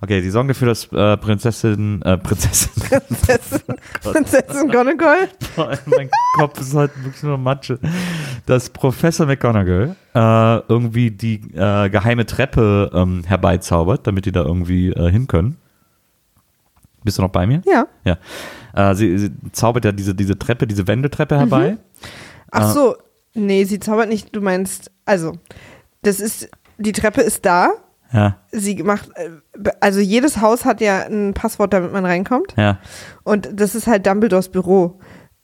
Okay, 0.00 0.20
die 0.20 0.30
sorgen 0.30 0.48
dafür, 0.48 0.68
dass 0.68 0.84
äh, 0.92 1.16
Prinzessin, 1.16 2.00
äh, 2.02 2.16
Prinzessin, 2.16 2.70
Prinzessin, 2.88 3.74
Prinzessin 4.02 4.70
Gonagall? 4.70 5.28
mein 5.86 6.08
Kopf 6.36 6.60
ist 6.60 6.74
halt 6.74 6.92
wirklich 7.02 7.22
nur 7.24 7.38
Matsche, 7.38 7.80
dass 8.46 8.70
Professor 8.70 9.26
McGonagall 9.26 9.96
äh, 10.14 10.58
irgendwie 10.68 11.10
die 11.10 11.40
äh, 11.54 11.90
geheime 11.90 12.24
Treppe 12.24 12.90
ähm, 12.94 13.24
herbeizaubert, 13.26 14.06
damit 14.06 14.26
die 14.26 14.32
da 14.32 14.44
irgendwie 14.44 14.90
äh, 14.90 15.10
hin 15.10 15.26
können. 15.26 15.56
Bist 17.02 17.18
du 17.18 17.22
noch 17.22 17.30
bei 17.30 17.46
mir? 17.46 17.62
Ja. 17.64 17.88
Ja. 18.04 18.18
Äh, 18.74 18.94
sie, 18.94 19.18
sie 19.18 19.30
zaubert 19.52 19.84
ja 19.84 19.92
diese, 19.92 20.14
diese 20.14 20.38
Treppe, 20.38 20.66
diese 20.66 20.86
Wendeltreppe 20.86 21.36
herbei. 21.36 21.78
Ach 22.50 22.72
so, 22.72 22.96
nee, 23.34 23.64
sie 23.64 23.78
zaubert 23.80 24.08
nicht, 24.08 24.34
du 24.34 24.40
meinst, 24.40 24.90
also, 25.04 25.32
das 26.02 26.20
ist, 26.20 26.48
die 26.78 26.92
Treppe 26.92 27.20
ist 27.22 27.44
da, 27.44 27.72
Ja, 28.12 28.36
sie 28.52 28.82
macht, 28.82 29.10
äh, 29.16 29.30
also 29.80 30.00
jedes 30.00 30.40
Haus 30.40 30.64
hat 30.64 30.80
ja 30.80 31.06
ein 31.06 31.34
Passwort, 31.34 31.72
damit 31.72 31.92
man 31.92 32.04
reinkommt. 32.06 32.54
ja. 32.56 32.78
Und 33.24 33.48
das 33.52 33.74
ist 33.74 33.86
halt 33.86 34.06
Dumbledores 34.06 34.48
Büro. 34.48 34.98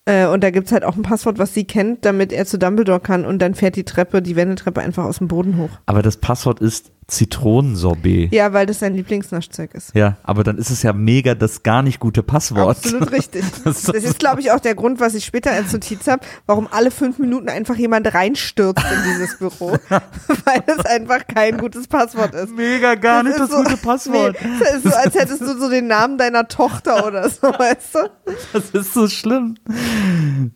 Äh, 0.06 0.26
und 0.26 0.42
da 0.44 0.50
gibt 0.50 0.66
es 0.66 0.72
halt 0.72 0.84
auch 0.84 0.96
ein 0.96 1.02
Passwort, 1.02 1.38
was 1.38 1.54
sie 1.54 1.64
kennt, 1.64 2.04
damit 2.04 2.32
er 2.32 2.44
zu 2.46 2.58
Dumbledore 2.58 3.00
kann. 3.00 3.24
Und 3.24 3.38
dann 3.40 3.54
fährt 3.54 3.76
die 3.76 3.84
Treppe, 3.84 4.20
die 4.20 4.36
Wendeltreppe 4.36 4.80
einfach 4.82 5.04
aus 5.04 5.18
dem 5.18 5.28
Boden 5.28 5.56
hoch. 5.56 5.70
Aber 5.86 6.02
das 6.02 6.18
Passwort 6.18 6.60
ist 6.60 6.92
Zitronensorbet. 7.06 8.32
Ja. 8.32 8.44
Ja, 8.44 8.52
weil 8.52 8.66
das 8.66 8.78
sein 8.80 8.94
Lieblingsnaschzeug 8.94 9.74
ist. 9.74 9.92
aber 10.22 10.44
dann 10.44 10.58
ist 10.58 10.70
es 10.70 10.82
ja 10.82 10.92
mega 10.92 11.34
das 11.34 11.62
gar 11.62 11.82
nicht 11.82 11.98
gute 12.00 12.22
Passwort. 12.22 12.76
Absolut 12.76 13.10
richtig. 13.12 13.44
Das 13.64 13.82
Das 13.82 14.04
ist- 14.04 14.18
glaube 14.18 14.40
ich, 14.40 14.50
auch 14.52 14.60
der 14.60 14.74
Grund, 14.74 15.00
was 15.00 15.14
ich 15.14 15.24
später 15.24 15.50
als 15.52 15.72
Notiz 15.72 16.06
habe, 16.06 16.24
warum 16.46 16.68
alle 16.70 16.90
fünf 16.90 17.18
Minuten 17.18 17.48
einfach 17.48 17.76
jemand 17.76 18.12
reinstürzt 18.12 18.84
in 18.84 19.12
dieses 19.12 19.38
Büro. 19.38 19.70
weil 19.88 20.62
es 20.66 20.84
einfach 20.86 21.26
kein 21.26 21.58
gutes 21.58 21.86
Passwort 21.88 22.34
ist. 22.34 22.54
Mega 22.54 22.94
gar 22.94 23.22
nicht 23.22 23.38
das 23.38 23.50
so- 23.50 23.56
gute 23.62 23.76
Passwort. 23.76 24.36
Nee, 24.42 24.48
das 24.60 24.74
ist 24.76 24.82
so, 24.84 24.90
als 24.90 25.14
hättest 25.14 25.40
du 25.40 25.58
so 25.58 25.70
den 25.70 25.86
Namen 25.86 26.18
deiner 26.18 26.48
Tochter 26.48 27.06
oder 27.06 27.28
so, 27.28 27.42
weißt 27.48 27.94
du? 27.94 28.32
Das 28.52 28.70
ist 28.70 28.92
so 28.94 29.08
schlimm. 29.08 29.56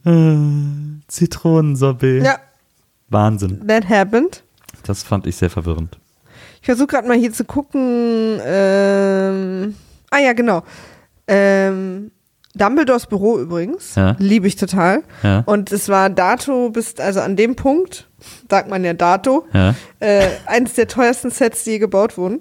Äh, 0.04 1.02
Zitronensorbet. 1.08 2.24
Ja, 2.24 2.38
Wahnsinn. 3.08 3.66
that 3.66 3.88
happened. 3.88 4.42
Das 4.84 5.02
fand 5.02 5.26
ich 5.26 5.36
sehr 5.36 5.50
verwirrend. 5.50 5.98
Ich 6.60 6.66
versuche 6.66 6.86
gerade 6.88 7.08
mal 7.08 7.16
hier 7.16 7.32
zu 7.32 7.44
gucken. 7.44 8.40
Ähm, 8.44 9.74
ah 10.10 10.18
ja, 10.18 10.32
genau. 10.32 10.62
Ähm, 11.26 12.10
Dumbledores 12.54 13.06
Büro 13.06 13.38
übrigens. 13.38 13.94
Ja. 13.94 14.16
Liebe 14.18 14.46
ich 14.48 14.56
total. 14.56 15.02
Ja. 15.22 15.40
Und 15.46 15.70
es 15.70 15.88
war 15.88 16.10
dato 16.10 16.70
bis, 16.70 16.96
also 16.98 17.20
an 17.20 17.36
dem 17.36 17.54
Punkt, 17.56 18.08
sagt 18.50 18.68
man 18.68 18.84
ja 18.84 18.94
dato, 18.94 19.46
Ja. 19.52 19.74
äh, 20.00 20.26
eines 20.46 20.74
der 20.74 20.88
teuersten 20.88 21.30
Sets, 21.30 21.64
die 21.64 21.70
je 21.72 21.78
gebaut 21.78 22.16
wurden. 22.18 22.40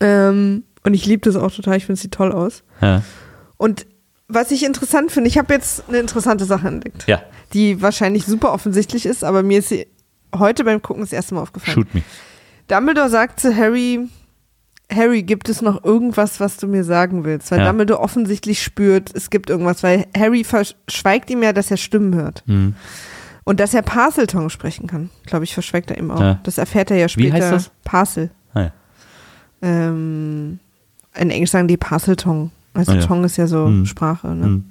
Ähm, 0.00 0.64
und 0.82 0.94
ich 0.94 1.06
liebe 1.06 1.22
das 1.30 1.36
auch 1.40 1.52
total. 1.52 1.76
Ich 1.76 1.86
finde, 1.86 1.94
es 1.94 2.02
sieht 2.02 2.12
toll 2.12 2.32
aus. 2.32 2.62
Ja. 2.80 3.02
Und 3.56 3.86
was 4.28 4.50
ich 4.50 4.64
interessant 4.64 5.12
finde, 5.12 5.28
ich 5.28 5.38
habe 5.38 5.52
jetzt 5.54 5.84
eine 5.88 5.98
interessante 5.98 6.44
Sache 6.44 6.66
entdeckt, 6.68 7.04
ja. 7.06 7.22
die 7.52 7.80
wahrscheinlich 7.82 8.24
super 8.26 8.52
offensichtlich 8.52 9.06
ist, 9.06 9.22
aber 9.22 9.42
mir 9.42 9.58
ist 9.60 9.68
sie 9.68 9.86
heute 10.34 10.64
beim 10.64 10.82
Gucken 10.82 11.02
das 11.02 11.12
erste 11.12 11.34
Mal 11.34 11.42
aufgefallen. 11.42 11.74
Shoot 11.74 11.94
me. 11.94 12.02
Dumbledore 12.68 13.08
sagt 13.10 13.40
zu 13.40 13.54
Harry, 13.56 14.08
Harry, 14.92 15.22
gibt 15.22 15.48
es 15.48 15.62
noch 15.62 15.84
irgendwas, 15.84 16.40
was 16.40 16.56
du 16.56 16.66
mir 16.66 16.84
sagen 16.84 17.24
willst? 17.24 17.50
Weil 17.50 17.60
Ja. 17.60 17.66
Dumbledore 17.66 18.00
offensichtlich 18.00 18.62
spürt, 18.62 19.10
es 19.14 19.30
gibt 19.30 19.50
irgendwas, 19.50 19.82
weil 19.82 20.06
Harry 20.16 20.44
verschweigt 20.44 21.30
ihm 21.30 21.42
ja, 21.42 21.52
dass 21.52 21.70
er 21.70 21.76
Stimmen 21.76 22.14
hört. 22.14 22.42
Mhm. 22.46 22.74
Und 23.44 23.60
dass 23.60 23.74
er 23.74 23.82
Parseltong 23.82 24.48
sprechen 24.48 24.86
kann, 24.86 25.10
glaube 25.26 25.44
ich, 25.44 25.52
verschweigt 25.52 25.90
er 25.90 25.98
ihm 25.98 26.10
auch. 26.10 26.20
Ja. 26.20 26.40
Das 26.44 26.56
erfährt 26.58 26.90
er 26.90 26.96
ja 26.96 27.06
Wie 27.06 27.10
später. 27.10 27.34
heißt 27.34 27.52
das? 27.52 27.70
Parcel. 27.84 28.30
Ah, 28.54 28.60
ja. 28.62 28.72
Ähm, 29.62 30.58
in 31.14 31.30
Englisch 31.30 31.50
sagen 31.50 31.68
die 31.68 31.76
Parseltong. 31.76 32.50
Also 32.72 32.92
Ah. 32.92 33.00
Tong 33.00 33.24
ist 33.24 33.36
ja 33.36 33.46
so 33.46 33.66
Mhm. 33.66 33.86
Sprache. 33.86 34.28
Ne? 34.28 34.46
Mhm. 34.46 34.64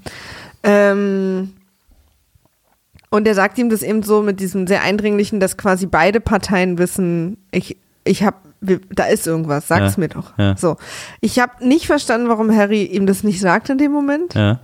Ähm, 0.63 1.53
und 3.09 3.27
er 3.27 3.35
sagt 3.35 3.57
ihm 3.59 3.69
das 3.69 3.83
eben 3.83 4.01
so 4.03 4.21
mit 4.23 4.39
diesem 4.39 4.65
sehr 4.67 4.81
eindringlichen, 4.81 5.39
dass 5.39 5.55
quasi 5.57 5.85
beide 5.85 6.19
Parteien 6.19 6.77
wissen, 6.79 7.37
ich, 7.51 7.77
ich 8.03 8.23
hab, 8.23 8.41
wir- 8.61 8.81
da 8.91 9.05
ist 9.05 9.27
irgendwas, 9.27 9.67
sag's 9.67 9.95
Ja, 9.95 9.99
mir 9.99 10.09
doch. 10.09 10.37
ja. 10.37 10.55
So. 10.57 10.77
Ich 11.21 11.39
habe 11.39 11.65
nicht 11.65 11.85
verstanden, 11.87 12.29
warum 12.29 12.55
Harry 12.55 12.83
ihm 12.83 13.05
das 13.05 13.23
nicht 13.23 13.39
sagt 13.39 13.69
in 13.69 13.77
dem 13.77 13.91
Moment. 13.91 14.33
Ja. 14.33 14.59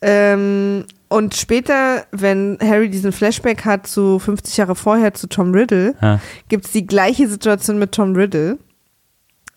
Ähm, 0.00 0.84
und 1.08 1.34
später, 1.34 2.04
wenn 2.12 2.58
Harry 2.62 2.88
diesen 2.90 3.12
Flashback 3.12 3.64
hat 3.64 3.86
zu 3.86 4.18
50 4.18 4.56
Jahre 4.58 4.74
vorher 4.74 5.14
zu 5.14 5.26
Tom 5.28 5.52
Riddle, 5.52 5.94
Ja. 6.00 6.20
gibt 6.48 6.66
es 6.66 6.72
die 6.72 6.86
gleiche 6.86 7.26
Situation 7.28 7.78
mit 7.78 7.92
Tom 7.92 8.14
Riddle, 8.14 8.58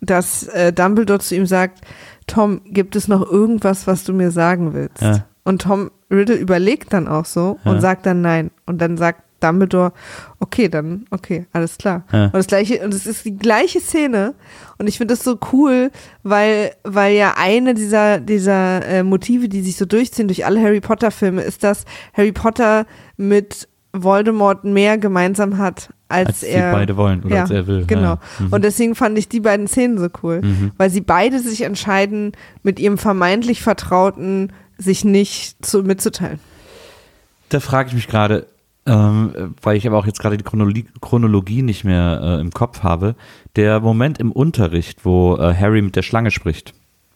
dass 0.02 0.44
äh, 0.48 0.74
Dumbledore 0.74 1.20
zu 1.20 1.36
ihm 1.36 1.46
sagt, 1.46 1.82
Tom, 2.28 2.62
gibt 2.66 2.96
es 2.96 3.08
noch 3.08 3.22
irgendwas, 3.30 3.86
was 3.88 4.04
du 4.04 4.14
mir 4.14 4.32
sagen 4.32 4.74
willst? 4.74 5.02
Ja. 5.02 5.26
Und 5.44 5.62
Tom 5.64 5.92
Riddle 6.10 6.36
überlegt 6.36 6.94
dann 6.94 7.08
auch 7.08 7.26
so 7.26 7.60
Ja. 7.64 7.72
und 7.72 7.82
sagt 7.82 8.06
dann 8.06 8.22
nein. 8.22 8.52
Und 8.66 8.80
dann 8.82 8.98
sagt 8.98 9.22
Dumbledore, 9.42 9.92
okay, 10.40 10.70
dann, 10.70 11.06
okay, 11.12 11.46
alles 11.52 11.78
klar. 11.78 12.04
Ja. 12.12 12.26
Und 12.26 12.36
das 12.36 12.48
gleiche, 12.48 12.80
und 12.86 12.94
es 12.94 13.06
ist 13.06 13.26
die 13.26 13.36
gleiche 13.38 13.80
Szene. 13.82 14.34
Und 14.78 14.88
ich 14.88 14.98
finde 14.98 15.14
das 15.14 15.24
so 15.24 15.38
cool, 15.52 15.92
weil, 16.24 16.72
weil 16.84 17.16
ja 17.16 17.34
eine 17.38 17.74
dieser, 17.74 18.20
dieser 18.20 18.86
äh, 18.86 19.04
Motive, 19.04 19.50
die 19.50 19.62
sich 19.62 19.76
so 19.76 19.86
durchziehen 19.86 20.28
durch 20.28 20.46
alle 20.46 20.62
Harry 20.62 20.80
Potter 20.82 21.12
Filme, 21.12 21.42
ist, 21.42 21.64
dass 21.64 21.86
Harry 22.14 22.32
Potter 22.32 22.86
mit 23.18 23.68
Voldemort 23.94 24.64
mehr 24.64 24.98
gemeinsam 24.98 25.58
hat, 25.58 25.90
als, 26.08 26.28
Als 26.30 26.40
sie 26.42 26.48
er 26.48 26.72
beide 26.72 26.96
wollen 26.96 27.24
oder 27.24 27.36
ja, 27.36 27.42
als 27.42 27.52
er 27.52 27.68
will. 27.68 27.86
Genau. 27.86 28.02
Ja, 28.02 28.20
ja. 28.40 28.46
Mhm. 28.46 28.54
Und 28.54 28.64
deswegen 28.64 28.96
fand 28.96 29.18
ich 29.18 29.28
die 29.28 29.42
beiden 29.42 29.68
Szenen 29.68 29.98
so 29.98 30.08
cool, 30.24 30.42
Mhm. 30.42 30.72
weil 30.78 30.90
sie 30.90 31.02
beide 31.02 31.40
sich 31.40 31.62
entscheiden, 31.64 32.32
mit 32.64 32.80
ihrem 32.80 32.98
vermeintlich 32.98 33.62
Vertrauten 33.62 34.54
sich 34.78 35.04
nicht 35.04 35.66
zu, 35.66 35.84
mitzuteilen. 35.84 36.40
Da 37.50 37.60
frage 37.60 37.90
ich 37.90 37.96
mich 37.96 38.08
gerade, 38.08 38.48
ähm, 38.86 39.56
weil 39.62 39.78
ich 39.78 39.86
aber 39.88 39.98
auch 39.98 40.06
jetzt 40.06 40.20
gerade 40.20 40.38
die 40.38 40.44
Chronologie, 40.44 40.86
Chronologie 41.02 41.62
nicht 41.62 41.84
mehr 41.84 42.20
äh, 42.24 42.42
im 42.42 42.52
Kopf 42.52 42.84
habe, 42.84 43.16
der 43.56 43.80
Moment 43.80 44.20
im 44.20 44.32
Unterricht, 44.32 45.06
wo 45.06 45.36
äh, 45.38 45.54
Harry 45.54 45.82
mit 45.82 45.96
der 45.96 46.02
Schlange 46.02 46.32
spricht. 46.32 46.74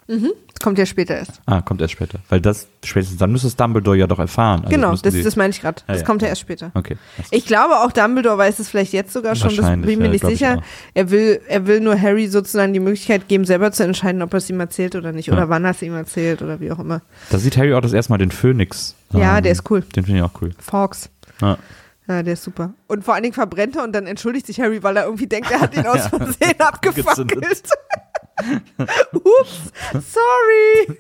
Das 0.08 0.64
kommt 0.64 0.78
ja 0.78 0.86
später 0.86 1.16
erst. 1.16 1.42
Ah, 1.48 1.62
kommt 1.62 1.82
erst 1.82 1.94
später. 1.94 2.20
Weil 2.30 2.40
das 2.40 2.68
spätestens, 2.84 3.18
dann 3.18 3.32
müsste 3.32 3.48
es 3.48 3.56
Dumbledore 3.56 3.98
ja 3.98 4.06
doch 4.08 4.20
erfahren. 4.20 4.62
Also 4.64 4.70
genau, 4.70 4.96
das, 4.96 5.02
das 5.02 5.36
meine 5.36 5.50
ich 5.50 5.62
gerade. 5.62 5.82
Ja, 5.82 5.94
Das 5.94 6.02
ja, 6.02 6.06
kommt 6.06 6.22
ja 6.22 6.28
ja. 6.28 6.30
erst 6.30 6.42
später. 6.42 6.72
Okay. 6.76 6.96
Ich 7.32 7.46
glaube 7.46 7.80
auch 7.80 7.92
Dumbledore 7.92 8.38
weiß 8.38 8.60
es 8.60 8.70
vielleicht 8.70 8.94
jetzt 8.94 9.12
sogar 9.12 9.36
schon, 9.36 9.56
das 9.56 9.66
bin 9.66 9.90
ich 9.90 9.98
mir 9.98 10.06
ja, 10.06 10.12
nicht 10.12 10.26
sicher. 10.26 10.62
Er 10.94 11.10
will, 11.10 11.42
er 11.48 11.66
will 11.66 11.80
nur 11.82 12.00
Harry 12.00 12.28
sozusagen 12.28 12.72
die 12.74 12.80
Möglichkeit 12.80 13.28
geben, 13.28 13.46
selber 13.46 13.72
zu 13.72 13.84
entscheiden, 13.84 14.22
ob 14.22 14.34
er 14.34 14.38
es 14.38 14.50
ihm 14.50 14.60
erzählt 14.60 14.96
oder 14.96 15.12
nicht. 15.12 15.32
Oder 15.32 15.50
wann 15.50 15.66
er 15.66 15.72
es 15.72 15.82
ihm 15.82 15.94
erzählt 15.96 16.42
oder 16.44 16.60
wie 16.60 16.72
auch 16.72 16.80
immer. 16.80 17.02
Da 17.32 17.40
sieht 17.40 17.58
Harry 17.58 17.74
auch 17.74 17.82
das 17.82 17.94
erste 17.94 18.14
Mal 18.14 18.20
den 18.20 18.32
Phönix. 18.32 18.96
Ja, 19.12 19.38
Ähm, 19.38 19.44
der 19.44 19.52
ist 19.52 19.70
cool. 19.72 19.82
Den 19.82 20.06
finde 20.06 20.20
ich 20.20 20.24
auch 20.24 20.42
cool. 20.42 20.52
Fawkes. 20.60 21.10
Ja. 21.42 21.58
Ja, 22.08 22.22
der 22.22 22.34
ist 22.34 22.44
super. 22.44 22.74
Und 22.88 23.04
vor 23.04 23.16
allen 23.16 23.24
Dingen 23.24 23.34
verbrennt 23.34 23.76
er 23.76 23.84
und 23.84 23.92
dann 23.94 24.06
entschuldigt 24.06 24.46
sich 24.46 24.60
Harry, 24.60 24.84
weil 24.84 24.96
er 24.96 25.06
irgendwie 25.06 25.26
denkt, 25.26 25.50
er 25.50 25.60
hat 25.60 25.76
ihn 25.76 25.88
aus 25.88 26.08
Versehen 26.08 26.54
abgefackelt. 26.60 27.64
Ups, 29.14 29.72
sorry. 29.94 30.98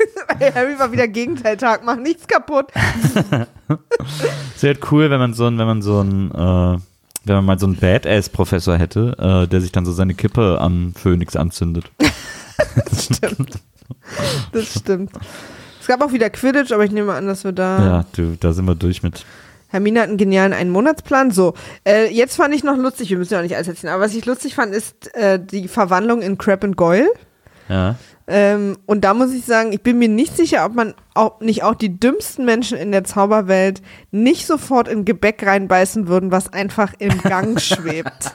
Harry 0.55 0.79
war 0.79 0.91
wieder 0.91 1.07
Gegenteiltag, 1.07 1.81
mach 1.83 1.97
nichts 1.97 2.25
kaputt. 2.25 2.71
Es 4.55 4.63
wäre 4.63 4.73
halt 4.73 4.91
cool, 4.91 5.09
wenn 5.11 5.19
man 5.19 5.33
so 5.33 5.45
ein, 5.45 5.57
wenn 5.59 5.67
man 5.67 5.81
so 5.81 6.01
ein, 6.01 6.31
äh, 6.31 6.79
wenn 7.25 7.35
man 7.35 7.45
mal 7.45 7.59
so 7.59 7.67
einen 7.67 7.75
Badass-Professor 7.75 8.77
hätte, 8.77 9.15
äh, 9.19 9.47
der 9.47 9.61
sich 9.61 9.71
dann 9.71 9.85
so 9.85 9.91
seine 9.91 10.13
Kippe 10.13 10.59
am 10.61 10.93
Phönix 10.95 11.35
anzündet. 11.35 11.91
Stimmt. 12.97 13.59
Das 14.53 14.79
stimmt. 14.79 15.11
Es 15.81 15.87
gab 15.87 16.01
auch 16.01 16.13
wieder 16.13 16.29
Quidditch, 16.29 16.71
aber 16.71 16.85
ich 16.85 16.91
nehme 16.91 17.13
an, 17.13 17.27
dass 17.27 17.43
wir 17.43 17.51
da. 17.51 17.85
Ja, 17.85 18.05
du, 18.13 18.37
da 18.39 18.53
sind 18.53 18.65
wir 18.65 18.75
durch 18.75 19.03
mit. 19.03 19.25
Hermine 19.75 20.01
hat 20.01 20.09
einen 20.09 20.17
genialen 20.17 20.53
Einen-Monatsplan. 20.53 21.31
So, 21.31 21.53
äh, 21.87 22.09
jetzt 22.11 22.35
fand 22.37 22.55
ich 22.55 22.63
noch 22.63 22.77
lustig, 22.77 23.09
wir 23.09 23.17
müssen 23.17 23.33
ja 23.33 23.39
auch 23.39 23.43
nicht 23.43 23.55
alles 23.55 23.67
erzählen, 23.67 23.93
aber 23.93 24.03
was 24.03 24.15
ich 24.15 24.25
lustig 24.25 24.55
fand, 24.55 24.73
ist 24.73 25.13
äh, 25.15 25.39
die 25.39 25.67
Verwandlung 25.67 26.21
in 26.21 26.37
Crab 26.37 26.63
and 26.63 26.77
Goyle. 26.77 27.09
Ja. 27.67 27.95
Ähm, 28.27 28.77
und 28.85 29.03
da 29.03 29.13
muss 29.13 29.33
ich 29.33 29.45
sagen, 29.45 29.71
ich 29.73 29.81
bin 29.81 29.99
mir 29.99 30.09
nicht 30.09 30.35
sicher, 30.35 30.65
ob 30.65 30.73
man 30.73 30.95
auch 31.15 31.39
nicht 31.39 31.63
auch 31.63 31.75
die 31.75 31.99
dümmsten 31.99 32.45
Menschen 32.45 32.77
in 32.77 32.91
der 32.91 33.03
Zauberwelt 33.03 33.81
nicht 34.11 34.45
sofort 34.45 34.87
in 34.87 35.05
Gebäck 35.05 35.45
reinbeißen 35.45 36.07
würden, 36.07 36.31
was 36.31 36.51
einfach 36.53 36.93
im 36.99 37.21
Gang 37.21 37.59
schwebt. 37.61 38.33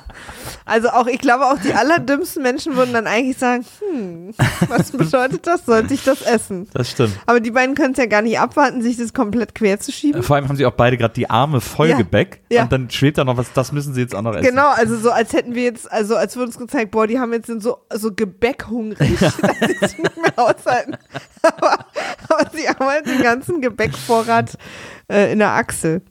Also 0.65 0.89
auch, 0.91 1.07
ich 1.07 1.19
glaube, 1.19 1.47
auch 1.47 1.59
die 1.59 1.75
allerdümmsten 1.75 2.43
Menschen 2.43 2.77
würden 2.77 2.93
dann 2.93 3.07
eigentlich 3.07 3.37
sagen, 3.39 3.65
hm, 3.81 4.35
was 4.69 4.91
bedeutet 4.93 5.47
das? 5.47 5.67
Sollte 5.67 5.95
ich 5.95 6.05
das 6.05 6.23
essen? 6.23 6.69
Das 6.73 6.91
stimmt. 6.91 7.19
Aber 7.27 7.41
die 7.41 7.51
beiden 7.51 7.75
können 7.75 7.93
es 7.93 7.99
ja 7.99 8.07
gar 8.07 8.23
nicht 8.23 8.39
abwarten, 8.39 8.81
sich 8.81 8.97
das 8.97 9.13
komplett 9.13 9.55
quer 9.55 9.81
zu 9.81 9.93
schieben. 9.93 10.23
Vor 10.23 10.37
allem 10.37 10.49
haben 10.49 10.57
sie 10.57 10.67
auch 10.67 10.73
beide 10.73 10.97
gerade 10.97 11.15
die 11.15 11.29
Arme 11.29 11.61
voll 11.61 11.91
Ja, 11.91 11.97
Gebäck 11.97 12.41
ja. 12.51 12.63
und 12.63 12.73
dann 12.73 12.91
schwebt 12.91 13.19
da 13.19 13.25
noch 13.25 13.37
was, 13.37 13.53
das 13.53 13.73
müssen 13.73 13.95
sie 13.95 14.01
jetzt 14.01 14.15
auch 14.15 14.23
noch 14.23 14.35
essen. 14.35 14.49
Genau, 14.49 14.69
also 14.69 14.97
so 14.97 15.11
als 15.11 15.33
hätten 15.33 15.55
wir 15.55 15.65
jetzt, 15.65 15.91
also 15.91 16.17
als 16.17 16.37
würde 16.37 16.47
uns 16.47 16.59
gezeigt, 16.59 16.93
boah, 16.93 17.07
die 17.07 17.19
haben 17.19 17.33
jetzt 17.33 17.47
sind 17.47 17.63
so, 17.63 17.79
so 17.93 18.15
gebäckhungrig, 18.15 19.19
dass 19.21 19.35
sie 19.35 19.77
es 19.81 19.99
nicht 19.99 20.17
mehr 20.17 20.39
aushalten. 20.39 20.97
Aber, 21.43 21.85
aber 22.29 22.51
sie 22.53 22.69
haben 22.81 22.87
halt 22.89 23.07
den 23.07 23.23
ganzen 23.23 23.61
Gebäckvorrat 23.61 24.57
äh, 25.11 25.33
in 25.33 25.39
der 25.41 25.51
Achsel. 25.53 26.03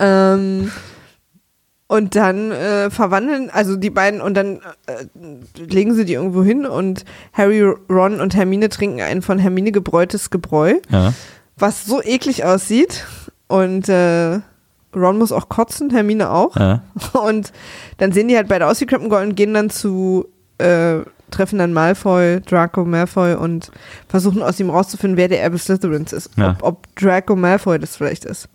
ähm, 0.00 0.70
und 1.88 2.16
dann 2.16 2.50
äh, 2.52 2.90
verwandeln, 2.90 3.50
also 3.50 3.76
die 3.76 3.90
beiden, 3.90 4.22
und 4.22 4.34
dann 4.34 4.60
äh, 4.86 5.04
legen 5.62 5.94
sie 5.94 6.06
die 6.06 6.14
irgendwo 6.14 6.42
hin 6.42 6.64
und 6.64 7.04
Harry, 7.34 7.60
Ron 7.90 8.20
und 8.20 8.34
Hermine 8.34 8.70
trinken 8.70 9.02
ein 9.02 9.20
von 9.20 9.38
Hermine 9.38 9.72
gebräutes 9.72 10.30
Gebräu 10.30 10.74
Ja. 10.88 11.12
was 11.56 11.84
so 11.84 12.02
eklig 12.02 12.44
aussieht. 12.44 13.04
Und 13.46 13.90
äh, 13.90 14.40
Ron 14.96 15.18
muss 15.18 15.32
auch 15.32 15.50
kotzen, 15.50 15.90
Hermine 15.90 16.30
auch. 16.30 16.56
Ja. 16.56 16.82
Und 17.12 17.52
dann 17.98 18.12
sehen 18.12 18.28
die 18.28 18.36
halt 18.36 18.48
beide 18.48 18.66
aus 18.66 18.80
wie 18.80 18.86
Goyle 18.86 19.26
und 19.28 19.34
gehen 19.34 19.52
dann 19.52 19.68
zu, 19.68 20.26
äh, 20.58 21.00
treffen 21.32 21.58
dann 21.58 21.72
Malfoy, 21.72 22.40
Draco 22.40 22.84
Malfoy 22.84 23.34
und 23.34 23.70
versuchen 24.08 24.42
aus 24.42 24.60
ihm 24.60 24.70
rauszufinden, 24.70 25.16
wer 25.16 25.28
der 25.28 25.42
Erbe 25.42 25.58
Slytherins 25.58 26.12
ist. 26.12 26.30
Ja. 26.36 26.50
Ob, 26.60 26.62
ob 26.62 26.96
Draco 26.96 27.34
Malfoy 27.34 27.78
das 27.78 27.96
vielleicht 27.96 28.24
ist. 28.24 28.48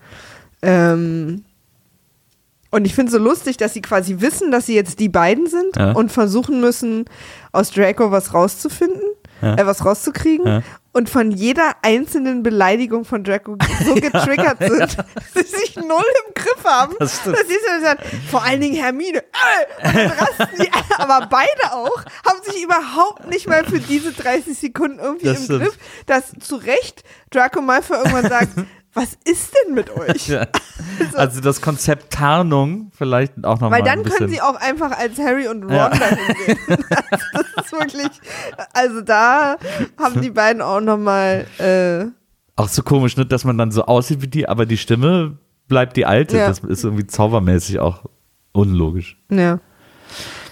Ähm, 0.62 1.44
und 2.70 2.86
ich 2.86 2.94
finde 2.94 3.12
es 3.12 3.18
so 3.18 3.24
lustig, 3.24 3.58
dass 3.58 3.74
sie 3.74 3.82
quasi 3.82 4.18
wissen, 4.20 4.52
dass 4.52 4.66
sie 4.66 4.76
jetzt 4.76 5.00
die 5.00 5.10
beiden 5.10 5.48
sind 5.48 5.76
Ja. 5.78 5.92
und 5.94 6.12
versuchen 6.12 6.60
müssen, 6.62 7.06
aus 7.52 7.72
Draco 7.72 8.12
was 8.12 8.34
rauszufinden. 8.34 9.02
Äh, 9.42 9.66
was 9.66 9.84
rauszukriegen 9.86 10.46
Ja. 10.48 10.62
und 10.94 11.10
von 11.10 11.32
jeder 11.32 11.74
einzelnen 11.82 12.44
Beleidigung 12.44 13.06
von 13.06 13.24
Draco 13.24 13.58
so 13.86 13.96
getriggert 13.96 14.58
sind, 14.60 14.80
dass 14.98 15.34
sie 15.34 15.44
sich 15.58 15.76
null 15.76 15.88
im 16.28 16.34
Griff 16.34 16.64
haben. 16.66 16.96
Das 17.00 17.18
stimmt. 17.20 17.38
dass 17.38 17.48
sie 17.48 17.54
so 17.54 17.84
sagen, 17.86 18.00
vor 18.32 18.44
allen 18.44 18.62
Dingen 18.62 18.76
Hermine. 18.76 19.20
Äh, 19.20 19.88
und 19.88 19.96
dann 19.96 20.12
rasten 20.12 20.48
die, 20.62 20.72
aber 20.98 21.28
beide 21.30 21.74
auch, 21.74 22.04
haben 22.26 22.42
sich 22.44 22.64
überhaupt 22.64 23.28
nicht 23.28 23.48
mal 23.48 23.64
für 23.66 23.80
diese 23.80 24.12
30 24.14 24.58
Sekunden 24.58 25.00
irgendwie 25.00 25.26
Das 25.28 25.38
im 25.40 25.44
stimmt. 25.46 25.64
Griff, 25.64 25.78
dass 26.06 26.32
zu 26.40 26.56
Recht 26.56 27.04
Draco 27.32 27.62
Malfoy 27.62 27.98
irgendwann 27.98 28.30
sagt, 28.30 28.50
was 28.98 29.18
ist 29.24 29.54
denn 29.66 29.74
mit 29.76 29.90
euch? 29.96 30.28
Ja. 30.38 30.46
Also 31.16 31.42
das 31.42 31.62
Konzept 31.62 32.12
Tarnung 32.14 32.92
vielleicht 32.96 33.34
auch 33.44 33.60
nochmal 33.60 33.80
Weil 33.80 33.84
dann 33.84 34.04
können 34.04 34.30
sie 34.30 34.42
auch 34.42 34.56
einfach 34.56 34.92
als 34.92 35.18
Harry 35.18 35.48
und 35.48 35.64
Ron 35.64 35.72
Ja. 35.74 35.90
dahin 35.90 36.18
gehen. 36.46 36.58
Das, 36.68 37.22
das 37.34 37.66
ist 37.66 37.72
wirklich, 37.72 38.10
also 38.74 39.02
da 39.02 39.58
haben 40.00 40.22
die 40.22 40.30
beiden 40.32 40.62
auch 40.62 40.82
nochmal, 40.82 41.46
äh, 41.60 42.06
auch 42.56 42.68
so 42.68 42.82
komisch, 42.84 43.16
ne, 43.18 43.26
dass 43.26 43.44
man 43.44 43.58
dann 43.58 43.72
so 43.72 43.86
aussieht 43.86 44.22
wie 44.22 44.28
die, 44.28 44.48
aber 44.50 44.66
die 44.66 44.78
Stimme 44.78 45.38
bleibt 45.68 45.96
die 45.98 46.06
alte. 46.06 46.38
Ja. 46.38 46.48
Das 46.48 46.60
ist 46.60 46.84
irgendwie 46.84 47.08
zaubermäßig 47.08 47.80
auch 47.80 48.06
unlogisch. 48.52 49.18
ja. 49.30 49.60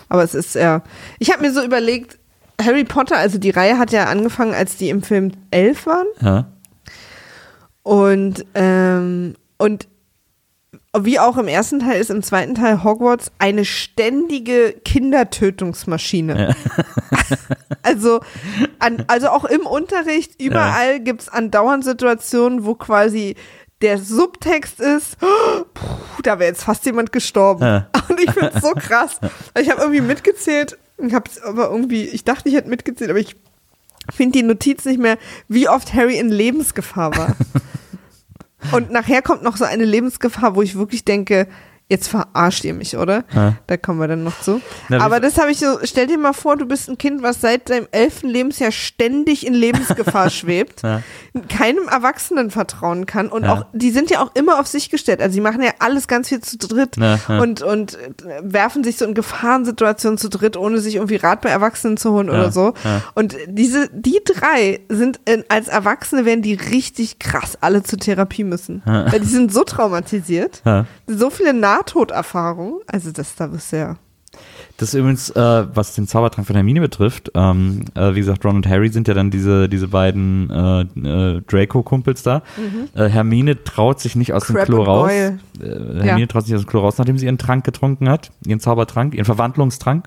Aber 0.07 0.23
es 0.23 0.35
ist, 0.35 0.53
ja. 0.55 0.83
Ich 1.17 1.31
habe 1.31 1.41
mir 1.41 1.51
so 1.51 1.63
überlegt, 1.63 2.19
Harry 2.61 2.83
Potter, 2.83 3.17
also 3.17 3.37
die 3.39 3.49
Reihe 3.49 3.79
hat 3.79 3.91
ja 3.91 4.05
angefangen, 4.05 4.53
als 4.53 4.77
die 4.77 4.89
im 4.89 5.01
Film 5.01 5.31
elf 5.51 5.87
waren. 5.87 6.05
Ja. 6.21 6.45
Und, 7.85 8.43
ähm, 8.55 9.35
und 9.59 9.87
wie 10.97 11.19
auch 11.19 11.37
im 11.37 11.47
ersten 11.47 11.81
Teil 11.81 12.01
ist 12.01 12.09
im 12.09 12.23
zweiten 12.23 12.55
Teil 12.55 12.83
Hogwarts 12.83 13.31
eine 13.37 13.63
ständige 13.63 14.73
Kindertötungsmaschine. 14.83 16.55
also, 17.83 18.21
an, 18.79 19.05
also 19.05 19.29
auch 19.29 19.45
im 19.45 19.67
Unterricht, 19.67 20.41
überall 20.41 20.99
gibt's 20.99 21.29
andauernd 21.29 21.85
Situationen, 21.85 22.65
wo 22.65 22.73
quasi 22.73 23.35
der 23.81 23.99
Subtext 23.99 24.79
ist, 24.79 25.19
puh, 25.19 26.21
da 26.23 26.39
wäre 26.39 26.49
jetzt 26.49 26.63
fast 26.63 26.87
jemand 26.87 27.11
gestorben. 27.11 27.63
Ja. 27.63 27.87
Und 28.09 28.19
ich 28.19 28.31
finde 28.31 28.51
es 28.55 28.63
so 28.63 28.71
krass. 28.71 29.19
Ich 29.59 29.69
habe 29.69 29.81
irgendwie 29.81 30.01
mitgezählt, 30.01 30.79
ich 30.97 31.13
habe 31.13 31.29
aber 31.43 31.69
irgendwie, 31.69 32.05
ich 32.05 32.23
dachte, 32.23 32.49
ich 32.49 32.55
hätte 32.55 32.67
mitgezählt, 32.67 33.11
aber 33.11 33.19
ich 33.19 33.35
finde 34.13 34.39
die 34.39 34.43
Notiz 34.43 34.85
nicht 34.85 34.99
mehr, 34.99 35.17
wie 35.47 35.69
oft 35.69 35.93
Harry 35.93 36.17
in 36.17 36.29
Lebensgefahr 36.29 37.15
war. 37.17 37.35
Und 38.71 38.91
nachher 38.91 39.21
kommt 39.21 39.43
noch 39.43 39.57
so 39.57 39.65
eine 39.65 39.85
Lebensgefahr, 39.85 40.55
wo 40.55 40.61
ich 40.61 40.75
wirklich 40.75 41.05
denke, 41.05 41.47
jetzt 41.87 42.07
verarscht 42.07 42.63
ihr 42.65 42.73
mich, 42.73 42.97
oder? 42.97 43.23
Ja. 43.33 43.53
Da 43.67 43.77
kommen 43.77 43.99
wir 43.99 44.07
dann 44.07 44.23
noch 44.23 44.39
zu. 44.41 44.59
Na, 44.89 45.01
Aber 45.01 45.19
das 45.19 45.37
habe 45.37 45.51
ich 45.51 45.59
so, 45.59 45.77
stell 45.83 46.07
dir 46.07 46.17
mal 46.17 46.33
vor, 46.33 46.57
du 46.57 46.65
bist 46.65 46.89
ein 46.89 46.97
Kind, 46.97 47.21
was 47.21 47.41
seit 47.41 47.69
deinem 47.69 47.87
elften 47.91 48.27
Lebensjahr 48.27 48.71
ständig 48.71 49.45
in 49.45 49.53
Lebensgefahr 49.53 50.29
schwebt, 50.31 50.81
Ja. 50.83 51.01
keinem 51.47 51.87
Erwachsenen 51.87 52.49
vertrauen 52.49 53.05
kann 53.05 53.27
und 53.29 53.43
Ja. 53.45 53.53
auch, 53.53 53.65
die 53.73 53.91
sind 53.91 54.09
ja 54.09 54.21
auch 54.23 54.31
immer 54.33 54.59
auf 54.59 54.65
sich 54.67 54.89
gestellt. 54.89 55.21
Also 55.21 55.33
sie 55.35 55.41
machen 55.41 55.61
ja 55.61 55.71
alles 55.79 56.07
ganz 56.07 56.29
viel 56.29 56.41
zu 56.41 56.57
dritt 56.57 56.97
und, 57.27 57.61
und 57.61 57.93
äh, 57.95 58.07
werfen 58.41 58.83
sich 58.83 58.97
so 58.97 59.05
in 59.05 59.13
Gefahrensituationen 59.13 60.17
zu 60.17 60.29
dritt, 60.29 60.57
ohne 60.57 60.79
sich 60.79 60.95
irgendwie 60.95 61.17
Rat 61.17 61.41
bei 61.41 61.49
Erwachsenen 61.49 61.97
zu 61.97 62.11
holen 62.11 62.29
oder 62.29 62.51
so. 62.51 62.73
Und 63.13 63.35
diese, 63.47 63.89
die 63.93 64.19
drei 64.25 64.79
sind 64.89 65.19
in, 65.25 65.43
als 65.49 65.67
Erwachsene 65.67 66.25
werden 66.25 66.41
die 66.41 66.55
richtig 66.55 67.19
krass 67.19 67.57
alle 67.61 67.83
zur 67.83 67.99
Therapie 67.99 68.43
müssen. 68.43 68.81
Weil 68.85 69.19
die 69.19 69.27
sind 69.27 69.53
so 69.53 69.63
traumatisiert. 69.63 70.63
So 71.07 71.29
viele 71.29 71.53
Nahtoderfahrungen. 71.75 72.79
Also 72.87 73.11
das 73.11 73.35
da 73.35 73.45
ist 73.45 73.71
ja. 73.71 73.97
Das 74.77 74.89
ist 74.89 74.95
übrigens, 74.95 75.29
äh, 75.29 75.65
was 75.73 75.95
den 75.95 76.07
Zaubertrank 76.07 76.45
von 76.45 76.57
Hermine 76.57 76.81
betrifft, 76.81 77.31
ähm, 77.35 77.85
äh, 77.95 78.15
wie 78.15 78.19
gesagt, 78.19 78.43
Ron 78.43 78.57
und 78.57 78.67
Harry 78.67 78.89
sind 78.89 79.07
ja 79.07 79.13
dann 79.13 79.31
diese, 79.31 79.69
diese 79.69 79.87
beiden 79.87 80.49
äh, 80.49 80.81
äh, 80.81 81.41
Draco-Kumpels 81.47 82.23
da. 82.23 82.41
Äh, 82.95 83.07
Hermine 83.07 83.63
traut 83.63 84.01
sich 84.01 84.17
nicht 84.17 84.33
aus 84.33 84.47
dem 84.47 84.55
Mhm. 84.55 84.57
Crab 84.57 84.65
Klo 84.67 84.79
und 84.81 84.87
raus. 84.87 85.09
Äh, 85.11 85.37
Hermine 85.61 86.19
Ja. 86.19 86.25
traut 86.27 86.43
sich 86.43 86.51
nicht 86.51 86.57
aus 86.59 86.65
dem 86.65 86.69
Klo 86.69 86.81
raus, 86.81 86.97
nachdem 86.97 87.17
sie 87.17 87.27
ihren 87.27 87.37
Trank 87.37 87.63
getrunken 87.63 88.09
hat, 88.09 88.31
ihren 88.45 88.59
Zaubertrank, 88.59 89.13
ihren 89.15 89.23
Verwandlungstrank. 89.23 90.05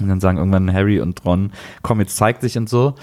Und 0.00 0.08
dann 0.08 0.20
sagen 0.20 0.38
irgendwann 0.38 0.72
Harry 0.72 1.00
und 1.00 1.24
Ron, 1.24 1.52
komm, 1.82 2.00
jetzt 2.00 2.16
zeig 2.16 2.40
dich 2.40 2.56
und 2.56 2.68
so. 2.68 2.94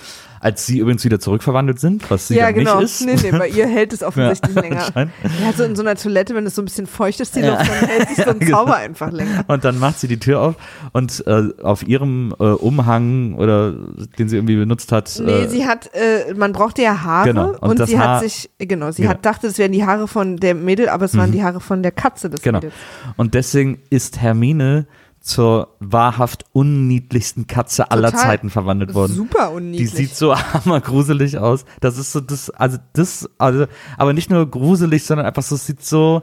Als 0.42 0.68
sie 0.68 0.78
übrigens 0.78 1.04
wieder 1.04 1.20
zurückverwandelt 1.20 1.80
sind, 1.80 2.12
was 2.12 2.28
sie 2.28 2.36
ja, 2.36 2.52
genau. 2.52 2.76
nicht 2.80 3.02
ist. 3.02 3.06
Nee, 3.06 3.16
nee, 3.32 3.32
bei 3.36 3.48
ihr 3.48 3.66
hält 3.68 3.94
es 3.94 4.04
offensichtlich 4.04 4.56
Ja, 4.56 4.62
länger. 4.62 4.84
Ja, 4.94 5.54
so 5.58 5.64
in 5.64 5.76
so 5.76 5.82
einer 5.82 5.96
Toilette, 5.96 6.36
wenn 6.36 6.46
es 6.46 6.54
so 6.54 6.62
ein 6.62 6.66
bisschen 6.66 6.86
feucht 6.86 7.20
ist, 7.20 7.36
die 7.36 7.40
Ja. 7.40 7.58
Luft, 7.58 7.68
dann 7.68 7.90
hält 7.90 8.10
sich 8.10 8.24
so 8.24 8.30
ein 8.30 8.40
genau. 8.40 8.60
Zauber 8.60 8.76
einfach 8.76 9.12
länger. 9.12 9.44
Und 9.48 9.66
dann 9.66 9.80
macht 9.80 10.00
sie 10.00 10.08
die 10.08 10.20
Tür 10.20 10.42
auf 10.42 10.56
und 10.94 11.24
äh, 11.26 11.48
auf 11.64 11.88
ihrem 11.88 12.36
äh, 12.40 12.44
Umhang 12.44 13.34
oder 13.36 13.74
den 14.20 14.30
sie 14.30 14.36
irgendwie 14.36 14.56
benutzt 14.58 14.92
hat. 14.92 15.20
Nee, 15.24 15.32
äh, 15.32 15.48
sie 15.50 15.66
hat, 15.66 15.90
äh, 15.96 16.34
man 16.36 16.52
brauchte 16.54 16.84
ja 16.84 17.02
Haare 17.02 17.28
Genau, 17.30 17.50
und 17.62 17.80
und, 17.80 17.88
sie 17.88 17.98
Haar- 17.98 18.18
hat 18.18 18.24
sich, 18.24 18.50
genau, 18.60 18.92
sie 18.92 19.02
Genau. 19.04 19.16
hat 19.16 19.26
dachte, 19.26 19.48
es 19.48 19.58
wären 19.58 19.72
die 19.72 19.84
Haare 19.86 20.08
von 20.08 20.38
der 20.38 20.54
Mädel, 20.54 20.90
aber 20.90 21.06
es 21.06 21.18
waren 21.18 21.32
die 21.32 21.44
Haare 21.44 21.60
von 21.60 21.82
der 21.82 21.92
Katze 21.92 22.30
des 22.30 22.42
Genau. 22.44 22.60
Mädels. 22.60 22.74
Und 23.18 23.34
deswegen 23.34 23.80
ist 23.90 24.22
Hermine 24.22 24.86
zur 25.26 25.76
wahrhaft 25.80 26.46
unniedlichsten 26.54 27.48
Katze 27.48 27.90
aller 27.90 28.12
Total. 28.12 28.26
Zeiten 28.28 28.50
verwandelt 28.52 28.94
worden. 28.94 29.14
Super 29.14 29.50
Die 29.50 29.56
unniedlich. 29.56 29.92
sieht 29.92 30.16
so 30.16 30.36
hammergruselig 30.54 31.40
aus. 31.40 31.66
Das 31.82 31.98
ist 31.98 32.12
so 32.12 32.20
das, 32.20 32.52
also 32.52 32.78
das, 32.94 33.28
also, 33.40 33.66
aber 33.98 34.14
nicht 34.14 34.30
nur 34.30 34.46
gruselig, 34.50 35.04
sondern 35.04 35.26
einfach 35.26 35.42
so, 35.42 35.56
sieht 35.56 35.84
so, 35.84 36.22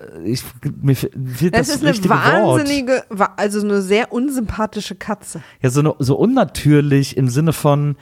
äh, 0.00 0.22
ich, 0.26 0.42
mir 0.80 0.96
fe- 0.96 1.10
fehlt 1.34 1.54
das, 1.54 1.68
das 1.68 1.82
ist 1.82 1.84
eine 1.84 2.08
Wort. 2.08 2.60
wahnsinnige, 2.60 3.04
wa- 3.10 3.34
also 3.36 3.60
eine 3.60 3.82
sehr 3.82 4.10
unsympathische 4.10 4.94
Katze. 4.94 5.42
Ja, 5.60 5.68
so, 5.68 5.80
eine, 5.80 5.94
so 5.98 6.16
unnatürlich 6.16 7.18
im 7.18 7.28
Sinne 7.28 7.52
von, 7.52 7.96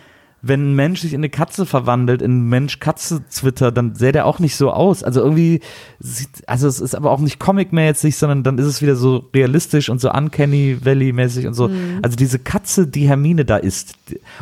wenn 0.44 0.72
ein 0.72 0.74
Mensch 0.74 1.00
sich 1.02 1.12
in 1.12 1.20
eine 1.20 1.28
Katze 1.28 1.66
verwandelt, 1.66 2.20
in 2.20 2.48
Mensch-Katze-Twitter, 2.48 3.70
dann 3.70 3.94
sähe 3.94 4.10
der 4.10 4.26
auch 4.26 4.40
nicht 4.40 4.56
so 4.56 4.72
aus. 4.72 5.04
Also 5.04 5.20
irgendwie 5.20 5.60
sieht, 6.00 6.28
also 6.48 6.66
es 6.66 6.80
ist 6.80 6.96
aber 6.96 7.12
auch 7.12 7.20
nicht 7.20 7.38
Comic-mäßig, 7.38 8.16
sondern 8.16 8.42
dann 8.42 8.58
ist 8.58 8.66
es 8.66 8.82
wieder 8.82 8.96
so 8.96 9.28
realistisch 9.32 9.88
und 9.88 10.00
so 10.00 10.10
Uncanny 10.10 10.78
Valley-mäßig 10.84 11.46
und 11.46 11.54
so. 11.54 11.68
Mhm. 11.68 12.00
Also 12.02 12.16
diese 12.16 12.40
Katze, 12.40 12.88
die 12.88 13.08
Hermine 13.08 13.44
da 13.44 13.56
ist. 13.56 13.94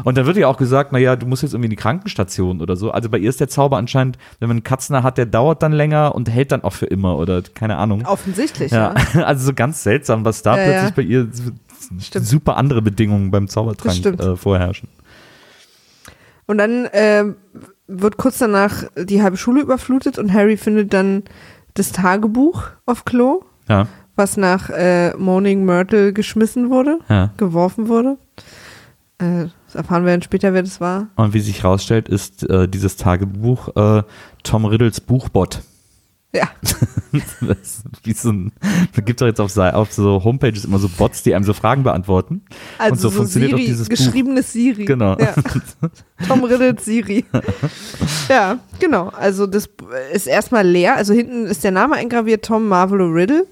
Und 0.03 0.17
dann 0.17 0.25
wird 0.25 0.39
ja 0.39 0.49
auch 0.49 0.57
gesagt, 0.57 0.93
naja, 0.93 1.17
du 1.17 1.27
musst 1.27 1.43
jetzt 1.43 1.53
irgendwie 1.53 1.67
in 1.67 1.71
die 1.71 1.77
Krankenstation 1.77 2.63
oder 2.63 2.77
so. 2.77 2.91
Also 2.91 3.11
bei 3.11 3.19
ihr 3.19 3.29
ist 3.29 3.41
der 3.41 3.49
Zauber 3.49 3.77
anscheinend, 3.77 4.17
wenn 4.39 4.49
man 4.49 4.57
einen 4.57 4.65
Katzen 4.65 5.03
hat, 5.03 5.19
der 5.19 5.27
dauert 5.27 5.63
dann 5.63 5.73
länger 5.73 6.15
und 6.15 6.31
hält 6.31 6.51
dann 6.51 6.65
auch 6.65 6.73
für 6.73 6.87
immer 6.87 7.19
oder 7.19 7.43
keine 7.43 7.77
Ahnung. 7.77 8.07
Offensichtlich, 8.07 8.73
Ja, 8.73 8.95
ja. 9.15 9.23
also 9.25 9.45
so 9.45 9.53
ganz 9.53 9.83
seltsam, 9.83 10.25
was 10.25 10.43
da 10.43 10.57
Ja, 10.57 10.65
plötzlich 10.65 10.91
ja. 10.91 10.97
bei 10.97 11.03
ihr 11.03 11.29
Stimmt. 12.01 12.27
super 12.27 12.57
andere 12.57 12.81
Bedingungen 12.81 13.31
beim 13.31 13.49
Zaubertrank 13.49 14.05
äh, 14.07 14.37
vorherrschen. 14.37 14.89
Und 16.51 16.59
dann 16.59 16.89
ähm, 16.95 17.37
wird 17.87 18.17
kurz 18.17 18.39
danach 18.39 18.83
die 18.97 19.23
halbe 19.23 19.37
Schule 19.37 19.61
überflutet 19.61 20.19
und 20.19 20.33
Harry 20.33 20.57
findet 20.57 20.93
dann 20.93 21.23
das 21.75 21.93
Tagebuch 21.93 22.65
auf 22.87 23.05
Klo, 23.05 23.45
Ja, 23.69 23.87
was 24.17 24.37
nach 24.37 24.69
äh, 24.69 25.17
Moaning 25.17 25.65
Myrtle 25.65 26.13
geschmissen 26.13 26.69
wurde, 26.69 26.99
ja. 27.09 27.31
geworfen 27.37 27.87
wurde. 27.87 28.19
Äh, 29.19 29.47
das 29.67 29.77
erfahren 29.77 30.05
wir 30.05 30.11
dann 30.11 30.23
später, 30.23 30.53
wer 30.53 30.65
das 30.65 30.81
war. 30.81 31.07
Und 31.15 31.35
wie 31.35 31.41
sich 31.41 31.63
rausstellt, 31.63 32.09
ist 32.09 32.43
äh, 32.51 32.67
dieses 32.67 32.97
Tagebuch 32.97 33.69
äh, 33.77 34.03
Tom 34.43 34.65
Riddles 34.65 35.01
Buchbot. 35.01 35.61
Ja, 36.33 36.49
Das 37.41 37.83
wie 38.05 38.13
so 38.13 38.31
ein, 38.31 38.53
da 38.95 39.03
gibt 39.03 39.21
doch 39.21 39.27
jetzt 39.27 39.41
auf, 39.41 39.57
auf 39.57 39.93
so 39.93 40.23
Homepages 40.23 40.65
immer 40.65 40.79
so 40.79 40.89
Bots, 40.89 41.25
die 41.25 41.35
einem 41.35 41.45
so 41.45 41.53
Fragen 41.53 41.83
beantworten. 41.83 42.43
also 42.79 42.93
Und 42.93 43.01
so 43.01 43.09
so, 43.09 43.17
funktioniert 43.17 43.53
auch 43.55 43.57
Siri, 43.59 43.67
dieses 43.69 43.89
Buch. 43.89 43.97
geschriebenes 43.97 44.53
Siri. 44.53 44.85
Genau. 44.85 45.17
Ja. 45.19 45.35
Tom 46.29 46.45
Riddles 46.45 46.85
Siri. 46.85 47.25
ja, 48.29 48.59
genau. 48.79 49.09
Also 49.09 49.47
das 49.49 49.69
ist 50.13 50.29
erstmal 50.29 50.65
leer. 50.67 50.95
Also 50.97 51.13
hinten 51.13 51.47
ist 51.47 51.65
der 51.65 51.73
Name 51.73 51.97
eingraviert, 51.97 52.45
Tom 52.45 52.69
Marvolo 52.69 53.07
Riddle, 53.09 53.47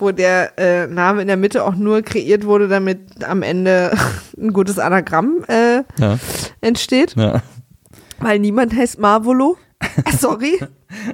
wo 0.00 0.10
der 0.10 0.58
äh, 0.58 0.88
Name 0.88 1.22
in 1.22 1.28
der 1.28 1.36
Mitte 1.36 1.64
auch 1.64 1.76
nur 1.76 2.02
kreiert 2.02 2.44
wurde, 2.44 2.66
damit 2.66 3.24
am 3.24 3.42
Ende 3.42 3.96
ein 4.36 4.52
gutes 4.52 4.80
Anagramm 4.80 5.44
äh, 5.46 5.82
Ja, 6.00 6.18
entsteht. 6.60 7.14
ja. 7.16 7.40
Weil 8.18 8.40
niemand 8.40 8.74
heißt 8.74 8.98
Marvolo. 8.98 9.56
Sorry. 10.18 10.58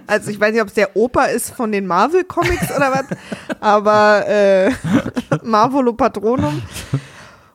Also 0.07 0.31
ich 0.31 0.41
weiß 0.41 0.53
nicht, 0.53 0.63
ob 0.63 0.69
es 0.69 0.75
der 0.75 0.97
Opa 0.97 1.25
ist 1.27 1.51
von 1.51 1.73
den 1.73 1.87
Marvel-Comics 1.87 2.75
oder 2.77 2.93
was, 2.93 3.05
aber 3.61 4.27
äh, 4.29 4.71
Marvolo 5.43 5.93
Patronum. 5.95 6.63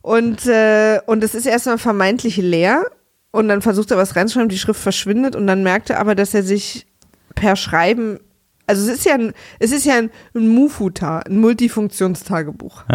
Und, 0.02 0.46
äh, 0.46 1.00
und 1.06 1.24
es 1.24 1.36
ist 1.36 1.46
erstmal 1.46 1.78
vermeintlich 1.78 2.38
leer 2.38 2.86
und 3.32 3.50
dann 3.50 3.62
versucht 3.62 3.92
er 3.92 3.98
was 3.98 4.16
reinzuschreiben, 4.16 4.50
die 4.50 4.58
Schrift 4.58 4.82
verschwindet 4.82 5.36
und 5.36 5.48
dann 5.48 5.64
merkt 5.64 5.90
er 5.90 6.00
aber, 6.00 6.16
dass 6.16 6.34
er 6.34 6.44
sich 6.44 6.88
per 7.36 7.56
Schreiben, 7.56 8.20
also 8.68 8.90
es 8.92 9.00
ist 9.00 9.06
ja 9.06 9.16
ein, 9.16 9.34
es 9.60 9.72
ist 9.72 9.86
ja 9.86 9.96
ein, 9.96 10.12
ein 10.36 10.48
Mufuta, 10.50 11.20
ein 11.20 11.40
Multifunktionstagebuch. 11.40 12.84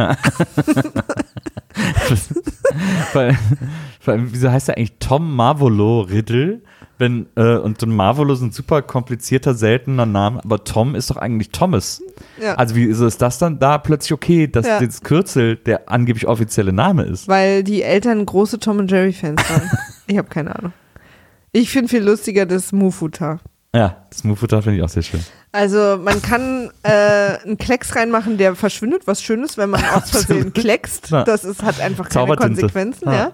Weil, 3.12 3.38
weil, 4.04 4.32
wieso 4.32 4.50
heißt 4.50 4.68
er 4.68 4.76
eigentlich 4.76 4.94
Tom 4.98 5.34
Marvolo 5.34 6.00
Riddle? 6.02 6.60
wenn, 7.02 7.26
äh, 7.34 7.56
und 7.56 7.80
so 7.80 7.86
ein 7.86 7.94
Marvelous 7.96 8.38
ist 8.38 8.44
ein 8.44 8.52
super 8.52 8.80
komplizierter, 8.80 9.54
seltener 9.54 10.06
Name, 10.06 10.40
aber 10.44 10.62
Tom 10.62 10.94
ist 10.94 11.10
doch 11.10 11.16
eigentlich 11.16 11.50
Thomas. 11.50 12.00
Ja. 12.40 12.54
Also 12.54 12.76
wie 12.76 12.84
ist 12.84 13.20
das 13.20 13.38
dann 13.38 13.58
da 13.58 13.78
plötzlich 13.78 14.12
okay, 14.12 14.46
dass 14.46 14.66
Ja. 14.66 14.80
das 14.80 15.00
Kürzel 15.02 15.56
der 15.56 15.90
angeblich 15.90 16.28
offizielle 16.28 16.72
Name 16.72 17.02
ist? 17.02 17.26
Weil 17.26 17.64
die 17.64 17.82
Eltern 17.82 18.24
große 18.24 18.60
Tom 18.60 18.78
und 18.78 18.90
Jerry 18.90 19.12
Fans 19.12 19.42
waren. 19.50 19.68
ich 20.06 20.16
habe 20.16 20.28
keine 20.28 20.54
Ahnung. 20.54 20.72
Ich 21.50 21.70
finde 21.70 21.88
viel 21.88 22.04
lustiger 22.04 22.46
das 22.46 22.70
Mufuta. 22.70 23.40
Ja, 23.74 24.04
das 24.10 24.22
Mufuta 24.24 24.60
finde 24.60 24.78
ich 24.78 24.84
auch 24.84 24.88
sehr 24.90 25.02
schön. 25.02 25.20
Also 25.50 25.98
man 26.02 26.20
kann 26.20 26.70
äh, 26.82 27.38
einen 27.42 27.56
Klecks 27.56 27.96
reinmachen, 27.96 28.36
der 28.36 28.54
verschwindet, 28.54 29.06
was 29.06 29.22
schön 29.22 29.42
ist, 29.42 29.56
wenn 29.56 29.70
man 29.70 29.82
aus 29.94 30.10
Versehen 30.10 30.52
kleckst. 30.52 31.10
Das 31.10 31.44
ist, 31.44 31.62
hat 31.62 31.80
einfach 31.80 32.08
keine. 32.10 32.36
Konsequenzen. 32.36 33.06
Ja. 33.06 33.12
Ja. 33.14 33.32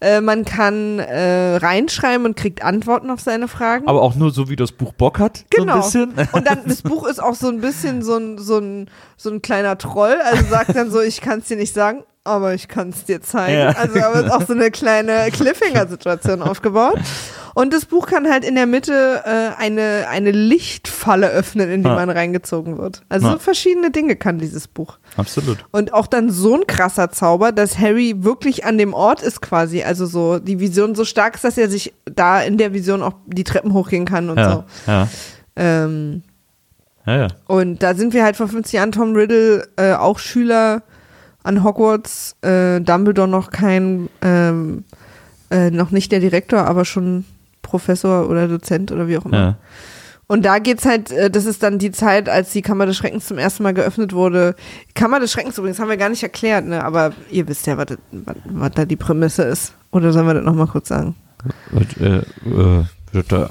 Äh, 0.00 0.20
man 0.20 0.44
kann 0.44 0.98
äh, 1.00 1.56
reinschreiben 1.56 2.24
und 2.26 2.36
kriegt 2.36 2.62
Antworten 2.62 3.10
auf 3.10 3.20
seine 3.20 3.48
Fragen. 3.48 3.88
Aber 3.88 4.02
auch 4.02 4.14
nur 4.14 4.30
so, 4.30 4.48
wie 4.48 4.56
das 4.56 4.70
Buch 4.72 4.92
Bock 4.92 5.18
hat, 5.18 5.44
Genau. 5.50 5.80
so. 5.82 5.98
Und 6.32 6.46
dann, 6.46 6.60
das 6.66 6.82
Buch 6.82 7.06
ist 7.06 7.20
auch 7.20 7.34
so 7.34 7.48
ein 7.48 7.60
bisschen 7.60 8.02
so 8.02 8.16
ein, 8.16 8.38
so 8.38 8.58
ein, 8.58 8.88
so 9.16 9.30
ein 9.30 9.42
kleiner 9.42 9.76
Troll. 9.76 10.16
Also 10.24 10.44
sagt 10.50 10.76
dann 10.76 10.90
so, 10.92 11.00
ich 11.00 11.20
kann 11.20 11.40
es 11.40 11.46
dir 11.46 11.56
nicht 11.56 11.74
sagen, 11.74 12.04
aber 12.24 12.54
ich 12.54 12.68
kann 12.68 12.90
es 12.90 13.04
dir 13.04 13.20
zeigen. 13.22 13.58
Ja. 13.58 13.68
Also 13.70 14.00
aber 14.00 14.34
auch 14.36 14.46
so 14.46 14.52
eine 14.52 14.70
kleine 14.70 15.28
Cliffhanger-Situation 15.32 16.42
aufgebaut. 16.42 16.98
Und 17.54 17.72
das 17.72 17.86
Buch 17.86 18.06
kann 18.06 18.30
halt 18.30 18.44
in 18.44 18.54
der 18.54 18.66
Mitte 18.66 19.22
äh, 19.24 19.60
eine, 19.60 20.06
eine 20.08 20.30
Lichtfalle 20.30 21.28
öffnen, 21.30 21.68
in 21.70 21.82
die 21.82 21.88
Ja. 21.88 21.96
man 21.96 22.08
reingezogen 22.10 22.78
wird. 22.78 23.02
Also 23.08 23.26
Ja. 23.26 23.32
so 23.32 23.38
verschiedene 23.40 23.90
Dinge 23.90 24.14
kann 24.14 24.38
dieses 24.38 24.68
Buch. 24.68 24.98
Absolut. 25.16 25.58
Und 25.72 25.92
auch 25.92 26.06
dann 26.06 26.30
so 26.30 26.54
ein 26.54 26.66
krasser 26.68 27.10
Zauber, 27.10 27.50
dass 27.50 27.78
Harry 27.78 28.14
wirklich 28.18 28.64
an 28.64 28.78
dem 28.78 28.94
Ort 28.94 29.22
ist 29.22 29.40
quasi. 29.40 29.82
Also 29.82 30.06
so 30.06 30.38
die 30.38 30.60
Vision 30.60 30.94
so 30.94 31.04
stark 31.04 31.34
ist, 31.34 31.44
dass 31.44 31.58
er 31.58 31.68
sich 31.68 31.94
da 32.04 32.40
in 32.42 32.58
der 32.58 32.72
Vision 32.74 33.02
auch 33.02 33.14
die 33.26 33.44
Treppen 33.44 33.72
hochgehen 33.72 34.04
kann 34.04 34.30
und 34.30 34.38
so. 34.38 34.64
ja, 34.86 35.08
Ähm, 35.56 36.22
ja, 37.06 37.16
ja. 37.22 37.28
und 37.46 37.82
da 37.82 37.94
sind 37.94 38.12
wir 38.12 38.22
halt 38.22 38.36
vor 38.36 38.46
50 38.48 38.74
Jahren, 38.74 38.92
Tom 38.92 39.14
Riddle, 39.16 39.66
äh, 39.76 39.94
auch 39.94 40.18
Schüler 40.20 40.82
an 41.48 41.64
Hogwarts, 41.64 42.36
äh, 42.42 42.80
Dumbledore 42.80 43.26
noch 43.26 43.50
kein, 43.50 44.10
ähm, 44.20 44.84
äh, 45.50 45.70
noch 45.70 45.90
nicht 45.90 46.12
der 46.12 46.20
Direktor, 46.20 46.60
aber 46.60 46.84
schon 46.84 47.24
Professor 47.62 48.28
oder 48.28 48.48
Dozent 48.48 48.92
oder 48.92 49.08
wie 49.08 49.18
auch 49.18 49.24
immer. 49.24 49.38
ja. 49.38 49.56
Und 50.30 50.44
da 50.44 50.58
geht's 50.58 50.84
halt, 50.84 51.10
äh, 51.10 51.30
das 51.30 51.46
ist 51.46 51.62
dann 51.62 51.78
die 51.78 51.90
Zeit, 51.90 52.28
als 52.28 52.52
die 52.52 52.60
Kammer 52.60 52.84
des 52.84 52.98
Schreckens 52.98 53.26
zum 53.26 53.38
ersten 53.38 53.62
Mal 53.62 53.72
geöffnet 53.72 54.12
wurde. 54.12 54.56
Kammer 54.94 55.20
des 55.20 55.32
Schreckens 55.32 55.56
übrigens 55.56 55.80
haben 55.80 55.88
wir 55.88 55.96
gar 55.96 56.10
nicht 56.10 56.22
erklärt, 56.22 56.66
ne? 56.66 56.84
aber 56.84 57.12
ihr 57.30 57.48
wisst 57.48 57.66
ja, 57.66 57.78
was, 57.78 57.96
was, 58.12 58.36
was 58.44 58.70
da 58.72 58.84
die 58.84 58.96
Prämisse 58.96 59.44
ist. 59.44 59.72
Oder 59.90 60.12
sollen 60.12 60.26
wir 60.26 60.34
das 60.34 60.44
nochmal 60.44 60.66
kurz 60.66 60.88
sagen? 60.88 61.14
Und, 61.72 61.96
äh, 61.98 62.18
äh, 62.18 62.84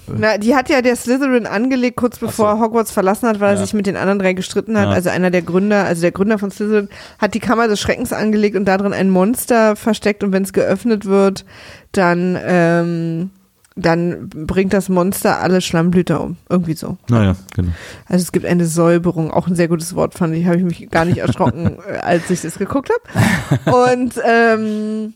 Na, 0.07 0.38
die 0.38 0.55
hat 0.55 0.69
ja 0.69 0.81
der 0.81 0.95
Slytherin 0.95 1.45
angelegt, 1.45 1.95
kurz 1.97 2.19
bevor 2.19 2.49
er 2.49 2.59
Hogwarts 2.59 2.91
verlassen 2.91 3.27
hat, 3.27 3.39
weil 3.39 3.49
er 3.49 3.55
Ja. 3.59 3.61
sich 3.61 3.73
mit 3.73 3.85
den 3.88 3.95
anderen 3.97 4.19
drei 4.19 4.34
gestritten 4.34 4.77
hat. 4.77 4.85
Ja. 4.89 4.91
Also 4.91 5.09
einer 5.09 5.31
der 5.31 5.41
Gründer, 5.41 5.84
also 5.85 6.01
der 6.01 6.11
Gründer 6.11 6.38
von 6.38 6.51
Slytherin, 6.51 6.89
hat 7.19 7.34
die 7.34 7.39
Kammer 7.39 7.67
des 7.67 7.79
Schreckens 7.79 8.13
angelegt 8.13 8.55
und 8.55 8.65
da 8.65 8.77
drin 8.77 8.93
ein 8.93 9.09
Monster 9.09 9.75
versteckt 9.75 10.23
und 10.23 10.31
wenn 10.31 10.43
es 10.43 10.53
geöffnet 10.53 11.05
wird, 11.05 11.45
dann, 11.91 12.38
ähm, 12.45 13.29
dann 13.75 14.29
bringt 14.29 14.73
das 14.73 14.89
Monster 14.89 15.39
alle 15.39 15.61
Schlammblüter 15.61 16.21
um. 16.21 16.38
Irgendwie 16.49 16.73
so. 16.73 16.97
naja, 17.09 17.35
genau. 17.55 17.71
Also 18.07 18.23
es 18.23 18.31
gibt 18.31 18.45
eine 18.45 18.65
Säuberung, 18.65 19.29
auch 19.31 19.47
ein 19.47 19.55
sehr 19.55 19.67
gutes 19.67 19.95
Wort 19.95 20.15
fand 20.15 20.35
ich, 20.35 20.45
habe 20.45 20.57
ich 20.57 20.63
mich 20.63 20.89
gar 20.89 21.05
nicht 21.05 21.19
erschrocken, 21.19 21.77
äh, 21.88 21.97
als 21.97 22.29
ich 22.29 22.41
das 22.41 22.57
geguckt 22.57 22.89
habe. 22.89 23.71
Und 23.93 24.13
ähm, 24.25 25.13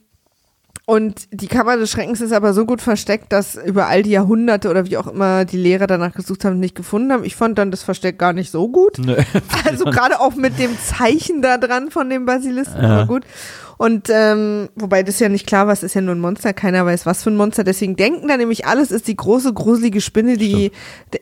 und 0.91 1.29
die 1.31 1.47
Kammer 1.47 1.77
des 1.77 1.89
Schreckens 1.89 2.19
ist 2.19 2.33
aber 2.33 2.53
so 2.53 2.65
gut 2.65 2.81
versteckt, 2.81 3.31
dass 3.31 3.55
über 3.55 3.87
all 3.87 4.03
die 4.03 4.09
Jahrhunderte 4.09 4.69
oder 4.69 4.85
wie 4.85 4.97
auch 4.97 5.07
immer 5.07 5.45
die 5.45 5.55
Lehrer 5.55 5.87
danach 5.87 6.13
gesucht 6.13 6.43
haben 6.43 6.55
und 6.55 6.59
nicht 6.59 6.75
gefunden 6.75 7.13
haben. 7.13 7.23
Ich 7.23 7.37
fand 7.37 7.57
dann 7.57 7.71
das 7.71 7.81
Versteck 7.81 8.19
gar 8.19 8.33
nicht 8.33 8.51
so 8.51 8.67
gut. 8.67 8.97
Nö. 8.97 9.15
Also 9.65 9.85
gerade 9.85 10.19
auch 10.19 10.35
mit 10.35 10.59
dem 10.59 10.77
Zeichen 10.77 11.41
da 11.41 11.57
dran 11.57 11.91
von 11.91 12.09
dem 12.09 12.25
Basilisken, 12.25 12.83
Ja. 12.83 12.89
aber 12.89 13.05
gut. 13.07 13.23
Und 13.77 14.09
ähm, 14.11 14.67
wobei 14.75 15.01
das 15.01 15.17
ja 15.19 15.29
nicht 15.29 15.47
klar 15.47 15.65
war, 15.65 15.71
es 15.73 15.81
ist 15.81 15.93
ja 15.93 16.01
nur 16.01 16.13
ein 16.13 16.19
Monster, 16.19 16.51
keiner 16.53 16.85
weiß, 16.85 17.05
was 17.05 17.23
für 17.23 17.31
ein 17.31 17.37
Monster. 17.37 17.63
Deswegen 17.63 17.95
denken 17.95 18.27
da 18.27 18.35
nämlich 18.35 18.67
alles 18.67 18.91
ist 18.91 19.07
die 19.07 19.15
große, 19.15 19.53
gruselige 19.53 20.01
Spinne, 20.01 20.35
die 20.35 20.71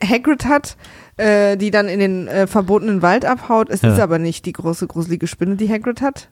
Hagrid 0.04 0.46
hat, 0.46 0.76
äh, 1.16 1.56
die 1.56 1.70
dann 1.70 1.88
in 1.88 2.00
den 2.00 2.26
äh, 2.28 2.48
verbotenen 2.48 3.02
Wald 3.02 3.24
abhaut. 3.24 3.70
Es 3.70 3.82
Ja. 3.82 3.92
ist 3.94 4.00
aber 4.00 4.18
nicht 4.18 4.46
die 4.46 4.52
große, 4.52 4.88
gruselige 4.88 5.28
Spinne, 5.28 5.54
die 5.54 5.70
Hagrid 5.70 6.00
hat. 6.02 6.28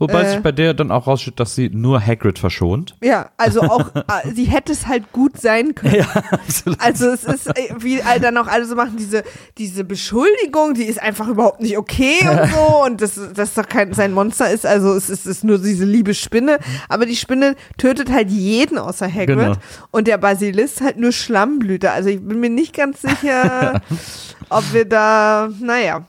Wobei 0.00 0.22
Äh. 0.22 0.30
sich 0.30 0.40
bei 0.40 0.50
der 0.50 0.74
dann 0.74 0.90
auch 0.90 1.06
raussteht, 1.06 1.38
dass 1.38 1.54
sie 1.54 1.68
nur 1.70 2.04
Hagrid 2.04 2.38
verschont. 2.40 2.96
Ja, 3.02 3.30
also 3.36 3.60
auch, 3.74 3.94
äh, 3.94 4.32
sie 4.34 4.44
hätte 4.46 4.72
es 4.72 4.88
halt 4.88 5.12
gut 5.12 5.40
sein 5.40 5.74
können. 5.76 5.94
Ja, 5.94 6.06
absolut. 6.32 6.80
Also 6.80 7.06
es 7.10 7.22
ist, 7.22 7.46
äh, 7.48 7.72
wie 7.78 8.00
dann 8.20 8.36
auch 8.38 8.48
alle 8.48 8.64
so 8.64 8.74
machen, 8.74 8.96
diese, 8.98 9.22
diese 9.58 9.84
Beschuldigung, 9.84 10.74
die 10.74 10.84
ist 10.84 11.00
einfach 11.00 11.28
überhaupt 11.28 11.60
nicht 11.60 11.78
okay 11.78 12.16
und 12.28 12.50
so 12.52 12.84
und 12.86 13.00
das, 13.00 13.20
das 13.34 13.54
doch 13.54 13.68
kein 13.68 13.92
sein 13.94 14.12
Monster 14.12 14.50
ist, 14.50 14.66
also 14.66 14.94
es 14.94 15.08
ist, 15.10 15.20
es 15.20 15.26
ist 15.26 15.44
nur 15.44 15.58
diese 15.58 15.84
liebe 15.84 16.14
Spinne, 16.14 16.58
aber 16.88 17.04
die 17.06 17.14
Spinne 17.16 17.54
tötet 17.76 18.10
halt 18.10 18.30
jeden 18.30 18.78
außer 18.78 19.06
Hagrid 19.06 19.28
Genau. 19.38 19.52
und 19.90 20.08
der 20.08 20.16
Basilisk 20.18 20.80
halt 20.80 20.96
nur 20.98 21.12
Schlammblüter. 21.12 21.92
Also 21.92 22.08
ich 22.08 22.20
bin 22.26 22.40
mir 22.40 22.48
nicht 22.50 22.74
ganz 22.74 23.02
sicher, 23.02 23.82
ob 24.48 24.64
wir 24.72 24.86
da, 24.86 25.50
naja. 25.60 26.06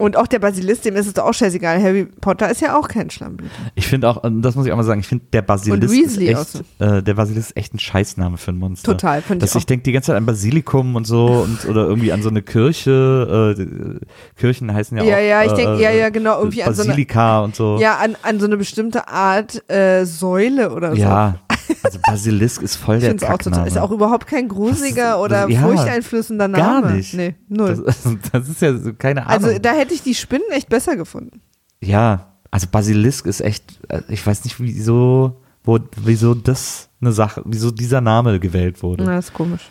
Und 0.00 0.16
auch 0.16 0.28
der 0.28 0.38
Basilisk, 0.38 0.82
dem 0.82 0.94
ist 0.94 1.08
es 1.08 1.14
doch 1.14 1.24
auch 1.24 1.34
scheißegal. 1.34 1.82
Harry 1.82 2.04
Potter 2.04 2.48
ist 2.48 2.60
ja 2.60 2.78
auch 2.78 2.86
kein 2.86 3.10
Schlammblüter. 3.10 3.50
Ich 3.74 3.88
finde 3.88 4.08
auch, 4.08 4.22
das 4.22 4.54
muss 4.54 4.64
ich 4.64 4.70
auch 4.70 4.76
mal 4.76 4.84
sagen, 4.84 5.00
ich 5.00 5.08
finde 5.08 5.24
der 5.32 5.42
Basilisk 5.42 5.92
ist 5.92 6.18
echt, 6.18 6.36
außen. 6.36 6.64
äh, 6.78 7.02
der 7.02 7.14
Basilisk 7.14 7.50
ist 7.50 7.56
echt 7.56 7.74
ein 7.74 7.80
Scheißname 7.80 8.36
für 8.36 8.52
ein 8.52 8.58
Monster. 8.58 8.92
Total, 8.92 9.22
finde 9.22 9.44
ich 9.44 9.50
Dass 9.50 9.60
ich 9.60 9.66
denke 9.66 9.82
die 9.82 9.90
ganze 9.90 10.08
Zeit 10.08 10.16
an 10.16 10.24
Basilikum 10.24 10.94
und 10.94 11.04
so 11.04 11.26
und 11.26 11.68
oder 11.68 11.88
irgendwie 11.88 12.12
an 12.12 12.22
so 12.22 12.28
eine 12.28 12.42
Kirche. 12.42 13.56
Äh, 13.58 14.06
Kirchen 14.38 14.72
heißen 14.72 14.96
ja, 14.98 15.02
Ja, 15.02 15.16
auch. 15.16 15.20
ja, 15.20 15.44
ich 15.44 15.52
äh, 15.52 15.56
denke, 15.56 15.82
ja, 15.82 15.90
ja, 15.90 16.10
genau, 16.10 16.38
irgendwie 16.38 16.62
an 16.62 16.74
so 16.74 16.82
eine, 16.82 16.90
Basilika 16.90 17.40
und 17.40 17.56
so. 17.56 17.78
ja, 17.80 17.96
an, 17.96 18.16
an 18.22 18.38
so 18.38 18.46
eine 18.46 18.56
bestimmte 18.56 19.08
Art 19.08 19.68
äh, 19.68 20.04
Säule 20.04 20.70
oder 20.72 20.90
so. 20.94 21.02
Ja, 21.02 21.40
also 21.82 21.98
Basilisk 22.06 22.62
ist 22.62 22.76
voll 22.76 23.00
der 23.00 23.14
es 23.14 23.22
auch 23.22 23.28
total. 23.28 23.38
Kackname. 23.38 23.68
Ist 23.68 23.78
auch 23.78 23.90
überhaupt 23.90 24.26
kein 24.26 24.48
gruseliger 24.48 25.12
Das- 25.12 25.18
oder 25.20 25.48
ja, 25.48 25.60
furchteinflößender 25.60 26.48
gar 26.48 26.80
Name. 26.80 26.96
nicht. 26.96 27.14
Nee, 27.14 27.34
null. 27.48 27.82
das, 27.86 28.02
das 28.32 28.48
ist 28.48 28.62
ja 28.62 28.76
so, 28.76 28.92
keine 28.94 29.26
Ahnung. 29.26 29.44
also 29.48 29.58
da 29.58 29.72
hätte 29.72 29.94
ich 29.94 30.02
die 30.02 30.14
Spinnen 30.14 30.48
echt 30.50 30.68
besser 30.68 30.96
gefunden. 30.96 31.40
ja, 31.80 32.24
also 32.50 32.66
Basilisk 32.70 33.26
ist 33.26 33.40
echt, 33.42 33.78
äh, 33.88 34.00
ich 34.08 34.26
weiß 34.26 34.44
nicht, 34.44 34.58
wieso, 34.58 35.42
wo, 35.64 35.78
wieso 36.02 36.34
das 36.34 36.88
eine 37.00 37.12
Sache, 37.12 37.42
wieso 37.44 37.70
dieser 37.70 38.00
Name 38.00 38.40
gewählt 38.40 38.82
wurde. 38.82 39.04
Na, 39.04 39.18
ist 39.18 39.34
komisch. 39.34 39.68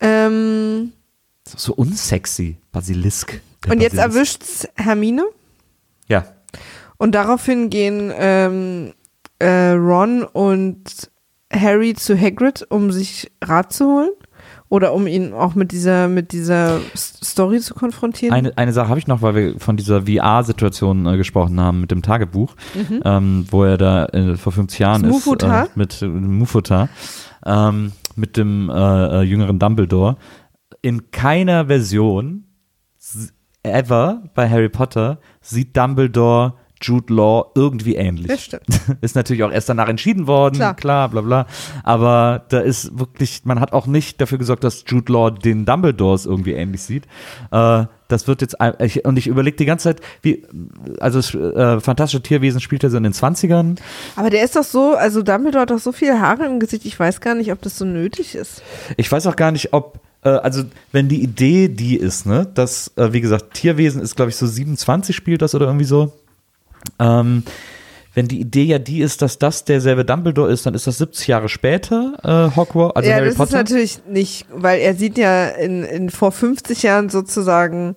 Ähm, 0.00 0.92
So, 1.46 1.58
so 1.58 1.74
unsexy, 1.74 2.56
Basilisk. 2.72 3.40
Und 3.68 3.80
jetzt 3.80 3.96
Basilisk. 3.96 4.16
erwischt's 4.16 4.68
Hermine 4.74 5.24
Ja, 6.08 6.24
und 6.96 7.14
daraufhin 7.14 7.70
gehen 7.70 8.12
ähm, 8.16 8.92
äh, 9.44 9.72
Ron 9.72 10.22
und 10.22 11.10
Harry 11.52 11.94
zu 11.94 12.18
Hagrid, 12.18 12.66
um 12.70 12.90
sich 12.90 13.30
Rat 13.42 13.72
zu 13.72 13.86
holen. 13.86 14.10
Oder 14.70 14.92
um 14.92 15.06
ihn 15.06 15.32
auch 15.34 15.54
mit 15.54 15.72
dieser, 15.72 16.08
mit 16.08 16.32
dieser 16.32 16.80
Story 16.96 17.60
zu 17.60 17.74
konfrontieren. 17.74 18.34
Eine, 18.34 18.58
eine 18.58 18.72
Sache 18.72 18.88
habe 18.88 18.98
ich 18.98 19.06
noch, 19.06 19.22
weil 19.22 19.34
wir 19.34 19.60
von 19.60 19.76
dieser 19.76 20.02
VR-Situation 20.02 21.06
äh, 21.06 21.16
gesprochen 21.16 21.60
haben 21.60 21.82
mit 21.82 21.90
dem 21.90 22.02
Tagebuch, 22.02 22.56
ähm, 23.04 23.46
wo 23.50 23.62
er 23.62 23.76
da 23.78 24.06
äh, 24.06 24.36
vor 24.36 24.52
50 24.52 24.78
Jahren 24.80 25.02
Das 25.02 25.10
ist. 25.10 25.26
Mufutar? 25.26 25.66
Äh, 25.66 25.68
mit 25.76 26.02
äh, 26.02 26.06
Mufutar, 26.06 26.88
ähm, 27.46 27.92
mit 28.16 28.36
dem 28.36 28.68
äh, 28.68 29.22
jüngeren 29.22 29.58
Dumbledore. 29.58 30.16
In 30.82 31.10
keiner 31.10 31.66
Version 31.66 32.44
ever 33.62 34.22
bei 34.34 34.48
Harry 34.48 34.70
Potter 34.70 35.18
sieht 35.40 35.76
Dumbledore 35.76 36.54
Jude 36.86 37.12
Law 37.12 37.50
irgendwie 37.54 37.96
ähnlich. 37.96 38.26
Das 38.28 38.42
stimmt. 38.42 38.64
Ist 39.00 39.16
natürlich 39.16 39.42
auch 39.42 39.50
erst 39.52 39.68
danach 39.68 39.88
entschieden 39.88 40.26
worden, 40.26 40.56
Klar. 40.56 40.74
klar. 40.74 41.08
bla 41.08 41.20
bla. 41.22 41.46
Aber 41.82 42.44
da 42.48 42.60
ist 42.60 42.98
wirklich, 42.98 43.42
man 43.44 43.60
hat 43.60 43.72
auch 43.72 43.86
nicht 43.86 44.20
dafür 44.20 44.38
gesorgt, 44.38 44.64
dass 44.64 44.84
Jude 44.86 45.12
Law 45.12 45.30
den 45.30 45.64
Dumbledores 45.64 46.26
irgendwie 46.26 46.52
ähnlich 46.52 46.82
sieht. 46.82 47.04
Äh, 47.50 47.84
das 48.08 48.28
wird 48.28 48.42
jetzt, 48.42 48.56
ich, 48.80 49.04
und 49.04 49.16
ich 49.16 49.26
überlege 49.26 49.56
die 49.56 49.64
ganze 49.64 49.84
Zeit, 49.84 50.00
wie, 50.22 50.44
also 51.00 51.18
äh, 51.38 51.80
Fantastische 51.80 52.22
Tierwesen 52.22 52.60
spielt 52.60 52.84
er 52.84 52.90
so 52.90 52.98
in 52.98 53.02
den 53.02 53.14
20ern. 53.14 53.76
Aber 54.16 54.30
der 54.30 54.44
ist 54.44 54.56
doch 54.56 54.62
so, 54.64 54.94
also 54.94 55.22
Dumbledore 55.22 55.62
hat 55.62 55.70
doch 55.70 55.78
so 55.78 55.90
viele 55.90 56.20
Haare 56.20 56.44
im 56.44 56.60
Gesicht, 56.60 56.84
ich 56.84 57.00
weiß 57.00 57.20
gar 57.20 57.34
nicht, 57.34 57.50
ob 57.50 57.62
das 57.62 57.78
so 57.78 57.84
nötig 57.84 58.34
ist. 58.34 58.62
Ich 58.96 59.10
weiß 59.10 59.26
auch 59.26 59.36
gar 59.36 59.52
nicht, 59.52 59.72
ob, 59.72 60.00
äh, 60.22 60.28
also 60.28 60.64
wenn 60.92 61.08
die 61.08 61.22
Idee 61.22 61.68
die 61.68 61.96
ist, 61.96 62.26
ne, 62.26 62.46
dass, 62.52 62.92
äh, 62.96 63.12
wie 63.12 63.20
gesagt, 63.22 63.54
Tierwesen 63.54 64.02
ist, 64.02 64.16
glaube 64.16 64.30
ich, 64.30 64.36
so 64.36 64.46
27 64.46 65.16
spielt 65.16 65.40
das 65.42 65.54
oder 65.54 65.66
irgendwie 65.66 65.86
so. 65.86 66.12
Ähm, 66.98 67.44
wenn 68.14 68.28
die 68.28 68.40
Idee 68.40 68.62
ja 68.62 68.78
die 68.78 69.00
ist, 69.00 69.22
dass 69.22 69.38
das 69.38 69.64
derselbe 69.64 70.04
Dumbledore 70.04 70.50
ist, 70.50 70.66
dann 70.66 70.74
ist 70.74 70.86
das 70.86 70.98
70 70.98 71.26
Jahre 71.26 71.48
später 71.48 72.14
äh, 72.22 72.56
Hogwarts, 72.56 72.96
also 72.96 73.10
ja, 73.10 73.16
Harry 73.16 73.26
das 73.26 73.34
Potter. 73.36 73.48
ist 73.48 73.54
natürlich 73.54 73.98
nicht, 74.08 74.46
weil 74.52 74.80
er 74.80 74.94
sieht 74.94 75.18
ja 75.18 75.48
in, 75.48 75.82
in 75.82 76.10
vor 76.10 76.30
50 76.30 76.84
Jahren 76.84 77.08
sozusagen 77.08 77.96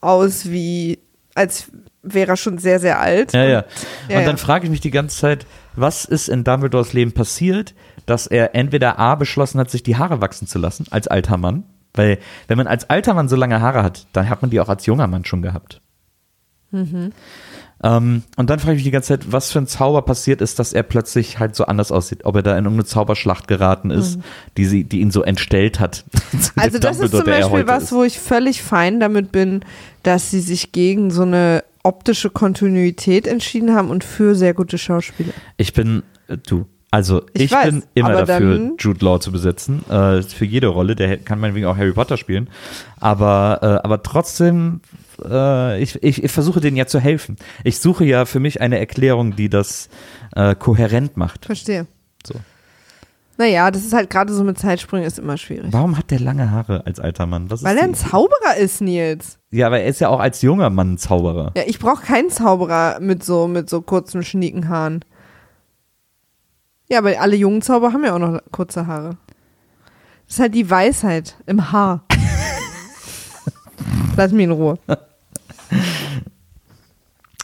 aus 0.00 0.48
wie, 0.48 0.98
als 1.34 1.70
wäre 2.02 2.32
er 2.32 2.36
schon 2.36 2.56
sehr, 2.58 2.80
sehr 2.80 2.98
alt. 2.98 3.34
Ja, 3.34 3.44
ja. 3.44 3.64
Ja, 4.08 4.18
und 4.18 4.24
dann 4.24 4.36
ja. 4.36 4.42
frage 4.42 4.64
ich 4.64 4.70
mich 4.70 4.80
die 4.80 4.90
ganze 4.90 5.18
Zeit, 5.18 5.46
was 5.76 6.06
ist 6.06 6.28
in 6.28 6.44
Dumbledores 6.44 6.94
Leben 6.94 7.12
passiert, 7.12 7.74
dass 8.06 8.26
er 8.26 8.54
entweder 8.54 8.98
A 8.98 9.16
beschlossen 9.16 9.60
hat, 9.60 9.70
sich 9.70 9.82
die 9.82 9.96
Haare 9.96 10.22
wachsen 10.22 10.48
zu 10.48 10.58
lassen 10.58 10.86
als 10.90 11.08
alter 11.08 11.36
Mann, 11.36 11.64
weil 11.92 12.18
wenn 12.46 12.56
man 12.56 12.66
als 12.66 12.88
alter 12.88 13.12
Mann 13.12 13.28
so 13.28 13.36
lange 13.36 13.60
Haare 13.60 13.82
hat, 13.82 14.06
dann 14.14 14.30
hat 14.30 14.40
man 14.40 14.50
die 14.50 14.60
auch 14.60 14.68
als 14.70 14.86
junger 14.86 15.06
Mann 15.06 15.26
schon 15.26 15.42
gehabt. 15.42 15.82
Ähm, 17.82 18.22
und 18.36 18.50
dann 18.50 18.58
frage 18.58 18.72
ich 18.72 18.78
mich 18.78 18.84
die 18.84 18.90
ganze 18.90 19.08
Zeit, 19.08 19.32
was 19.32 19.52
für 19.52 19.60
ein 19.60 19.66
Zauber 19.66 20.02
passiert 20.02 20.40
ist, 20.40 20.58
dass 20.58 20.72
er 20.72 20.82
plötzlich 20.82 21.38
halt 21.38 21.54
so 21.54 21.66
anders 21.66 21.92
aussieht. 21.92 22.24
Ob 22.24 22.36
er 22.36 22.42
da 22.42 22.52
in 22.52 22.64
irgendeine 22.64 22.86
Zauberschlacht 22.86 23.46
geraten 23.46 23.90
ist, 23.90 24.18
die, 24.56 24.64
sie, 24.64 24.84
die 24.84 25.00
ihn 25.00 25.10
so 25.10 25.22
entstellt 25.22 25.80
hat. 25.80 26.04
Also 26.56 26.78
das 26.78 26.98
ist 26.98 27.12
zum 27.12 27.24
Beispiel 27.24 27.66
was, 27.66 27.84
ist. 27.84 27.92
wo 27.92 28.02
ich 28.02 28.18
völlig 28.18 28.62
fein 28.62 29.00
damit 29.00 29.32
bin, 29.32 29.64
dass 30.02 30.30
sie 30.30 30.40
sich 30.40 30.72
gegen 30.72 31.10
so 31.10 31.22
eine 31.22 31.62
optische 31.82 32.30
Kontinuität 32.30 33.26
entschieden 33.26 33.74
haben 33.74 33.90
und 33.90 34.04
für 34.04 34.34
sehr 34.34 34.54
gute 34.54 34.76
Schauspieler. 34.76 35.32
Ich 35.56 35.72
bin, 35.72 36.02
äh, 36.26 36.36
du, 36.36 36.66
also 36.90 37.22
Ich 37.32 37.44
ich, 37.44 37.52
weiß, 37.52 37.70
bin 37.70 37.82
immer 37.94 38.24
dafür, 38.24 38.72
Jude 38.78 39.04
Law 39.04 39.20
zu 39.20 39.30
besetzen, 39.30 39.88
äh, 39.90 40.22
für 40.22 40.44
jede 40.44 40.68
Rolle, 40.68 40.96
der 40.96 41.18
kann 41.18 41.38
meinetwegen 41.38 41.66
auch 41.66 41.76
Harry 41.76 41.92
Potter 41.92 42.16
spielen, 42.16 42.48
aber, 42.98 43.60
äh, 43.62 43.86
aber 43.86 44.02
trotzdem, 44.02 44.80
äh, 45.24 45.82
ich, 45.82 46.02
ich, 46.02 46.24
ich 46.24 46.30
versuche 46.30 46.60
denen 46.60 46.76
ja 46.76 46.86
zu 46.86 47.00
helfen. 47.00 47.36
Ich 47.64 47.78
suche 47.78 48.04
ja 48.04 48.24
für 48.24 48.40
mich 48.40 48.60
eine 48.60 48.78
Erklärung, 48.78 49.36
die 49.36 49.48
das 49.48 49.88
äh, 50.34 50.54
kohärent 50.54 51.16
macht. 51.16 51.46
Verstehe. 51.46 51.86
So. 52.26 52.34
Naja, 53.38 53.70
das 53.70 53.84
ist 53.84 53.92
halt 53.92 54.10
gerade 54.10 54.32
so 54.32 54.42
mit 54.42 54.58
Zeitsprüngen 54.58 55.06
ist 55.06 55.20
immer 55.20 55.36
schwierig. 55.36 55.72
Warum 55.72 55.96
hat 55.96 56.10
der 56.10 56.18
lange 56.18 56.50
Haare 56.50 56.84
als 56.86 56.98
alter 56.98 57.26
Mann? 57.26 57.48
Was 57.50 57.62
Weil 57.62 57.78
er 57.78 57.84
ein 57.84 57.94
Zauberer 57.94 58.56
ist, 58.58 58.80
Nils. 58.80 59.38
Ja, 59.52 59.68
aber 59.68 59.78
er 59.78 59.86
ist 59.86 60.00
ja 60.00 60.08
auch 60.08 60.18
als 60.18 60.42
junger 60.42 60.70
Mann 60.70 60.94
ein 60.94 60.98
Zauberer. 60.98 61.52
Ja, 61.56 61.62
ich 61.64 61.78
brauche 61.78 62.04
keinen 62.04 62.30
Zauberer 62.30 62.98
mit 62.98 63.22
so, 63.22 63.46
mit 63.46 63.70
so 63.70 63.80
kurzen, 63.80 64.24
schnieken 64.24 64.68
Haaren. 64.68 65.04
Ja, 66.90 66.98
aber 66.98 67.20
alle 67.20 67.36
jungen 67.36 67.62
Zauberer 67.62 67.92
haben 67.92 68.04
ja 68.04 68.14
auch 68.14 68.18
noch 68.18 68.40
kurze 68.50 68.88
Haare. 68.88 69.16
Das 70.26 70.34
ist 70.34 70.40
halt 70.40 70.54
die 70.56 70.68
Weisheit 70.68 71.36
im 71.46 71.70
Haar. 71.70 72.02
Lass 74.16 74.32
mich 74.32 74.44
in 74.44 74.50
Ruhe. 74.50 74.80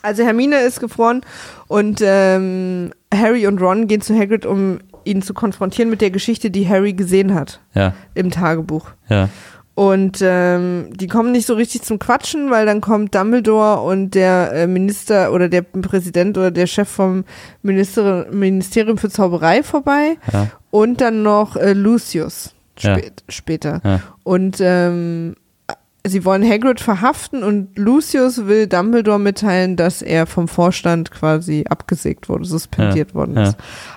Also 0.02 0.22
Hermine 0.22 0.56
ist 0.60 0.80
gefroren 0.80 1.22
und 1.66 2.01
ähm, 2.05 2.90
Harry 3.12 3.46
und 3.46 3.60
Ron 3.60 3.86
gehen 3.86 4.02
zu 4.02 4.14
Hagrid, 4.18 4.44
um 4.44 4.80
ihn 5.05 5.22
zu 5.22 5.32
konfrontieren 5.32 5.88
mit 5.90 6.01
der 6.02 6.10
Geschichte, 6.10 6.51
die 6.51 6.68
Harry 6.68 6.92
gesehen 6.92 7.34
hat 7.34 7.60
Ja, 7.74 7.94
im 8.14 8.30
Tagebuch. 8.30 8.90
ja. 9.09 9.28
Und 9.76 10.18
ähm, 10.22 10.90
die 10.92 11.09
kommen 11.09 11.32
nicht 11.32 11.46
so 11.46 11.55
richtig 11.55 11.82
zum 11.82 11.98
Quatschen, 11.98 12.48
weil 12.48 12.64
dann 12.64 12.80
kommt 12.80 13.12
Dumbledore 13.12 13.80
und 13.80 14.14
der 14.14 14.52
äh, 14.52 14.66
Minister 14.68 15.32
oder 15.32 15.48
der 15.48 15.62
Präsident 15.62 16.38
oder 16.38 16.52
der 16.52 16.68
Chef 16.68 16.88
vom 16.88 17.24
Minister 17.62 18.28
Ministerium 18.30 18.98
für 18.98 19.10
Zauberei 19.10 19.64
vorbei 19.64 20.16
Ja. 20.32 20.46
und 20.70 21.01
dann 21.01 21.24
noch 21.24 21.56
äh, 21.56 21.72
Lucius 21.72 22.55
Ja. 22.78 22.96
spät, 22.96 23.24
später. 23.28 23.80
Ja. 23.82 24.01
Und 24.22 24.59
ähm, 24.60 25.34
sie 26.06 26.24
wollen 26.24 26.47
Hagrid 26.48 26.81
verhaften 26.81 27.43
und 27.43 27.78
Lucius 27.78 28.47
will 28.47 28.66
Dumbledore 28.66 29.18
mitteilen, 29.18 29.76
dass 29.76 30.02
er 30.02 30.26
vom 30.26 30.48
Vorstand 30.48 31.10
quasi 31.10 31.64
abgesägt 31.68 32.28
wurde, 32.28 32.44
suspendiert 32.44 33.10
Ja. 33.10 33.14
worden 33.14 33.36
Ja. 33.36 33.43
ist. 33.44 33.56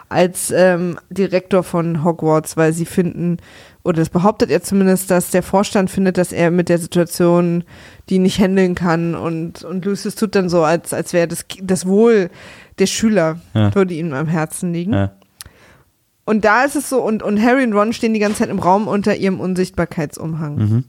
Als 0.10 0.52
ähm, 0.56 0.98
Direktor 1.10 1.64
von 1.64 2.04
Hogwarts, 2.06 2.56
weil 2.56 2.72
sie 2.72 2.86
finden, 2.86 3.38
oder 3.84 3.98
das 4.00 4.10
behauptet 4.10 4.50
er 4.52 4.62
zumindest, 4.64 5.12
dass 5.12 5.32
der 5.32 5.44
Vorstand 5.44 5.90
findet, 5.90 6.18
dass 6.18 6.32
er 6.32 6.50
mit 6.50 6.70
der 6.70 6.78
Situation 6.78 7.64
die 8.10 8.20
nicht 8.20 8.40
handeln 8.40 8.74
kann 8.76 9.14
und, 9.16 9.64
und 9.64 9.84
Lucius 9.84 10.16
tut 10.16 10.34
dann 10.36 10.48
so, 10.48 10.64
als, 10.64 10.94
als 10.94 11.12
wäre 11.12 11.28
das, 11.28 11.46
das 11.62 11.86
Wohl 11.86 12.30
der 12.80 12.86
Schüler, 12.88 13.40
Ja. 13.54 13.76
würde 13.76 13.94
ihm 13.94 14.14
am 14.14 14.28
Herzen 14.28 14.72
liegen. 14.74 14.94
Ja. 14.94 15.12
Und 16.24 16.44
da 16.46 16.64
ist 16.64 16.76
es 16.76 16.90
so, 16.90 17.02
und, 17.02 17.24
und 17.24 17.42
Harry 17.42 17.64
und 17.64 17.74
Ron 17.74 17.92
stehen 17.94 18.14
die 18.14 18.20
ganze 18.20 18.40
Zeit 18.40 18.50
im 18.50 18.60
Raum 18.60 18.88
unter 18.88 19.16
ihrem 19.16 19.40
Unsichtbarkeitsumhang. 19.40 20.56
Mhm. 20.56 20.84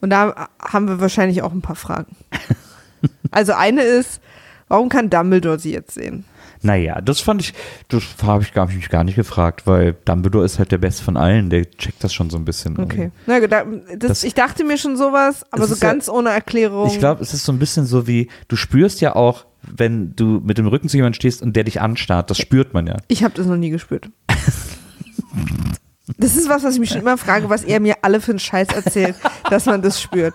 Und 0.00 0.10
da 0.10 0.48
haben 0.60 0.88
wir 0.88 1.00
wahrscheinlich 1.00 1.42
auch 1.42 1.52
ein 1.52 1.62
paar 1.62 1.76
Fragen. 1.76 2.16
also 3.30 3.52
eine 3.52 3.82
ist, 3.82 4.20
warum 4.68 4.88
kann 4.88 5.10
Dumbledore 5.10 5.58
sie 5.58 5.72
jetzt 5.72 5.94
sehen? 5.94 6.24
Naja, 6.60 7.00
das 7.00 7.20
fand 7.20 7.40
ich, 7.40 7.54
das 7.88 8.02
habe 8.22 8.42
ich 8.42 8.52
gar, 8.52 8.62
hab 8.64 8.70
ich 8.70 8.76
mich 8.76 8.88
gar 8.88 9.04
nicht 9.04 9.14
gefragt, 9.14 9.66
weil 9.66 9.94
Dumbledore 10.04 10.44
ist 10.44 10.58
halt 10.58 10.72
der 10.72 10.78
Beste 10.78 11.04
von 11.04 11.16
allen, 11.16 11.50
der 11.50 11.70
checkt 11.70 12.02
das 12.02 12.12
schon 12.12 12.30
so 12.30 12.36
ein 12.36 12.44
bisschen. 12.44 12.76
Okay. 12.78 13.12
Na, 13.26 13.38
da, 13.46 13.64
das, 13.96 14.08
Das- 14.08 14.24
ich 14.24 14.34
dachte 14.34 14.64
mir 14.64 14.76
schon 14.76 14.96
sowas, 14.96 15.44
aber 15.52 15.66
so 15.68 15.74
ist 15.74 15.82
ja- 15.82 15.88
ganz 15.88 16.08
ohne 16.08 16.30
Erklärung. 16.30 16.88
Ich 16.88 16.98
glaube, 16.98 17.22
es 17.22 17.32
ist 17.32 17.44
so 17.44 17.52
ein 17.52 17.60
bisschen 17.60 17.86
so 17.86 18.08
wie, 18.08 18.28
du 18.48 18.56
spürst 18.56 19.00
ja 19.00 19.14
auch, 19.14 19.46
wenn 19.62 20.16
du 20.16 20.40
mit 20.44 20.58
dem 20.58 20.66
Rücken 20.66 20.88
zu 20.88 20.96
jemandem 20.96 21.14
stehst 21.14 21.42
und 21.42 21.54
der 21.54 21.62
dich 21.64 21.80
anstarrt, 21.80 22.30
das 22.30 22.38
spürt 22.38 22.74
man 22.74 22.86
ja. 22.88 22.96
Ich 23.06 23.22
habe 23.22 23.34
das 23.34 23.46
noch 23.46 23.56
nie 23.56 23.70
gespürt. 23.70 24.10
Das 26.16 26.36
ist 26.36 26.48
was, 26.48 26.64
was 26.64 26.74
ich 26.74 26.80
mich 26.80 26.90
schon 26.90 27.00
immer 27.00 27.18
frage, 27.18 27.50
was 27.50 27.64
er 27.64 27.80
mir 27.80 27.96
alle 28.02 28.20
für 28.20 28.32
einen 28.32 28.38
Scheiß 28.38 28.68
erzählt, 28.68 29.16
dass 29.50 29.66
man 29.66 29.82
das 29.82 30.00
spürt. 30.00 30.34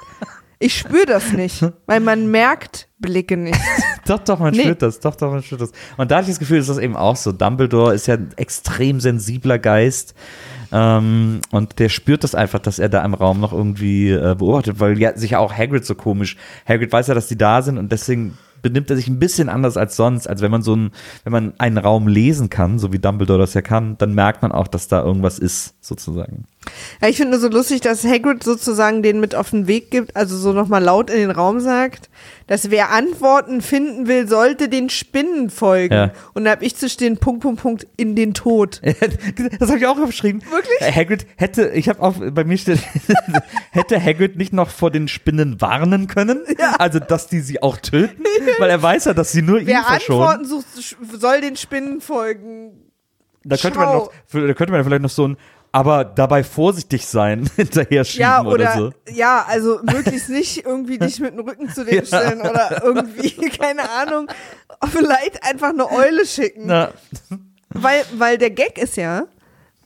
Ich 0.60 0.78
spüre 0.78 1.06
das 1.06 1.34
nicht, 1.34 1.66
weil 1.88 2.00
man 2.00 2.30
merkt 2.32 2.88
Blicke 3.00 3.36
nicht. 3.36 3.60
Doch, 4.06 4.20
doch, 4.20 4.38
man 4.40 4.54
Nee. 4.54 4.64
spürt 4.64 4.82
das, 4.82 5.00
doch, 5.00 5.16
doch, 5.16 5.32
man 5.32 5.41
spürt 5.41 5.62
das. 5.62 5.72
Und 5.95 6.12
da 6.12 6.18
hatte 6.18 6.26
ich 6.26 6.32
das 6.32 6.40
Gefühl, 6.40 6.60
ist 6.60 6.68
das 6.70 6.78
eben 6.78 6.98
auch 6.98 7.16
so. 7.16 7.32
Dumbledore 7.32 7.94
ist 7.94 8.06
ja 8.08 8.16
ein 8.16 8.32
extrem 8.36 9.00
sensibler 9.00 9.60
Geist. 9.60 10.14
Ähm, 10.74 11.40
und 11.52 11.80
der 11.80 11.88
spürt 11.88 12.26
das 12.26 12.36
einfach, 12.36 12.60
dass 12.60 12.80
er 12.80 12.90
da 12.90 13.04
im 13.06 13.14
Raum 13.14 13.40
noch 13.40 13.54
irgendwie 13.54 14.10
äh, 14.12 14.36
beobachtet, 14.38 14.82
weil 14.82 15.00
ja 15.00 15.16
sich 15.18 15.32
ja 15.32 15.40
auch 15.40 15.54
Hagrid 15.54 15.86
so 15.86 15.95
komisch. 15.95 16.36
Hagrid 16.68 16.91
weiß 16.91 17.08
ja, 17.08 17.14
dass 17.14 17.28
die 17.28 17.38
da 17.38 17.62
sind 17.62 17.78
und 17.78 17.94
deswegen 17.94 18.38
benimmt 18.64 18.90
er 18.90 18.95
sich 18.95 19.07
ein 19.07 19.19
bisschen 19.19 19.49
anders 19.49 19.77
als 19.77 19.95
sonst. 19.95 20.27
als 20.27 20.41
wenn 20.41 20.49
man 20.49 20.64
so 20.64 20.76
ein, 20.76 20.91
wenn 21.23 21.31
man 21.31 21.53
einen 21.60 21.77
Raum 21.77 22.07
lesen 22.07 22.49
kann, 22.49 22.80
so 22.80 22.91
wie 22.91 22.98
Dumbledore 22.98 23.38
das 23.38 23.53
ja 23.53 23.61
kann, 23.61 23.98
dann 23.99 24.15
merkt 24.15 24.41
man 24.41 24.52
auch, 24.52 24.68
dass 24.68 24.88
da 24.88 25.03
irgendwas 25.03 25.38
ist, 25.38 25.76
sozusagen. 25.81 26.45
Ja, 27.02 27.10
ich 27.10 27.18
finde 27.18 27.31
nur 27.31 27.40
so 27.40 27.49
lustig, 27.49 27.81
dass 27.81 28.03
Hagrid 28.03 28.44
sozusagen 28.44 29.03
den 29.03 29.19
mit 29.19 29.35
auf 29.35 29.52
den 29.52 29.68
Weg 29.68 29.91
gibt, 29.91 30.15
also 30.15 30.38
so 30.38 30.53
nochmal 30.53 30.81
laut 30.81 31.10
in 31.10 31.18
den 31.18 31.31
Raum 31.31 31.60
sagt, 31.60 32.10
dass 32.54 32.70
wer 32.70 32.92
Antworten 32.92 33.64
finden 33.64 34.08
will, 34.08 34.28
sollte 34.28 34.70
den 34.70 34.92
Spinnen 34.92 35.50
folgen. 35.50 35.92
Ja. 35.92 36.12
Und 36.36 36.46
da 36.46 36.52
habe 36.52 36.64
ich 36.64 36.76
zu 36.76 36.88
stehen, 36.88 37.18
Punkt, 37.18 37.42
Punkt, 37.42 37.60
Punkt, 37.60 37.88
in 37.98 38.16
den 38.16 38.36
Tod. 38.36 38.80
Das 39.60 39.70
habe 39.70 39.80
ich 39.80 39.88
auch 39.88 39.98
geschrieben. 40.06 40.42
Wirklich? 40.52 40.80
Äh, 40.80 40.92
Hagrid 40.92 41.26
hätte, 41.36 41.70
ich 41.70 41.90
habe 41.90 42.00
auch 42.00 42.14
bei 42.32 42.44
mir 42.44 42.58
steht, 42.58 42.80
hätte 43.72 44.00
Hagrid 44.00 44.36
nicht 44.38 44.54
noch 44.54 44.70
vor 44.70 44.92
den 44.92 45.08
Spinnen 45.08 45.62
warnen 45.62 46.06
können, 46.06 46.44
also 46.78 47.00
dass 47.00 47.26
die 47.26 47.40
sie 47.40 47.64
auch 47.64 47.78
töten, 47.78 48.24
weil 48.60 48.70
er 48.70 48.82
weiß 48.82 49.06
ja, 49.06 49.14
dass 49.16 49.32
sie 49.32 49.42
nur 49.42 49.60
ihn 49.60 49.66
Wer 49.66 49.84
verschonen. 49.84 50.22
Antworten 50.22 50.46
sucht, 50.46 50.98
soll 51.20 51.42
den 51.42 51.56
Spinnen 51.56 52.02
folgen. 52.02 52.92
Da 53.44 53.58
könnte 53.58 53.80
man 53.80 53.90
noch, 53.90 54.12
da 54.32 54.54
könnte 54.54 54.72
man 54.72 54.84
vielleicht 54.84 55.02
noch 55.02 55.10
so 55.10 55.28
ein, 55.28 55.38
aber 55.74 56.06
dabei 56.06 56.44
vorsichtig 56.44 57.06
sein 57.06 57.50
hinterher 57.58 58.06
schieben 58.06 58.22
Ja, 58.22 58.41
oder, 58.41 58.54
oder, 58.54 58.78
so. 58.78 58.91
ja, 59.12 59.44
also 59.48 59.80
möglichst 59.84 60.30
nicht 60.30 60.66
irgendwie 60.66 61.00
dich 61.00 61.20
mit 61.20 61.34
dem 61.34 61.41
Rücken 61.41 61.68
zu 61.70 61.84
dem 61.84 62.06
stellen 62.06 62.41
oder 62.41 62.82
irgendwie, 62.84 63.50
keine 63.50 63.90
Ahnung, 63.90 64.28
vielleicht 64.90 65.44
einfach 65.44 65.70
eine 65.70 65.91
Eule 65.91 66.26
schicken. 66.26 66.68
Na, 66.68 66.91
Weil, 67.70 68.04
weil 68.16 68.38
der 68.38 68.52
Gag 68.52 68.78
ist 68.78 68.98
ja, 68.98 69.24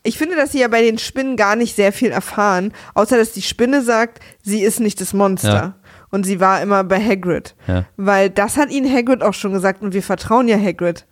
ich 0.04 0.18
finde, 0.18 0.36
dass 0.36 0.52
sie 0.52 0.60
ja 0.60 0.68
bei 0.68 0.82
den 0.82 0.98
Spinnen 0.98 1.38
gar 1.38 1.56
nicht 1.56 1.76
sehr 1.76 1.94
viel 1.94 2.12
erfahren, 2.12 2.74
außer 2.94 3.18
dass 3.18 3.32
die 3.32 3.42
Spinne 3.42 3.82
sagt, 3.82 4.20
sie 4.44 4.62
ist 4.62 4.80
nicht 4.80 5.00
das 5.02 5.14
Monster. 5.14 5.50
Ja. 5.50 5.76
Und 6.10 6.26
sie 6.26 6.40
war 6.40 6.62
immer 6.62 6.84
bei 6.84 7.02
Hagrid. 7.04 7.56
Ja. 7.68 7.86
Weil 7.98 8.30
das 8.30 8.56
hat 8.56 8.72
ihnen 8.72 8.94
Hagrid 8.94 9.22
auch 9.22 9.34
schon 9.34 9.52
gesagt 9.54 9.82
und 9.82 9.94
wir 9.94 10.04
vertrauen 10.04 10.48
ja 10.48 10.58
Hagrid. 10.58 11.06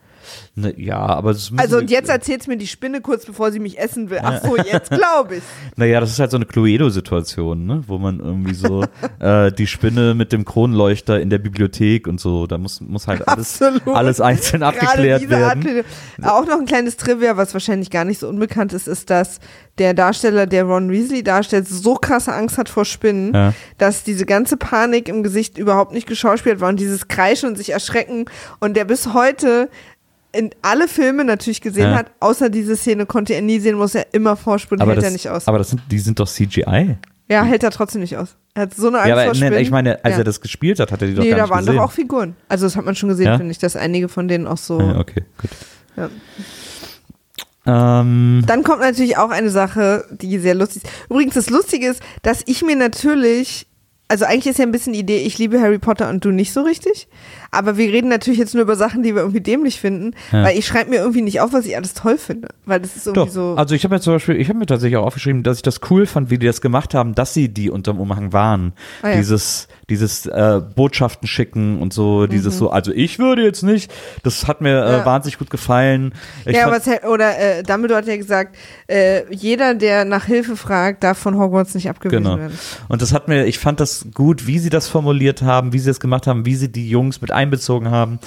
Ne, 0.55 0.73
ja, 0.79 0.97
aber 0.97 1.33
das 1.33 1.51
Also 1.57 1.77
und 1.77 1.89
jetzt 1.89 2.09
erzählt 2.09 2.47
mir 2.47 2.57
die 2.57 2.67
Spinne 2.67 3.01
kurz, 3.01 3.25
bevor 3.25 3.51
sie 3.51 3.59
mich 3.59 3.79
essen 3.79 4.09
will. 4.09 4.19
Ach 4.21 4.41
so, 4.43 4.57
jetzt 4.57 4.89
glaube 4.91 5.37
ich. 5.37 5.43
Naja, 5.77 5.99
das 5.99 6.11
ist 6.11 6.19
halt 6.19 6.31
so 6.31 6.37
eine 6.37 6.45
Cluedo-Situation, 6.45 7.65
ne? 7.65 7.83
wo 7.87 7.97
man 7.97 8.19
irgendwie 8.19 8.53
so 8.53 8.83
äh, 9.19 9.51
die 9.51 9.67
Spinne 9.67 10.13
mit 10.13 10.31
dem 10.31 10.45
Kronleuchter 10.45 11.19
in 11.19 11.29
der 11.29 11.37
Bibliothek 11.39 12.07
und 12.07 12.19
so, 12.19 12.47
da 12.47 12.57
muss, 12.57 12.81
muss 12.81 13.07
halt 13.07 13.27
alles, 13.27 13.61
Absolut. 13.61 13.95
alles 13.95 14.21
einzeln 14.21 14.63
abgeklärt 14.63 15.29
werden. 15.29 15.83
Auch 16.21 16.45
noch 16.45 16.59
ein 16.59 16.65
kleines 16.65 16.97
Trivia, 16.97 17.37
was 17.37 17.53
wahrscheinlich 17.53 17.89
gar 17.89 18.05
nicht 18.05 18.19
so 18.19 18.27
unbekannt 18.29 18.73
ist, 18.73 18.87
ist, 18.87 19.09
dass 19.09 19.39
der 19.77 19.93
Darsteller, 19.93 20.45
der 20.47 20.63
Ron 20.63 20.89
Weasley 20.89 21.21
darstellt, 21.23 21.67
so 21.67 21.95
krasse 21.95 22.33
Angst 22.33 22.57
hat 22.57 22.69
vor 22.69 22.85
Spinnen, 22.85 23.33
Ja. 23.33 23.53
dass 23.77 24.03
diese 24.03 24.25
ganze 24.25 24.55
Panik 24.55 25.09
im 25.09 25.21
Gesicht 25.23 25.57
überhaupt 25.57 25.91
nicht 25.91 26.07
geschauspielt 26.07 26.61
war 26.61 26.69
und 26.69 26.79
dieses 26.79 27.07
Kreischen 27.09 27.49
und 27.49 27.57
sich 27.57 27.71
erschrecken 27.71 28.25
und 28.59 28.77
der 28.77 28.85
bis 28.85 29.13
heute 29.13 29.69
in 30.35 30.51
alle 30.61 30.87
Filme 30.87 31.23
natürlich 31.23 31.61
gesehen 31.61 31.91
Ja. 31.91 31.95
hat, 31.95 32.11
außer 32.19 32.49
diese 32.49 32.75
Szene 32.75 33.05
konnte 33.05 33.33
er 33.33 33.41
nie 33.41 33.59
sehen, 33.59 33.75
muss 33.77 33.95
er 33.95 34.07
immer 34.13 34.35
vorspulen, 34.35 34.81
Aber, 34.81 34.91
hält 34.91 34.99
das, 34.99 35.05
er 35.05 35.11
nicht 35.11 35.29
aus. 35.29 35.47
aber 35.47 35.57
das 35.57 35.69
sind, 35.69 35.81
die 35.89 35.99
sind 35.99 36.19
doch 36.19 36.27
CGI. 36.27 36.97
ja, 37.29 37.43
hält 37.43 37.63
er 37.63 37.71
trotzdem 37.71 38.01
nicht 38.01 38.17
aus. 38.17 38.35
Er 38.53 38.63
hat 38.63 38.73
so 38.73 38.87
eine 38.87 38.97
Angst 38.99 39.09
Ja, 39.09 39.15
aber 39.15 39.25
vor 39.25 39.35
Spinnen. 39.35 39.53
ne, 39.53 39.59
ich 39.61 39.71
meine, 39.71 40.03
als 40.05 40.13
ja. 40.13 40.17
er 40.19 40.23
das 40.23 40.39
gespielt 40.39 40.79
hat, 40.79 40.91
hat 40.91 41.01
er 41.01 41.07
die 41.09 41.13
doch 41.15 41.23
Nee, 41.23 41.29
gar 41.31 41.37
da 41.39 41.43
nicht 41.43 41.51
waren 41.51 41.59
gesehen. 41.65 41.75
doch 41.75 41.83
auch 41.83 41.91
Figuren. 41.91 42.35
Also 42.47 42.65
das 42.65 42.75
hat 42.77 42.85
man 42.85 42.95
schon 42.95 43.09
gesehen, 43.09 43.25
Ja? 43.25 43.37
finde 43.37 43.51
ich, 43.51 43.57
dass 43.59 43.75
einige 43.75 44.07
von 44.09 44.27
denen 44.27 44.47
auch 44.47 44.57
so. 44.57 44.79
ja, 44.79 44.97
okay, 44.99 45.23
gut. 45.41 46.09
Ähm, 47.67 48.43
Dann 48.45 48.63
kommt 48.63 48.81
natürlich 48.81 49.17
auch 49.17 49.31
eine 49.31 49.49
Sache, 49.49 50.05
die 50.11 50.37
sehr 50.37 50.53
lustig 50.55 50.83
ist. 50.83 50.91
Übrigens, 51.09 51.33
das 51.33 51.49
Lustige 51.49 51.87
ist, 51.87 52.01
dass 52.21 52.43
ich 52.45 52.61
mir 52.61 52.75
natürlich 52.75 53.65
also 54.07 54.25
eigentlich 54.25 54.47
ist 54.47 54.59
ja 54.59 54.65
ein 54.65 54.71
bisschen 54.71 54.93
die 54.93 54.99
Idee, 54.99 55.17
ich 55.17 55.37
liebe 55.39 55.59
Harry 55.59 55.79
Potter 55.79 56.09
und 56.09 56.23
du 56.23 56.29
nicht 56.31 56.53
so 56.53 56.61
richtig. 56.61 57.07
Aber 57.51 57.77
wir 57.77 57.91
reden 57.91 58.09
natürlich 58.09 58.37
jetzt 58.39 58.53
nur 58.53 58.63
über 58.63 58.75
Sachen, 58.75 59.01
die 59.01 59.15
wir 59.15 59.21
irgendwie 59.21 59.41
dämlich 59.41 59.79
finden, 59.79 60.11
Ja. 60.31 60.43
weil 60.43 60.57
ich 60.57 60.67
schreibe 60.67 60.89
mir 60.91 60.97
irgendwie 60.97 61.21
nicht 61.21 61.39
auf, 61.41 61.53
was 61.53 61.65
ich 61.65 61.75
alles 61.75 61.93
toll 61.93 62.17
finde. 62.17 62.49
Weil 62.65 62.79
das 62.81 62.95
ist 62.95 63.07
irgendwie 63.07 63.25
Doch. 63.27 63.33
so. 63.33 63.55
Also 63.57 63.73
ich 63.73 63.83
habe 63.83 63.95
mir 63.95 64.01
zum 64.01 64.13
Beispiel, 64.13 64.35
ich 64.35 64.49
habe 64.49 64.59
mir 64.59 64.65
tatsächlich 64.67 64.97
auch 64.97 65.05
aufgeschrieben, 65.05 65.41
dass 65.43 65.57
ich 65.57 65.63
das 65.63 65.79
cool 65.89 66.05
fand, 66.05 66.29
wie 66.29 66.37
die 66.37 66.45
das 66.45 66.61
gemacht 66.61 66.93
haben, 66.93 67.15
dass 67.15 67.33
sie 67.33 67.49
die 67.49 67.69
unterm 67.69 67.99
Umhang 67.99 68.31
waren. 68.33 68.73
Ah, 69.01 69.09
ja. 69.09 69.15
Dieses, 69.17 69.67
dieses 69.89 70.25
äh, 70.25 70.61
Botschaften 70.75 71.27
schicken 71.27 71.79
und 71.81 71.93
so, 71.93 72.25
dieses 72.27 72.57
so, 72.57 72.69
also 72.71 72.91
ich 72.91 73.19
würde 73.19 73.43
jetzt 73.43 73.61
nicht. 73.63 73.91
Das 74.23 74.47
hat 74.47 74.61
mir 74.61 74.81
äh, 74.83 74.85
Mhm. 74.85 74.91
Ja. 74.99 75.05
wahnsinnig 75.05 75.37
gut 75.37 75.49
gefallen. 75.49 76.13
Ich 76.45 76.55
ja, 76.55 76.63
fand- 76.69 76.75
was, 76.77 76.87
Har- 76.87 77.09
oder 77.09 77.37
äh, 77.37 77.63
Dumbledore 77.63 77.99
hat 77.99 78.07
ja 78.07 78.17
gesagt, 78.17 78.55
äh, 78.87 79.23
jeder, 79.33 79.75
der 79.75 80.05
nach 80.05 80.25
Hilfe 80.25 80.55
fragt, 80.55 81.03
darf 81.03 81.17
von 81.17 81.37
Hogwarts 81.37 81.75
nicht 81.75 81.89
abgewiesen 81.89 82.23
Genau. 82.23 82.37
werden. 82.37 82.57
Und 82.87 83.01
das 83.01 83.13
hat 83.13 83.27
mir, 83.27 83.45
ich 83.45 83.59
fand 83.59 83.79
das 83.79 84.07
gut, 84.13 84.47
wie 84.47 84.59
sie 84.59 84.69
das 84.69 84.87
formuliert 84.87 85.41
haben, 85.41 85.73
wie 85.73 85.79
sie 85.79 85.89
das 85.89 85.99
gemacht 85.99 86.27
haben, 86.27 86.45
wie 86.45 86.55
sie 86.55 86.71
die 86.71 86.89
Jungs 86.89 87.21
mit 87.21 87.31
einbezogen 87.31 87.91
haben. 87.91 88.19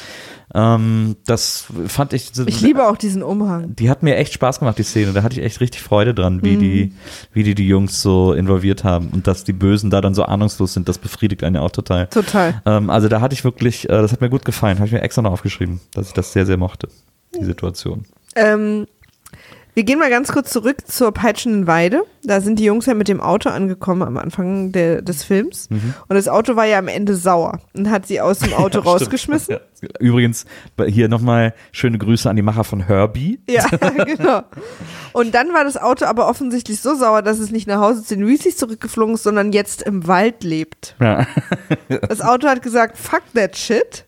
Ähm, 0.54 1.16
das 1.26 1.66
fand 1.88 2.12
ich. 2.14 2.30
so- 2.32 2.46
Ich 2.46 2.60
liebe 2.60 2.86
auch 2.88 2.96
diesen 2.96 3.22
Umhang. 3.22 3.76
Die 3.76 3.90
hat 3.90 4.02
mir 4.02 4.16
echt 4.16 4.32
Spaß 4.32 4.60
gemacht, 4.60 4.78
die 4.78 4.82
Szene. 4.82 5.12
Da 5.12 5.22
hatte 5.22 5.38
ich 5.38 5.44
echt 5.44 5.60
richtig 5.60 5.82
Freude 5.82 6.14
dran, 6.14 6.42
wie 6.42 6.56
Mhm. 6.56 6.60
die, 6.60 6.92
wie 7.32 7.42
die 7.42 7.54
die 7.54 7.66
Jungs 7.68 8.00
so 8.00 8.32
involviert 8.32 8.82
haben 8.84 9.08
und 9.12 9.26
dass 9.26 9.44
die 9.44 9.52
Bösen 9.52 9.90
da 9.90 10.00
dann 10.00 10.14
so 10.14 10.22
ahnungslos 10.24 10.72
sind. 10.74 10.88
Das 10.88 10.98
befriedigt 10.98 11.44
einen 11.44 11.56
ja 11.56 11.62
auch 11.62 11.70
total. 11.70 12.06
Total. 12.06 12.62
Ähm, 12.64 12.88
also 12.90 13.08
da 13.08 13.20
hatte 13.20 13.34
ich 13.34 13.44
wirklich, 13.44 13.84
äh, 13.84 13.88
das 13.88 14.12
hat 14.12 14.20
mir 14.20 14.30
gut 14.30 14.44
gefallen. 14.44 14.78
Habe 14.78 14.86
ich 14.86 14.92
mir 14.92 15.02
extra 15.02 15.20
noch 15.22 15.32
aufgeschrieben, 15.32 15.80
dass 15.92 16.08
ich 16.08 16.14
das 16.14 16.32
sehr, 16.32 16.46
sehr 16.46 16.56
mochte, 16.56 16.88
die 17.38 17.44
Situation. 17.44 18.04
Ähm, 18.34 18.86
wir 19.78 19.84
gehen 19.84 20.00
mal 20.00 20.10
ganz 20.10 20.32
kurz 20.32 20.50
zurück 20.50 20.88
zur 20.88 21.12
peitschenden 21.12 21.68
Weide. 21.68 22.02
Da 22.24 22.40
sind 22.40 22.58
die 22.58 22.64
Jungs 22.64 22.86
ja 22.86 22.94
mit 22.94 23.06
dem 23.06 23.20
Auto 23.20 23.48
angekommen 23.48 24.02
am 24.02 24.16
Anfang 24.16 24.72
der, 24.72 25.02
des 25.02 25.22
Films. 25.22 25.70
Mhm. 25.70 25.94
Und 26.08 26.16
das 26.16 26.26
Auto 26.26 26.56
war 26.56 26.64
ja 26.64 26.80
am 26.80 26.88
Ende 26.88 27.14
sauer 27.14 27.60
und 27.74 27.88
hat 27.88 28.04
sie 28.04 28.20
aus 28.20 28.40
dem 28.40 28.52
Auto 28.54 28.80
rausgeschmissen. 28.80 29.54
Ja. 29.54 29.88
Übrigens, 30.00 30.46
hier 30.88 31.08
nochmal 31.08 31.54
schöne 31.70 31.96
Grüße 31.96 32.28
an 32.28 32.34
die 32.34 32.42
Macher 32.42 32.64
von 32.64 32.80
Herbie. 32.80 33.38
Ja, 33.48 33.68
genau. 34.04 34.42
Und 35.12 35.32
dann 35.36 35.54
war 35.54 35.62
das 35.62 35.76
Auto 35.76 36.06
aber 36.06 36.28
offensichtlich 36.28 36.80
so 36.80 36.96
sauer, 36.96 37.22
dass 37.22 37.38
es 37.38 37.52
nicht 37.52 37.68
nach 37.68 37.80
Hause 37.80 38.02
zu 38.02 38.16
den 38.16 38.26
Weasleys 38.26 38.56
zurückgeflogen 38.56 39.14
ist, 39.14 39.22
sondern 39.22 39.52
jetzt 39.52 39.82
im 39.82 40.08
Wald 40.08 40.42
lebt. 40.42 40.96
Ja. 41.00 41.24
Das 42.08 42.20
Auto 42.20 42.48
hat 42.48 42.62
gesagt, 42.62 42.98
fuck 42.98 43.22
that 43.36 43.56
shit 43.56 44.06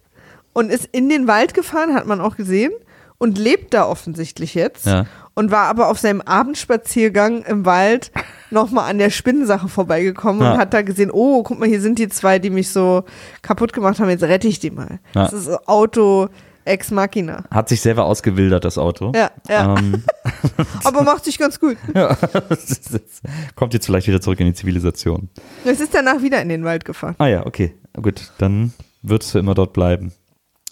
und 0.53 0.71
ist 0.71 0.89
in 0.91 1.09
den 1.09 1.29
Wald 1.29 1.55
gefahren, 1.55 1.95
hat 1.95 2.07
man 2.07 2.21
auch 2.21 2.37
gesehen 2.37 2.73
und 3.19 3.39
lebt 3.39 3.75
da 3.75 3.87
offensichtlich 3.87 4.55
jetzt 4.55 4.87
Ja. 4.87 5.07
Und 5.41 5.51
war 5.51 5.69
aber 5.69 5.89
auf 5.89 5.99
seinem 5.99 6.21
Abendspaziergang 6.21 7.43
im 7.45 7.65
Wald 7.65 8.13
nochmal 8.51 8.91
an 8.91 8.99
der 8.99 9.09
Spinnensache 9.09 9.69
vorbeigekommen 9.69 10.43
Ja. 10.43 10.53
und 10.53 10.59
hat 10.59 10.75
da 10.75 10.83
gesehen, 10.83 11.11
oh, 11.11 11.43
guck 11.43 11.59
mal, 11.59 11.67
hier 11.69 11.81
sind 11.81 11.99
die 11.99 12.09
zwei, 12.11 12.39
die 12.39 12.51
mich 12.51 12.69
so 12.69 13.05
kaputt 13.41 13.73
gemacht 13.73 13.99
haben, 14.01 14.11
jetzt 14.11 14.23
rette 14.23 14.49
ich 14.49 14.59
die 14.59 14.71
mal. 14.71 15.01
Ja. 15.15 15.25
Das 15.25 15.33
ist 15.33 15.49
Auto 15.67 16.29
Ex 16.67 16.91
Machina. 16.91 17.45
Hat 17.51 17.71
sich 17.71 17.81
selber 17.81 18.05
ausgewildert, 18.05 18.67
das 18.67 18.77
Auto. 18.77 19.13
Ja, 19.15 19.31
ja. 19.49 19.79
Ähm, 19.79 20.05
Aber 20.85 21.03
macht 21.05 21.25
sich 21.25 21.39
ganz 21.39 21.59
gut. 21.59 21.79
kommt 23.57 23.73
jetzt 23.73 23.87
vielleicht 23.87 24.07
wieder 24.09 24.21
zurück 24.21 24.41
in 24.41 24.47
die 24.47 24.53
Zivilisation. 24.55 25.31
Es 25.65 25.81
ist 25.81 25.95
danach 25.95 26.21
wieder 26.21 26.43
in 26.43 26.51
den 26.51 26.65
Wald 26.65 26.85
gefahren. 26.85 27.15
Ah 27.17 27.29
ja, 27.29 27.47
okay. 27.47 27.75
Gut, 27.95 28.31
dann 28.37 28.75
würdest 29.01 29.35
du 29.35 29.39
immer 29.39 29.55
dort 29.55 29.73
bleiben. 29.73 30.13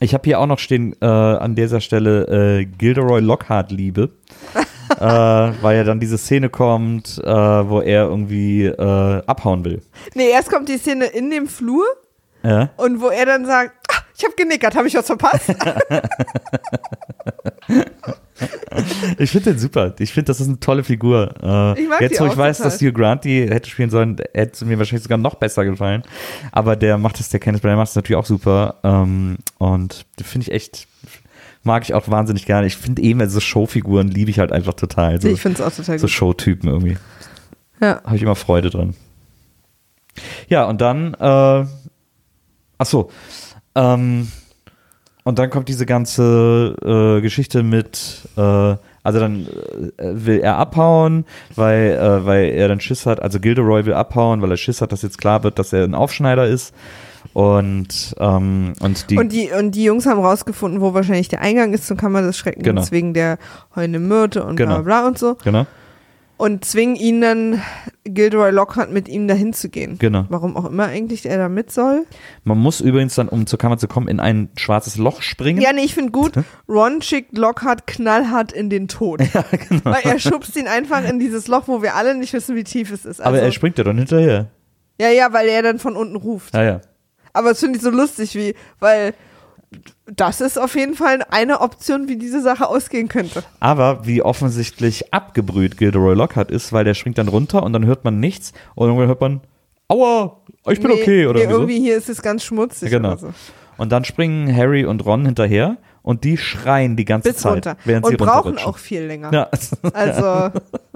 Ich 0.01 0.15
habe 0.15 0.23
hier 0.25 0.39
auch 0.39 0.47
noch 0.47 0.59
stehen 0.59 0.95
äh, 1.01 1.07
an 1.07 1.55
dieser 1.55 1.81
Stelle 1.81 2.61
äh, 2.61 2.65
Gilderoy 2.65 3.21
Lockhart 3.21 3.73
Liebe. 3.73 4.11
äh, 5.01 5.05
weil 5.05 5.77
ja 5.77 5.85
dann 5.85 6.01
diese 6.01 6.19
Szene 6.19 6.49
kommt, 6.51 7.19
äh, 7.23 7.29
wo 7.29 7.81
er 7.81 8.05
irgendwie 8.05 8.67
äh, 8.67 9.23
abhauen 9.27 9.65
will. 9.65 9.83
Nee, 10.15 10.31
erst 10.31 10.51
kommt 10.51 10.69
die 10.69 10.79
Szene 10.79 11.07
in 11.07 11.31
dem 11.31 11.47
Flur 11.47 11.85
Ja. 12.43 12.71
und 12.77 13.01
wo 13.01 13.09
er 13.09 13.27
dann 13.27 13.45
sagt, 13.47 13.73
ah, 13.93 14.03
ich 14.17 14.25
habe 14.25 14.35
genickert, 14.37 14.75
habe 14.77 14.89
ich 14.89 14.95
was 14.95 15.07
verpasst? 15.07 15.51
Ich 19.19 19.31
finde 19.31 19.53
den 19.53 19.59
super. 19.59 19.95
Ich 19.99 20.13
finde, 20.13 20.27
das 20.27 20.41
ist 20.41 20.49
eine 20.49 20.61
tolle 20.61 20.85
Figur. 20.85 21.35
Äh, 21.43 21.83
Ich 21.83 21.89
mag 21.89 22.01
jetzt, 22.01 22.21
wo 22.21 22.27
ich 22.27 22.37
weiß, 22.37 22.59
total. 22.59 22.71
dass 22.71 22.81
Hugh 22.81 22.93
Grant 22.93 23.25
die 23.25 23.49
hätte 23.49 23.69
spielen 23.69 23.91
sollen, 23.91 24.17
hätte 24.35 24.53
es 24.53 24.65
mir 24.65 24.79
wahrscheinlich 24.79 25.03
sogar 25.03 25.19
noch 25.19 25.35
besser 25.37 25.65
gefallen. 25.65 26.03
Aber 26.53 26.77
der 26.77 26.99
macht 26.99 27.19
es, 27.21 27.29
der 27.31 27.41
Kenneth 27.41 27.63
Branagh 27.63 27.77
macht 27.77 27.89
es 27.91 27.97
natürlich 27.97 28.19
auch 28.19 28.27
super. 28.27 28.77
Ähm, 28.85 29.39
und 29.59 30.07
finde 30.23 30.47
ich 30.49 30.53
echt, 30.53 30.87
mag 31.65 31.83
ich 31.85 31.95
auch 31.95 32.09
wahnsinnig 32.09 32.47
gerne. 32.47 32.67
Ich 32.67 32.77
finde 32.77 33.03
eben 33.03 33.29
so 33.29 33.41
Showfiguren 33.41 34.09
liebe 34.09 34.31
ich 34.31 34.39
halt 34.39 34.53
einfach 34.53 34.75
total. 34.75 35.21
So, 35.21 35.29
ich 35.29 35.41
finde 35.41 35.61
es 35.63 35.67
auch 35.67 35.75
total 35.75 35.99
so 35.99 36.07
gut. 36.07 36.11
Showtypen 36.13 36.69
irgendwie. 36.69 36.97
Ja. 37.81 38.03
Habe 38.05 38.17
ich 38.17 38.23
immer 38.23 38.37
Freude 38.37 38.71
dran. 38.71 38.95
Ja, 40.49 40.65
und 40.65 40.81
dann, 40.81 41.15
äh, 41.15 41.19
ach 42.79 42.87
so, 42.87 43.11
ähm, 43.75 44.29
und 45.29 45.39
dann 45.39 45.51
kommt 45.51 45.69
diese 45.69 45.85
ganze 45.85 46.75
äh, 46.83 47.21
Geschichte 47.21 47.63
mit, 47.63 48.23
äh, 48.37 48.41
also 48.41 49.21
dann 49.21 49.47
äh, 49.99 50.11
will 50.25 50.41
er 50.41 50.57
abhauen, 50.57 51.27
weil, 51.55 51.91
äh, 51.93 52.25
weil 52.25 52.45
er 52.47 52.69
dann 52.69 52.81
Schiss 52.81 53.05
hat, 53.05 53.21
also 53.21 53.39
Gilderoy 53.39 53.85
will 53.85 53.93
abhauen, 53.93 54.41
weil 54.41 54.51
er 54.51 54.57
Schiss 54.57 54.81
hat, 54.81 54.91
dass 54.91 55.03
jetzt 55.03 55.19
klar 55.19 55.43
wird, 55.45 55.59
dass 55.59 55.73
er 55.75 55.85
ein 55.85 55.95
Aufschneider 55.95 56.47
ist. 56.47 56.75
Und, 57.35 58.15
ähm, 58.19 58.73
und 58.81 59.11
die, 59.11 59.19
Und 59.19 59.33
die, 59.33 59.51
und 59.51 59.73
die 59.75 59.85
Jungs 59.85 60.07
haben 60.07 60.19
rausgefunden, 60.21 60.81
wo 60.81 60.95
wahrscheinlich 60.95 61.29
der 61.29 61.43
Eingang 61.43 61.75
ist 61.75 61.87
zum 61.87 61.99
Kammer 61.99 62.23
des 62.23 62.39
Schreckens, 62.39 62.65
Genau. 62.65 62.83
wegen 62.91 63.13
der 63.13 63.37
heulenden 63.77 64.09
Myrte 64.09 64.43
und 64.45 64.57
Genau. 64.57 64.77
bla 64.77 64.83
bla 64.83 65.01
bla 65.01 65.09
und 65.09 65.19
so. 65.19 65.37
genau, 65.45 65.67
Und 66.39 66.65
zwingen 66.65 66.95
ihn 66.95 67.21
dann, 67.21 67.63
Gilderoy 68.05 68.53
Lockhart, 68.53 68.93
mit 68.93 69.09
ihm 69.09 69.27
dahin 69.27 69.53
zu 69.53 69.69
gehen. 69.69 69.99
genau. 69.99 70.25
Warum 70.29 70.57
auch 70.57 70.67
immer 70.67 70.87
eigentlich 70.87 71.27
er 71.27 71.37
da 71.37 71.49
mit 71.49 71.73
soll. 71.73 72.07
Man 72.45 72.59
muss 72.59 72.81
übrigens 72.81 73.17
dann, 73.17 73.29
um 73.29 73.47
zur 73.47 73.59
Kammer 73.59 73.77
zu 73.77 73.89
kommen, 73.89 74.07
in 74.07 74.21
ein 74.21 74.49
schwarzes 74.57 74.97
Loch 74.97 75.21
springen. 75.21 75.61
Ja, 75.61 75.73
nee, 75.73 75.83
ich 75.83 75.95
finde 75.95 76.13
gut, 76.13 76.33
Ron 76.69 77.03
schickt 77.03 77.37
Lockhart 77.37 77.89
knallhart 77.89 78.53
in 78.53 78.71
den 78.71 78.87
Tod. 78.87 79.19
genau. 79.69 79.85
Weil 79.85 80.03
er 80.05 80.21
schubst 80.21 80.57
ihn 80.57 80.69
einfach 80.69 81.03
in 81.05 81.19
dieses 81.19 81.49
Loch, 81.49 81.67
wo 81.67 81.83
wir 81.83 81.97
alle 81.97 82.17
nicht 82.17 82.33
wissen, 82.33 82.55
wie 82.55 82.65
tief 82.65 82.93
es 82.93 83.05
ist. 83.05 83.21
Also, 83.21 83.25
Aber 83.25 83.41
er 83.41 83.51
springt 83.51 83.77
ja 83.77 83.85
dann 83.85 83.99
hinterher. 83.99 84.47
ja, 85.01 85.11
ja, 85.11 85.33
weil 85.33 85.49
er 85.49 85.63
dann 85.63 85.81
von 85.81 85.97
unten 85.97 86.15
ruft. 86.17 86.55
Ja, 86.55 86.63
ja. 86.63 86.81
Aber 87.33 87.51
das 87.51 87.61
finde 87.61 87.79
ich 87.79 87.83
so 87.83 87.91
lustig, 87.91 88.37
wie, 88.37 88.55
weil 88.79 89.13
das 90.07 90.41
ist 90.41 90.59
auf 90.59 90.75
jeden 90.75 90.95
Fall 90.95 91.21
eine 91.31 91.61
Option, 91.61 92.09
wie 92.09 92.17
diese 92.17 92.41
Sache 92.41 92.67
ausgehen 92.69 93.09
könnte. 93.09 93.43
Aber 93.61 94.07
wie 94.07 94.23
offensichtlich 94.23 95.13
abgebrüht 95.13 95.77
Gilderoy 95.77 96.15
Lockhart 96.15 96.51
ist, 96.51 96.73
weil 96.73 96.85
der 96.85 96.95
springt 96.95 97.19
dann 97.19 97.29
runter 97.29 97.63
und 97.63 97.73
dann 97.73 97.85
hört 97.85 98.05
man 98.05 98.19
nichts 98.21 98.53
und 98.75 98.87
irgendwann 98.89 99.09
hört 99.09 99.21
man, 99.21 99.41
aua, 99.89 100.41
ich 100.71 100.81
bin 100.81 100.91
Nee, 100.91 101.03
okay 101.03 101.27
oder 101.27 101.41
nee, 101.45 101.51
irgendwie 101.53 101.77
so. 101.77 101.83
hier 101.85 101.97
ist 101.97 102.09
es 102.09 102.23
ganz 102.23 102.45
schmutzig 102.45 102.91
Genau. 102.91 103.09
oder 103.13 103.19
so. 103.19 103.35
Und 103.77 103.93
dann 103.93 104.05
springen 104.05 104.55
Harry 104.55 104.85
und 104.85 105.05
Ron 105.05 105.25
hinterher 105.27 105.77
und 106.03 106.25
die 106.25 106.37
schreien 106.39 106.97
die 106.97 107.05
ganze 107.05 107.31
Bis 107.33 107.43
Zeit, 107.43 107.53
runter. 107.53 107.77
während 107.85 108.07
sie 108.07 108.13
Und 108.13 108.19
brauchen 108.19 108.35
runterrutschen. 108.57 108.69
auch 108.71 108.79
viel 108.79 109.03
länger. 109.03 109.31
Ja, 109.33 109.49
Also, 109.93 110.59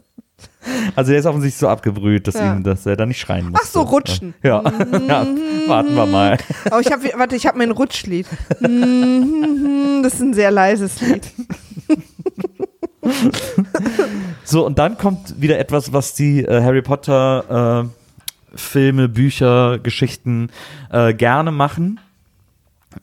also 0.96 1.12
er 1.12 1.18
ist 1.18 1.26
offensichtlich 1.26 1.58
so 1.58 1.68
abgebrüht, 1.68 2.26
dass, 2.26 2.34
Ja. 2.34 2.54
ihm, 2.54 2.62
dass 2.62 2.86
er 2.86 2.96
da 2.96 3.06
nicht 3.06 3.20
schreien 3.20 3.50
muss. 3.50 3.60
ach 3.62 3.66
so, 3.66 3.82
rutschen. 3.82 4.34
Ja, 4.42 4.62
ja, 5.08 5.26
warten 5.66 5.94
wir 5.94 6.06
mal. 6.06 6.38
Aber 6.66 6.80
ich 6.80 6.90
habe, 6.92 7.02
warte, 7.16 7.36
ich 7.36 7.46
habe 7.46 7.58
mein 7.58 7.70
Rutschlied. 7.70 8.26
Das 8.60 10.14
ist 10.14 10.20
ein 10.20 10.34
sehr 10.34 10.50
leises 10.50 11.00
Lied. 11.00 11.30
So, 14.44 14.64
und 14.66 14.78
dann 14.78 14.96
kommt 14.98 15.40
wieder 15.40 15.58
etwas, 15.58 15.92
was 15.92 16.14
die 16.14 16.44
äh, 16.44 16.62
Harry 16.62 16.82
Potter 16.82 17.84
äh, 17.86 18.56
Filme, 18.56 19.08
Bücher, 19.08 19.78
Geschichten 19.78 20.50
äh, 20.90 21.14
gerne 21.14 21.50
machen. 21.52 22.00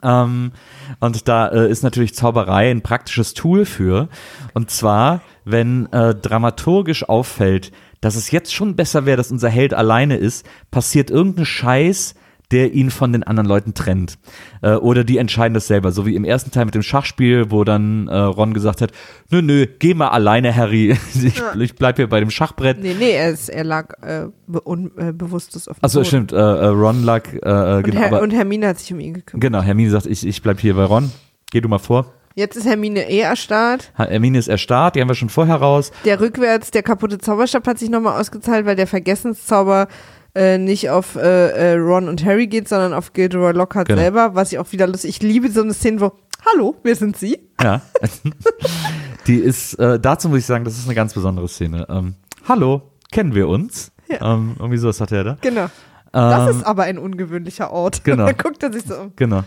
Ähm, 0.04 0.52
und 1.00 1.28
da 1.28 1.48
äh, 1.48 1.70
ist 1.70 1.84
natürlich 1.84 2.16
Zauberei 2.16 2.72
ein 2.72 2.82
praktisches 2.82 3.34
Tool 3.34 3.66
für. 3.66 4.10
Und 4.54 4.70
zwar, 4.72 5.22
wenn 5.46 5.92
äh, 5.92 6.16
dramaturgisch 6.16 7.08
auffällt, 7.08 7.72
dass 8.02 8.16
es 8.16 8.32
jetzt 8.32 8.54
schon 8.54 8.76
besser 8.76 9.06
wäre, 9.06 9.18
dass 9.18 9.32
unser 9.32 9.50
Held 9.50 9.74
alleine 9.74 10.18
ist, 10.18 10.46
passiert 10.72 11.10
irgendein 11.10 11.46
Scheiß, 11.46 12.16
der 12.52 12.74
ihn 12.74 12.90
von 12.90 13.12
den 13.12 13.24
anderen 13.24 13.48
Leuten 13.48 13.74
trennt. 13.74 14.18
Äh, 14.62 14.74
oder 14.74 15.04
die 15.04 15.18
entscheiden 15.18 15.54
das 15.54 15.68
selber. 15.68 15.92
So 15.92 16.06
wie 16.06 16.16
im 16.16 16.24
ersten 16.24 16.52
Teil 16.52 16.66
mit 16.66 16.76
dem 16.76 16.82
Schachspiel, 16.82 17.52
wo 17.52 17.64
dann 17.64 18.08
äh, 18.08 18.16
Ron 18.18 18.54
gesagt 18.54 18.82
hat, 18.82 18.92
nö, 19.30 19.42
nö, 19.42 19.68
geh 19.80 19.94
mal 19.94 20.10
alleine, 20.10 20.56
Harry. 20.56 20.98
Ich, 21.22 21.42
ich 21.60 21.76
bleib 21.76 21.98
hier 21.98 22.08
bei 22.08 22.20
dem 22.20 22.30
Schachbrett. 22.30 22.82
Nee, 22.82 22.96
nee, 22.98 23.12
er, 23.12 23.32
ist, 23.32 23.50
er 23.50 23.64
lag 23.64 23.90
äh, 24.02 24.28
be 24.48 24.62
un, 24.66 24.92
äh, 24.98 25.12
auf 25.12 25.48
dem 25.48 25.74
Achso, 25.82 26.04
stimmt. 26.04 26.32
Äh, 26.32 26.36
äh, 26.38 26.68
Ron 26.68 27.04
lag, 27.04 27.26
Und, 27.34 27.84
genau, 27.84 28.00
Her 28.00 28.22
und 28.22 28.32
Hermine 28.32 28.68
hat 28.68 28.80
sich 28.80 28.92
um 28.94 29.00
ihn 29.00 29.14
gekümmert. 29.16 29.42
genau, 29.42 29.62
Hermine 29.62 29.90
sagt, 29.90 30.06
ich, 30.06 30.26
ich 30.26 30.42
bleib 30.42 30.60
hier 30.60 30.76
bei 30.76 30.84
Ron. 30.84 31.12
Geh 31.52 31.62
du 31.62 31.68
mal 31.68 31.80
vor. 31.80 32.14
Jetzt 32.36 32.56
ist 32.56 32.66
Hermine 32.66 33.10
eh 33.10 33.20
erstarrt. 33.20 33.92
Hermine 33.96 34.38
ist 34.38 34.48
erstarrt, 34.48 34.96
die 34.96 35.02
haben 35.02 35.10
wir 35.10 35.16
schon 35.16 35.30
vorher 35.30 35.56
raus. 35.56 35.92
Der 36.06 36.22
rückwärts, 36.22 36.72
der 36.72 36.84
kaputte 36.84 37.18
Zauberstab 37.18 37.68
hat 37.68 37.80
sich 37.80 37.90
nochmal 37.90 38.20
ausgezahlt, 38.20 38.66
weil 38.66 38.76
der 38.78 38.88
Vergessenszauber 38.88 39.88
äh, 40.36 40.58
nicht 40.58 40.90
auf 40.90 41.16
äh, 41.16 41.74
äh, 41.74 41.74
Ron 41.78 42.08
und 42.08 42.24
Harry 42.26 42.48
geht, 42.48 42.68
sondern 42.70 42.94
auf 42.94 43.14
Gilderoy 43.14 43.54
Lockhart 43.54 43.88
Genau. 43.88 44.00
selber, 44.02 44.36
was 44.36 44.52
ich 44.52 44.60
auch 44.60 44.72
wieder 44.72 44.88
lustig. 44.88 45.10
Ich 45.10 45.22
liebe 45.22 45.50
so 45.52 45.62
eine 45.62 45.74
Szene, 45.74 46.02
wo, 46.02 46.12
hallo, 46.54 46.76
wer 46.84 46.96
sind 46.96 47.18
Sie? 47.18 47.40
Ja. 47.62 47.82
die 49.28 49.38
ist, 49.38 49.74
äh, 49.76 50.00
dazu 50.00 50.30
muss 50.30 50.40
ich 50.40 50.46
sagen, 50.46 50.66
das 50.66 50.78
ist 50.78 50.86
eine 50.86 50.96
ganz 50.96 51.14
besondere 51.14 51.48
Szene. 51.48 51.86
Ähm, 51.90 52.16
hallo, 52.48 52.92
kennen 53.12 53.34
wir 53.36 53.48
uns? 53.48 53.92
Ja. 54.08 54.34
Ähm, 54.34 54.56
irgendwie 54.60 54.78
sowas 54.78 55.00
hat 55.02 55.12
er 55.12 55.24
da. 55.24 55.38
Genau. 55.42 55.68
Das 56.12 56.50
Ähm, 56.50 56.58
ist 56.58 56.66
aber 56.66 56.84
ein 56.84 56.98
ungewöhnlicher 56.98 57.72
Ort. 57.72 58.04
genau. 58.04 58.26
da 58.26 58.32
guckt 58.32 58.64
er 58.64 58.74
sich 58.74 58.84
so 58.84 58.96
um. 58.96 59.14
Genau. 59.16 59.44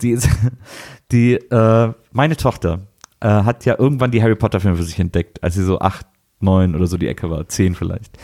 Die, 0.00 0.12
ist- 0.12 0.28
die 1.12 1.34
äh, 1.34 1.92
meine 2.12 2.36
Tochter 2.36 2.80
äh, 3.20 3.28
hat 3.28 3.64
ja 3.66 3.78
irgendwann 3.78 4.10
die 4.10 4.22
Harry 4.22 4.36
Potter 4.36 4.60
Filme 4.60 4.76
für 4.78 4.82
sich 4.82 4.98
entdeckt, 4.98 5.42
als 5.42 5.54
sie 5.54 5.62
so 5.62 5.78
acht, 5.80 6.06
neun 6.40 6.74
oder 6.74 6.86
so 6.86 6.96
die 6.96 7.08
Ecke 7.08 7.30
war, 7.30 7.46
zehn 7.48 7.74
vielleicht. 7.74 8.18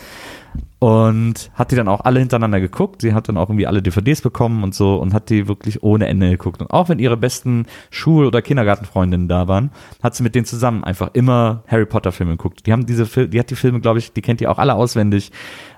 Und 0.78 1.50
hat 1.54 1.70
die 1.70 1.76
dann 1.76 1.88
auch 1.88 2.02
alle 2.02 2.20
hintereinander 2.20 2.60
geguckt. 2.60 3.00
Sie 3.00 3.14
hat 3.14 3.28
dann 3.28 3.36
auch 3.38 3.48
irgendwie 3.48 3.66
alle 3.66 3.82
DVDs 3.82 4.20
bekommen 4.20 4.62
und 4.62 4.74
so 4.74 4.96
und 4.96 5.14
hat 5.14 5.30
die 5.30 5.48
wirklich 5.48 5.82
ohne 5.82 6.06
Ende 6.06 6.30
geguckt. 6.30 6.60
Und 6.60 6.70
auch 6.70 6.88
wenn 6.88 6.98
ihre 6.98 7.16
besten 7.16 7.66
Schul- 7.90 8.26
oder 8.26 8.42
Kindergartenfreundinnen 8.42 9.26
da 9.26 9.48
waren, 9.48 9.70
hat 10.02 10.14
sie 10.14 10.22
mit 10.22 10.34
denen 10.34 10.44
zusammen 10.44 10.84
einfach 10.84 11.10
immer 11.14 11.62
Harry 11.66 11.86
Potter 11.86 12.12
Filme 12.12 12.32
geguckt. 12.32 12.66
Die 12.66 12.72
haben 12.72 12.84
diese 12.84 13.06
Fil 13.06 13.28
die 13.28 13.38
hat 13.38 13.50
die 13.50 13.56
Filme, 13.56 13.80
glaube 13.80 13.98
ich, 13.98 14.12
die 14.12 14.22
kennt 14.22 14.40
die 14.40 14.48
auch 14.48 14.58
alle 14.58 14.74
auswendig. 14.74 15.32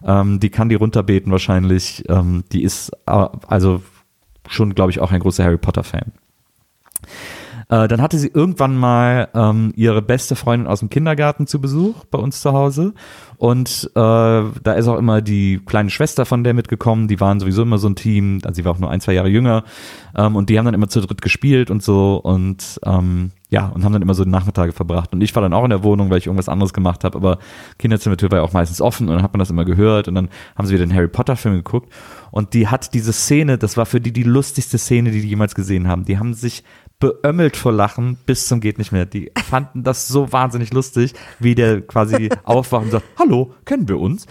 Ähm, 0.05 0.41
die 0.41 0.51
kann 0.51 0.69
die 0.69 0.75
runterbeten 0.75 1.31
wahrscheinlich. 1.31 2.05
Ähm, 2.09 2.45
die 2.53 2.63
ist 2.63 2.91
äh, 3.07 3.27
also 3.47 3.83
schon, 4.49 4.75
glaube 4.75 4.91
ich, 4.91 5.01
auch 5.01 5.13
ein 5.13 5.21
großer 5.21 5.45
Harry 5.45 5.59
Potter 5.59 5.85
Fan. 5.85 6.13
Äh, 7.69 7.87
dann 7.87 8.01
hatte 8.01 8.19
sie 8.19 8.31
irgendwann 8.33 8.77
mal 8.77 9.29
ähm, 9.35 9.73
ihre 9.77 10.01
beste 10.01 10.37
Freundin 10.37 10.67
aus 10.67 10.81
dem 10.81 10.89
Kindergarten 10.89 11.47
zu 11.47 11.61
Besuch 11.61 12.05
bei 12.07 12.19
uns 12.19 12.41
zu 12.41 12.53
Hause. 12.53 12.95
Und 13.37 13.91
äh, 13.95 14.01
da 14.01 14.73
ist 14.77 14.89
auch 14.89 14.97
immer 14.97 15.21
die 15.21 15.61
kleine 15.65 15.91
Schwester 15.91 16.25
von 16.25 16.45
der 16.45 16.55
mitgekommen. 16.55 17.09
Die 17.09 17.21
waren 17.21 17.41
sowieso 17.41 17.63
immer 17.63 17.79
so 17.79 17.89
ein 17.89 17.95
Team. 17.95 18.41
Also 18.43 18.55
sie 18.55 18.65
war 18.65 18.73
auch 18.73 18.79
nur 18.79 18.91
ein, 18.91 19.01
zwei 19.01 19.13
Jahre 19.13 19.29
jünger. 19.29 19.65
Ähm, 20.17 20.35
und 20.35 20.49
die 20.49 20.59
haben 20.59 20.65
dann 20.65 20.75
immer 20.75 20.89
zu 20.89 21.01
dritt 21.01 21.21
gespielt 21.21 21.71
und 21.71 21.83
so. 21.83 22.17
Und 22.17 22.81
ähm, 22.85 23.33
ja, 23.51 23.69
und 23.69 23.85
haben 23.85 23.93
dann 23.93 24.03
immer 24.03 24.15
so 24.15 24.25
Nachmittage 24.25 24.73
verbracht. 24.73 25.13
Und 25.13 25.23
ich 25.23 25.35
war 25.35 25.43
dann 25.43 25.53
auch 25.53 25.65
in 25.65 25.71
der 25.71 25.83
Wohnung, 25.83 26.11
weil 26.11 26.19
ich 26.19 26.27
irgendwas 26.27 26.49
anderes 26.49 26.73
gemacht 26.73 27.05
habe. 27.05 27.17
Aber 27.17 27.39
Kinderzimmertür 27.79 28.31
war 28.31 28.39
ja 28.39 28.45
auch 28.45 28.53
meistens 28.53 28.81
offen 28.81 29.09
und 29.09 29.15
dann 29.15 29.23
hat 29.23 29.33
man 29.33 29.39
das 29.39 29.51
immer 29.51 29.65
gehört. 29.65 30.09
Und 30.09 30.15
dann 30.15 30.31
haben 30.57 30.67
sie 30.67 30.75
wieder 30.75 30.87
den 30.87 30.95
Harry 30.95 31.09
Potter 31.09 31.37
Film 31.37 31.55
geguckt. 31.55 31.93
Und 32.31 32.55
die 32.55 32.69
hat 32.69 32.95
diese 32.95 33.13
Szene, 33.13 33.59
das 33.59 33.77
war 33.77 33.87
für 33.87 34.01
die 34.01 34.13
die 34.13 34.23
lustigste 34.23 34.79
Szene, 34.79 35.11
die 35.11 35.21
die 35.21 35.29
jemals 35.29 35.55
gesehen 35.55 35.87
haben. 35.89 36.05
Die 36.05 36.19
haben 36.19 36.35
sich 36.35 36.63
beömmelt 36.99 37.57
vor 37.57 37.73
Lachen 37.73 38.19
bis 38.27 38.49
zum 38.49 38.61
geht 38.61 38.79
nicht 38.79 38.93
mehr. 38.93 39.07
Die 39.07 39.31
fanden 39.49 39.85
das 39.85 40.09
so 40.09 40.33
wahnsinnig 40.33 40.73
lustig, 40.73 41.15
wie 41.39 41.55
der 41.55 41.81
quasi 41.83 42.31
aufwacht 42.45 42.85
und 42.85 42.91
sagt, 42.91 43.05
hallo, 43.19 43.55
kennen 43.65 43.89
wir 43.89 44.01
uns? 44.01 44.27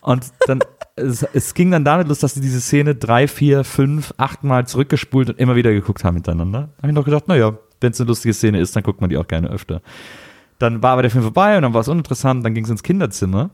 Und 0.00 0.26
dann, 0.46 0.60
es, 0.96 1.22
es 1.32 1.54
ging 1.54 1.70
dann 1.70 1.84
damit 1.84 2.08
los, 2.08 2.20
dass 2.20 2.34
sie 2.34 2.40
diese 2.40 2.60
Szene 2.60 2.94
drei, 2.94 3.28
vier, 3.28 3.64
fünf, 3.64 4.12
acht 4.18 4.44
Mal 4.44 4.66
zurückgespult 4.66 5.30
und 5.30 5.38
immer 5.38 5.56
wieder 5.56 5.72
geguckt 5.72 6.04
haben 6.04 6.14
miteinander. 6.14 6.68
Da 6.76 6.82
habe 6.82 6.88
ich 6.88 6.94
noch 6.94 7.04
gedacht, 7.04 7.28
naja, 7.28 7.58
wenn 7.80 7.92
es 7.92 8.00
eine 8.00 8.08
lustige 8.08 8.34
Szene 8.34 8.60
ist, 8.60 8.76
dann 8.76 8.82
guckt 8.82 9.00
man 9.00 9.10
die 9.10 9.16
auch 9.16 9.26
gerne 9.26 9.48
öfter. 9.48 9.80
Dann 10.58 10.82
war 10.82 10.92
aber 10.92 11.02
der 11.02 11.10
Film 11.10 11.24
vorbei 11.24 11.56
und 11.56 11.62
dann 11.62 11.74
war 11.74 11.80
es 11.80 11.88
uninteressant, 11.88 12.44
dann 12.44 12.54
ging 12.54 12.64
es 12.64 12.70
ins 12.70 12.82
Kinderzimmer. 12.82 13.50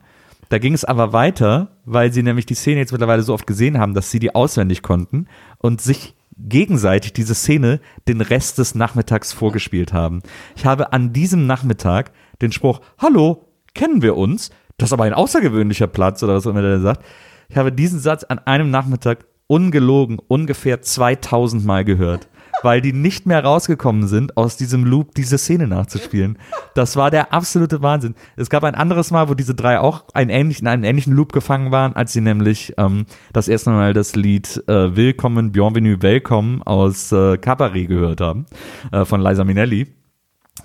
Da 0.49 0.59
ging 0.59 0.75
es 0.75 0.85
aber 0.85 1.13
weiter, 1.13 1.69
weil 1.85 2.13
sie 2.13 2.23
nämlich 2.23 2.47
die 2.47 2.55
Szene 2.55 2.81
jetzt 2.81 2.93
mittlerweile 2.93 3.23
so 3.23 3.35
oft 3.35 3.47
gesehen 3.47 3.79
haben, 3.79 3.95
dass 3.95 4.11
sie 4.11 4.19
die 4.19 4.35
auswendig 4.35 4.83
konnten 4.83 5.27
und 5.59 5.81
sich 5.81 6.15
gegenseitig 6.37 7.13
diese 7.13 7.35
Szene 7.35 7.81
den 8.07 8.21
Rest 8.21 8.59
des 8.59 8.75
Nachmittags 8.75 9.33
vorgespielt 9.33 9.93
haben. 9.93 10.23
Ich 10.57 10.67
habe 10.67 10.93
an 10.93 11.13
diesem 11.13 11.47
Nachmittag 11.47 12.13
den 12.41 12.53
Spruch, 12.53 12.81
hallo, 12.99 13.49
kennen 13.75 14.03
wir 14.03 14.17
uns? 14.17 14.51
Das 14.77 14.91
ist 14.91 14.93
aber 14.93 15.05
ein 15.05 15.15
außergewöhnlicher 15.15 15.89
Platz 15.89 16.23
oder 16.23 16.35
was 16.35 16.47
auch 16.47 16.51
immer 16.51 16.63
der 16.63 16.81
sagt. 16.81 17.05
Ich 17.49 17.57
habe 17.57 17.73
diesen 17.73 17.99
Satz 17.99 18.25
an 18.25 18.39
einem 18.39 18.71
Nachmittag 18.71 19.25
ungelogen 19.47 20.19
ungefähr 20.29 20.83
2000 20.83 21.65
Mal 21.65 21.85
gehört, 21.85 22.28
weil 22.63 22.81
die 22.81 22.93
nicht 22.93 23.27
mehr 23.27 23.45
rausgekommen 23.45 24.07
sind, 24.09 24.37
aus 24.37 24.57
diesem 24.57 24.85
Loop 24.85 25.15
diese 25.15 25.39
Szene 25.39 25.67
nachzuspielen. 25.67 26.39
Das 26.75 26.97
war 26.97 27.11
der 27.11 27.33
absolute 27.33 27.83
Wahnsinn. 27.83 28.15
Es 28.37 28.51
gab 28.51 28.65
ein 28.65 28.75
anderes 28.75 29.11
Mal, 29.11 29.29
wo 29.29 29.35
diese 29.35 29.55
drei 29.55 29.81
auch 29.81 30.05
einen 30.15 30.31
ähnlichen, 30.31 30.67
in 30.67 30.73
einem 30.73 30.85
ähnlichen 30.85 31.13
Loop 31.13 31.33
gefangen 31.33 31.71
waren, 31.71 31.95
als 31.95 32.13
sie 32.13 32.21
nämlich 32.21 32.75
ähm, 32.79 33.07
das 33.33 33.49
erste 33.49 33.71
Mal 33.71 33.95
das 33.95 34.17
Lied 34.17 34.63
äh, 34.67 34.97
Willkommen, 34.97 35.53
Bienvenue, 35.53 36.03
Welcome 36.03 36.61
aus 36.67 37.13
äh, 37.13 37.39
Cabaret 37.39 37.89
gehört 37.89 38.21
haben, 38.21 38.47
äh, 38.93 39.05
von 39.05 39.21
Liza 39.21 39.45
Minnelli. 39.45 39.87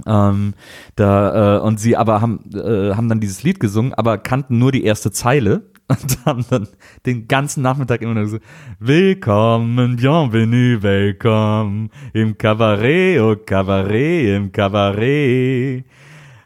Ähm, 0.08 0.54
da, 0.96 1.58
äh, 1.58 1.60
und 1.62 1.80
sie 1.80 1.96
aber 1.96 2.22
haben, 2.22 2.50
äh, 2.54 2.96
haben 2.96 3.10
dann 3.10 3.20
dieses 3.20 3.44
Lied 3.44 3.60
gesungen, 3.60 3.94
aber 3.94 4.18
kannten 4.18 4.58
nur 4.58 4.72
die 4.72 4.84
erste 4.84 5.12
Zeile 5.12 5.73
und 5.88 6.26
haben 6.26 6.46
dann 6.50 6.68
den 7.06 7.28
ganzen 7.28 7.62
Nachmittag 7.62 8.02
immer 8.02 8.14
nur 8.14 8.28
so 8.28 8.40
Willkommen, 8.80 9.98
bienvenue, 9.98 10.82
welcome 10.82 11.90
im 12.14 12.38
Cabaret, 12.38 13.20
oh 13.20 13.36
Cabaret, 13.36 14.36
im 14.36 14.52
Cabaret. 14.52 15.84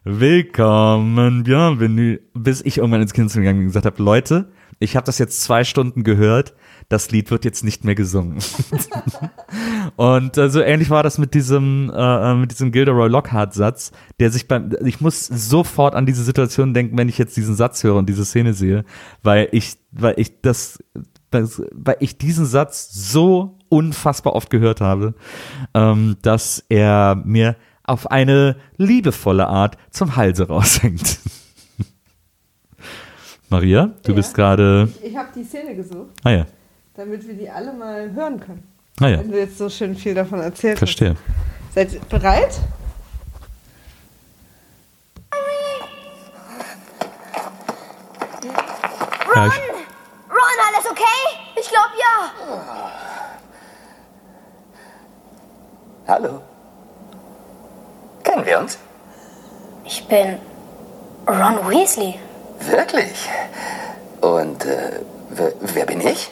Willkommen, 0.04 1.44
bienvenue. 1.44 2.20
Bis 2.34 2.62
ich 2.62 2.78
irgendwann 2.78 3.02
ins 3.02 3.14
Kinderzimmer 3.14 3.44
gegangen 3.44 3.60
bin 3.60 3.66
und 3.68 3.74
gesagt 3.74 3.86
habe, 3.86 4.02
Leute, 4.02 4.52
ich 4.80 4.96
habe 4.96 5.06
das 5.06 5.20
jetzt 5.20 5.42
zwei 5.42 5.64
Stunden 5.64 6.04
gehört, 6.04 6.56
das 6.90 7.12
Lied 7.12 7.32
wird 7.32 7.44
jetzt 7.44 7.64
nicht 7.64 7.84
mehr 7.84 7.96
gesungen. 7.96 8.38
Und 9.98 10.38
äh, 10.38 10.50
so 10.50 10.62
ähnlich 10.62 10.90
war 10.90 11.04
das 11.04 11.18
mit 11.18 11.34
diesem, 11.34 11.92
äh, 11.94 12.36
mit 12.36 12.52
diesem 12.52 12.72
Gilderoy 12.72 13.10
Lockhart-Satz, 13.10 13.92
der 14.20 14.32
sich 14.32 14.48
beim, 14.48 14.72
ich 14.86 15.02
muss 15.02 15.26
sofort 15.28 15.96
an 15.96 16.06
diese 16.06 16.24
Situation 16.24 16.74
denken, 16.74 16.98
wenn 16.98 17.10
ich 17.10 17.18
jetzt 17.18 17.36
diesen 17.36 17.56
Satz 17.56 17.84
höre 17.84 17.96
und 17.96 18.08
diese 18.08 18.24
Szene 18.26 18.54
sehe, 18.54 18.86
weil 19.24 19.50
ich, 19.52 19.78
weil 19.92 20.14
ich 20.18 20.42
das, 20.42 20.80
das 21.30 21.62
weil 21.74 21.98
ich 22.00 22.18
diesen 22.18 22.46
Satz 22.46 22.90
so 22.94 23.58
unfassbar 23.70 24.34
oft 24.34 24.50
gehört 24.50 24.80
habe, 24.80 25.14
ähm, 25.74 26.16
dass 26.22 26.64
er 26.70 27.16
mir 27.26 27.58
auf 27.84 28.10
eine 28.12 28.56
liebevolle 28.78 29.48
Art 29.48 29.78
zum 29.92 30.16
Halse 30.16 30.48
raushängt. 30.48 31.20
Maria, 33.50 33.94
du 34.04 34.12
Ja. 34.12 34.16
bist 34.16 34.34
gerade, 34.34 34.90
Ich 35.04 35.16
habe 35.16 35.30
die 35.36 35.44
Szene 35.44 35.76
gesucht, 35.76 36.10
ah 36.24 36.32
ja, 36.32 36.46
damit 36.98 37.28
wir 37.28 37.36
die 37.36 37.50
alle 37.50 37.72
mal 37.74 38.12
hören 38.12 38.40
können. 38.40 38.68
ah 39.00 39.08
ja, 39.08 39.20
Wenn 39.20 39.32
du 39.32 39.38
jetzt 39.40 39.58
so 39.60 39.70
schön 39.70 39.96
viel 39.96 40.16
davon 40.16 40.42
erzählt 40.42 40.80
verstehe. 40.80 41.12
hast. 41.12 41.76
Seid 41.76 41.94
ihr 41.94 42.00
bereit? 42.10 42.60
Ich, 49.30 49.34
Ron, 49.34 50.60
alles 50.68 50.90
okay? 50.90 51.04
Ich 51.60 51.70
glaube 51.70 51.94
ja. 52.00 52.32
Hallo. 56.08 56.42
Kennen 58.24 58.46
wir 58.46 58.60
uns? 58.60 58.80
Ich 59.86 60.08
bin 60.08 60.40
Ron 61.28 61.70
Weasley. 61.70 62.20
Wirklich? 62.62 63.30
Und 64.22 64.66
äh, 64.66 65.02
wer, 65.30 65.54
wer 65.62 65.86
bin 65.86 66.02
ich? 66.02 66.32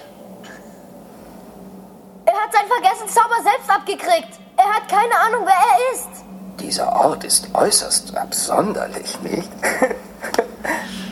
Er 2.45 2.51
hat 2.51 2.53
seinen 2.53 2.83
vergessenen 2.83 3.09
Zauber 3.09 3.41
selbst 3.41 3.69
abgekriegt. 3.69 4.39
Er 4.57 4.65
hat 4.65 4.87
keine 4.87 5.17
Ahnung, 5.19 5.47
wer 5.47 5.55
er 5.55 5.95
ist. 5.95 6.23
Dieser 6.59 6.91
Ort 6.93 7.23
ist 7.23 7.49
äußerst 7.55 8.15
absonderlich, 8.15 9.19
nicht? 9.21 9.49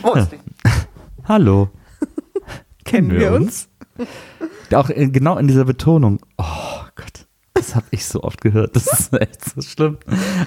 Wo 0.02 0.12
ist 0.12 0.30
die? 0.30 0.38
Hallo. 1.26 1.70
Kennen 2.84 3.10
wir 3.10 3.18
wir 3.18 3.32
uns? 3.32 3.68
Auch 4.72 4.90
in, 4.90 5.12
genau 5.12 5.36
in 5.38 5.48
dieser 5.48 5.64
Betonung. 5.64 6.20
Oh 6.38 6.84
Gott, 6.94 7.26
das 7.54 7.74
habe 7.74 7.86
ich 7.90 8.06
so 8.06 8.22
oft 8.22 8.40
gehört. 8.40 8.76
Das 8.76 8.86
ist 8.86 9.12
echt 9.12 9.44
so 9.44 9.60
schlimm. 9.60 9.98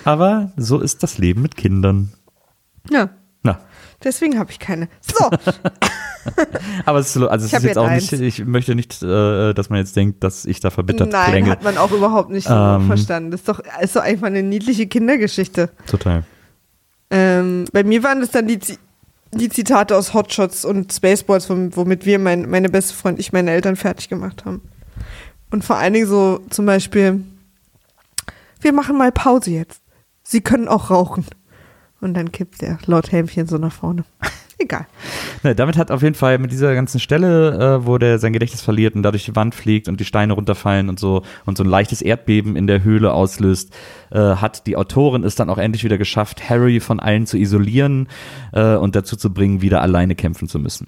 Aber 0.05 0.53
so 0.55 0.80
ist 0.80 1.03
das 1.03 1.18
Leben 1.18 1.41
mit 1.41 1.57
Kindern. 1.57 2.14
Ja. 2.89 3.09
Deswegen 4.03 4.38
habe 4.38 4.52
ich 4.52 4.60
keine. 4.60 4.90
So, 5.02 5.26
aber 6.86 6.99
es 6.99 7.07
ist, 7.07 7.14
so- 7.14 7.28
also 7.30 7.45
es 7.45 7.53
ist 7.53 7.64
jetzt 7.64 7.78
auch 7.78 7.90
nicht, 7.90 8.11
eins. 8.14 8.22
ich 8.22 8.45
möchte 8.45 8.76
nicht, 8.76 9.02
äh, 9.02 9.53
dass 9.53 9.69
man 9.69 9.80
jetzt 9.80 9.95
denkt, 9.95 10.24
dass 10.24 10.45
ich 10.45 10.60
da 10.60 10.69
verbittert 10.69 11.11
nein, 11.11 11.32
klänge. 11.32 11.49
hat 11.49 11.64
man 11.64 11.78
auch 11.78 11.91
überhaupt 11.91 12.30
nicht 12.30 12.48
Ähm. 12.49 12.86
verstanden. 12.88 13.32
Das 13.32 13.41
ist 13.41 13.49
doch, 13.49 13.60
ist 13.82 13.95
doch 13.95 14.02
einfach 14.03 14.28
eine 14.28 14.44
niedliche 14.44 14.88
Kindergeschichte. 14.88 15.69
Total. 15.88 16.24
Ähm, 17.10 17.65
bei 17.72 17.84
mir 17.84 18.03
waren 18.03 18.19
das 18.19 18.32
dann 18.32 18.48
die, 18.48 18.60
die 19.34 19.49
Zitate 19.49 19.95
aus 19.95 20.14
Hotshots 20.14 20.64
und 20.65 20.91
Spaceballs, 20.94 21.49
wom- 21.49 21.76
womit 21.76 22.06
wir, 22.06 22.19
mein, 22.19 22.49
meine 22.49 22.69
beste 22.69 22.94
Freund, 22.94 23.18
ich, 23.19 23.34
meine 23.34 23.52
Eltern 23.52 23.76
fertig 23.76 24.10
gemacht 24.10 24.45
haben. 24.45 24.61
Und 25.49 25.64
vor 25.64 25.78
allen 25.78 25.94
Dingen 25.94 26.07
so 26.07 26.41
zum 26.49 26.65
Beispiel, 26.65 27.24
wir 28.61 28.74
machen 28.74 28.98
mal 28.98 29.11
Pause 29.11 29.52
jetzt. 29.52 29.82
Sie 30.24 30.41
können 30.41 30.68
auch 30.68 30.90
rauchen. 30.91 31.26
Und 31.99 32.14
dann 32.14 32.32
kippt 32.32 32.61
der 32.61 32.78
laut 32.86 33.11
Helmchen 33.11 33.48
so 33.48 33.57
nach 33.57 33.72
vorne. 33.72 34.06
Egal. 34.60 34.88
Ne, 35.44 35.53
damit 35.53 35.78
hat 35.78 35.91
auf 35.91 36.02
jeden 36.02 36.15
Fall 36.15 36.40
mit 36.40 36.52
dieser 36.52 36.74
ganzen 36.74 36.99
Stelle, 36.99 37.80
äh, 37.82 37.86
wo 37.86 37.99
der 37.99 38.18
sein 38.18 38.34
Gedächtnis 38.34 38.61
verliert 38.61 38.95
und 38.95 39.03
dadurch 39.03 39.26
die 39.26 39.36
Wand 39.36 39.53
fliegt 39.53 39.88
und 39.88 39.99
die 39.99 40.06
Steine 40.06 40.34
runterfallen 40.34 40.90
und 40.90 40.99
so 40.99 41.22
und 41.45 41.57
so 41.57 41.64
ein 41.64 41.69
leichtes 41.69 42.02
Erdbeben 42.02 42.56
in 42.56 42.65
der 42.65 42.84
Höhle 42.84 43.14
auslöst, 43.14 43.72
äh, 44.10 44.18
hat 44.18 44.65
die 44.65 44.76
Autorin 44.76 45.24
es 45.24 45.36
dann 45.36 45.52
auch 45.52 45.60
endlich 45.60 45.84
wieder 45.84 45.99
geschafft, 45.99 46.49
Harry 46.49 46.80
von 46.80 46.99
allen 46.99 47.28
zu 47.28 47.38
isolieren 47.38 48.07
äh, 48.52 48.76
und 48.76 48.95
dazu 48.95 49.15
zu 49.15 49.32
bringen, 49.32 49.61
wieder 49.61 49.82
alleine 49.82 50.15
kämpfen 50.15 50.48
zu 50.48 50.57
müssen. 50.57 50.88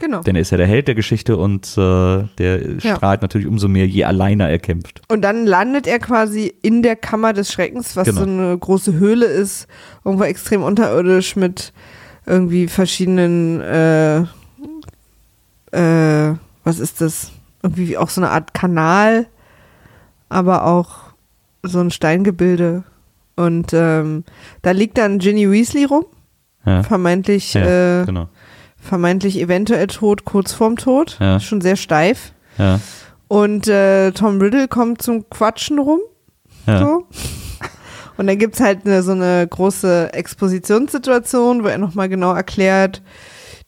Genau. 0.00 0.20
Denn 0.20 0.36
er 0.36 0.42
ist 0.42 0.50
ja 0.50 0.56
der 0.56 0.66
Held 0.68 0.86
der 0.86 0.94
Geschichte 0.94 1.36
und 1.36 1.66
äh, 1.76 2.22
der 2.38 2.76
Ja. 2.80 2.96
strahlt 2.96 3.20
natürlich 3.22 3.46
umso 3.48 3.66
mehr, 3.66 3.86
je 3.86 4.04
alleiner 4.04 4.48
er 4.48 4.58
kämpft. 4.60 5.02
Und 5.08 5.22
dann 5.22 5.44
landet 5.44 5.86
er 5.88 5.98
quasi 5.98 6.54
in 6.62 6.82
der 6.82 6.94
Kammer 6.94 7.32
des 7.32 7.52
Schreckens, 7.52 7.96
was 7.96 8.06
Genau. 8.06 8.20
so 8.20 8.26
eine 8.26 8.56
große 8.58 8.92
Höhle 8.94 9.26
ist, 9.26 9.66
irgendwo 10.04 10.24
extrem 10.24 10.62
unterirdisch 10.62 11.34
mit 11.34 11.72
irgendwie 12.26 12.68
verschiedenen 12.68 13.60
äh, 13.60 14.18
äh, 15.72 16.34
was 16.64 16.78
ist 16.78 17.00
das? 17.00 17.32
Irgendwie 17.62 17.96
auch 17.98 18.08
so 18.10 18.20
eine 18.20 18.30
Art 18.30 18.54
Kanal, 18.54 19.26
aber 20.28 20.64
auch 20.66 20.90
so 21.62 21.80
ein 21.80 21.90
Steingebilde. 21.90 22.84
Und 23.36 23.72
ähm, 23.72 24.24
da 24.62 24.70
liegt 24.72 24.98
dann 24.98 25.18
Ginny 25.18 25.50
Weasley 25.50 25.84
rum, 25.84 26.04
Ja. 26.64 26.82
vermeintlich, 26.82 27.54
Ja, 27.54 28.02
äh, 28.02 28.04
genau. 28.06 28.28
Vermeintlich 28.80 29.38
eventuell 29.40 29.86
tot, 29.86 30.24
kurz 30.24 30.52
vorm 30.52 30.76
Tod, 30.76 31.16
Ja. 31.20 31.40
schon 31.40 31.60
sehr 31.60 31.76
steif. 31.76 32.32
Ja. 32.58 32.80
Und 33.28 33.68
äh, 33.68 34.12
Tom 34.12 34.40
Riddle 34.40 34.68
kommt 34.68 35.02
zum 35.02 35.28
Quatschen 35.28 35.78
rum. 35.78 36.00
Ja. 36.66 36.78
So. 36.80 37.06
Und 38.16 38.26
dann 38.26 38.38
gibt's 38.38 38.60
halt 38.60 38.84
eine, 38.84 39.02
so 39.02 39.12
eine 39.12 39.46
große 39.48 40.12
Expositionssituation, 40.12 41.62
wo 41.62 41.68
er 41.68 41.78
nochmal 41.78 42.08
genau 42.08 42.32
erklärt, 42.34 43.02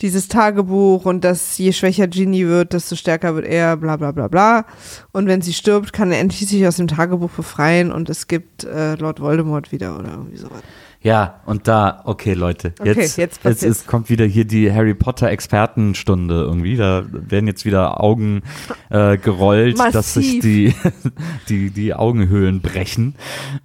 dieses 0.01 0.29
Tagebuch 0.29 1.05
und 1.05 1.25
dass 1.25 1.59
je 1.59 1.73
schwächer 1.73 2.09
Ginny 2.09 2.47
wird, 2.49 2.73
desto 2.73 2.97
stärker 2.97 3.35
wird 3.35 3.47
er, 3.47 3.77
bla 3.77 3.97
bla 3.97 4.13
bla 4.13 4.29
bla. 4.29 4.65
Und 5.13 5.27
wenn 5.27 5.43
sie 5.43 5.53
stirbt, 5.53 5.93
kann 5.93 6.11
er 6.11 6.19
endlich 6.21 6.49
sich 6.49 6.67
aus 6.67 6.77
dem 6.77 6.89
Tagebuch 6.89 7.31
befreien 7.31 7.93
und 7.93 8.09
es 8.09 8.27
gibt 8.27 8.65
äh, 8.65 8.95
Lord 8.97 9.21
Voldemort 9.21 9.73
wieder 9.73 9.99
oder 9.99 10.11
irgendwie 10.13 10.39
sowas. 10.39 10.63
Ja, 11.03 11.41
und 11.47 11.67
da, 11.67 12.03
okay, 12.05 12.35
Leute, 12.35 12.75
Okay, 12.79 13.01
jetzt, 13.01 13.17
jetzt 13.17 13.45
jetzt, 13.45 13.63
ist, 13.63 13.87
kommt 13.87 14.11
wieder 14.11 14.27
hier 14.27 14.45
die 14.45 14.71
Harry 14.71 14.93
Potter 14.93 15.31
Expertenstunde 15.31 16.35
irgendwie. 16.35 16.77
Da 16.77 17.05
werden 17.11 17.47
jetzt 17.47 17.65
wieder 17.65 18.03
Augen 18.03 18.43
äh, 18.91 19.17
gerollt, 19.17 19.79
dass 19.79 20.13
sich 20.13 20.35
Massiv. 20.35 20.43
die, 20.43 20.75
die, 21.49 21.71
die 21.71 21.95
Augenhöhlen 21.95 22.61
brechen. 22.61 23.15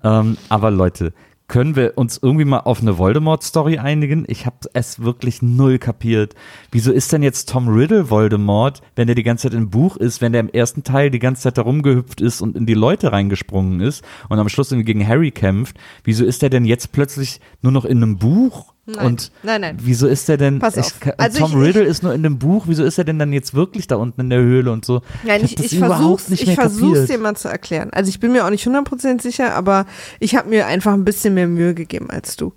Ähm, 0.01 0.37
aber 0.47 0.71
Leute, 0.71 1.11
können 1.47 1.75
wir 1.75 1.97
uns 1.97 2.19
irgendwie 2.21 2.45
mal 2.45 2.59
auf 2.59 2.81
eine 2.81 2.97
Voldemort-Story 2.97 3.77
einigen? 3.77 4.25
Ich 4.27 4.45
habe 4.45 4.57
es 4.73 5.01
wirklich 5.01 5.41
null 5.41 5.77
kapiert. 5.77 6.35
Wieso 6.71 6.91
ist 6.91 7.11
denn 7.11 7.23
jetzt 7.23 7.49
Tom 7.49 7.67
Riddle 7.67 8.09
Voldemort, 8.09 8.81
wenn 8.95 9.07
der 9.07 9.15
die 9.15 9.23
ganze 9.23 9.49
Zeit 9.49 9.57
im 9.57 9.69
Buch 9.69 9.97
ist, 9.97 10.21
wenn 10.21 10.31
der 10.31 10.41
im 10.41 10.49
ersten 10.49 10.83
Teil 10.83 11.11
die 11.11 11.19
ganze 11.19 11.43
Zeit 11.43 11.57
da 11.57 11.61
rumgehüpft 11.61 12.21
ist 12.21 12.41
und 12.41 12.57
in 12.57 12.65
die 12.65 12.73
Leute 12.73 13.11
reingesprungen 13.11 13.79
ist 13.79 14.03
und 14.29 14.39
am 14.39 14.49
Schluss 14.49 14.71
irgendwie 14.71 14.93
gegen 14.93 15.07
Harry 15.07 15.31
kämpft? 15.31 15.77
Wieso 16.03 16.25
ist 16.25 16.41
der 16.41 16.49
denn 16.49 16.65
jetzt 16.65 16.91
plötzlich 16.91 17.39
nur 17.61 17.71
noch 17.71 17.85
in 17.85 17.97
einem 17.97 18.17
Buch? 18.17 18.74
Nein. 18.87 19.05
Und 19.05 19.31
Nein, 19.41 19.61
nein. 19.61 19.77
wieso 19.81 20.05
ist 20.07 20.29
der 20.29 20.37
denn? 20.37 20.59
Pass 20.59 20.77
ich, 20.77 20.85
auf. 20.85 20.99
kann- 20.99 21.13
Also 21.17 21.39
Tom 21.39 21.51
ich- 21.59 21.67
Riddle 21.69 21.83
ist 21.83 22.03
nur 22.03 22.13
in 22.13 22.21
dem 22.21 22.37
Buch. 22.37 22.65
Wieso 22.67 22.83
ist 22.83 22.97
er 22.99 23.03
denn 23.03 23.17
dann 23.17 23.33
jetzt 23.33 23.55
wirklich 23.55 23.87
da 23.87 23.95
unten 23.95 24.21
in 24.21 24.29
der 24.29 24.39
Höhle 24.39 24.71
und 24.71 24.85
so? 24.85 25.01
Nein, 25.23 25.43
ich, 25.43 25.59
ich 25.59 25.73
überhaupt 25.75 25.97
versuch's, 26.21 26.29
nicht 26.29 26.41
ich 26.43 26.47
mehr 26.49 26.55
versuch's 26.55 27.07
dir 27.07 27.17
mal 27.17 27.35
zu 27.35 27.47
erklären. 27.47 27.89
Also 27.93 28.09
ich 28.09 28.19
bin 28.19 28.31
mir 28.31 28.45
auch 28.45 28.51
nicht 28.51 28.67
100% 28.67 29.21
sicher, 29.21 29.55
aber 29.55 29.85
ich 30.19 30.35
habe 30.35 30.49
mir 30.49 30.67
einfach 30.67 30.93
ein 30.93 31.03
bisschen 31.03 31.33
mehr 31.33 31.47
Mühe 31.47 31.73
gegeben 31.73 32.11
als 32.11 32.35
du, 32.35 32.53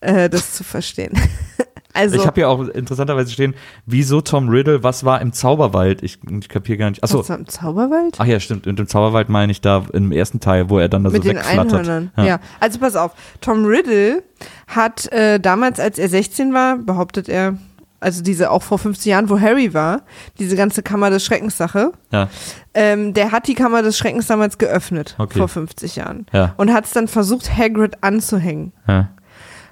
äh, 0.00 0.28
das 0.28 0.52
zu 0.54 0.64
verstehen. 0.64 1.12
also 1.94 2.16
Ich 2.16 2.26
habe 2.26 2.40
ja 2.40 2.48
auch 2.48 2.60
interessanterweise 2.68 3.30
stehen, 3.32 3.54
wieso 3.86 4.20
Tom 4.20 4.48
Riddle, 4.48 4.82
was 4.82 5.04
war 5.04 5.20
im 5.20 5.32
Zauberwald? 5.32 6.02
Ich, 6.02 6.18
ich 6.40 6.48
kapiere 6.48 6.78
gar 6.78 6.90
nicht. 6.90 7.02
Achso, 7.02 7.18
Was 7.20 7.28
war 7.28 7.38
im 7.38 7.46
Zauberwald? 7.46 8.16
ach 8.18 8.24
ja, 8.26 8.40
stimmt. 8.40 8.66
Und 8.66 8.78
im 8.80 8.86
Zauberwald 8.86 9.28
meine 9.28 9.52
ich 9.52 9.60
da 9.60 9.84
im 9.92 10.12
ersten 10.12 10.40
Teil, 10.40 10.70
wo 10.70 10.78
er 10.78 10.88
dann 10.88 11.04
da 11.04 11.10
Mit 11.10 11.22
so 11.22 11.28
den 11.28 11.36
wegflattert. 11.38 11.74
Einhörnern. 11.74 12.10
Ja. 12.16 12.40
also 12.60 12.78
pass 12.78 12.96
auf. 12.96 13.12
Tom 13.40 13.64
Riddle 13.64 14.22
hat 14.66 15.10
äh, 15.12 15.38
damals, 15.40 15.78
als 15.80 15.98
er 15.98 16.08
16 16.08 16.52
war, 16.54 16.76
behauptet 16.78 17.28
er, 17.28 17.56
also 18.00 18.20
diese 18.22 18.50
auch 18.50 18.62
vor 18.62 18.78
50 18.78 19.06
Jahren, 19.06 19.30
wo 19.30 19.38
Harry 19.38 19.74
war, 19.74 20.02
diese 20.40 20.56
ganze 20.56 20.82
Kammer 20.82 21.10
des 21.10 21.24
Schreckens 21.24 21.56
Sache, 21.56 21.92
Ja, 22.10 22.28
ähm, 22.74 23.14
der 23.14 23.30
hat 23.30 23.46
die 23.46 23.54
Kammer 23.54 23.82
des 23.82 23.96
Schreckens 23.96 24.26
damals 24.26 24.58
geöffnet, 24.58 25.14
Okay. 25.18 25.38
vor 25.38 25.46
50 25.46 25.94
Jahren. 25.96 26.26
Ja. 26.32 26.54
Und 26.56 26.72
hat 26.72 26.86
es 26.86 26.90
dann 26.92 27.06
versucht, 27.06 27.56
Hagrid 27.56 28.02
anzuhängen. 28.02 28.72
ja. 28.88 29.10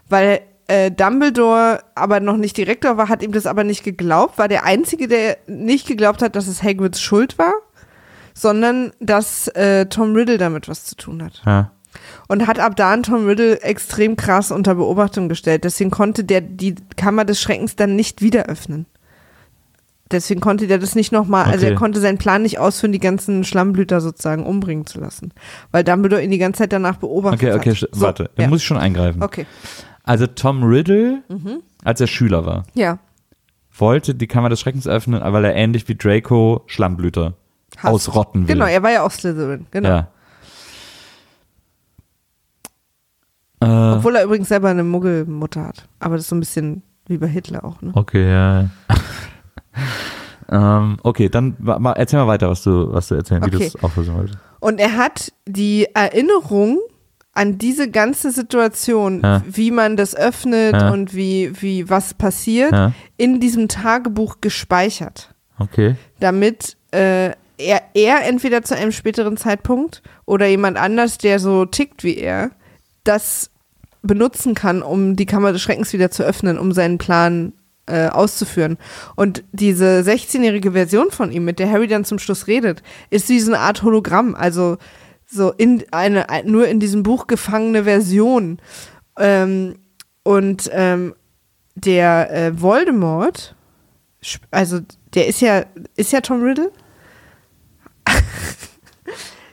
Weil 0.08 0.40
äh, 0.70 0.90
Dumbledore 0.90 1.80
aber 1.94 2.20
noch 2.20 2.36
nicht 2.36 2.56
Direktor 2.56 2.96
war, 2.96 3.08
hat 3.08 3.22
ihm 3.22 3.32
das 3.32 3.46
aber 3.46 3.64
nicht 3.64 3.82
geglaubt, 3.84 4.38
war 4.38 4.48
der 4.48 4.64
Einzige, 4.64 5.08
der 5.08 5.36
nicht 5.46 5.86
geglaubt 5.86 6.22
hat, 6.22 6.36
dass 6.36 6.46
es 6.46 6.62
Hagrids 6.62 7.00
Schuld 7.00 7.38
war, 7.38 7.52
sondern 8.34 8.92
dass 9.00 9.48
äh, 9.48 9.86
Tom 9.86 10.14
Riddle 10.14 10.38
damit 10.38 10.68
was 10.68 10.84
zu 10.84 10.94
tun 10.96 11.22
hat. 11.22 11.42
ja. 11.44 11.70
Und 12.28 12.46
hat 12.46 12.60
ab 12.60 12.76
da 12.76 12.92
an 12.92 13.02
Tom 13.02 13.26
Riddle 13.26 13.60
extrem 13.62 14.14
krass 14.14 14.52
unter 14.52 14.76
Beobachtung 14.76 15.28
gestellt. 15.28 15.64
Deswegen 15.64 15.90
konnte 15.90 16.22
der 16.22 16.40
die 16.40 16.76
Kammer 16.96 17.24
des 17.24 17.40
Schreckens 17.40 17.74
dann 17.74 17.96
nicht 17.96 18.22
wieder 18.22 18.44
öffnen. 18.46 18.86
Deswegen 20.12 20.40
konnte 20.40 20.68
der 20.68 20.78
das 20.78 20.94
nicht 20.94 21.10
nochmal, 21.12 21.46
also 21.46 21.66
Okay. 21.66 21.74
er 21.74 21.78
konnte 21.78 22.00
seinen 22.00 22.18
Plan 22.18 22.42
nicht 22.42 22.58
ausführen, 22.60 22.92
die 22.92 22.98
ganzen 23.00 23.42
Schlammblüter 23.44 24.00
sozusagen 24.00 24.44
umbringen 24.46 24.86
zu 24.86 25.00
lassen. 25.00 25.32
Weil 25.72 25.82
Dumbledore 25.84 26.22
ihn 26.22 26.30
die 26.30 26.38
ganze 26.38 26.58
Zeit 26.58 26.72
danach 26.72 26.96
beobachtet 26.96 27.42
Okay, 27.42 27.52
okay, 27.56 27.70
hat. 27.70 27.76
st- 27.76 27.88
So, 27.92 28.00
warte. 28.02 28.30
Da 28.36 28.42
ja. 28.44 28.48
muss 28.48 28.60
ich 28.60 28.66
schon 28.66 28.78
eingreifen. 28.78 29.22
Okay, 29.22 29.46
Also 30.10 30.26
Tom 30.26 30.64
Riddle, 30.64 31.22
Mhm. 31.28 31.62
als 31.84 32.00
er 32.00 32.08
Schüler 32.08 32.44
war, 32.44 32.64
ja. 32.74 32.98
wollte 33.78 34.12
die 34.12 34.26
Kammer 34.26 34.48
des 34.48 34.58
Schreckens 34.60 34.88
öffnen, 34.88 35.20
weil 35.22 35.44
er 35.44 35.54
ähnlich 35.54 35.86
wie 35.88 35.94
Draco 35.94 36.62
Schlammblüter 36.66 37.34
Hasst. 37.76 37.84
ausrotten 37.94 38.48
will. 38.48 38.54
Genau, 38.56 38.66
er 38.66 38.82
war 38.82 38.90
ja 38.90 39.02
auch 39.04 39.10
Slytherin, 39.12 39.66
genau. 39.70 39.88
Ja. 39.88 40.08
Äh, 43.60 43.66
Obwohl 43.96 44.16
er 44.16 44.24
übrigens 44.24 44.48
selber 44.48 44.70
eine 44.70 44.82
Muggelmutter 44.82 45.64
hat. 45.66 45.86
Aber 46.00 46.16
das 46.16 46.24
ist 46.24 46.30
so 46.30 46.36
ein 46.36 46.40
bisschen 46.40 46.82
wie 47.06 47.18
bei 47.18 47.28
Hitler 47.28 47.64
auch, 47.64 47.80
ne? 47.80 47.92
okay, 47.94 48.28
ja. 48.30 48.68
ähm, 50.50 50.98
okay, 51.04 51.28
dann 51.28 51.56
erzähl 51.96 52.18
mal 52.18 52.26
weiter, 52.26 52.48
was 52.48 52.62
du, 52.64 52.92
was 52.92 53.06
du 53.08 53.14
erzählen, 53.14 53.44
wie 53.46 53.50
du 53.50 53.58
Okay. 53.58 53.66
es 53.66 53.82
auflösen 53.82 54.14
wolltest. 54.16 54.38
Und 54.60 54.80
er 54.80 54.96
hat 54.96 55.32
die 55.46 55.86
Erinnerung 55.94 56.80
an 57.40 57.56
diese 57.56 57.90
ganze 57.90 58.32
Situation, 58.32 59.22
Ja. 59.24 59.42
wie 59.46 59.70
man 59.70 59.96
das 59.96 60.14
öffnet 60.14 60.74
Ja. 60.74 60.90
und 60.90 61.14
wie, 61.14 61.50
wie 61.62 61.88
was 61.88 62.12
passiert, 62.12 62.72
Ja. 62.72 62.92
in 63.16 63.40
diesem 63.40 63.66
Tagebuch 63.66 64.36
gespeichert. 64.42 65.34
Okay. 65.58 65.96
Damit 66.20 66.76
äh, 66.92 67.30
er, 67.56 67.82
er 67.94 68.26
entweder 68.28 68.60
zu 68.62 68.76
einem 68.76 68.92
späteren 68.92 69.38
Zeitpunkt 69.38 70.02
oder 70.26 70.46
jemand 70.46 70.76
anders, 70.76 71.16
der 71.16 71.38
so 71.38 71.64
tickt 71.64 72.04
wie 72.04 72.16
er, 72.18 72.50
das 73.04 73.50
benutzen 74.02 74.54
kann, 74.54 74.82
um 74.82 75.16
die 75.16 75.26
Kammer 75.26 75.52
des 75.52 75.62
Schreckens 75.62 75.94
wieder 75.94 76.10
zu 76.10 76.22
öffnen, 76.22 76.58
um 76.58 76.72
seinen 76.72 76.98
Plan 76.98 77.54
äh, 77.86 78.08
auszuführen. 78.08 78.76
Und 79.16 79.44
diese 79.52 80.02
16-jährige 80.02 80.72
Version 80.72 81.10
von 81.10 81.32
ihm, 81.32 81.44
mit 81.46 81.58
der 81.58 81.70
Harry 81.70 81.86
dann 81.86 82.04
zum 82.04 82.18
Schluss 82.18 82.46
redet, 82.48 82.82
ist 83.08 83.28
wie 83.30 83.40
so 83.40 83.50
eine 83.52 83.60
Art 83.62 83.82
Hologramm, 83.82 84.34
also 84.34 84.76
so 85.30 85.52
in 85.52 85.84
eine, 85.92 86.28
ein- 86.28 86.46
nur 86.50 86.66
in 86.68 86.80
diesem 86.80 87.02
Buch 87.02 87.26
gefangene 87.26 87.84
Version. 87.84 88.58
Ähm, 89.18 89.76
und 90.22 90.68
ähm, 90.72 91.14
der 91.74 92.30
äh, 92.32 92.60
Voldemort, 92.60 93.54
also 94.50 94.80
der 95.14 95.26
ist 95.28 95.40
ja, 95.40 95.64
ist 95.96 96.12
ja 96.12 96.20
Tom 96.20 96.42
Riddle? 96.42 96.70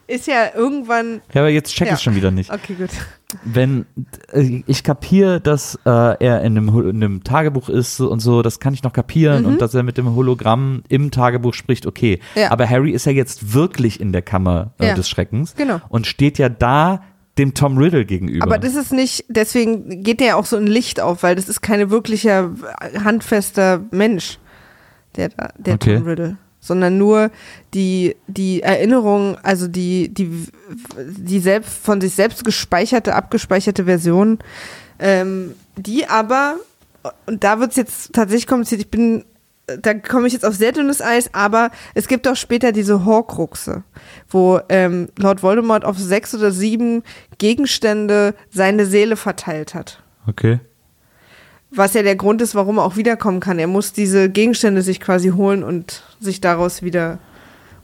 ist 0.07 0.27
ja 0.27 0.53
irgendwann. 0.55 1.21
Ja, 1.33 1.41
aber 1.41 1.49
jetzt 1.49 1.73
check 1.73 1.87
Ja. 1.87 1.93
ich 1.93 2.01
schon 2.01 2.15
wieder 2.15 2.31
nicht. 2.31 2.51
Okay, 2.51 2.73
gut. 2.75 2.89
Wenn 3.43 3.85
äh, 4.31 4.63
ich 4.67 4.83
kapiere, 4.83 5.41
dass 5.41 5.75
äh, 5.85 5.89
er 5.89 6.41
in 6.43 6.57
einem, 6.57 6.69
in 6.89 7.03
einem 7.03 7.23
Tagebuch 7.25 7.67
ist 7.67 7.99
und 7.99 8.19
so, 8.21 8.41
das 8.41 8.59
kann 8.59 8.73
ich 8.73 8.83
noch 8.83 8.93
kapieren 8.93 9.45
und 9.45 9.61
dass 9.61 9.73
er 9.73 9.83
mit 9.83 9.97
dem 9.97 10.15
Hologramm 10.15 10.83
im 10.87 11.11
Tagebuch 11.11 11.53
spricht, 11.53 11.85
okay. 11.85 12.19
Mhm. 12.35 12.41
Ja. 12.41 12.51
Aber 12.51 12.69
Harry 12.69 12.91
ist 12.91 13.05
ja 13.05 13.11
jetzt 13.11 13.53
wirklich 13.53 13.99
in 13.99 14.13
der 14.13 14.21
Kammer 14.21 14.71
äh, 14.79 14.87
Ja. 14.87 14.93
des 14.93 15.09
Schreckens 15.09 15.55
Genau. 15.55 15.81
und 15.89 16.07
steht 16.07 16.37
ja 16.37 16.47
da 16.47 17.01
dem 17.37 17.53
Tom 17.53 17.77
Riddle 17.77 18.05
gegenüber. 18.05 18.43
Aber 18.45 18.57
das 18.57 18.75
ist 18.75 18.93
nicht, 18.93 19.25
deswegen 19.27 20.03
geht 20.03 20.21
der 20.21 20.27
ja 20.27 20.35
auch 20.37 20.45
so 20.45 20.55
ein 20.55 20.65
Licht 20.65 20.99
auf, 21.01 21.21
weil 21.21 21.35
das 21.35 21.49
ist 21.49 21.61
keine 21.61 21.91
wirklicher 21.91 22.49
handfester 23.03 23.81
Mensch, 23.91 24.39
der 25.17 25.29
der 25.57 25.75
Okay. 25.75 25.97
Tom 25.97 26.07
Riddle. 26.07 26.37
Sondern 26.67 26.97
nur 26.97 27.31
die, 27.73 28.15
die 28.27 28.61
Erinnerung, 28.61 29.37
also 29.43 29.67
die, 29.67 30.09
die, 30.09 30.47
die 30.97 31.39
selbst, 31.39 31.73
von 31.73 32.01
sich 32.01 32.13
selbst 32.13 32.43
gespeicherte, 32.43 33.15
abgespeicherte 33.15 33.85
Version, 33.85 34.39
ähm, 34.99 35.53
die 35.77 36.07
aber, 36.07 36.57
und 37.25 37.43
da 37.43 37.59
wird 37.59 37.71
es 37.71 37.77
jetzt 37.77 38.13
tatsächlich 38.13 38.47
kompliziert, 38.47 38.81
ich 38.81 38.91
bin, 38.91 39.23
da 39.65 39.93
komme 39.93 40.27
ich 40.27 40.33
jetzt 40.33 40.45
auf 40.45 40.55
sehr 40.55 40.71
dünnes 40.71 41.01
Eis, 41.01 41.33
aber 41.33 41.71
es 41.93 42.07
gibt 42.07 42.27
auch 42.27 42.35
später 42.35 42.71
diese 42.71 43.05
Horcruxe, 43.05 43.83
wo 44.29 44.59
ähm, 44.69 45.09
Lord 45.17 45.43
Voldemort 45.43 45.85
auf 45.85 45.97
sechs 45.97 46.35
oder 46.35 46.51
sieben 46.51 47.03
Gegenstände 47.37 48.33
seine 48.49 48.85
Seele 48.85 49.15
verteilt 49.15 49.73
hat. 49.73 50.03
okay. 50.27 50.59
Was 51.69 51.93
ja 51.93 52.03
der 52.03 52.15
Grund 52.15 52.41
ist, 52.41 52.55
warum 52.55 52.77
er 52.77 52.85
auch 52.85 52.95
wiederkommen 52.95 53.39
kann. 53.39 53.59
Er 53.59 53.67
muss 53.67 53.91
diese 53.93 54.29
Gegenstände 54.29 54.81
sich 54.81 54.99
quasi 54.99 55.29
holen 55.29 55.63
und 55.63 56.03
sich 56.19 56.41
daraus 56.41 56.81
wieder. 56.81 57.19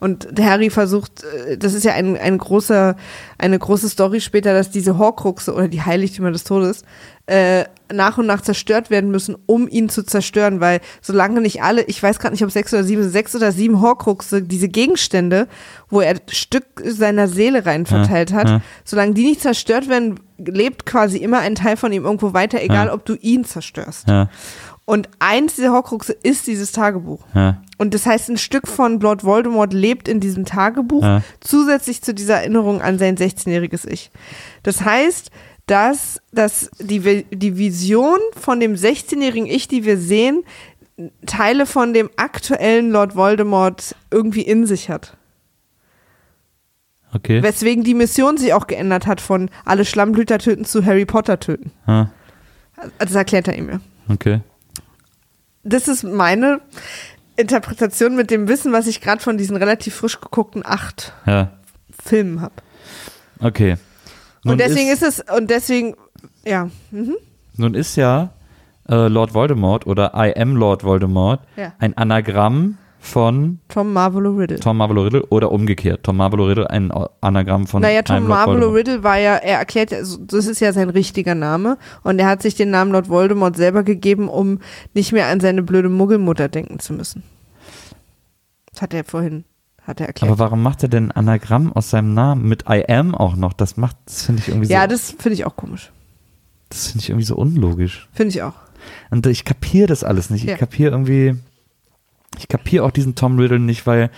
Und 0.04 0.28
Harry 0.38 0.70
versucht, 0.70 1.24
äh, 1.24 1.58
das 1.58 1.74
ist 1.74 1.86
ja 1.86 1.94
ein, 1.94 2.18
ein 2.18 2.38
großer, 2.38 2.96
eine 3.38 3.58
große 3.58 3.88
Story 3.88 4.20
später, 4.20 4.54
dass 4.54 4.70
diese 4.70 4.98
Horcruxe 4.98 5.54
oder 5.54 5.70
die 5.70 5.82
Heiligtümer 5.82 6.32
des 6.32 6.44
Todes 6.44 6.84
äh, 7.26 7.64
nach 7.92 8.18
und 8.18 8.26
nach 8.26 8.42
zerstört 8.42 8.90
werden 8.90 9.12
müssen, 9.12 9.38
um 9.46 9.70
ihn 9.70 9.88
zu 9.88 10.04
zerstören, 10.04 10.60
weil 10.60 10.82
solange 11.02 11.40
nicht 11.40 11.64
alle, 11.64 11.84
ich 11.84 12.04
weiß 12.04 12.20
gerade 12.20 12.34
nicht, 12.34 12.44
ob 12.44 12.52
sechs 12.52 12.74
oder 12.74 12.84
sieben, 12.84 13.10
sechs 13.10 13.34
oder 13.34 13.54
sieben 13.54 13.80
Horcruxe, 13.80 14.42
diese 14.42 14.68
Gegenstände, 14.68 15.48
wo 15.90 16.02
er 16.02 16.18
Stück 16.30 16.66
seiner 16.86 17.30
Seele 17.30 17.66
rein 17.66 17.86
verteilt 17.86 18.32
Ja, 18.32 18.36
hat, 18.36 18.50
ja. 18.50 18.62
solange 18.84 19.14
die 19.14 19.24
nicht 19.24 19.42
zerstört 19.42 19.88
werden, 19.88 20.20
lebt 20.38 20.86
quasi 20.86 21.18
immer 21.20 21.40
ein 21.40 21.56
Teil 21.56 21.78
von 21.78 21.94
ihm 21.94 22.04
irgendwo 22.04 22.34
weiter, 22.34 22.62
egal 22.62 22.88
Ja. 22.88 22.94
ob 22.94 23.06
du 23.06 23.16
ihn 23.16 23.46
zerstörst. 23.46 24.10
Und 24.86 25.08
eins 25.20 25.56
dieser 25.56 25.72
Horcruxe 25.72 26.12
ist 26.24 26.46
dieses 26.48 26.74
Tagebuch. 26.74 27.24
Und 27.84 27.94
das 27.94 28.06
heißt, 28.06 28.30
ein 28.30 28.38
Stück 28.38 28.66
von 28.68 29.02
Lord 29.02 29.26
Voldemort 29.26 29.74
lebt 29.74 30.08
in 30.08 30.22
diesem 30.22 30.46
Tagebuch, 30.46 31.04
Ja. 31.04 31.22
zusätzlich 31.42 32.02
zu 32.02 32.14
dieser 32.14 32.36
Erinnerung 32.36 32.82
an 32.82 32.98
sein 32.98 33.18
16-jähriges 33.18 33.86
Ich. 33.86 34.10
Das 34.64 34.86
heißt, 34.86 35.32
dass, 35.66 36.22
dass 36.32 36.72
die, 36.80 37.26
die 37.30 37.58
Vision 37.58 38.20
von 38.40 38.62
dem 38.62 38.76
16-jährigen 38.76 39.48
Ich, 39.48 39.68
die 39.68 39.84
wir 39.84 39.98
sehen, 39.98 40.44
Teile 41.26 41.66
von 41.66 41.94
dem 41.94 42.10
aktuellen 42.16 42.90
Lord 42.90 43.18
Voldemort 43.18 43.96
irgendwie 44.12 44.44
in 44.44 44.66
sich 44.66 44.90
hat. 44.90 45.18
Okay. 47.14 47.44
Weswegen 47.44 47.84
die 47.84 47.96
Mission 47.96 48.38
sich 48.38 48.54
auch 48.54 48.68
geändert 48.68 49.08
hat 49.08 49.20
von 49.20 49.50
alle 49.66 49.84
Schlammblüter 49.84 50.40
töten 50.40 50.64
zu 50.64 50.86
Harry 50.86 51.06
Potter 51.06 51.38
töten. 51.40 51.72
Also 51.86 52.10
Das 52.98 53.14
erklärt 53.16 53.50
er 53.50 53.58
ihm 53.58 53.70
ja. 53.70 53.80
Okay. 54.08 54.40
Das 55.66 55.88
ist 55.88 56.04
meine 56.04 56.60
Interpretation 57.36 58.16
mit 58.16 58.30
dem 58.32 58.48
Wissen, 58.48 58.72
was 58.74 58.88
ich 58.88 59.02
gerade 59.02 59.22
von 59.22 59.38
diesen 59.38 59.56
relativ 59.58 59.96
frisch 59.96 60.20
geguckten 60.22 60.64
acht 60.66 61.14
Ja. 61.26 61.52
Filmen 62.04 62.42
habe. 62.42 62.54
Okay. 63.40 63.78
Nun 64.44 64.54
Und 64.54 64.58
deswegen 64.60 64.90
ist, 64.92 65.04
es, 65.04 65.20
und 65.36 65.50
deswegen, 65.50 65.96
ja. 66.46 66.70
Mhm. 66.92 67.16
Nun 67.58 67.74
ist 67.76 67.96
ja 67.96 68.32
äh, 68.90 69.08
Lord 69.08 69.34
Voldemort 69.34 69.88
oder 69.88 70.12
I 70.16 70.36
am 70.36 70.56
Lord 70.56 70.84
Voldemort 70.84 71.42
Ja. 71.56 71.74
ein 71.80 71.96
Anagramm 71.98 72.78
von 73.06 73.60
Tom 73.68 73.92
Marvolo 73.92 74.32
Riddle. 74.32 74.60
Tom 74.62 74.78
Marvolo 74.78 75.04
Riddle 75.04 75.26
oder 75.26 75.52
umgekehrt. 75.52 76.04
Tom 76.04 76.16
Marvolo 76.16 76.46
Riddle 76.46 76.70
ein 76.70 76.90
Anagramm 77.20 77.68
von 77.68 77.82
naja, 77.82 78.02
Tom 78.02 78.28
Marvolo. 78.28 78.70
Riddle 78.70 79.04
war 79.04 79.18
ja, 79.18 79.36
er 79.36 79.60
erklärt, 79.60 79.92
ja, 79.92 79.98
das 80.00 80.46
ist 80.48 80.62
ja 80.62 80.72
sein 80.72 80.90
richtiger 80.90 81.36
Name 81.36 81.78
und 82.04 82.18
er 82.20 82.28
hat 82.28 82.42
sich 82.42 82.56
den 82.56 82.70
Namen 82.72 82.92
Lord 82.94 83.10
Voldemort 83.10 83.58
selber 83.58 83.84
gegeben, 83.84 84.30
um 84.30 84.60
nicht 84.94 85.12
mehr 85.12 85.28
an 85.28 85.42
seine 85.42 85.64
blöde 85.64 85.90
Muggelmutter 85.90 86.48
denken 86.48 86.80
zu 86.80 86.94
müssen. 86.94 87.24
Das 88.72 88.82
hat 88.82 88.94
er 88.94 89.04
vorhin, 89.04 89.44
hat 89.82 90.00
er 90.00 90.08
erklärt. 90.08 90.32
Aber 90.32 90.40
warum 90.40 90.64
macht 90.64 90.82
er 90.84 90.90
denn 90.90 91.12
ein 91.12 91.28
Anagramm 91.28 91.74
aus 91.74 91.90
seinem 91.90 92.14
Namen 92.14 92.48
mit 92.48 92.64
I 92.70 92.86
am 92.88 93.14
auch 93.16 93.36
noch? 93.36 93.52
Das 93.54 93.76
macht, 93.76 93.98
das 94.06 94.24
finde 94.26 94.42
ich 94.42 94.48
irgendwie 94.48 94.68
so, 94.68 94.74
ja, 94.74 94.88
das 94.88 95.12
finde 95.12 95.34
ich 95.34 95.46
auch 95.46 95.56
komisch. 95.58 95.92
das 96.70 96.88
finde 96.88 97.04
ich 97.04 97.10
irgendwie 97.10 97.26
so 97.26 97.36
unlogisch. 97.36 98.08
Finde 98.14 98.30
ich 98.30 98.42
auch. 98.44 98.54
Und 99.12 99.26
ich 99.28 99.44
kapiere 99.46 99.88
das 99.88 100.04
alles 100.06 100.30
nicht. 100.30 100.44
Ich 100.46 100.50
Ja. 100.52 100.58
kapiere 100.58 100.92
irgendwie, 100.92 101.36
ich 102.38 102.48
kapiere 102.48 102.86
auch 102.86 102.92
diesen 102.92 103.16
Tom 103.16 103.38
Riddle 103.40 103.60
nicht, 103.60 103.86
weil, 103.88 104.10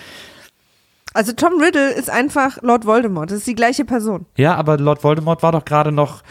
Also 1.13 1.33
Tom 1.33 1.61
Riddle 1.61 1.91
ist 1.91 2.09
einfach 2.09 2.61
Lord 2.61 2.85
Voldemort. 2.85 3.31
Das 3.31 3.39
ist 3.39 3.47
die 3.47 3.55
gleiche 3.55 3.85
Person. 3.85 4.25
ja, 4.37 4.55
aber 4.55 4.77
Lord 4.77 5.03
Voldemort 5.03 5.43
war 5.43 5.51
doch 5.51 5.65
gerade 5.65 5.91
noch 5.91 6.23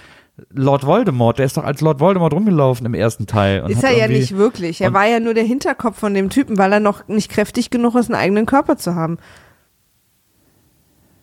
Lord 0.50 0.84
Voldemort. 0.84 1.38
Der 1.38 1.46
ist 1.46 1.56
doch 1.56 1.64
als 1.64 1.80
Lord 1.80 2.00
Voldemort 2.00 2.32
rumgelaufen 2.32 2.86
im 2.86 2.94
ersten 2.94 3.26
Teil. 3.26 3.64
Ist 3.70 3.84
er 3.84 3.96
ja 3.96 4.08
nicht 4.08 4.36
wirklich. 4.36 4.80
Er 4.80 4.92
war 4.92 5.06
ja 5.06 5.20
nur 5.20 5.34
der 5.34 5.44
Hinterkopf 5.44 5.98
von 5.98 6.12
dem 6.14 6.28
Typen, 6.28 6.58
weil 6.58 6.72
er 6.72 6.80
noch 6.80 7.06
nicht 7.06 7.30
kräftig 7.30 7.70
genug 7.70 7.94
ist, 7.94 8.10
einen 8.10 8.20
eigenen 8.20 8.46
Körper 8.46 8.76
zu 8.76 8.94
haben. 8.94 9.18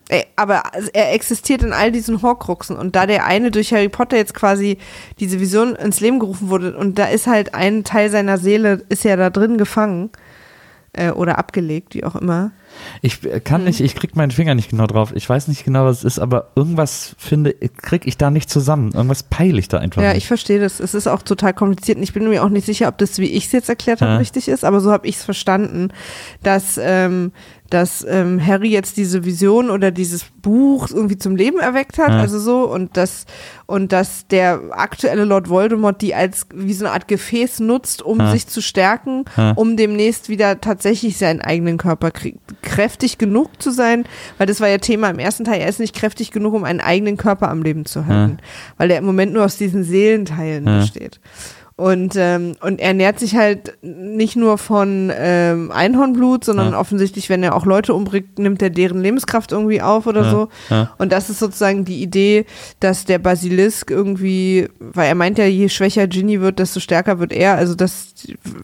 Ey, 0.07 0.25
aber 0.35 0.63
er 0.91 1.13
existiert 1.13 1.63
in 1.63 1.71
all 1.71 1.89
diesen 1.89 2.21
Horcruxen 2.21 2.75
und 2.75 2.97
da 2.97 3.05
der 3.05 3.25
eine 3.25 3.49
durch 3.49 3.71
Harry 3.73 3.87
Potter 3.87 4.17
jetzt 4.17 4.33
quasi 4.33 4.77
diese 5.21 5.39
Vision 5.39 5.73
ins 5.75 6.01
Leben 6.01 6.19
gerufen 6.19 6.49
wurde 6.49 6.75
und 6.75 6.99
da 6.99 7.05
ist 7.05 7.27
halt 7.27 7.55
ein 7.55 7.85
Teil 7.85 8.09
seiner 8.09 8.37
Seele 8.37 8.83
ist 8.89 9.05
ja 9.05 9.15
da 9.15 9.29
drin 9.29 9.57
gefangen 9.57 10.09
äh, 10.93 11.11
oder 11.11 11.37
abgelegt, 11.39 11.93
wie 11.95 12.03
auch 12.03 12.15
immer. 12.15 12.51
Ich 13.01 13.23
äh, 13.25 13.39
kann 13.39 13.63
nicht, 13.63 13.79
ich 13.79 13.95
krieg 13.95 14.15
meinen 14.15 14.31
Finger 14.31 14.55
nicht 14.55 14.69
genau 14.69 14.87
drauf. 14.87 15.13
Ich 15.15 15.27
weiß 15.29 15.47
nicht 15.47 15.63
genau, 15.63 15.85
was 15.85 15.99
es 15.99 16.03
ist, 16.03 16.19
aber 16.19 16.51
irgendwas 16.55 17.15
finde, 17.17 17.53
krieg 17.53 18.05
ich 18.05 18.17
da 18.17 18.29
nicht 18.29 18.49
zusammen. 18.49 18.91
Irgendwas 18.93 19.23
peile 19.23 19.57
ich 19.59 19.67
da 19.69 19.77
einfach 19.79 20.01
Ja, 20.01 20.09
nicht. 20.09 20.17
ich 20.19 20.27
verstehe 20.27 20.59
das. 20.59 20.79
Es 20.79 20.93
ist 20.93 21.07
auch 21.07 21.21
total 21.21 21.53
kompliziert 21.53 21.97
und 21.97 22.03
ich 22.03 22.13
bin 22.13 22.27
mir 22.27 22.43
auch 22.43 22.49
nicht 22.49 22.65
sicher, 22.65 22.87
ob 22.89 22.97
das, 22.97 23.17
wie 23.19 23.25
ich 23.31 23.45
es 23.45 23.51
jetzt 23.53 23.69
erklärt 23.69 24.01
habe, 24.01 24.11
Ja. 24.13 24.17
richtig 24.17 24.47
ist, 24.47 24.65
aber 24.65 24.81
so 24.81 24.91
habe 24.91 25.07
ich 25.07 25.15
es 25.15 25.23
verstanden, 25.23 25.89
dass, 26.43 26.77
ähm, 26.81 27.31
dass 27.71 28.05
ähm, 28.07 28.45
Harry 28.45 28.69
jetzt 28.69 28.97
diese 28.97 29.25
Vision 29.25 29.69
oder 29.69 29.91
dieses 29.91 30.25
Buch 30.41 30.89
irgendwie 30.91 31.17
zum 31.17 31.35
Leben 31.35 31.59
erweckt 31.59 31.97
hat, 31.97 32.09
Ja. 32.09 32.19
also 32.19 32.37
so, 32.39 32.69
und 32.71 32.95
dass, 32.97 33.25
und 33.65 33.91
dass 33.91 34.27
der 34.27 34.59
aktuelle 34.71 35.23
Lord 35.25 35.49
Voldemort 35.49 36.01
die 36.01 36.13
als 36.13 36.45
wie 36.53 36.73
so 36.73 36.85
eine 36.85 36.93
Art 36.93 37.07
Gefäß 37.07 37.59
nutzt, 37.61 38.01
um 38.01 38.19
Ja. 38.19 38.31
sich 38.31 38.45
zu 38.47 38.61
stärken, 38.61 39.25
Ja. 39.37 39.51
um 39.53 39.77
demnächst 39.77 40.29
wieder 40.29 40.61
tatsächlich 40.61 41.17
seinen 41.17 41.41
eigenen 41.41 41.77
Körper 41.77 42.11
kräftig 42.61 43.17
genug 43.17 43.61
zu 43.61 43.71
sein, 43.71 44.05
weil 44.37 44.47
das 44.47 44.59
war 44.61 44.67
ja 44.67 44.77
Thema 44.77 45.09
im 45.09 45.19
ersten 45.19 45.45
Teil, 45.45 45.61
er 45.61 45.69
ist 45.69 45.79
nicht 45.79 45.95
kräftig 45.95 46.31
genug, 46.31 46.53
um 46.53 46.63
einen 46.63 46.81
eigenen 46.81 47.17
Körper 47.17 47.49
am 47.49 47.63
Leben 47.63 47.85
zu 47.85 48.05
halten, 48.05 48.37
weil 48.77 48.91
er 48.91 48.97
im 48.97 49.05
Moment 49.05 49.33
nur 49.33 49.45
aus 49.45 49.57
diesen 49.57 49.83
Seelenteilen 49.83 50.65
besteht. 50.65 51.19
Und, 51.81 52.13
ähm, 52.15 52.55
und 52.61 52.79
er 52.79 52.89
ernährt 52.89 53.17
sich 53.19 53.35
halt 53.35 53.73
nicht 53.81 54.35
nur 54.35 54.59
von 54.59 55.11
ähm, 55.15 55.71
Einhornblut, 55.71 56.43
sondern 56.43 56.73
Ja. 56.73 56.79
offensichtlich, 56.79 57.27
wenn 57.29 57.41
er 57.41 57.55
auch 57.55 57.65
Leute 57.65 57.95
umbringt, 57.95 58.37
nimmt 58.37 58.61
er 58.61 58.69
deren 58.69 59.01
Lebenskraft 59.01 59.51
irgendwie 59.51 59.81
auf 59.81 60.05
oder 60.05 60.21
Ja, 60.21 60.29
so. 60.29 60.49
ja. 60.69 60.93
Und 60.99 61.11
das 61.11 61.31
ist 61.31 61.39
sozusagen 61.39 61.83
die 61.83 62.03
Idee, 62.03 62.45
dass 62.79 63.05
der 63.05 63.17
Basilisk 63.17 63.89
irgendwie, 63.89 64.69
weil 64.79 65.07
er 65.07 65.15
meint 65.15 65.39
ja, 65.39 65.45
je 65.45 65.69
schwächer 65.69 66.05
Ginny 66.05 66.39
wird, 66.39 66.59
desto 66.59 66.79
stärker 66.79 67.17
wird 67.17 67.33
er. 67.33 67.55
Also 67.55 67.73
das 67.73 68.13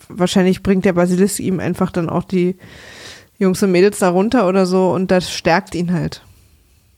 wahrscheinlich 0.10 0.62
bringt 0.62 0.86
der 0.86 0.94
Basilisk 0.94 1.40
ihm 1.40 1.60
einfach 1.60 1.92
dann 1.92 2.10
auch 2.10 2.24
die 2.24 2.56
Jungs 3.40 3.64
und 3.64 3.72
Mädels 3.72 3.98
da 3.98 4.10
runter 4.10 4.48
oder 4.48 4.68
so 4.68 4.92
und 4.92 5.10
das 5.10 5.32
stärkt 5.32 5.74
ihn 5.74 5.92
halt. 5.92 6.22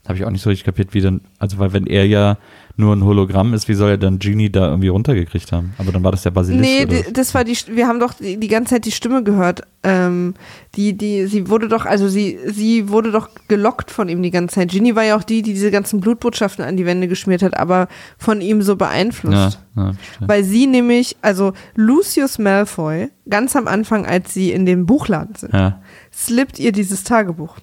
Habe 0.07 0.17
ich 0.17 0.25
auch 0.25 0.31
nicht 0.31 0.41
so 0.41 0.49
richtig 0.49 0.65
kapiert, 0.65 0.93
wie 0.93 1.01
dann, 1.01 1.21
also 1.37 1.59
weil 1.59 1.71
wenn 1.71 1.85
er 1.87 2.05
ja 2.05 2.37
nur 2.79 2.95
ein 2.95 3.03
Hologramm 3.03 3.53
ist, 3.53 3.67
wie 3.67 3.73
soll 3.73 3.91
er 3.91 3.97
dann 3.97 4.19
Genie 4.19 4.49
da 4.49 4.69
irgendwie 4.69 4.87
runtergekriegt 4.87 5.51
haben? 5.51 5.73
Aber 5.77 5.91
dann 5.91 6.03
war 6.03 6.11
das 6.11 6.23
der 6.23 6.31
Basilisk. 6.31 6.61
Nee, 6.61 6.85
die, 6.85 7.11
das 7.11 7.35
war 7.35 7.43
die, 7.43 7.57
wir 7.67 7.87
haben 7.87 7.99
doch 7.99 8.13
die, 8.13 8.39
die 8.39 8.47
ganze 8.47 8.75
Zeit 8.75 8.85
die 8.85 8.91
Stimme 8.91 9.21
gehört. 9.21 9.63
Ähm, 9.83 10.33
die, 10.75 10.97
die, 10.97 11.27
sie 11.27 11.49
wurde 11.49 11.67
doch, 11.67 11.85
also 11.85 12.07
sie, 12.07 12.39
sie 12.47 12.89
wurde 12.89 13.11
doch 13.11 13.29
gelockt 13.49 13.91
von 13.91 14.07
ihm 14.07 14.23
die 14.23 14.31
ganze 14.31 14.55
Zeit. 14.55 14.69
Ginny 14.71 14.95
war 14.95 15.03
ja 15.03 15.17
auch 15.17 15.23
die, 15.23 15.41
die 15.41 15.53
diese 15.53 15.71
ganzen 15.71 15.99
Blutbotschaften 15.99 16.63
an 16.63 16.77
die 16.77 16.85
Wände 16.85 17.07
geschmiert 17.07 17.43
hat, 17.43 17.57
aber 17.57 17.89
von 18.17 18.39
ihm 18.39 18.61
so 18.61 18.77
beeinflusst. 18.77 19.59
ja, 19.75 19.83
ja. 19.83 19.93
Weil 20.21 20.43
sie 20.45 20.65
nämlich, 20.65 21.17
also 21.21 21.53
Lucius 21.75 22.39
Malfoy, 22.39 23.09
ganz 23.29 23.55
am 23.55 23.67
Anfang, 23.67 24.05
als 24.05 24.33
sie 24.33 24.51
in 24.51 24.65
dem 24.65 24.85
Buchladen 24.85 25.35
sind, 25.35 25.53
ja. 25.53 25.81
slippt 26.13 26.59
ihr 26.59 26.71
dieses 26.71 27.03
Tagebuch. 27.03 27.57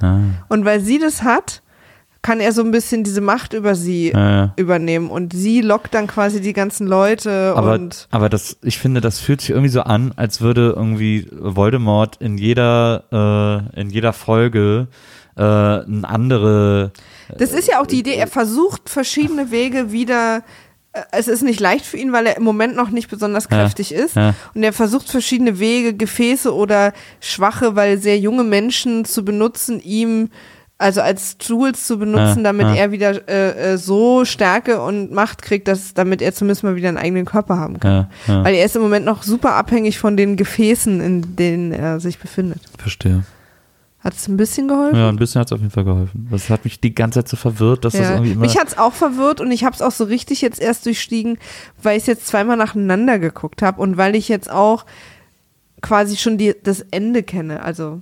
Ah, 0.00 0.20
Und 0.48 0.64
weil 0.64 0.80
sie 0.80 0.98
das 0.98 1.22
hat, 1.22 1.62
kann 2.28 2.40
er 2.40 2.52
so 2.52 2.62
ein 2.62 2.70
bisschen 2.72 3.04
diese 3.04 3.22
Macht 3.22 3.54
über 3.54 3.74
sie 3.74 4.12
ja, 4.12 4.30
ja. 4.30 4.52
übernehmen. 4.56 5.08
Und 5.08 5.32
sie 5.32 5.62
lockt 5.62 5.94
dann 5.94 6.06
quasi 6.06 6.42
die 6.42 6.52
ganzen 6.52 6.86
Leute 6.86 7.54
Aber, 7.56 7.72
und 7.72 8.06
aber 8.10 8.28
das, 8.28 8.58
ich 8.62 8.78
finde, 8.78 9.00
das 9.00 9.18
fühlt 9.18 9.40
sich 9.40 9.48
irgendwie 9.50 9.70
so 9.70 9.80
an, 9.80 10.12
als 10.16 10.42
würde 10.42 10.74
irgendwie 10.76 11.26
Voldemort 11.32 12.16
in 12.20 12.36
jeder, 12.36 13.64
äh, 13.74 13.80
in 13.80 13.88
jeder 13.88 14.12
Folge 14.12 14.88
äh, 15.36 15.40
eine 15.40 16.02
andere. 16.04 16.92
Das 17.38 17.52
ist 17.52 17.66
ja 17.66 17.80
auch 17.80 17.86
die 17.86 18.00
Idee, 18.00 18.16
er 18.16 18.26
versucht 18.26 18.90
verschiedene 18.90 19.50
Wege 19.50 19.90
wieder. 19.90 20.42
äh, 20.92 21.00
Es 21.12 21.28
ist 21.28 21.42
nicht 21.42 21.60
leicht 21.60 21.86
für 21.86 21.96
ihn, 21.96 22.12
weil 22.12 22.26
er 22.26 22.36
im 22.36 22.42
Moment 22.42 22.76
noch 22.76 22.90
nicht 22.90 23.08
besonders 23.08 23.44
Ja, 23.44 23.56
kräftig 23.56 23.92
ist. 23.94 24.16
ja. 24.16 24.34
Und 24.54 24.62
er 24.62 24.74
versucht 24.74 25.08
verschiedene 25.08 25.58
Wege, 25.60 25.94
Gefäße 25.94 26.54
oder 26.54 26.92
schwache, 27.20 27.74
weil 27.74 27.96
sehr 27.96 28.18
junge 28.18 28.44
Menschen 28.44 29.06
zu 29.06 29.24
benutzen, 29.24 29.80
ihm, 29.80 30.28
also 30.78 31.00
als 31.00 31.38
Tools 31.38 31.86
zu 31.86 31.98
benutzen, 31.98 32.38
Ja, 32.38 32.42
damit 32.44 32.68
ja. 32.68 32.74
er 32.74 32.92
wieder 32.92 33.28
äh, 33.28 33.72
äh, 33.72 33.78
so 33.78 34.24
Stärke 34.24 34.80
und 34.80 35.12
Macht 35.12 35.42
kriegt, 35.42 35.66
dass, 35.66 35.92
damit 35.92 36.22
er 36.22 36.32
zumindest 36.32 36.62
mal 36.62 36.76
wieder 36.76 36.88
einen 36.88 36.98
eigenen 36.98 37.24
Körper 37.24 37.56
haben 37.56 37.80
kann. 37.80 38.06
Ja. 38.28 38.44
Weil 38.44 38.54
er 38.54 38.64
ist 38.64 38.76
im 38.76 38.82
Moment 38.82 39.04
noch 39.04 39.24
super 39.24 39.54
abhängig 39.54 39.98
von 39.98 40.16
den 40.16 40.36
Gefäßen, 40.36 41.00
in 41.00 41.36
denen 41.36 41.72
er 41.72 41.98
sich 41.98 42.18
befindet. 42.20 42.60
Verstehe. 42.78 43.24
Hat 43.98 44.14
es 44.14 44.28
ein 44.28 44.36
bisschen 44.36 44.68
geholfen? 44.68 44.96
Ja, 44.96 45.08
ein 45.08 45.16
bisschen 45.16 45.40
hat 45.40 45.48
es 45.48 45.52
auf 45.52 45.58
jeden 45.58 45.72
Fall 45.72 45.82
geholfen. 45.82 46.28
Das 46.30 46.48
hat 46.48 46.62
mich 46.62 46.78
die 46.80 46.94
ganze 46.94 47.18
Zeit 47.18 47.28
so 47.28 47.36
verwirrt, 47.36 47.84
dass 47.84 47.94
das 47.94 48.10
irgendwie 48.10 48.32
immer. 48.32 48.42
Mich 48.42 48.56
hat's 48.56 48.78
auch 48.78 48.92
verwirrt 48.92 49.40
und 49.40 49.50
ich 49.50 49.64
habe 49.64 49.74
es 49.74 49.82
auch 49.82 49.90
so 49.90 50.04
richtig 50.04 50.40
jetzt 50.40 50.60
erst 50.60 50.86
durchstiegen, 50.86 51.38
weil 51.82 51.96
ich 51.96 52.04
es 52.04 52.06
jetzt 52.06 52.28
zweimal 52.28 52.56
nacheinander 52.56 53.18
geguckt 53.18 53.60
habe 53.60 53.82
und 53.82 53.96
weil 53.96 54.14
ich 54.14 54.28
jetzt 54.28 54.48
auch 54.48 54.86
quasi 55.82 56.16
schon 56.16 56.38
die, 56.38 56.54
das 56.62 56.80
Ende 56.92 57.24
kenne. 57.24 57.62
Also 57.62 58.00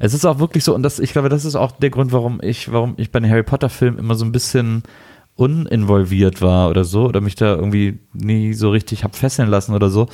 Es 0.00 0.14
ist 0.14 0.24
auch 0.24 0.38
wirklich 0.38 0.64
so, 0.64 0.74
und 0.74 0.82
das, 0.82 0.98
ich 0.98 1.12
glaube, 1.12 1.28
das 1.28 1.44
ist 1.44 1.56
auch 1.56 1.72
der 1.72 1.90
Grund, 1.90 2.12
warum 2.12 2.40
ich, 2.42 2.70
warum 2.72 2.94
ich 2.96 3.10
bei 3.10 3.20
den 3.20 3.30
Harry 3.30 3.42
Potter 3.42 3.68
Filmen 3.68 3.98
immer 3.98 4.14
so 4.14 4.24
ein 4.24 4.32
bisschen 4.32 4.82
uninvolviert 5.36 6.42
war 6.42 6.68
oder 6.68 6.84
so, 6.84 7.04
oder 7.06 7.20
mich 7.20 7.36
da 7.36 7.54
irgendwie 7.54 8.00
nie 8.12 8.54
so 8.54 8.70
richtig 8.70 9.04
hab 9.04 9.14
fesseln 9.14 9.48
lassen 9.48 9.74
oder 9.74 9.88
so. 9.88 10.08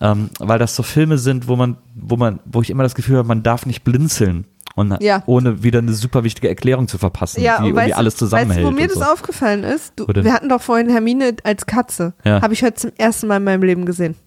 Ähm, 0.00 0.30
weil 0.40 0.58
das 0.58 0.74
so 0.76 0.82
Filme 0.82 1.18
sind, 1.18 1.48
wo 1.48 1.56
man, 1.56 1.78
wo 1.94 2.16
man, 2.16 2.40
wo 2.44 2.60
ich 2.60 2.70
immer 2.70 2.82
das 2.82 2.94
Gefühl 2.94 3.16
habe, 3.18 3.28
man 3.28 3.42
darf 3.42 3.64
nicht 3.64 3.84
blinzeln. 3.84 4.46
Und 4.74 5.00
Ja. 5.02 5.22
ohne 5.24 5.62
wieder 5.62 5.78
eine 5.78 5.94
super 5.94 6.22
wichtige 6.22 6.48
Erklärung 6.50 6.86
zu 6.86 6.98
verpassen, 6.98 7.40
ja, 7.40 7.60
die 7.62 7.68
irgendwie 7.68 7.94
alles 7.94 8.16
zusammenhält. 8.16 8.58
Weißt 8.58 8.60
du, 8.60 8.66
wo 8.66 8.70
mir 8.72 8.82
und 8.82 8.90
das 8.90 8.98
so. 8.98 9.10
aufgefallen 9.10 9.64
ist? 9.64 9.94
Du, 9.96 10.06
wir 10.06 10.32
hatten 10.34 10.50
doch 10.50 10.60
vorhin 10.60 10.90
Hermine 10.90 11.34
als 11.44 11.64
Katze. 11.64 12.12
Ja. 12.24 12.42
Habe 12.42 12.52
ich 12.52 12.62
heute 12.62 12.74
zum 12.74 12.90
ersten 12.98 13.26
Mal 13.28 13.38
in 13.38 13.44
meinem 13.44 13.62
Leben 13.62 13.86
gesehen. 13.86 14.16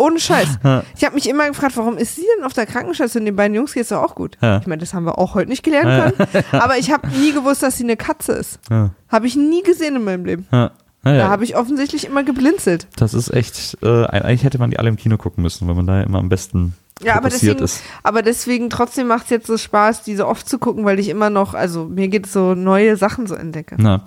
Ohne 0.00 0.18
Scheiß. 0.18 0.58
Ich 0.96 1.04
habe 1.04 1.14
mich 1.14 1.28
immer 1.28 1.46
gefragt, 1.48 1.76
warum 1.76 1.98
ist 1.98 2.16
sie 2.16 2.24
denn 2.36 2.44
auf 2.44 2.54
der 2.54 2.66
Krankenstation? 2.66 3.24
Den 3.24 3.36
beiden 3.36 3.54
Jungs 3.54 3.74
geht's 3.74 3.90
doch 3.90 4.02
auch 4.02 4.14
gut. 4.14 4.38
Ja. 4.40 4.58
Ich 4.58 4.66
meine, 4.66 4.80
das 4.80 4.94
haben 4.94 5.04
wir 5.04 5.18
auch 5.18 5.34
heute 5.34 5.50
nicht 5.50 5.62
gelernt 5.62 6.16
können. 6.16 6.44
Aber 6.52 6.78
ich 6.78 6.90
habe 6.90 7.06
nie 7.08 7.32
gewusst, 7.32 7.62
dass 7.62 7.76
sie 7.76 7.84
eine 7.84 7.96
Katze 7.96 8.32
ist. 8.32 8.58
Ja. 8.70 8.90
Habe 9.08 9.26
ich 9.26 9.36
nie 9.36 9.62
gesehen 9.62 9.96
in 9.96 10.04
meinem 10.04 10.24
Leben. 10.24 10.46
Ja. 10.50 10.70
Da 11.02 11.28
habe 11.28 11.44
ich 11.44 11.56
offensichtlich 11.56 12.06
immer 12.06 12.24
geblinzelt. 12.24 12.86
Das 12.96 13.14
ist 13.14 13.30
echt, 13.32 13.78
äh, 13.82 14.04
eigentlich 14.06 14.44
hätte 14.44 14.58
man 14.58 14.70
die 14.70 14.78
alle 14.78 14.88
im 14.90 14.96
Kino 14.96 15.16
gucken 15.16 15.42
müssen, 15.42 15.66
weil 15.68 15.74
man 15.74 15.86
da 15.86 16.02
immer 16.02 16.18
am 16.18 16.28
besten 16.28 16.74
Ja, 17.02 17.16
aber 17.16 17.30
deswegen, 17.30 17.58
ist. 17.60 17.82
aber 18.02 18.20
deswegen 18.22 18.68
trotzdem 18.68 19.06
macht 19.06 19.24
es 19.24 19.30
jetzt 19.30 19.46
so 19.46 19.56
Spaß, 19.56 20.02
diese 20.02 20.26
oft 20.26 20.46
zu 20.46 20.58
gucken, 20.58 20.84
weil 20.84 20.98
ich 20.98 21.08
immer 21.08 21.30
noch, 21.30 21.54
also 21.54 21.86
mir 21.86 22.08
geht 22.08 22.26
es 22.26 22.32
so 22.34 22.54
neue 22.54 22.96
Sachen 22.98 23.26
so 23.26 23.34
entdecke. 23.34 23.76
Na. 23.78 24.04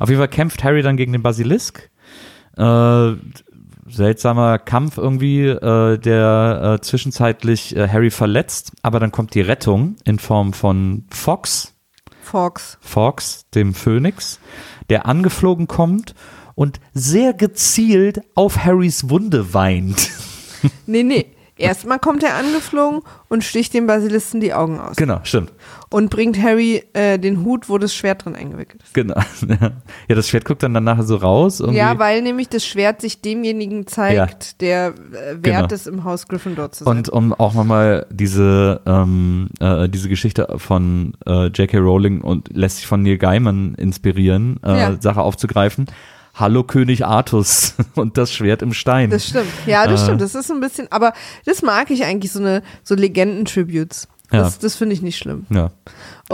Auf 0.00 0.08
jeden 0.08 0.18
Fall 0.20 0.28
kämpft 0.28 0.64
Harry 0.64 0.82
dann 0.82 0.96
gegen 0.96 1.12
den 1.12 1.22
Basilisk. 1.22 1.90
Äh, 2.56 3.12
seltsamer 3.92 4.58
Kampf 4.58 4.98
irgendwie, 4.98 5.46
äh, 5.46 5.98
der 5.98 6.78
äh, 6.78 6.80
zwischenzeitlich 6.82 7.76
äh, 7.76 7.88
Harry 7.88 8.10
verletzt, 8.10 8.72
aber 8.82 9.00
dann 9.00 9.12
kommt 9.12 9.34
die 9.34 9.40
Rettung 9.40 9.96
in 10.04 10.18
Form 10.18 10.52
von 10.52 11.04
Fox, 11.10 11.74
Fox. 12.22 12.78
Fox, 12.80 13.48
dem 13.54 13.74
Phönix, 13.74 14.40
der 14.88 15.06
angeflogen 15.06 15.66
kommt 15.66 16.14
und 16.54 16.80
sehr 16.94 17.34
gezielt 17.34 18.22
auf 18.34 18.64
Harrys 18.64 19.10
Wunde 19.10 19.54
weint. 19.54 20.10
Nee, 20.86 21.02
nee. 21.02 21.26
Erstmal 21.62 21.98
kommt 21.98 22.22
er 22.22 22.34
angeflogen 22.36 23.00
und 23.28 23.44
sticht 23.44 23.72
dem 23.74 23.86
Basilisten 23.86 24.40
die 24.40 24.52
Augen 24.52 24.80
aus. 24.80 24.96
genau, 24.96 25.20
stimmt. 25.22 25.52
Und 25.90 26.08
bringt 26.08 26.40
Harry 26.42 26.82
äh, 26.94 27.18
den 27.18 27.44
Hut, 27.44 27.68
wo 27.68 27.76
das 27.76 27.94
Schwert 27.94 28.24
drin 28.24 28.34
eingewickelt 28.34 28.82
ist. 28.82 28.94
Genau. 28.94 29.14
Ja, 30.08 30.14
das 30.16 30.28
Schwert 30.28 30.44
guckt 30.44 30.62
dann, 30.62 30.72
nachher 30.72 31.02
so 31.04 31.16
raus. 31.16 31.60
Irgendwie. 31.60 31.78
Ja, 31.78 31.98
weil 31.98 32.22
nämlich 32.22 32.48
das 32.48 32.64
Schwert 32.66 33.00
sich 33.00 33.20
demjenigen 33.20 33.86
zeigt, 33.86 34.60
der 34.60 34.88
äh, 34.88 34.92
wert 35.42 35.42
Genau. 35.42 35.66
ist, 35.66 35.86
im 35.86 36.04
Haus 36.04 36.26
Gryffindor 36.28 36.72
zu 36.72 36.84
sein. 36.84 36.96
Und 36.96 37.08
um 37.10 37.32
auch 37.34 37.54
nochmal 37.54 38.06
diese, 38.10 38.80
ähm, 38.86 39.48
äh, 39.60 39.88
diese 39.88 40.08
Geschichte 40.08 40.48
von 40.56 41.12
äh, 41.26 41.46
J.K. 41.48 41.78
Rowling 41.78 42.22
und 42.22 42.48
lässt 42.56 42.78
sich 42.78 42.86
von 42.86 43.02
Neil 43.02 43.18
Gaiman 43.18 43.74
inspirieren, 43.74 44.58
äh, 44.64 44.78
Ja. 44.78 44.96
Sache 45.00 45.20
aufzugreifen. 45.20 45.86
Hallo 46.34 46.64
König 46.64 47.04
Artus 47.04 47.74
und 47.94 48.16
das 48.16 48.32
Schwert 48.32 48.62
im 48.62 48.72
Stein. 48.72 49.10
Das 49.10 49.26
stimmt. 49.28 49.46
Ja, 49.66 49.86
das 49.86 50.00
Äh. 50.00 50.04
stimmt. 50.04 50.20
Das 50.22 50.34
ist 50.34 50.50
ein 50.50 50.60
bisschen, 50.60 50.90
aber 50.90 51.12
das 51.44 51.62
mag 51.62 51.90
ich 51.90 52.04
eigentlich, 52.04 52.32
so 52.32 52.38
eine, 52.40 52.62
so 52.84 52.94
Legenden-Tributes. 52.94 54.08
Das, 54.30 54.54
Ja. 54.54 54.58
das 54.62 54.76
finde 54.76 54.94
ich 54.94 55.02
nicht 55.02 55.18
schlimm. 55.18 55.44
ja. 55.50 55.70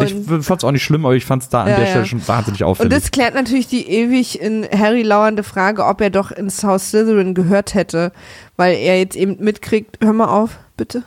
ich 0.01 0.15
Und- 0.15 0.45
fand's 0.45 0.63
auch 0.63 0.71
nicht 0.71 0.85
schlimm, 0.85 1.05
aber 1.05 1.17
ich 1.17 1.25
fand's 1.25 1.49
da 1.49 1.63
an 1.65 1.71
Ja, 1.71 1.77
der. 1.79 1.87
Stelle 1.87 2.07
schon 2.07 2.29
wahnsinnig 2.29 2.63
Und 2.63 2.69
auffällig. 2.69 2.93
das 2.93 3.11
klärt 3.11 3.35
natürlich 3.35 3.67
die 3.67 3.89
ewig 3.91 4.41
in 4.41 4.65
Harry 4.71 5.03
lauernde 5.03 5.43
Frage, 5.43 5.85
ob 5.85 6.01
er 6.01 6.11
doch 6.11 6.31
ins 6.31 6.63
Haus 6.63 6.91
Slytherin 6.91 7.35
gehört 7.35 7.75
hätte, 7.75 8.13
weil 8.57 8.77
er 8.77 8.99
jetzt 9.01 9.17
eben 9.17 9.43
mitkriegt, 9.43 9.99
hör 10.01 10.13
mal 10.13 10.29
auf, 10.29 10.59
bitte. 10.77 11.03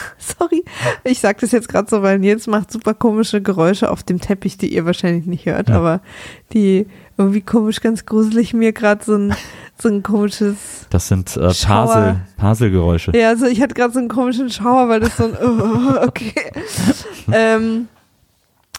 Sorry, 0.18 0.64
ich 1.04 1.20
sag 1.20 1.38
das 1.40 1.52
jetzt 1.52 1.68
gerade 1.68 1.88
so, 1.88 2.02
weil 2.02 2.18
Nils 2.18 2.46
macht 2.46 2.70
super 2.72 2.94
komische 2.94 3.42
Geräusche 3.42 3.90
auf 3.90 4.02
dem 4.02 4.20
Teppich, 4.20 4.56
die 4.58 4.74
ihr 4.74 4.84
wahrscheinlich 4.86 5.26
nicht 5.26 5.46
hört, 5.46 5.68
Ja. 5.68 5.76
aber 5.76 6.00
die 6.52 6.86
irgendwie 7.18 7.42
komisch, 7.42 7.80
ganz 7.80 8.06
gruselig 8.06 8.54
mir 8.54 8.72
gerade 8.72 9.04
so 9.04 9.14
ein, 9.16 9.34
so 9.80 9.88
ein 9.88 10.02
komisches 10.02 10.56
das 10.90 11.08
sind 11.08 11.36
äh. 11.36 11.52
Pasel, 11.52 12.20
Paselgeräusche. 12.36 13.12
Ja, 13.16 13.28
also 13.28 13.46
ich 13.46 13.60
hatte 13.60 13.74
gerade 13.74 13.92
so 13.92 13.98
einen 13.98 14.08
komischen 14.08 14.50
Schauer, 14.50 14.88
weil 14.88 15.00
das 15.00 15.16
so 15.16 15.24
ein 15.24 15.36
oh, 15.42 16.06
okay. 16.06 16.32
ähm, 17.32 17.88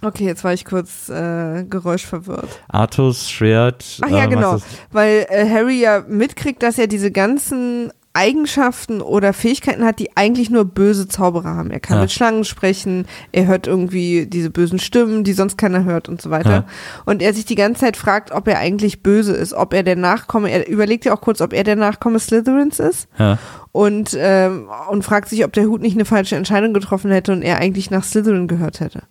okay, 0.02 0.26
jetzt 0.26 0.44
war 0.44 0.54
ich 0.54 0.66
kurz 0.66 1.10
äh, 1.10 1.64
geräuschverwirrt. 1.64 2.50
Artus, 2.68 3.30
Schwert. 3.30 4.00
Ach 4.02 4.10
ja, 4.10 4.26
äh, 4.26 4.28
genau, 4.28 4.58
weil 4.92 5.26
äh, 5.30 5.48
Harry 5.50 5.80
ja 5.80 6.04
mitkriegt, 6.08 6.64
dass 6.64 6.78
er 6.78 6.88
diese 6.88 7.12
ganzen 7.12 7.92
Eigenschaften 8.14 9.02
oder 9.02 9.34
Fähigkeiten 9.34 9.84
hat, 9.84 9.98
die 10.00 10.16
eigentlich 10.16 10.50
nur 10.50 10.66
böse 10.66 11.08
Zauberer 11.08 11.56
haben. 11.56 11.72
Er 11.72 11.80
kann 11.80 11.98
Ja. 11.98 12.02
mit 12.04 12.12
Schlangen 12.12 12.46
sprechen, 12.46 13.08
er 13.32 13.48
hört 13.48 13.66
irgendwie 13.68 14.28
diese 14.28 14.50
bösen 14.52 14.78
Stimmen, 14.80 15.24
die 15.24 15.34
sonst 15.34 15.58
keiner 15.58 15.84
hört 15.84 16.08
und 16.10 16.22
so 16.22 16.30
weiter. 16.30 16.52
Ja. 16.52 16.66
Und 17.06 17.22
er 17.24 17.34
sich 17.34 17.46
die 17.46 17.56
ganze 17.56 17.82
Zeit 17.82 17.98
fragt, 17.98 18.32
ob 18.32 18.48
er 18.48 18.60
eigentlich 18.60 19.02
böse 19.02 19.34
ist, 19.34 19.54
ob 19.54 19.74
er 19.74 19.84
der 19.84 19.96
Nachkomme, 19.96 20.52
er 20.52 20.68
überlegt 20.70 21.06
ja 21.06 21.14
auch 21.16 21.22
kurz, 21.22 21.42
ob 21.42 21.54
er 21.54 21.64
der 21.64 21.76
Nachkomme 21.76 22.20
Slytherins 22.20 22.80
ist 22.80 23.08
Ja. 23.18 23.40
und, 23.72 24.16
ähm, 24.20 24.68
und 24.90 25.04
fragt 25.04 25.30
sich, 25.30 25.44
ob 25.44 25.54
der 25.54 25.66
Hut 25.66 25.82
nicht 25.82 25.96
eine 25.96 26.06
falsche 26.06 26.36
Entscheidung 26.36 26.74
getroffen 26.74 27.12
hätte 27.12 27.32
und 27.32 27.42
er 27.42 27.58
eigentlich 27.58 27.90
nach 27.90 28.04
Slytherin 28.04 28.48
gehört 28.48 28.80
hätte. 28.80 29.04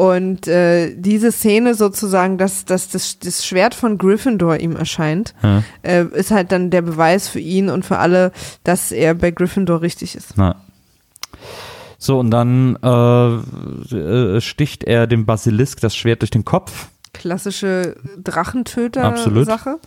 Ja. 0.00 0.06
Und 0.06 0.48
äh, 0.48 0.94
diese 0.96 1.30
Szene 1.32 1.74
sozusagen, 1.74 2.38
dass, 2.38 2.64
dass 2.64 2.88
das, 2.88 3.18
das 3.18 3.44
Schwert 3.46 3.74
von 3.74 3.98
Gryffindor 3.98 4.56
ihm 4.58 4.76
erscheint, 4.76 5.34
Ja. 5.42 5.62
äh, 5.82 6.04
ist 6.06 6.30
halt 6.30 6.52
dann 6.52 6.70
der 6.70 6.82
Beweis 6.82 7.28
für 7.28 7.40
ihn 7.40 7.68
und 7.68 7.84
für 7.84 7.98
alle, 7.98 8.32
dass 8.64 8.92
er 8.92 9.14
bei 9.14 9.30
Gryffindor 9.30 9.82
richtig 9.82 10.14
ist. 10.14 10.34
Na. 10.36 10.56
So, 11.98 12.18
und 12.18 12.30
dann 12.30 12.76
äh, 12.82 13.94
äh, 13.94 14.40
sticht 14.40 14.84
er 14.84 15.06
dem 15.06 15.26
Basilisk 15.26 15.80
das 15.80 15.94
Schwert 15.94 16.22
durch 16.22 16.30
den 16.30 16.46
Kopf. 16.46 16.88
Klassische. 17.12 17.96
Drachentöter-Sache. 18.22 19.78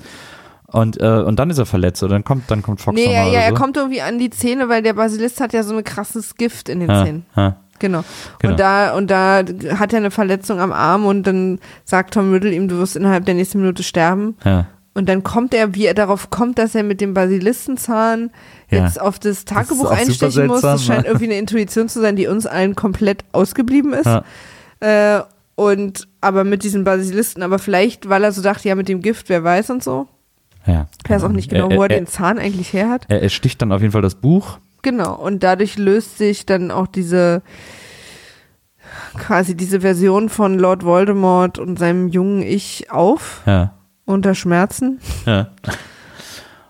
Und, 0.68 0.99
äh, 0.99 1.06
und 1.26 1.38
dann 1.38 1.49
ist 1.49 1.57
er 1.60 1.65
verletzt 1.68 2.02
oder 2.03 2.14
dann 2.14 2.23
kommt, 2.23 2.49
dann 2.49 2.61
kommt 2.64 2.81
Fox 2.81 2.95
Nee, 2.95 3.06
ja, 3.11 3.19
nochmal 3.26 3.34
ja, 3.34 3.40
er 3.41 3.49
so. 3.49 3.56
kommt 3.56 3.77
irgendwie 3.77 4.02
an 4.02 4.18
die 4.18 4.30
Zähne, 4.31 4.69
weil 4.69 4.81
der 4.81 4.94
Basilist 4.94 5.40
hat 5.40 5.53
ja 5.53 5.61
so 5.64 5.76
ein 5.77 5.84
krasses 5.84 6.35
Gift 6.35 6.68
in 6.69 6.80
den 6.80 6.90
ja, 6.90 7.03
Zähnen. 7.06 7.26
ja, 7.35 7.57
Genau. 7.84 8.04
Genau. 8.40 8.54
Und 8.54 8.60
da 8.60 8.96
und 8.96 9.12
da 9.12 9.44
hat 9.78 9.92
er 9.94 9.98
eine 9.98 10.10
Verletzung 10.10 10.60
am 10.62 10.72
Arm 10.72 11.06
und 11.06 11.28
dann 11.28 11.60
sagt 11.84 12.14
Tom 12.14 12.32
Riddle 12.32 12.52
ihm, 12.54 12.70
du 12.70 12.78
wirst 12.78 12.96
innerhalb 12.96 13.26
der 13.26 13.36
nächsten 13.36 13.60
Minute 13.60 13.84
sterben. 13.84 14.38
ja. 14.46 14.66
Und 14.96 15.10
dann 15.10 15.24
kommt 15.24 15.56
er, 15.56 15.74
wie 15.74 15.88
er 15.88 15.96
darauf 15.96 16.30
kommt, 16.30 16.60
dass 16.60 16.76
er 16.76 16.84
mit 16.84 17.02
dem 17.02 17.16
Basilistenzahn 17.16 18.30
Ja. 18.70 18.84
jetzt 18.86 19.02
auf 19.02 19.18
das 19.18 19.44
Tagebuch 19.44 19.76
super 19.78 19.90
einstechen 19.92 20.46
muss. 20.46 20.62
Das 20.62 20.84
scheint 20.86 21.06
irgendwie 21.08 21.26
eine 21.26 21.38
Intuition 21.40 21.90
zu 21.90 22.00
sein, 22.00 22.16
die 22.16 22.28
uns 22.28 22.46
allen 22.46 22.76
komplett 22.76 23.26
ausgeblieben 23.32 23.94
ist. 23.94 24.06
Ja. 24.06 24.24
Äh, 24.82 25.24
und 25.56 26.08
aber 26.22 26.44
mit 26.44 26.64
diesem 26.64 26.84
Basilisten, 26.84 27.42
aber 27.44 27.58
vielleicht, 27.60 28.08
weil 28.08 28.24
er 28.24 28.32
so 28.32 28.42
dachte, 28.44 28.68
ja, 28.70 28.76
mit 28.76 28.88
dem 28.88 29.02
Gift, 29.02 29.30
wer 29.30 29.44
weiß 29.44 29.72
und 29.72 29.84
so. 29.84 30.08
ja. 30.68 30.86
Ich 31.04 31.10
weiß 31.10 31.24
auch 31.24 31.30
nicht 31.30 31.50
genau, 31.50 31.70
er, 31.70 31.78
wo 31.78 31.82
er 31.84 31.90
er, 31.90 31.98
den 31.98 32.06
Zahn 32.08 32.38
eigentlich 32.38 32.72
her 32.72 32.90
hat. 32.90 33.06
er, 33.10 33.22
er 33.24 33.30
sticht 33.30 33.62
dann 33.64 33.72
auf 33.72 33.82
jeden 33.82 33.94
Fall 33.94 34.02
das 34.04 34.14
Buch. 34.16 34.60
Genau, 34.84 35.16
und 35.16 35.42
dadurch 35.44 35.78
löst 35.78 36.18
sich 36.20 36.46
dann 36.46 36.70
auch 36.70 36.86
diese 36.88 37.42
quasi 39.18 39.56
diese 39.56 39.82
Version 39.82 40.30
von 40.30 40.60
Lord 40.60 40.84
Voldemort 40.84 41.58
und 41.58 41.80
seinem 41.80 42.08
jungen 42.10 42.42
Ich 42.44 42.92
auf 42.92 43.42
Ja. 43.46 43.74
unter 44.06 44.36
Schmerzen. 44.36 45.00
ja. 45.26 45.48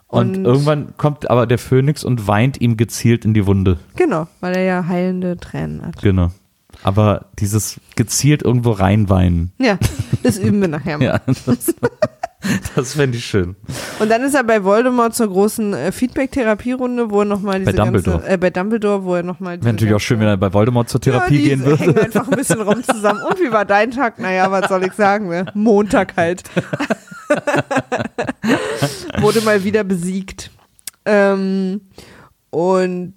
Und, 0.08 0.38
Und- 0.38 0.46
irgendwann 0.46 0.94
kommt 0.98 1.28
aber 1.32 1.48
der 1.48 1.58
Phönix 1.58 2.04
und 2.04 2.28
weint 2.28 2.62
ihm 2.62 2.78
gezielt 2.78 3.26
in 3.26 3.34
die 3.34 3.48
Wunde. 3.48 3.80
Genau, 3.96 4.28
weil 4.42 4.56
er 4.58 4.62
ja 4.62 4.86
heilende 4.88 5.38
Tränen 5.38 5.84
hat. 5.84 6.04
Genau. 6.04 6.30
Aber 6.84 7.26
dieses 7.40 7.80
gezielt 7.96 8.44
irgendwo 8.44 8.70
reinweinen, 8.74 9.54
Ja, 9.58 9.80
das 10.22 10.38
üben 10.38 10.62
wir 10.62 10.68
nachher 10.68 11.00
mal. 11.00 11.04
ja, 11.04 11.20
das, 12.76 12.94
fände 12.94 13.18
ich 13.18 13.26
schön. 13.26 13.56
Und 14.00 14.10
dann 14.10 14.22
ist 14.24 14.34
er 14.36 14.44
bei 14.44 14.64
Voldemort 14.64 15.16
zur 15.16 15.28
großen 15.28 15.74
äh, 15.74 15.92
Feedback-Therapierunde, 15.92 17.10
wo 17.10 17.20
er 17.22 17.26
nochmal 17.26 17.60
diese 17.60 17.72
Bei 17.72 17.78
Dumbledore. 17.84 18.18
ganze, 18.20 18.34
äh, 18.34 18.38
bei 18.38 18.50
Dumbledore, 18.50 19.04
wo 19.04 19.16
er 19.16 19.24
nochmal 19.24 19.58
Wäre 19.62 19.74
natürlich 19.74 19.94
auch 19.94 20.00
schön, 20.00 20.20
wenn 20.20 20.28
er 20.28 20.38
bei 20.38 20.52
Voldemort 20.54 20.90
zur 20.90 21.00
Therapie 21.02 21.38
ja, 21.42 21.50
gehen 21.56 21.66
würde. 21.66 21.80
hängen 21.84 21.98
einfach 22.00 22.28
ein 22.28 22.36
bisschen 22.38 22.62
rum 22.62 22.84
zusammen. 22.84 23.22
Und 23.22 23.40
wie 23.40 23.52
war 23.52 23.66
dein 23.66 23.92
Tag? 23.92 24.20
Naja, 24.20 24.50
was 24.52 24.68
soll 24.70 24.84
ich 24.84 24.94
sagen? 24.94 25.30
Ne? 25.30 25.46
Montag 25.54 26.16
halt. 26.18 26.44
Wurde 29.20 29.42
mal 29.42 29.64
wieder 29.64 29.84
besiegt. 29.84 30.52
Ähm, 31.06 31.82
und, 32.50 33.14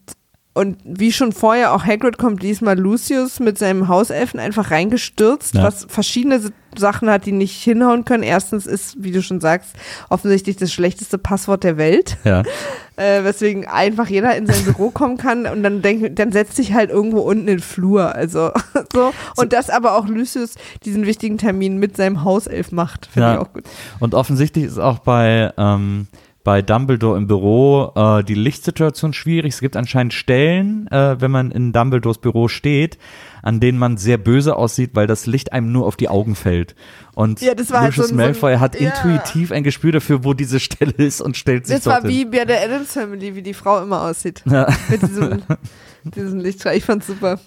und 0.54 0.78
wie 0.84 1.12
schon 1.12 1.32
vorher, 1.32 1.72
auch 1.74 1.84
Hagrid 1.84 2.18
kommt 2.18 2.42
diesmal 2.42 2.78
Lucius 2.78 3.40
mit 3.40 3.58
seinem 3.58 3.88
Hauselfen 3.88 4.40
einfach 4.40 4.70
reingestürzt, 4.70 5.54
Ja. 5.54 5.64
was 5.64 5.86
verschiedene 5.88 6.36
S- 6.36 6.52
Sachen 6.78 7.08
hat, 7.10 7.26
die 7.26 7.32
nicht 7.32 7.62
hinhauen 7.62 8.04
können. 8.04 8.22
Erstens 8.22 8.66
ist, 8.66 9.02
wie 9.02 9.12
du 9.12 9.22
schon 9.22 9.40
sagst, 9.40 9.74
offensichtlich 10.08 10.56
das 10.56 10.72
schlechteste 10.72 11.18
Passwort 11.18 11.64
der 11.64 11.76
Welt 11.76 12.16
Ja. 12.24 12.42
äh, 12.96 13.24
weswegen 13.24 13.66
einfach 13.66 14.08
jeder 14.08 14.36
in 14.36 14.46
sein 14.46 14.64
Büro 14.64 14.90
kommen 14.90 15.16
kann 15.18 15.46
und 15.46 15.62
dann 15.62 15.82
denkt, 15.82 16.18
dann 16.18 16.32
setzt 16.32 16.56
sich 16.56 16.72
halt 16.72 16.90
irgendwo 16.90 17.20
unten 17.20 17.42
in 17.42 17.56
den 17.56 17.60
Flur, 17.60 18.14
also 18.14 18.50
so 18.92 19.12
und 19.36 19.52
das 19.52 19.70
aber 19.70 19.96
auch 19.96 20.06
Lucius 20.08 20.54
diesen 20.84 21.06
wichtigen 21.06 21.38
Termin 21.38 21.78
mit 21.78 21.96
seinem 21.96 22.24
Hauself 22.24 22.72
macht, 22.72 23.06
finde 23.06 23.28
Ja. 23.28 23.34
ich 23.34 23.40
auch 23.40 23.52
gut. 23.52 23.64
Und 24.00 24.14
offensichtlich 24.14 24.64
ist 24.64 24.78
auch 24.78 24.98
bei, 25.00 25.52
ähm, 25.58 26.06
bei 26.44 26.62
Dumbledore 26.62 27.16
im 27.18 27.26
Büro 27.26 27.90
äh, 27.96 28.22
die 28.22 28.34
Lichtsituation 28.34 29.12
schwierig. 29.12 29.54
Es 29.54 29.60
gibt 29.60 29.76
anscheinend 29.76 30.14
Stellen, 30.14 30.86
äh, 30.92 31.20
wenn 31.20 31.30
man 31.32 31.50
in 31.50 31.72
Dumbledores 31.72 32.18
Büro 32.18 32.46
steht, 32.46 32.98
an 33.46 33.60
denen 33.60 33.78
man 33.78 33.96
sehr 33.96 34.18
böse 34.18 34.56
aussieht, 34.56 34.90
weil 34.94 35.06
das 35.06 35.26
Licht 35.26 35.52
einem 35.52 35.70
nur 35.70 35.86
auf 35.86 35.96
die 35.96 36.08
Augen 36.08 36.34
fällt. 36.34 36.74
Und 37.14 37.40
Ja, 37.40 37.54
das 37.54 37.70
war 37.70 37.82
halt 37.82 37.90
Lucius 37.96 38.08
so 38.08 38.14
ein- 38.14 38.18
so 38.18 38.22
ein- 38.22 38.26
Malfoy 38.32 38.56
hat 38.58 38.80
ja. 38.80 38.90
intuitiv 38.90 39.52
ein 39.52 39.62
Gespür 39.62 39.92
dafür, 39.92 40.24
wo 40.24 40.34
diese 40.34 40.58
Stelle 40.60 40.92
ist 40.92 41.20
und 41.20 41.36
stellt 41.36 41.66
sich 41.66 41.76
Das 41.76 41.86
war 41.86 42.00
dorthin. 42.00 42.10
wie 42.10 42.24
bei 42.24 42.44
der 42.44 42.60
Adams 42.62 42.92
Family, 42.92 43.34
wie 43.36 43.42
die 43.42 43.54
Frau 43.54 43.80
immer 43.82 44.02
aussieht. 44.02 44.42
Ja. 44.46 44.66
Mit 44.88 45.00
diesem, 45.02 45.42
diesem 46.04 46.40
Lichtstrahl. 46.40 46.76
Ich 46.76 46.84
fand's 46.84 47.06
super. 47.06 47.38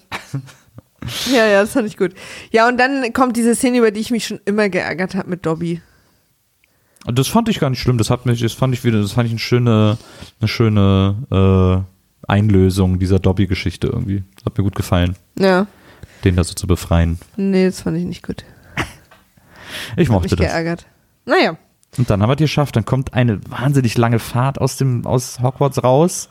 Ja, 1.32 1.46
ja, 1.46 1.60
das 1.62 1.72
fand 1.72 1.86
ich 1.86 1.96
gut. 1.96 2.12
Ja, 2.50 2.68
und 2.68 2.78
dann 2.78 3.12
kommt 3.12 3.36
diese 3.36 3.54
Szene, 3.54 3.78
über 3.78 3.90
die 3.90 4.00
ich 4.00 4.10
mich 4.10 4.26
schon 4.26 4.40
immer 4.44 4.68
geärgert 4.68 5.14
habe 5.14 5.28
mit 5.30 5.44
Dobby. 5.46 5.80
Das 7.06 7.28
fand 7.28 7.48
ich 7.48 7.58
gar 7.60 7.70
nicht 7.70 7.80
schlimm. 7.80 7.96
Das 7.98 8.10
hat 8.10 8.26
mich, 8.26 8.40
das 8.42 8.52
fand 8.52 8.74
ich 8.74 8.84
wieder, 8.84 9.00
das 9.00 9.12
fand 9.12 9.26
ich 9.26 9.32
eine 9.32 9.38
schöne, 9.38 9.96
eine 10.40 10.48
schöne 10.48 11.84
äh, 12.26 12.30
Einlösung 12.30 12.98
dieser 12.98 13.18
Dobby-Geschichte 13.18 13.86
irgendwie. 13.86 14.24
Hat 14.44 14.56
mir 14.58 14.64
gut 14.64 14.74
gefallen, 14.76 15.16
Ja, 15.38 15.66
den 16.24 16.36
da 16.36 16.44
so 16.44 16.54
zu 16.54 16.66
befreien. 16.66 17.18
nee, 17.36 17.66
das 17.66 17.82
fand 17.82 17.96
ich 17.96 18.04
nicht 18.04 18.26
gut. 18.26 18.44
Ich 19.96 20.08
Hab 20.08 20.14
mochte 20.14 20.24
mich 20.24 20.30
das. 20.32 20.40
geärgert. 20.40 20.86
Naja, 21.26 21.56
Und 21.98 22.08
dann 22.10 22.22
haben 22.22 22.28
wir 22.28 22.34
es 22.34 22.38
geschafft. 22.38 22.74
Dann 22.76 22.84
kommt 22.84 23.14
eine 23.14 23.40
wahnsinnig 23.48 23.96
lange 23.98 24.18
Fahrt 24.18 24.60
aus 24.60 24.76
dem 24.76 25.06
aus 25.06 25.40
Hogwarts 25.42 25.82
raus. 25.84 26.28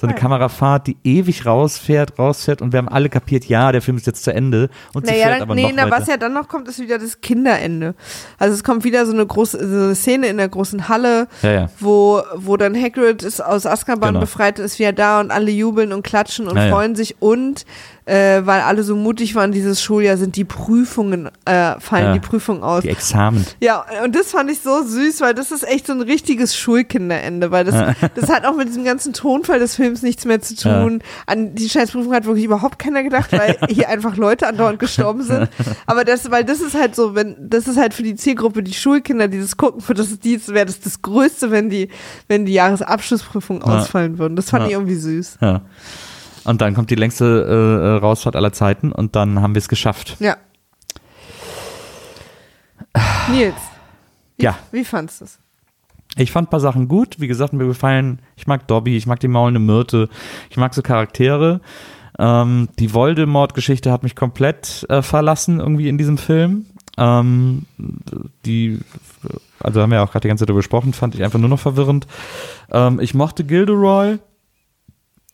So 0.00 0.06
eine 0.06 0.14
Kamerafahrt, 0.14 0.86
die 0.86 0.96
ewig 1.02 1.44
rausfährt, 1.44 2.20
rausfährt 2.20 2.62
und 2.62 2.72
wir 2.72 2.78
haben 2.78 2.88
alle 2.88 3.08
kapiert, 3.08 3.46
ja, 3.46 3.72
der 3.72 3.82
Film 3.82 3.96
ist 3.96 4.06
jetzt 4.06 4.22
zu 4.22 4.32
Ende. 4.32 4.70
Und 4.94 5.06
sie 5.06 5.12
Naja, 5.12 5.24
fährt 5.26 5.34
dann, 5.40 5.42
aber 5.42 5.54
nee, 5.56 5.62
noch 5.64 5.72
na, 5.74 5.82
weiter. 5.86 5.96
was 6.02 6.06
ja 6.08 6.16
dann 6.16 6.34
noch 6.34 6.46
kommt, 6.46 6.68
ist 6.68 6.78
wieder 6.78 6.98
das 7.00 7.20
Kinderende. 7.20 7.96
Also 8.38 8.54
es 8.54 8.62
kommt 8.62 8.84
wieder 8.84 9.06
so 9.06 9.12
eine 9.12 9.26
große 9.26 9.58
so 9.58 9.84
eine 9.86 9.94
Szene 9.96 10.28
in 10.28 10.36
der 10.36 10.48
großen 10.48 10.88
Halle, 10.88 11.26
Ja, 11.42 11.50
ja. 11.52 11.70
wo 11.80 12.22
wo 12.36 12.56
dann 12.56 12.76
Hagrid 12.80 13.24
ist 13.24 13.40
aus 13.44 13.66
Azkaban 13.66 14.10
Genau. 14.10 14.20
befreit, 14.20 14.60
ist 14.60 14.78
wieder 14.78 14.92
da 14.92 15.18
und 15.18 15.32
alle 15.32 15.50
jubeln 15.50 15.92
und 15.92 16.02
klatschen 16.04 16.46
und 16.46 16.56
ja. 16.56 16.68
freuen 16.70 16.94
sich 16.94 17.20
und 17.20 17.64
äh, 18.08 18.46
weil 18.46 18.62
alle 18.62 18.82
so 18.82 18.96
mutig 18.96 19.34
waren 19.34 19.52
dieses 19.52 19.82
Schuljahr, 19.82 20.16
sind 20.16 20.36
die 20.36 20.44
Prüfungen 20.44 21.28
äh, 21.44 21.78
fallen 21.78 22.06
Ja. 22.06 22.12
die 22.14 22.20
Prüfungen 22.20 22.62
aus. 22.62 22.82
Die 22.82 22.88
Examen. 22.88 23.44
Ja, 23.60 23.84
und 24.02 24.14
das 24.16 24.30
fand 24.30 24.50
ich 24.50 24.60
so 24.60 24.82
süß, 24.82 25.20
weil 25.20 25.34
das 25.34 25.50
ist 25.52 25.62
echt 25.68 25.86
so 25.86 25.92
ein 25.92 26.00
richtiges 26.00 26.56
Schulkinderende, 26.56 27.50
weil 27.50 27.64
das, 27.64 27.96
das 28.14 28.30
hat 28.30 28.46
auch 28.46 28.56
mit 28.56 28.68
diesem 28.68 28.84
ganzen 28.84 29.12
Tonfall 29.12 29.58
des 29.58 29.76
Films 29.76 30.02
nichts 30.02 30.24
mehr 30.24 30.40
zu 30.40 30.56
tun. 30.56 31.02
An 31.26 31.54
die 31.54 31.68
Scheißprüfung 31.68 32.12
hat 32.14 32.24
wirklich 32.24 32.44
überhaupt 32.46 32.78
keiner 32.78 33.02
gedacht, 33.02 33.30
weil 33.32 33.58
hier 33.68 33.88
einfach 33.88 34.16
Leute 34.16 34.46
andauernd 34.46 34.78
gestorben 34.78 35.22
sind. 35.22 35.48
Aber 35.86 36.04
das, 36.04 36.30
weil 36.30 36.44
das 36.44 36.60
ist 36.60 36.74
halt 36.74 36.96
so, 36.96 37.14
wenn, 37.14 37.36
das 37.38 37.68
ist 37.68 37.76
halt 37.76 37.92
für 37.94 38.02
die 38.02 38.14
Zielgruppe, 38.16 38.62
die 38.62 38.72
Schulkinder, 38.74 39.28
die 39.28 39.40
das 39.40 39.56
gucken, 39.56 39.80
für 39.80 39.94
das 39.94 40.18
die, 40.18 40.40
wäre 40.48 40.66
das 40.66 40.80
das 40.80 41.02
Größte, 41.02 41.50
wenn 41.50 41.68
die, 41.68 41.88
wenn 42.26 42.46
die 42.46 42.54
Jahresabschlussprüfungen 42.54 43.62
Ja. 43.66 43.78
ausfallen 43.78 44.18
würden. 44.18 44.34
Das 44.36 44.50
fand 44.50 44.62
Ja. 44.62 44.68
ich 44.68 44.72
irgendwie 44.74 44.94
süß. 44.96 45.38
Ja. 45.40 45.60
Und 46.48 46.62
dann 46.62 46.72
kommt 46.74 46.88
die 46.88 46.94
längste 46.94 47.24
äh, 47.26 47.86
äh, 47.86 47.98
Rausfahrt 47.98 48.34
aller 48.34 48.54
Zeiten 48.54 48.90
und 48.90 49.14
dann 49.16 49.42
haben 49.42 49.54
wir 49.54 49.58
es 49.58 49.68
geschafft. 49.68 50.16
Ja. 50.18 50.36
Nils, 53.30 53.54
wie, 54.38 54.44
Ja. 54.44 54.58
wie 54.72 54.84
fandst 54.84 55.20
du 55.20 55.24
es? 55.26 55.38
Ich 56.16 56.32
fand 56.32 56.48
ein 56.48 56.50
paar 56.50 56.60
Sachen 56.60 56.88
gut. 56.88 57.20
Wie 57.20 57.28
gesagt, 57.28 57.52
mir 57.52 57.66
gefallen, 57.66 58.20
ich 58.36 58.46
mag 58.46 58.66
Dobby, 58.66 58.96
ich 58.96 59.06
mag 59.06 59.20
die 59.20 59.28
maulende 59.28 59.60
Myrte, 59.60 60.08
ich 60.48 60.56
mag 60.56 60.72
so 60.72 60.80
Charaktere. 60.80 61.60
Ähm, 62.18 62.68
die 62.78 62.94
Voldemort-Geschichte 62.94 63.92
hat 63.92 64.02
mich 64.02 64.16
komplett 64.16 64.86
äh, 64.88 65.02
verlassen 65.02 65.60
irgendwie 65.60 65.88
in 65.88 65.98
diesem 65.98 66.16
Film. 66.16 66.64
Ähm, 66.96 67.66
die, 68.46 68.80
also 69.60 69.82
haben 69.82 69.90
wir 69.90 69.96
ja 69.98 70.02
auch 70.04 70.10
gerade 70.10 70.22
die 70.22 70.28
ganze 70.28 70.42
Zeit 70.42 70.48
darüber 70.48 70.60
gesprochen, 70.60 70.94
fand 70.94 71.14
ich 71.14 71.22
einfach 71.22 71.38
nur 71.38 71.50
noch 71.50 71.60
verwirrend. 71.60 72.06
Ähm, 72.72 72.98
ich 73.00 73.14
mochte 73.14 73.44
Gilderoy. 73.44 74.18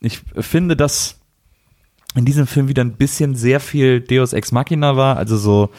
Ich 0.01 0.21
finde, 0.37 0.75
dass 0.75 1.19
in 2.15 2.25
diesem 2.25 2.47
Film 2.47 2.67
wieder 2.67 2.83
ein 2.83 2.93
bisschen 2.93 3.35
sehr 3.35 3.59
viel 3.59 3.99
Deus 4.01 4.33
Ex 4.33 4.51
Machina 4.51 4.95
war, 4.95 5.17
also 5.17 5.37
so 5.37 5.69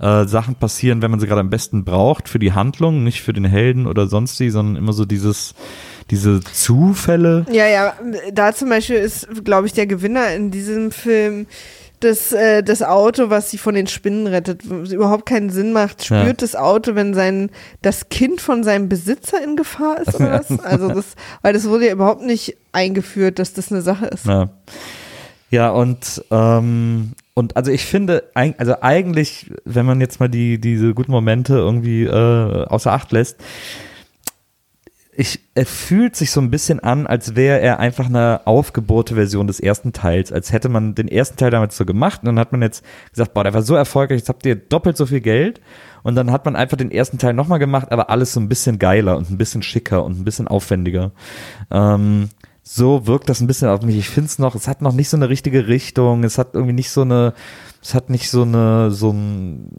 äh, 0.00 0.26
Sachen 0.26 0.54
passieren, 0.54 1.02
wenn 1.02 1.10
man 1.10 1.18
sie 1.18 1.26
gerade 1.26 1.40
am 1.40 1.50
besten 1.50 1.84
braucht 1.84 2.28
für 2.28 2.38
die 2.38 2.52
Handlung, 2.52 3.04
nicht 3.04 3.22
für 3.22 3.32
den 3.32 3.44
Helden 3.44 3.86
oder 3.86 4.06
sonst 4.06 4.38
wie, 4.40 4.50
sondern 4.50 4.76
immer 4.76 4.92
so 4.92 5.04
dieses, 5.04 5.54
diese 6.10 6.40
Zufälle. 6.40 7.46
Ja, 7.50 7.66
ja, 7.66 7.94
da 8.32 8.54
zum 8.54 8.68
Beispiel 8.68 8.96
ist, 8.96 9.44
glaube 9.44 9.66
ich, 9.66 9.72
der 9.72 9.86
Gewinner 9.86 10.34
in 10.34 10.50
diesem 10.50 10.90
Film 10.90 11.46
das, 12.00 12.32
äh, 12.32 12.62
das 12.62 12.82
Auto, 12.82 13.30
was 13.30 13.50
sie 13.50 13.58
von 13.58 13.74
den 13.74 13.86
Spinnen 13.86 14.26
rettet, 14.26 14.64
überhaupt 14.64 15.26
keinen 15.26 15.50
Sinn 15.50 15.72
macht, 15.72 16.04
spürt 16.04 16.26
Ja. 16.26 16.32
das 16.32 16.56
Auto, 16.56 16.94
wenn 16.94 17.14
sein 17.14 17.50
das 17.82 18.08
Kind 18.08 18.40
von 18.40 18.62
seinem 18.64 18.88
Besitzer 18.88 19.42
in 19.42 19.56
Gefahr 19.56 20.00
ist 20.00 20.14
oder 20.14 20.32
was? 20.40 20.58
Also 20.64 20.88
das, 20.88 21.14
weil 21.42 21.52
das 21.52 21.68
wurde 21.68 21.86
ja 21.86 21.92
überhaupt 21.92 22.22
nicht 22.22 22.56
eingeführt, 22.72 23.38
dass 23.38 23.52
das 23.52 23.72
eine 23.72 23.82
Sache 23.82 24.06
ist. 24.06 24.26
Ja, 24.26 24.48
ja 25.50 25.70
und 25.70 26.24
ähm, 26.30 27.12
und 27.34 27.56
also 27.56 27.70
ich 27.70 27.84
finde, 27.84 28.24
also 28.34 28.80
eigentlich, 28.80 29.52
wenn 29.64 29.86
man 29.86 30.00
jetzt 30.00 30.18
mal 30.18 30.28
die 30.28 30.60
diese 30.60 30.92
guten 30.92 31.12
Momente 31.12 31.54
irgendwie 31.54 32.04
äh, 32.04 32.64
außer 32.66 32.92
Acht 32.92 33.12
lässt, 33.12 33.36
ich, 35.20 35.40
er 35.56 35.66
fühlt 35.66 36.14
sich 36.14 36.30
so 36.30 36.40
ein 36.40 36.48
bisschen 36.48 36.78
an, 36.78 37.08
als 37.08 37.34
wäre 37.34 37.60
er 37.60 37.80
einfach 37.80 38.06
eine 38.06 38.42
aufgebohrte 38.44 39.16
Version 39.16 39.48
des 39.48 39.58
ersten 39.58 39.92
Teils, 39.92 40.30
als 40.30 40.52
hätte 40.52 40.68
man 40.68 40.94
den 40.94 41.08
ersten 41.08 41.36
Teil 41.36 41.50
damals 41.50 41.76
so 41.76 41.84
gemacht 41.84 42.20
und 42.20 42.26
dann 42.26 42.38
hat 42.38 42.52
man 42.52 42.62
jetzt 42.62 42.84
gesagt, 43.10 43.34
boah, 43.34 43.42
der 43.42 43.52
war 43.52 43.62
so 43.62 43.74
erfolgreich, 43.74 44.20
jetzt 44.20 44.28
habt 44.28 44.46
ihr 44.46 44.54
doppelt 44.54 44.96
so 44.96 45.06
viel 45.06 45.20
Geld 45.20 45.60
und 46.04 46.14
dann 46.14 46.30
hat 46.30 46.44
man 46.44 46.54
einfach 46.54 46.76
den 46.76 46.92
ersten 46.92 47.18
Teil 47.18 47.34
nochmal 47.34 47.58
gemacht, 47.58 47.90
aber 47.90 48.10
alles 48.10 48.32
so 48.32 48.38
ein 48.38 48.48
bisschen 48.48 48.78
geiler 48.78 49.16
und 49.16 49.28
ein 49.28 49.38
bisschen 49.38 49.64
schicker 49.64 50.04
und 50.04 50.20
ein 50.20 50.24
bisschen 50.24 50.46
aufwendiger. 50.46 51.10
Ähm, 51.72 52.28
so 52.62 53.08
wirkt 53.08 53.28
das 53.28 53.40
ein 53.40 53.48
bisschen 53.48 53.70
auf 53.70 53.82
mich. 53.82 53.96
Ich 53.96 54.10
finde 54.10 54.28
es 54.28 54.38
noch, 54.38 54.54
es 54.54 54.68
hat 54.68 54.82
noch 54.82 54.92
nicht 54.92 55.08
so 55.08 55.16
eine 55.16 55.28
richtige 55.28 55.66
Richtung, 55.66 56.22
es 56.22 56.38
hat 56.38 56.54
irgendwie 56.54 56.74
nicht 56.74 56.90
so 56.90 57.02
eine, 57.02 57.34
es 57.82 57.92
hat 57.92 58.08
nicht 58.08 58.30
so 58.30 58.42
eine, 58.42 58.92
so 58.92 59.10
ein, 59.10 59.70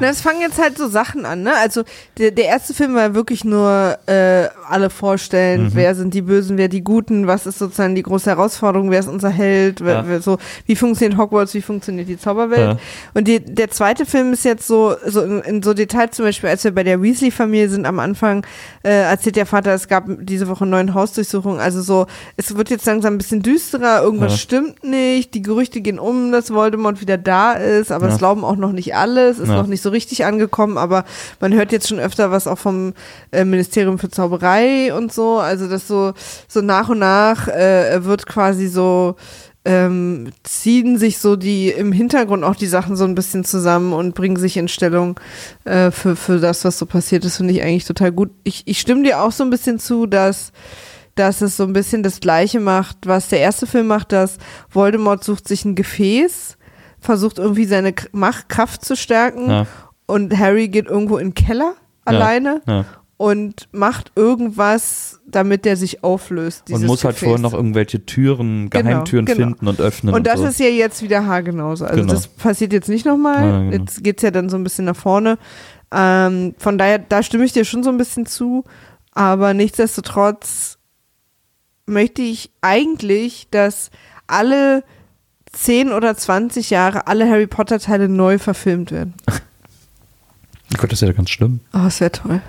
Na, 0.00 0.08
es 0.08 0.20
fangen 0.20 0.40
jetzt 0.40 0.58
halt 0.60 0.78
so 0.78 0.88
Sachen 0.88 1.24
an, 1.26 1.42
ne? 1.42 1.52
Also 1.60 1.82
der, 2.18 2.30
der 2.30 2.46
erste 2.46 2.72
Film 2.74 2.94
war 2.94 3.14
wirklich 3.14 3.44
nur 3.44 3.98
äh, 4.06 4.48
alle 4.68 4.90
vorstellen, 4.90 5.64
Mhm. 5.64 5.70
wer 5.74 5.94
sind 5.94 6.14
die 6.14 6.22
Bösen, 6.22 6.56
wer 6.58 6.68
die 6.68 6.82
Guten, 6.82 7.26
was 7.26 7.46
ist 7.46 7.58
sozusagen 7.58 7.94
die 7.94 8.02
große 8.02 8.30
Herausforderung, 8.30 8.90
wer 8.90 9.00
ist 9.00 9.08
unser 9.08 9.28
Held, 9.30 9.84
wer, 9.84 9.94
Ja. 9.94 10.04
wer, 10.06 10.22
so 10.22 10.38
wie 10.66 10.76
funktioniert 10.76 11.18
Hogwarts, 11.20 11.54
wie 11.54 11.60
funktioniert 11.62 12.08
die 12.08 12.18
Zauberwelt. 12.18 12.60
Ja. 12.60 12.76
Und 13.14 13.28
die, 13.28 13.40
der 13.40 13.70
zweite 13.70 14.06
Film 14.06 14.32
ist 14.32 14.44
jetzt 14.44 14.66
so, 14.66 14.94
so 15.06 15.20
in, 15.22 15.40
in 15.40 15.62
so 15.62 15.74
Details, 15.74 16.16
zum 16.16 16.24
Beispiel, 16.24 16.48
als 16.48 16.64
wir 16.64 16.74
bei 16.74 16.82
der 16.82 17.02
Weasley-Familie 17.02 17.68
sind 17.68 17.86
am 17.86 17.98
Anfang, 18.00 18.46
äh, 18.82 19.02
erzählt 19.02 19.36
der 19.36 19.46
Vater, 19.46 19.74
es 19.74 19.88
gab 19.88 20.04
diese 20.20 20.48
Woche 20.48 20.64
neun 20.66 20.94
Hausdurchsuchungen. 20.94 21.60
Also 21.60 21.82
so, 21.82 22.06
es 22.36 22.56
wird 22.56 22.70
jetzt 22.70 22.86
langsam 22.86 23.14
ein 23.14 23.18
bisschen 23.18 23.42
düsterer, 23.42 24.02
irgendwas 24.02 24.32
Ja. 24.32 24.38
stimmt 24.38 24.84
nicht, 24.84 25.34
die 25.34 25.42
Gerüchte 25.42 25.80
gehen 25.80 25.98
um, 25.98 26.32
dass 26.32 26.52
Voldemort 26.52 27.00
wieder 27.00 27.18
da 27.18 27.52
ist, 27.52 27.92
aber 27.92 28.08
es 28.08 28.18
glauben 28.18 28.44
auch 28.44 28.56
noch 28.56 28.72
nicht 28.72 28.94
alle, 28.96 29.28
es 29.28 29.38
ist 29.38 29.49
Ja. 29.50 29.56
noch 29.58 29.66
nicht 29.66 29.82
so 29.82 29.90
richtig 29.90 30.24
angekommen, 30.24 30.78
aber 30.78 31.04
man 31.40 31.52
hört 31.54 31.72
jetzt 31.72 31.88
schon 31.88 31.98
öfter 31.98 32.30
was 32.30 32.46
auch 32.46 32.58
vom 32.58 32.94
äh, 33.32 33.44
Ministerium 33.44 33.98
für 33.98 34.10
Zauberei 34.10 34.94
und 34.94 35.12
so, 35.12 35.38
also 35.38 35.68
das 35.68 35.86
so, 35.86 36.12
so 36.48 36.60
nach 36.60 36.88
und 36.88 36.98
nach 36.98 37.48
äh, 37.48 38.04
wird 38.04 38.26
quasi 38.26 38.68
so, 38.68 39.16
ähm, 39.64 40.32
ziehen 40.42 40.98
sich 40.98 41.18
so 41.18 41.36
die 41.36 41.68
im 41.70 41.92
Hintergrund 41.92 42.44
auch 42.44 42.56
die 42.56 42.66
Sachen 42.66 42.96
so 42.96 43.04
ein 43.04 43.14
bisschen 43.14 43.44
zusammen 43.44 43.92
und 43.92 44.14
bringen 44.14 44.36
sich 44.36 44.56
in 44.56 44.68
Stellung 44.68 45.20
äh, 45.64 45.90
für, 45.90 46.16
für 46.16 46.38
das, 46.38 46.64
was 46.64 46.78
so 46.78 46.86
passiert 46.86 47.24
ist, 47.24 47.36
finde 47.36 47.52
ich 47.52 47.62
eigentlich 47.62 47.84
total 47.84 48.12
gut. 48.12 48.30
Ich, 48.44 48.62
ich 48.66 48.80
stimme 48.80 49.02
dir 49.02 49.20
auch 49.20 49.32
so 49.32 49.44
ein 49.44 49.50
bisschen 49.50 49.78
zu, 49.78 50.06
dass 50.06 50.52
dass 51.16 51.42
es 51.42 51.56
so 51.56 51.64
ein 51.64 51.72
bisschen 51.74 52.02
das 52.02 52.20
Gleiche 52.20 52.60
macht, 52.60 52.96
was 53.04 53.28
der 53.28 53.40
erste 53.40 53.66
Film 53.66 53.88
macht, 53.88 54.12
dass 54.12 54.38
Voldemort 54.70 55.22
sucht 55.22 55.46
sich 55.46 55.64
ein 55.64 55.74
Gefäß, 55.74 56.56
versucht 57.00 57.38
irgendwie 57.38 57.64
seine 57.64 57.94
Machtkraft 58.12 58.84
zu 58.84 58.96
stärken 58.96 59.50
Ja. 59.50 59.66
und 60.06 60.36
Harry 60.38 60.68
geht 60.68 60.86
irgendwo 60.86 61.18
in 61.18 61.28
den 61.28 61.34
Keller 61.34 61.74
alleine 62.04 62.62
ja. 62.66 62.84
und 63.16 63.68
macht 63.72 64.12
irgendwas, 64.16 65.20
damit 65.26 65.64
der 65.64 65.76
sich 65.76 66.02
auflöst. 66.02 66.70
und 66.70 66.84
muss 66.86 67.04
halt 67.04 67.14
Gefäß. 67.16 67.28
vorher 67.28 67.42
noch 67.42 67.54
irgendwelche 67.54 68.04
Türen, 68.04 68.68
Genau, 68.70 68.88
Geheimtüren 68.90 69.24
genau. 69.26 69.38
finden 69.48 69.68
und 69.68 69.80
öffnen. 69.80 70.14
Und 70.14 70.26
das 70.26 70.40
so. 70.40 70.46
ist 70.46 70.58
ja 70.60 70.66
jetzt 70.66 71.02
wieder 71.02 71.26
haargenauso. 71.26 71.84
Also 71.84 72.00
Genau. 72.02 72.12
das 72.12 72.26
passiert 72.28 72.72
jetzt 72.72 72.88
nicht 72.88 73.06
nochmal. 73.06 73.42
Ja, 73.42 73.58
genau. 73.60 73.72
Jetzt 73.72 74.02
geht's 74.02 74.22
ja 74.22 74.30
dann 74.30 74.48
so 74.48 74.56
ein 74.56 74.64
bisschen 74.64 74.84
nach 74.86 74.96
vorne. 74.96 75.38
Ähm, 75.92 76.54
von 76.58 76.78
daher, 76.78 76.98
da 76.98 77.22
stimme 77.22 77.44
ich 77.44 77.52
dir 77.52 77.64
schon 77.64 77.82
so 77.82 77.90
ein 77.90 77.98
bisschen 77.98 78.26
zu. 78.26 78.64
Aber 79.12 79.54
nichtsdestotrotz 79.54 80.78
möchte 81.86 82.22
ich 82.22 82.50
eigentlich, 82.60 83.48
dass 83.50 83.90
alle 84.26 84.84
10 85.52 85.92
oder 85.92 86.16
20 86.16 86.70
Jahre 86.70 87.06
alle 87.06 87.28
Harry 87.28 87.46
Potter 87.46 87.78
Teile 87.78 88.08
neu 88.08 88.38
verfilmt 88.38 88.92
werden. 88.92 89.14
oh 89.28 90.78
Gott, 90.78 90.92
das 90.92 91.00
ja 91.00 91.12
ganz 91.12 91.30
schlimm. 91.30 91.60
Oh, 91.72 91.78
das 91.84 92.00
wäre 92.00 92.12
toll. 92.12 92.40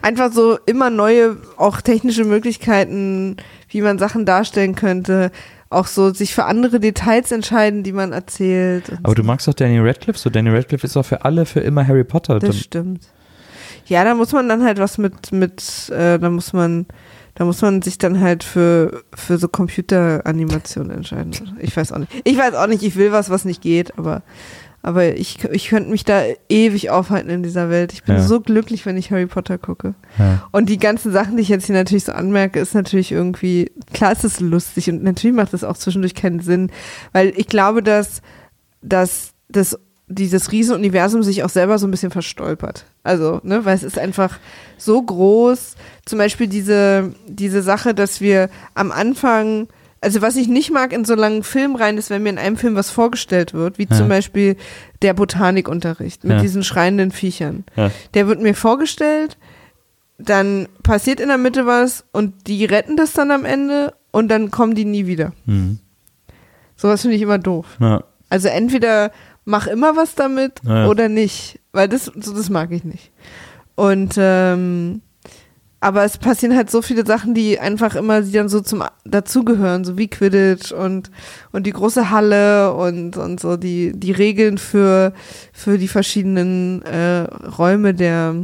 Einfach 0.00 0.32
so 0.32 0.58
immer 0.66 0.90
neue, 0.90 1.36
auch 1.56 1.80
technische 1.80 2.24
Möglichkeiten, 2.24 3.36
wie 3.68 3.80
man 3.82 3.98
Sachen 3.98 4.24
darstellen 4.24 4.74
könnte. 4.74 5.30
Auch 5.70 5.86
so 5.86 6.14
sich 6.14 6.34
für 6.34 6.44
andere 6.44 6.80
Details 6.80 7.30
entscheiden, 7.30 7.82
die 7.82 7.92
man 7.92 8.12
erzählt. 8.12 8.98
Aber 9.02 9.14
du 9.14 9.22
magst 9.22 9.48
doch 9.48 9.54
Danny 9.54 9.78
Radcliffe, 9.80 10.18
so 10.18 10.30
Danny 10.30 10.50
Radcliffe 10.50 10.86
ist 10.86 10.96
doch 10.96 11.04
für 11.04 11.24
alle 11.24 11.44
für 11.44 11.60
immer 11.60 11.86
Harry 11.86 12.04
Potter. 12.04 12.38
Das 12.38 12.58
stimmt. 12.58 13.02
Ja, 13.86 14.04
da 14.04 14.14
muss 14.14 14.32
man 14.32 14.48
dann 14.48 14.64
halt 14.64 14.78
was 14.78 14.98
mit, 14.98 15.32
mit, 15.32 15.90
äh, 15.90 16.18
da 16.18 16.30
muss 16.30 16.52
man, 16.52 16.86
da 17.38 17.44
muss 17.44 17.62
man 17.62 17.82
sich 17.82 17.98
dann 17.98 18.20
halt 18.20 18.42
für, 18.42 19.04
für 19.14 19.38
so 19.38 19.46
Computeranimation 19.48 20.90
entscheiden. 20.90 21.56
Ich 21.60 21.76
weiß 21.76 21.92
auch 21.92 21.98
nicht. 21.98 22.10
Ich 22.24 22.36
weiß 22.36 22.54
auch 22.54 22.66
nicht, 22.66 22.82
ich 22.82 22.96
will 22.96 23.12
was, 23.12 23.30
was 23.30 23.44
nicht 23.44 23.62
geht, 23.62 23.96
aber, 23.96 24.22
aber 24.82 25.14
ich, 25.16 25.44
ich 25.44 25.68
könnte 25.68 25.90
mich 25.90 26.04
da 26.04 26.22
ewig 26.48 26.90
aufhalten 26.90 27.30
in 27.30 27.42
dieser 27.42 27.70
Welt. 27.70 27.92
Ich 27.92 28.02
bin 28.02 28.16
Ja. 28.16 28.22
so 28.22 28.40
glücklich, 28.40 28.86
wenn 28.86 28.96
ich 28.96 29.10
Harry 29.10 29.26
Potter 29.26 29.56
gucke. 29.58 29.94
Ja. 30.18 30.48
Und 30.50 30.68
die 30.68 30.78
ganzen 30.78 31.12
Sachen, 31.12 31.36
die 31.36 31.42
ich 31.42 31.48
jetzt 31.48 31.66
hier 31.66 31.76
natürlich 31.76 32.04
so 32.04 32.12
anmerke, 32.12 32.58
ist 32.58 32.74
natürlich 32.74 33.12
irgendwie, 33.12 33.70
klar 33.92 34.12
ist 34.12 34.24
es 34.24 34.40
lustig 34.40 34.90
und 34.90 35.02
natürlich 35.04 35.36
macht 35.36 35.54
es 35.54 35.64
auch 35.64 35.76
zwischendurch 35.76 36.14
keinen 36.14 36.40
Sinn, 36.40 36.70
weil 37.12 37.32
ich 37.36 37.46
glaube, 37.46 37.82
dass, 37.82 38.20
dass 38.82 39.32
das, 39.48 39.78
dieses 40.08 40.52
Riesenuniversum 40.52 41.22
sich 41.22 41.42
auch 41.44 41.48
selber 41.50 41.78
so 41.78 41.86
ein 41.86 41.90
bisschen 41.90 42.10
verstolpert. 42.10 42.86
Also, 43.02 43.40
ne, 43.42 43.64
weil 43.64 43.74
es 43.76 43.82
ist 43.82 43.98
einfach 43.98 44.38
so 44.78 45.02
groß. 45.02 45.74
Zum 46.06 46.18
Beispiel 46.18 46.46
diese, 46.46 47.12
diese 47.26 47.62
Sache, 47.62 47.94
dass 47.94 48.20
wir 48.20 48.48
am 48.74 48.90
Anfang 48.92 49.68
Also 50.00 50.22
was 50.22 50.36
ich 50.36 50.46
nicht 50.46 50.70
mag 50.70 50.92
in 50.92 51.04
so 51.04 51.16
langen 51.16 51.42
Filmreihen 51.42 51.98
ist, 51.98 52.08
wenn 52.08 52.22
mir 52.22 52.28
in 52.30 52.38
einem 52.38 52.56
Film 52.56 52.76
was 52.76 52.88
vorgestellt 52.88 53.52
wird, 53.52 53.78
wie 53.78 53.88
Ja. 53.90 53.96
zum 53.96 54.08
Beispiel 54.08 54.56
der 55.02 55.12
Botanikunterricht 55.12 56.22
mit 56.22 56.36
Ja. 56.36 56.40
diesen 56.40 56.62
schreienden 56.62 57.10
Viechern. 57.10 57.64
Ja. 57.74 57.90
Der 58.14 58.28
wird 58.28 58.40
mir 58.40 58.54
vorgestellt, 58.54 59.36
dann 60.16 60.68
passiert 60.84 61.18
in 61.18 61.26
der 61.26 61.36
Mitte 61.36 61.66
was 61.66 62.04
und 62.12 62.46
die 62.46 62.64
retten 62.64 62.96
das 62.96 63.12
dann 63.12 63.32
am 63.32 63.44
Ende 63.44 63.92
und 64.12 64.28
dann 64.28 64.52
kommen 64.52 64.76
die 64.76 64.84
nie 64.84 65.06
wieder. 65.06 65.32
Mhm. 65.46 65.80
Sowas 66.76 67.02
finde 67.02 67.16
ich 67.16 67.22
immer 67.22 67.38
doof. 67.38 67.66
Also 68.30 68.46
entweder 68.46 69.10
mach 69.48 69.66
immer 69.66 69.96
was 69.96 70.14
damit 70.14 70.60
Ja, 70.64 70.86
oder 70.88 71.08
nicht, 71.08 71.58
weil 71.72 71.88
das, 71.88 72.04
so, 72.04 72.34
das 72.34 72.50
mag 72.50 72.70
ich 72.70 72.84
nicht. 72.84 73.10
Und 73.74 74.14
ähm, 74.18 75.00
aber 75.80 76.04
es 76.04 76.18
passieren 76.18 76.56
halt 76.56 76.70
so 76.70 76.82
viele 76.82 77.06
Sachen, 77.06 77.34
die 77.34 77.58
einfach 77.60 77.94
immer 77.94 78.22
die 78.22 78.32
dann 78.32 78.48
so 78.48 78.60
zum 78.60 78.82
dazugehören, 79.04 79.84
so 79.84 79.96
wie 79.96 80.08
Quidditch 80.08 80.72
und 80.72 81.10
und 81.52 81.66
die 81.66 81.72
große 81.72 82.10
Halle 82.10 82.74
und 82.74 83.16
und 83.16 83.40
so 83.40 83.56
die 83.56 83.92
die 83.94 84.12
Regeln 84.12 84.58
für 84.58 85.12
für 85.52 85.78
die 85.78 85.88
verschiedenen 85.88 86.82
äh, 86.82 87.22
Räume 87.58 87.94
der 87.94 88.34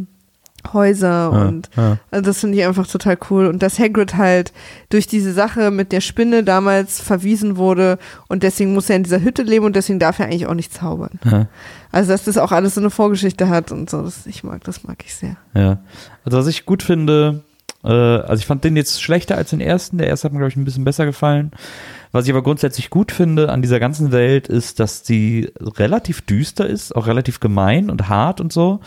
Häuser 0.73 1.09
Ja, 1.09 1.29
und 1.29 1.69
ja. 1.77 1.99
also 2.11 2.25
das 2.25 2.41
finde 2.41 2.59
ich 2.59 2.65
einfach 2.65 2.87
total 2.87 3.19
cool. 3.31 3.47
Und 3.47 3.63
dass 3.63 3.79
Hagrid 3.79 4.17
halt 4.17 4.53
durch 4.89 5.07
diese 5.07 5.33
Sache 5.33 5.71
mit 5.71 5.93
der 5.93 6.01
Spinne 6.01 6.45
damals 6.45 7.01
verwiesen 7.01 7.57
wurde 7.57 7.99
und 8.29 8.43
deswegen 8.43 8.73
muss 8.73 8.89
er 8.89 8.97
in 8.97 9.03
dieser 9.03 9.21
Hütte 9.21 9.43
leben 9.43 9.65
und 9.65 9.77
deswegen 9.77 9.99
darf 9.99 10.19
er 10.19 10.27
eigentlich 10.27 10.47
auch 10.47 10.55
nicht 10.55 10.73
zaubern. 10.73 11.21
Ja. 11.25 11.47
Also 11.93 12.11
dass 12.11 12.25
das 12.25 12.39
auch 12.39 12.53
alles 12.53 12.75
so 12.75 12.81
eine 12.81 12.91
Vorgeschichte 12.91 13.49
hat 13.49 13.71
und 13.71 13.91
so, 13.91 14.03
das, 14.03 14.27
ich 14.27 14.43
mag, 14.43 14.65
das 14.65 14.85
mag 14.85 14.97
ich 15.05 15.15
sehr. 15.15 15.37
Ja. 15.55 15.79
Also 16.25 16.39
was 16.39 16.47
ich 16.47 16.67
gut 16.67 16.83
finde, 16.83 17.43
äh, 17.85 17.89
also 17.89 18.41
ich 18.41 18.47
fand 18.47 18.65
den 18.65 18.77
jetzt 18.77 19.03
schlechter 19.03 19.37
als 19.37 19.51
den 19.51 19.61
ersten. 19.61 19.99
Der 19.99 20.07
erste 20.07 20.27
hat 20.27 20.33
mir, 20.33 20.39
glaube 20.39 20.51
ich, 20.51 20.57
ein 20.57 20.65
bisschen 20.65 20.85
besser 20.85 21.05
gefallen. 21.05 21.53
Was 22.15 22.27
ich 22.27 22.31
aber 22.31 22.45
grundsätzlich 22.45 22.91
gut 22.91 23.11
finde 23.11 23.51
an 23.51 23.61
dieser 23.61 23.81
ganzen 23.81 24.13
Welt 24.13 24.47
ist, 24.47 24.79
dass 24.79 25.03
die 25.03 25.51
relativ 25.61 26.23
düster 26.23 26.65
ist, 26.65 26.95
auch 26.95 27.09
relativ 27.09 27.41
gemein 27.41 27.91
und 27.91 28.09
hart 28.09 28.41
und 28.41 28.53
so. 28.53 28.79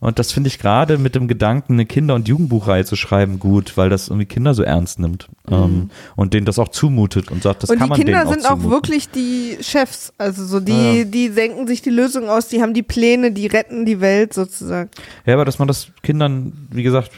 Und 0.00 0.18
das 0.18 0.32
finde 0.32 0.48
ich 0.48 0.58
gerade 0.58 0.98
mit 0.98 1.14
dem 1.14 1.28
Gedanken, 1.28 1.74
eine 1.74 1.86
Kinder- 1.86 2.16
und 2.16 2.26
Jugendbuchreihe 2.26 2.84
zu 2.84 2.96
schreiben, 2.96 3.38
gut, 3.38 3.76
weil 3.76 3.88
das 3.88 4.08
irgendwie 4.08 4.26
Kinder 4.26 4.52
so 4.54 4.64
ernst 4.64 4.98
nimmt 4.98 5.28
ähm, 5.48 5.90
und 6.16 6.34
denen 6.34 6.44
das 6.44 6.58
auch 6.58 6.70
zumutet 6.70 7.30
und 7.30 7.44
sagt, 7.44 7.62
das 7.62 7.70
und 7.70 7.78
kann 7.78 7.86
die 7.86 7.90
man 7.90 7.98
Kinder 7.98 8.18
denen 8.24 8.26
auch 8.26 8.32
sind 8.32 8.46
auch 8.50 8.68
wirklich 8.68 9.08
die 9.10 9.58
Chefs, 9.60 10.12
also 10.18 10.44
so 10.44 10.58
die, 10.58 10.72
Ja, 10.72 11.04
die 11.04 11.30
denken 11.30 11.68
sich 11.68 11.82
die 11.82 11.90
Lösung 11.90 12.28
aus, 12.28 12.48
die 12.48 12.62
haben 12.62 12.74
die 12.74 12.82
Pläne, 12.82 13.30
die 13.30 13.46
retten 13.46 13.86
die 13.86 14.00
Welt 14.00 14.34
sozusagen. 14.34 14.90
Ja, 15.24 15.34
aber 15.34 15.44
dass 15.44 15.60
man 15.60 15.68
das 15.68 15.86
Kindern, 16.02 16.66
wie 16.72 16.82
gesagt, 16.82 17.12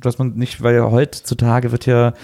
dass 0.00 0.16
man 0.16 0.32
nicht, 0.36 0.62
weil 0.62 0.76
ja 0.76 0.90
heutzutage 0.90 1.72
wird 1.72 1.84
ja 1.84 2.14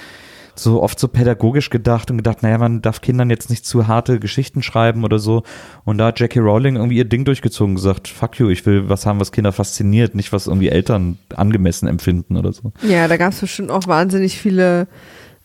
so 0.59 0.83
oft 0.83 0.99
so 0.99 1.09
pädagogisch 1.09 1.71
gedacht 1.71 2.11
und 2.11 2.17
gedacht, 2.19 2.43
naja, 2.43 2.59
man 2.59 2.83
darf 2.83 3.01
Kindern 3.01 3.31
jetzt 3.31 3.51
nicht 3.51 3.67
zu 3.67 3.87
harte 3.87 4.19
Geschichten 4.19 4.63
schreiben 4.63 5.05
oder 5.05 5.19
so. 5.19 5.43
Und 5.85 5.99
da 5.99 6.07
hat 6.07 6.21
Jackie 6.21 6.39
Rowling 6.39 6.77
irgendwie 6.77 6.97
ihr 6.97 7.05
Ding 7.05 7.25
durchgezogen 7.25 7.73
und 7.73 7.77
gesagt, 7.77 8.09
fuck 8.09 8.39
you, 8.39 8.49
ich 8.49 8.65
will 8.67 8.89
was 8.89 9.07
haben, 9.07 9.21
was 9.21 9.33
Kinder 9.33 9.53
fasziniert, 9.53 10.15
nicht 10.15 10.33
was 10.33 10.47
irgendwie 10.47 10.69
Eltern 10.69 11.19
angemessen 11.35 11.89
empfinden 11.89 12.37
oder 12.37 12.53
so. 12.53 12.73
Ja, 12.83 13.09
da 13.09 13.17
gab 13.17 13.33
es 13.33 13.41
bestimmt 13.41 13.71
auch 13.71 13.87
wahnsinnig 13.87 14.39
viele 14.39 14.89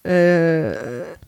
äh, 0.03 0.71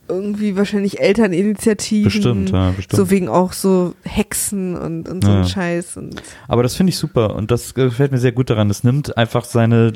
irgendwie 0.08 0.56
wahrscheinlich 0.58 1.00
Elterninitiativen. 1.00 2.04
Bestimmt, 2.04 2.50
ja, 2.52 2.72
bestimmt. 2.72 2.98
So 2.98 3.10
wegen 3.10 3.30
auch 3.30 3.54
so 3.54 3.94
Hexen 4.04 4.76
und, 4.78 5.08
und 5.08 5.24
so 5.24 5.32
Ja. 5.32 5.38
ein 5.40 5.48
Scheiß. 5.48 5.98
Und 5.98 6.22
Aber 6.48 6.62
das 6.64 6.76
finde 6.76 6.90
ich 6.92 6.98
super 6.98 7.36
und 7.36 7.52
das 7.52 7.74
gefällt 7.74 8.12
mir 8.12 8.18
sehr 8.18 8.34
gut 8.34 8.50
daran. 8.50 8.70
Es 8.70 8.84
nimmt 8.84 9.18
einfach 9.18 9.46
seine 9.46 9.94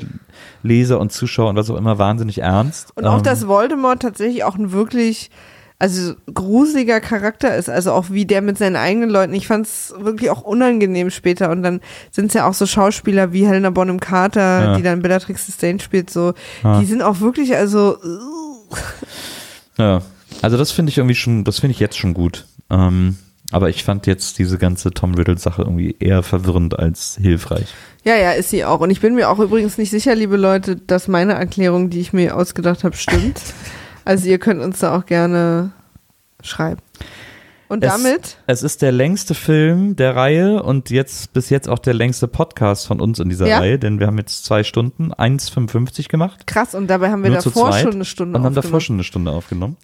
Leser 0.62 0.98
und 0.98 1.12
Zuschauer 1.12 1.50
und 1.50 1.56
was 1.56 1.70
auch 1.70 1.76
immer 1.76 1.98
wahnsinnig 1.98 2.38
ernst. 2.38 2.90
Und 2.96 3.04
auch, 3.06 3.18
Ähm, 3.18 3.22
dass 3.22 3.46
Voldemort 3.46 4.00
tatsächlich 4.02 4.44
auch 4.44 4.56
ein 4.56 4.72
wirklich, 4.72 5.30
also 5.78 6.14
gruseliger 6.34 7.00
Charakter 7.00 7.54
ist. 7.54 7.68
Also 7.70 7.92
auch 7.92 8.06
wie 8.10 8.24
der 8.24 8.40
mit 8.42 8.56
seinen 8.58 8.76
eigenen 8.76 9.10
Leuten. 9.10 9.34
Ich 9.34 9.46
fand 9.46 9.66
es 9.66 9.94
wirklich 9.98 10.30
auch 10.30 10.40
unangenehm 10.40 11.10
später. 11.10 11.50
Und 11.50 11.62
dann 11.62 11.80
sind 12.10 12.26
es 12.28 12.34
ja 12.34 12.48
auch 12.48 12.54
so 12.54 12.64
Schauspieler 12.66 13.32
wie 13.32 13.46
Helena 13.46 13.70
Bonham 13.70 14.00
Carter, 14.00 14.64
Ja. 14.64 14.76
die 14.76 14.82
dann 14.82 15.02
Bellatrix 15.02 15.46
Lestrange 15.46 15.80
spielt. 15.80 16.08
So, 16.10 16.32
Ja. 16.64 16.80
die 16.80 16.86
sind 16.86 17.02
auch 17.02 17.20
wirklich, 17.20 17.54
also 17.54 17.98
Ja, 19.78 20.02
also 20.42 20.56
das 20.56 20.70
finde 20.70 20.90
ich 20.90 20.98
irgendwie 20.98 21.14
schon, 21.14 21.44
das 21.44 21.60
finde 21.60 21.72
ich 21.72 21.80
jetzt 21.80 21.96
schon 21.96 22.14
gut. 22.14 22.46
Ähm, 22.70 23.16
aber 23.50 23.70
ich 23.70 23.84
fand 23.84 24.06
jetzt 24.06 24.38
diese 24.38 24.58
ganze 24.58 24.90
Tom 24.90 25.14
Riddle-Sache 25.14 25.62
irgendwie 25.62 25.96
eher 25.98 26.22
verwirrend 26.22 26.78
als 26.78 27.16
hilfreich. 27.20 27.72
Ja, 28.04 28.16
ja, 28.16 28.32
ist 28.32 28.50
sie 28.50 28.64
auch. 28.64 28.80
Und 28.80 28.90
ich 28.90 29.00
bin 29.00 29.14
mir 29.14 29.30
auch 29.30 29.38
übrigens 29.38 29.78
nicht 29.78 29.90
sicher, 29.90 30.14
liebe 30.14 30.36
Leute, 30.36 30.76
dass 30.76 31.08
meine 31.08 31.32
Erklärung, 31.34 31.88
die 31.88 32.00
ich 32.00 32.12
mir 32.12 32.36
ausgedacht 32.36 32.84
habe, 32.84 32.96
stimmt. 32.96 33.40
also 34.04 34.28
ihr 34.28 34.38
könnt 34.38 34.60
uns 34.60 34.80
da 34.80 34.96
auch 34.96 35.06
gerne 35.06 35.72
schreiben. 36.42 36.80
Und 37.68 37.84
Es- 37.84 37.90
damit, 37.92 38.36
Es 38.46 38.62
ist 38.62 38.80
der 38.80 38.92
längste 38.92 39.34
Film 39.34 39.94
der 39.94 40.16
Reihe 40.16 40.62
und 40.62 40.88
jetzt 40.90 41.32
bis 41.34 41.50
jetzt 41.50 41.68
auch 41.68 41.78
der 41.78 41.92
längste 41.94 42.26
Podcast 42.26 42.86
von 42.86 43.00
uns 43.00 43.18
in 43.18 43.28
dieser 43.28 43.46
Ja. 43.46 43.58
Reihe, 43.58 43.78
denn 43.78 44.00
wir 44.00 44.06
haben 44.06 44.16
jetzt 44.18 44.44
zwei 44.46 44.64
Stunden, 44.64 45.12
1,55 45.12 46.08
gemacht. 46.08 46.46
krass, 46.46 46.74
und 46.74 46.86
dabei 46.88 47.10
haben 47.10 47.22
wir 47.22 47.30
davor 47.30 47.72
schon 47.74 47.92
eine 47.94 48.04
Stunde 48.06 48.38
und 48.38 48.44
haben 48.44 48.54
davor 48.54 48.68
aufgenommen. 48.68 48.80
schon 48.80 48.96
eine 48.96 49.04
Stunde 49.04 49.30
aufgenommen. 49.32 49.76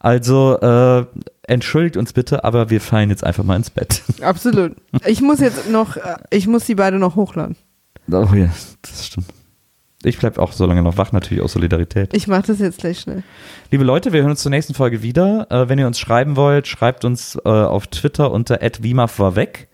Also 0.00 0.58
äh, 0.60 1.06
entschuldigt 1.44 1.96
uns 1.96 2.12
bitte, 2.12 2.42
aber 2.44 2.70
wir 2.70 2.80
fallen 2.80 3.10
jetzt 3.10 3.22
einfach 3.24 3.44
mal 3.44 3.56
ins 3.56 3.70
Bett. 3.70 4.02
Absolut. 4.20 4.74
Ich 5.06 5.20
muss 5.20 5.38
jetzt 5.40 5.70
noch, 5.70 5.96
äh, 5.96 6.16
ich 6.30 6.46
muss 6.48 6.64
die 6.64 6.74
beide 6.74 6.98
noch 6.98 7.14
hochladen. 7.16 7.56
Oh 8.10 8.26
ja, 8.34 8.48
das 8.82 9.06
stimmt. 9.06 9.26
Ich 10.04 10.18
bleib 10.18 10.38
auch 10.38 10.52
so 10.52 10.64
lange 10.64 10.82
noch 10.82 10.96
wach, 10.96 11.10
natürlich 11.10 11.42
aus 11.42 11.52
Solidarität. 11.52 12.14
Ich 12.14 12.28
mache 12.28 12.42
das 12.46 12.60
jetzt 12.60 12.78
gleich 12.78 13.00
schnell. 13.00 13.24
Liebe 13.72 13.82
Leute, 13.82 14.12
wir 14.12 14.20
hören 14.20 14.30
uns 14.30 14.42
zur 14.42 14.50
nächsten 14.50 14.74
Folge 14.74 15.02
wieder. 15.02 15.48
Äh, 15.50 15.68
wenn 15.68 15.78
ihr 15.78 15.88
uns 15.88 15.98
schreiben 15.98 16.36
wollt, 16.36 16.68
schreibt 16.68 17.04
uns 17.04 17.36
äh, 17.44 17.48
auf 17.48 17.88
Twitter 17.88 18.30
unter 18.30 18.60
@wimaf 18.60 19.18
war 19.18 19.34
weg. 19.34 19.68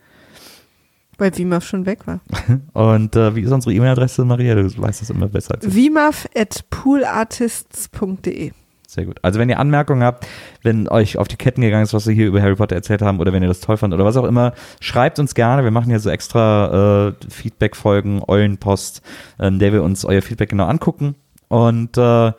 Weil 1.18 1.36
Wimaf 1.36 1.64
schon 1.64 1.86
weg 1.86 2.06
war. 2.06 2.20
Und 2.72 3.14
äh, 3.16 3.36
wie 3.36 3.42
ist 3.42 3.52
unsere 3.52 3.74
E-Mail-Adresse, 3.74 4.24
Maria? 4.24 4.54
Du 4.54 4.64
weißt 4.76 5.02
das 5.02 5.10
immer 5.10 5.28
besser. 5.28 5.58
Wimaf 5.60 6.26
at 6.34 6.64
poolartists.de. 6.70 8.52
Sehr 8.94 9.06
gut. 9.06 9.18
Also 9.22 9.40
wenn 9.40 9.48
ihr 9.48 9.58
Anmerkungen 9.58 10.04
habt, 10.04 10.24
wenn 10.62 10.88
euch 10.88 11.18
auf 11.18 11.26
die 11.26 11.34
Ketten 11.36 11.62
gegangen 11.62 11.82
ist, 11.82 11.94
was 11.94 12.06
wir 12.06 12.14
hier 12.14 12.28
über 12.28 12.40
Harry 12.40 12.54
Potter 12.54 12.76
erzählt 12.76 13.02
haben, 13.02 13.18
oder 13.18 13.32
wenn 13.32 13.42
ihr 13.42 13.48
das 13.48 13.58
toll 13.58 13.76
fandet 13.76 13.98
oder 13.98 14.06
was 14.06 14.16
auch 14.16 14.24
immer, 14.24 14.52
schreibt 14.78 15.18
uns 15.18 15.34
gerne. 15.34 15.64
Wir 15.64 15.72
machen 15.72 15.90
ja 15.90 15.98
so 15.98 16.10
extra 16.10 17.08
äh, 17.08 17.12
Feedback-Folgen, 17.28 18.22
Eulenpost, 18.26 19.02
in 19.40 19.58
der 19.58 19.72
wir 19.72 19.82
uns 19.82 20.04
euer 20.04 20.22
Feedback 20.22 20.50
genau 20.50 20.66
angucken. 20.66 21.16
Und 21.48 21.98
äh, 21.98 22.32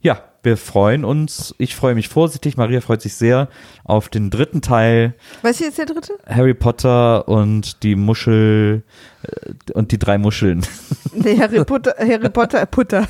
ja, 0.00 0.22
wir 0.42 0.56
freuen 0.56 1.04
uns. 1.04 1.54
Ich 1.58 1.76
freue 1.76 1.94
mich 1.94 2.08
vorsichtig. 2.08 2.56
Maria 2.56 2.80
freut 2.80 3.02
sich 3.02 3.14
sehr 3.14 3.48
auf 3.84 4.08
den 4.08 4.30
dritten 4.30 4.62
Teil 4.62 5.14
Was 5.42 5.52
ist 5.52 5.60
jetzt 5.60 5.78
der 5.78 5.86
dritte? 5.86 6.14
Harry 6.26 6.54
Potter 6.54 7.28
und 7.28 7.82
die 7.82 7.94
Muschel 7.96 8.82
äh, 9.22 9.72
und 9.72 9.92
die 9.92 9.98
drei 9.98 10.16
Muscheln. 10.18 10.62
Nee, 11.14 11.38
Harry 11.38 11.64
Potter, 11.64 11.94
Harry 11.98 12.28
Potter, 12.30 12.64
Putter. 12.66 13.06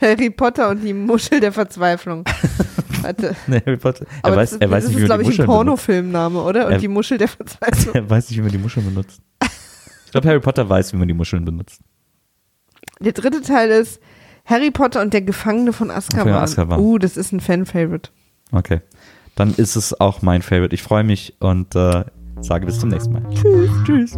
Harry 0.00 0.30
Potter 0.30 0.70
und 0.70 0.82
die 0.82 0.92
Muschel 0.94 1.40
der 1.40 1.52
Verzweiflung. 1.52 2.24
Warte. 3.02 3.36
Nee, 3.46 3.60
Harry 3.64 3.76
Potter. 3.76 4.04
Er 4.22 4.24
Aber 4.24 4.36
weiß, 4.36 4.50
das, 4.50 4.60
er 4.60 4.70
weiß 4.70 4.84
das 4.84 4.92
nicht, 4.92 4.96
ist, 5.02 5.04
wie 5.04 5.08
man 5.08 5.18
glaube 5.18 5.22
die 5.24 5.30
ich, 5.30 5.40
ein 5.40 5.46
Muscheln 5.46 5.64
benutzt. 5.66 5.86
Pornofilmname, 5.86 6.42
oder? 6.42 6.66
Und 6.66 6.72
Er- 6.72 6.78
die 6.78 6.88
Muschel 6.88 7.18
der 7.18 7.28
Verzweiflung. 7.28 7.94
Er 7.94 8.10
weiß 8.10 8.28
nicht, 8.30 8.38
wie 8.38 8.42
man 8.42 8.50
die 8.52 8.58
Muscheln 8.58 8.86
benutzt. 8.86 9.20
Ich 10.06 10.12
glaube, 10.12 10.28
Harry 10.28 10.40
Potter 10.40 10.68
weiß, 10.68 10.92
wie 10.92 10.96
man 10.96 11.06
die 11.08 11.14
Muscheln 11.14 11.44
benutzt. 11.44 11.80
Der 13.00 13.12
dritte 13.12 13.42
Teil 13.42 13.70
ist 13.70 14.00
Harry 14.46 14.70
Potter 14.70 15.02
und 15.02 15.12
der 15.12 15.22
Gefangene 15.22 15.72
von 15.72 15.90
Azkaban. 15.90 16.32
Von 16.32 16.42
Azkaban. 16.42 16.80
Uh, 16.80 16.98
das 16.98 17.16
ist 17.16 17.32
ein 17.32 17.40
Fan-Favorite. 17.40 18.10
Okay. 18.52 18.80
Dann 19.34 19.52
ist 19.54 19.76
es 19.76 20.00
auch 20.00 20.22
mein 20.22 20.40
Favorite. 20.40 20.74
Ich 20.74 20.82
freue 20.82 21.04
mich 21.04 21.34
und 21.40 21.74
äh, 21.74 22.04
sage 22.40 22.66
bis 22.66 22.78
zum 22.80 22.88
nächsten 22.90 23.12
Mal. 23.12 23.22
Tschüss. 23.34 23.70
Tschüss. 23.84 24.16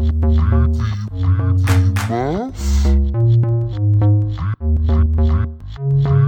Wiedersehen, 5.98 6.27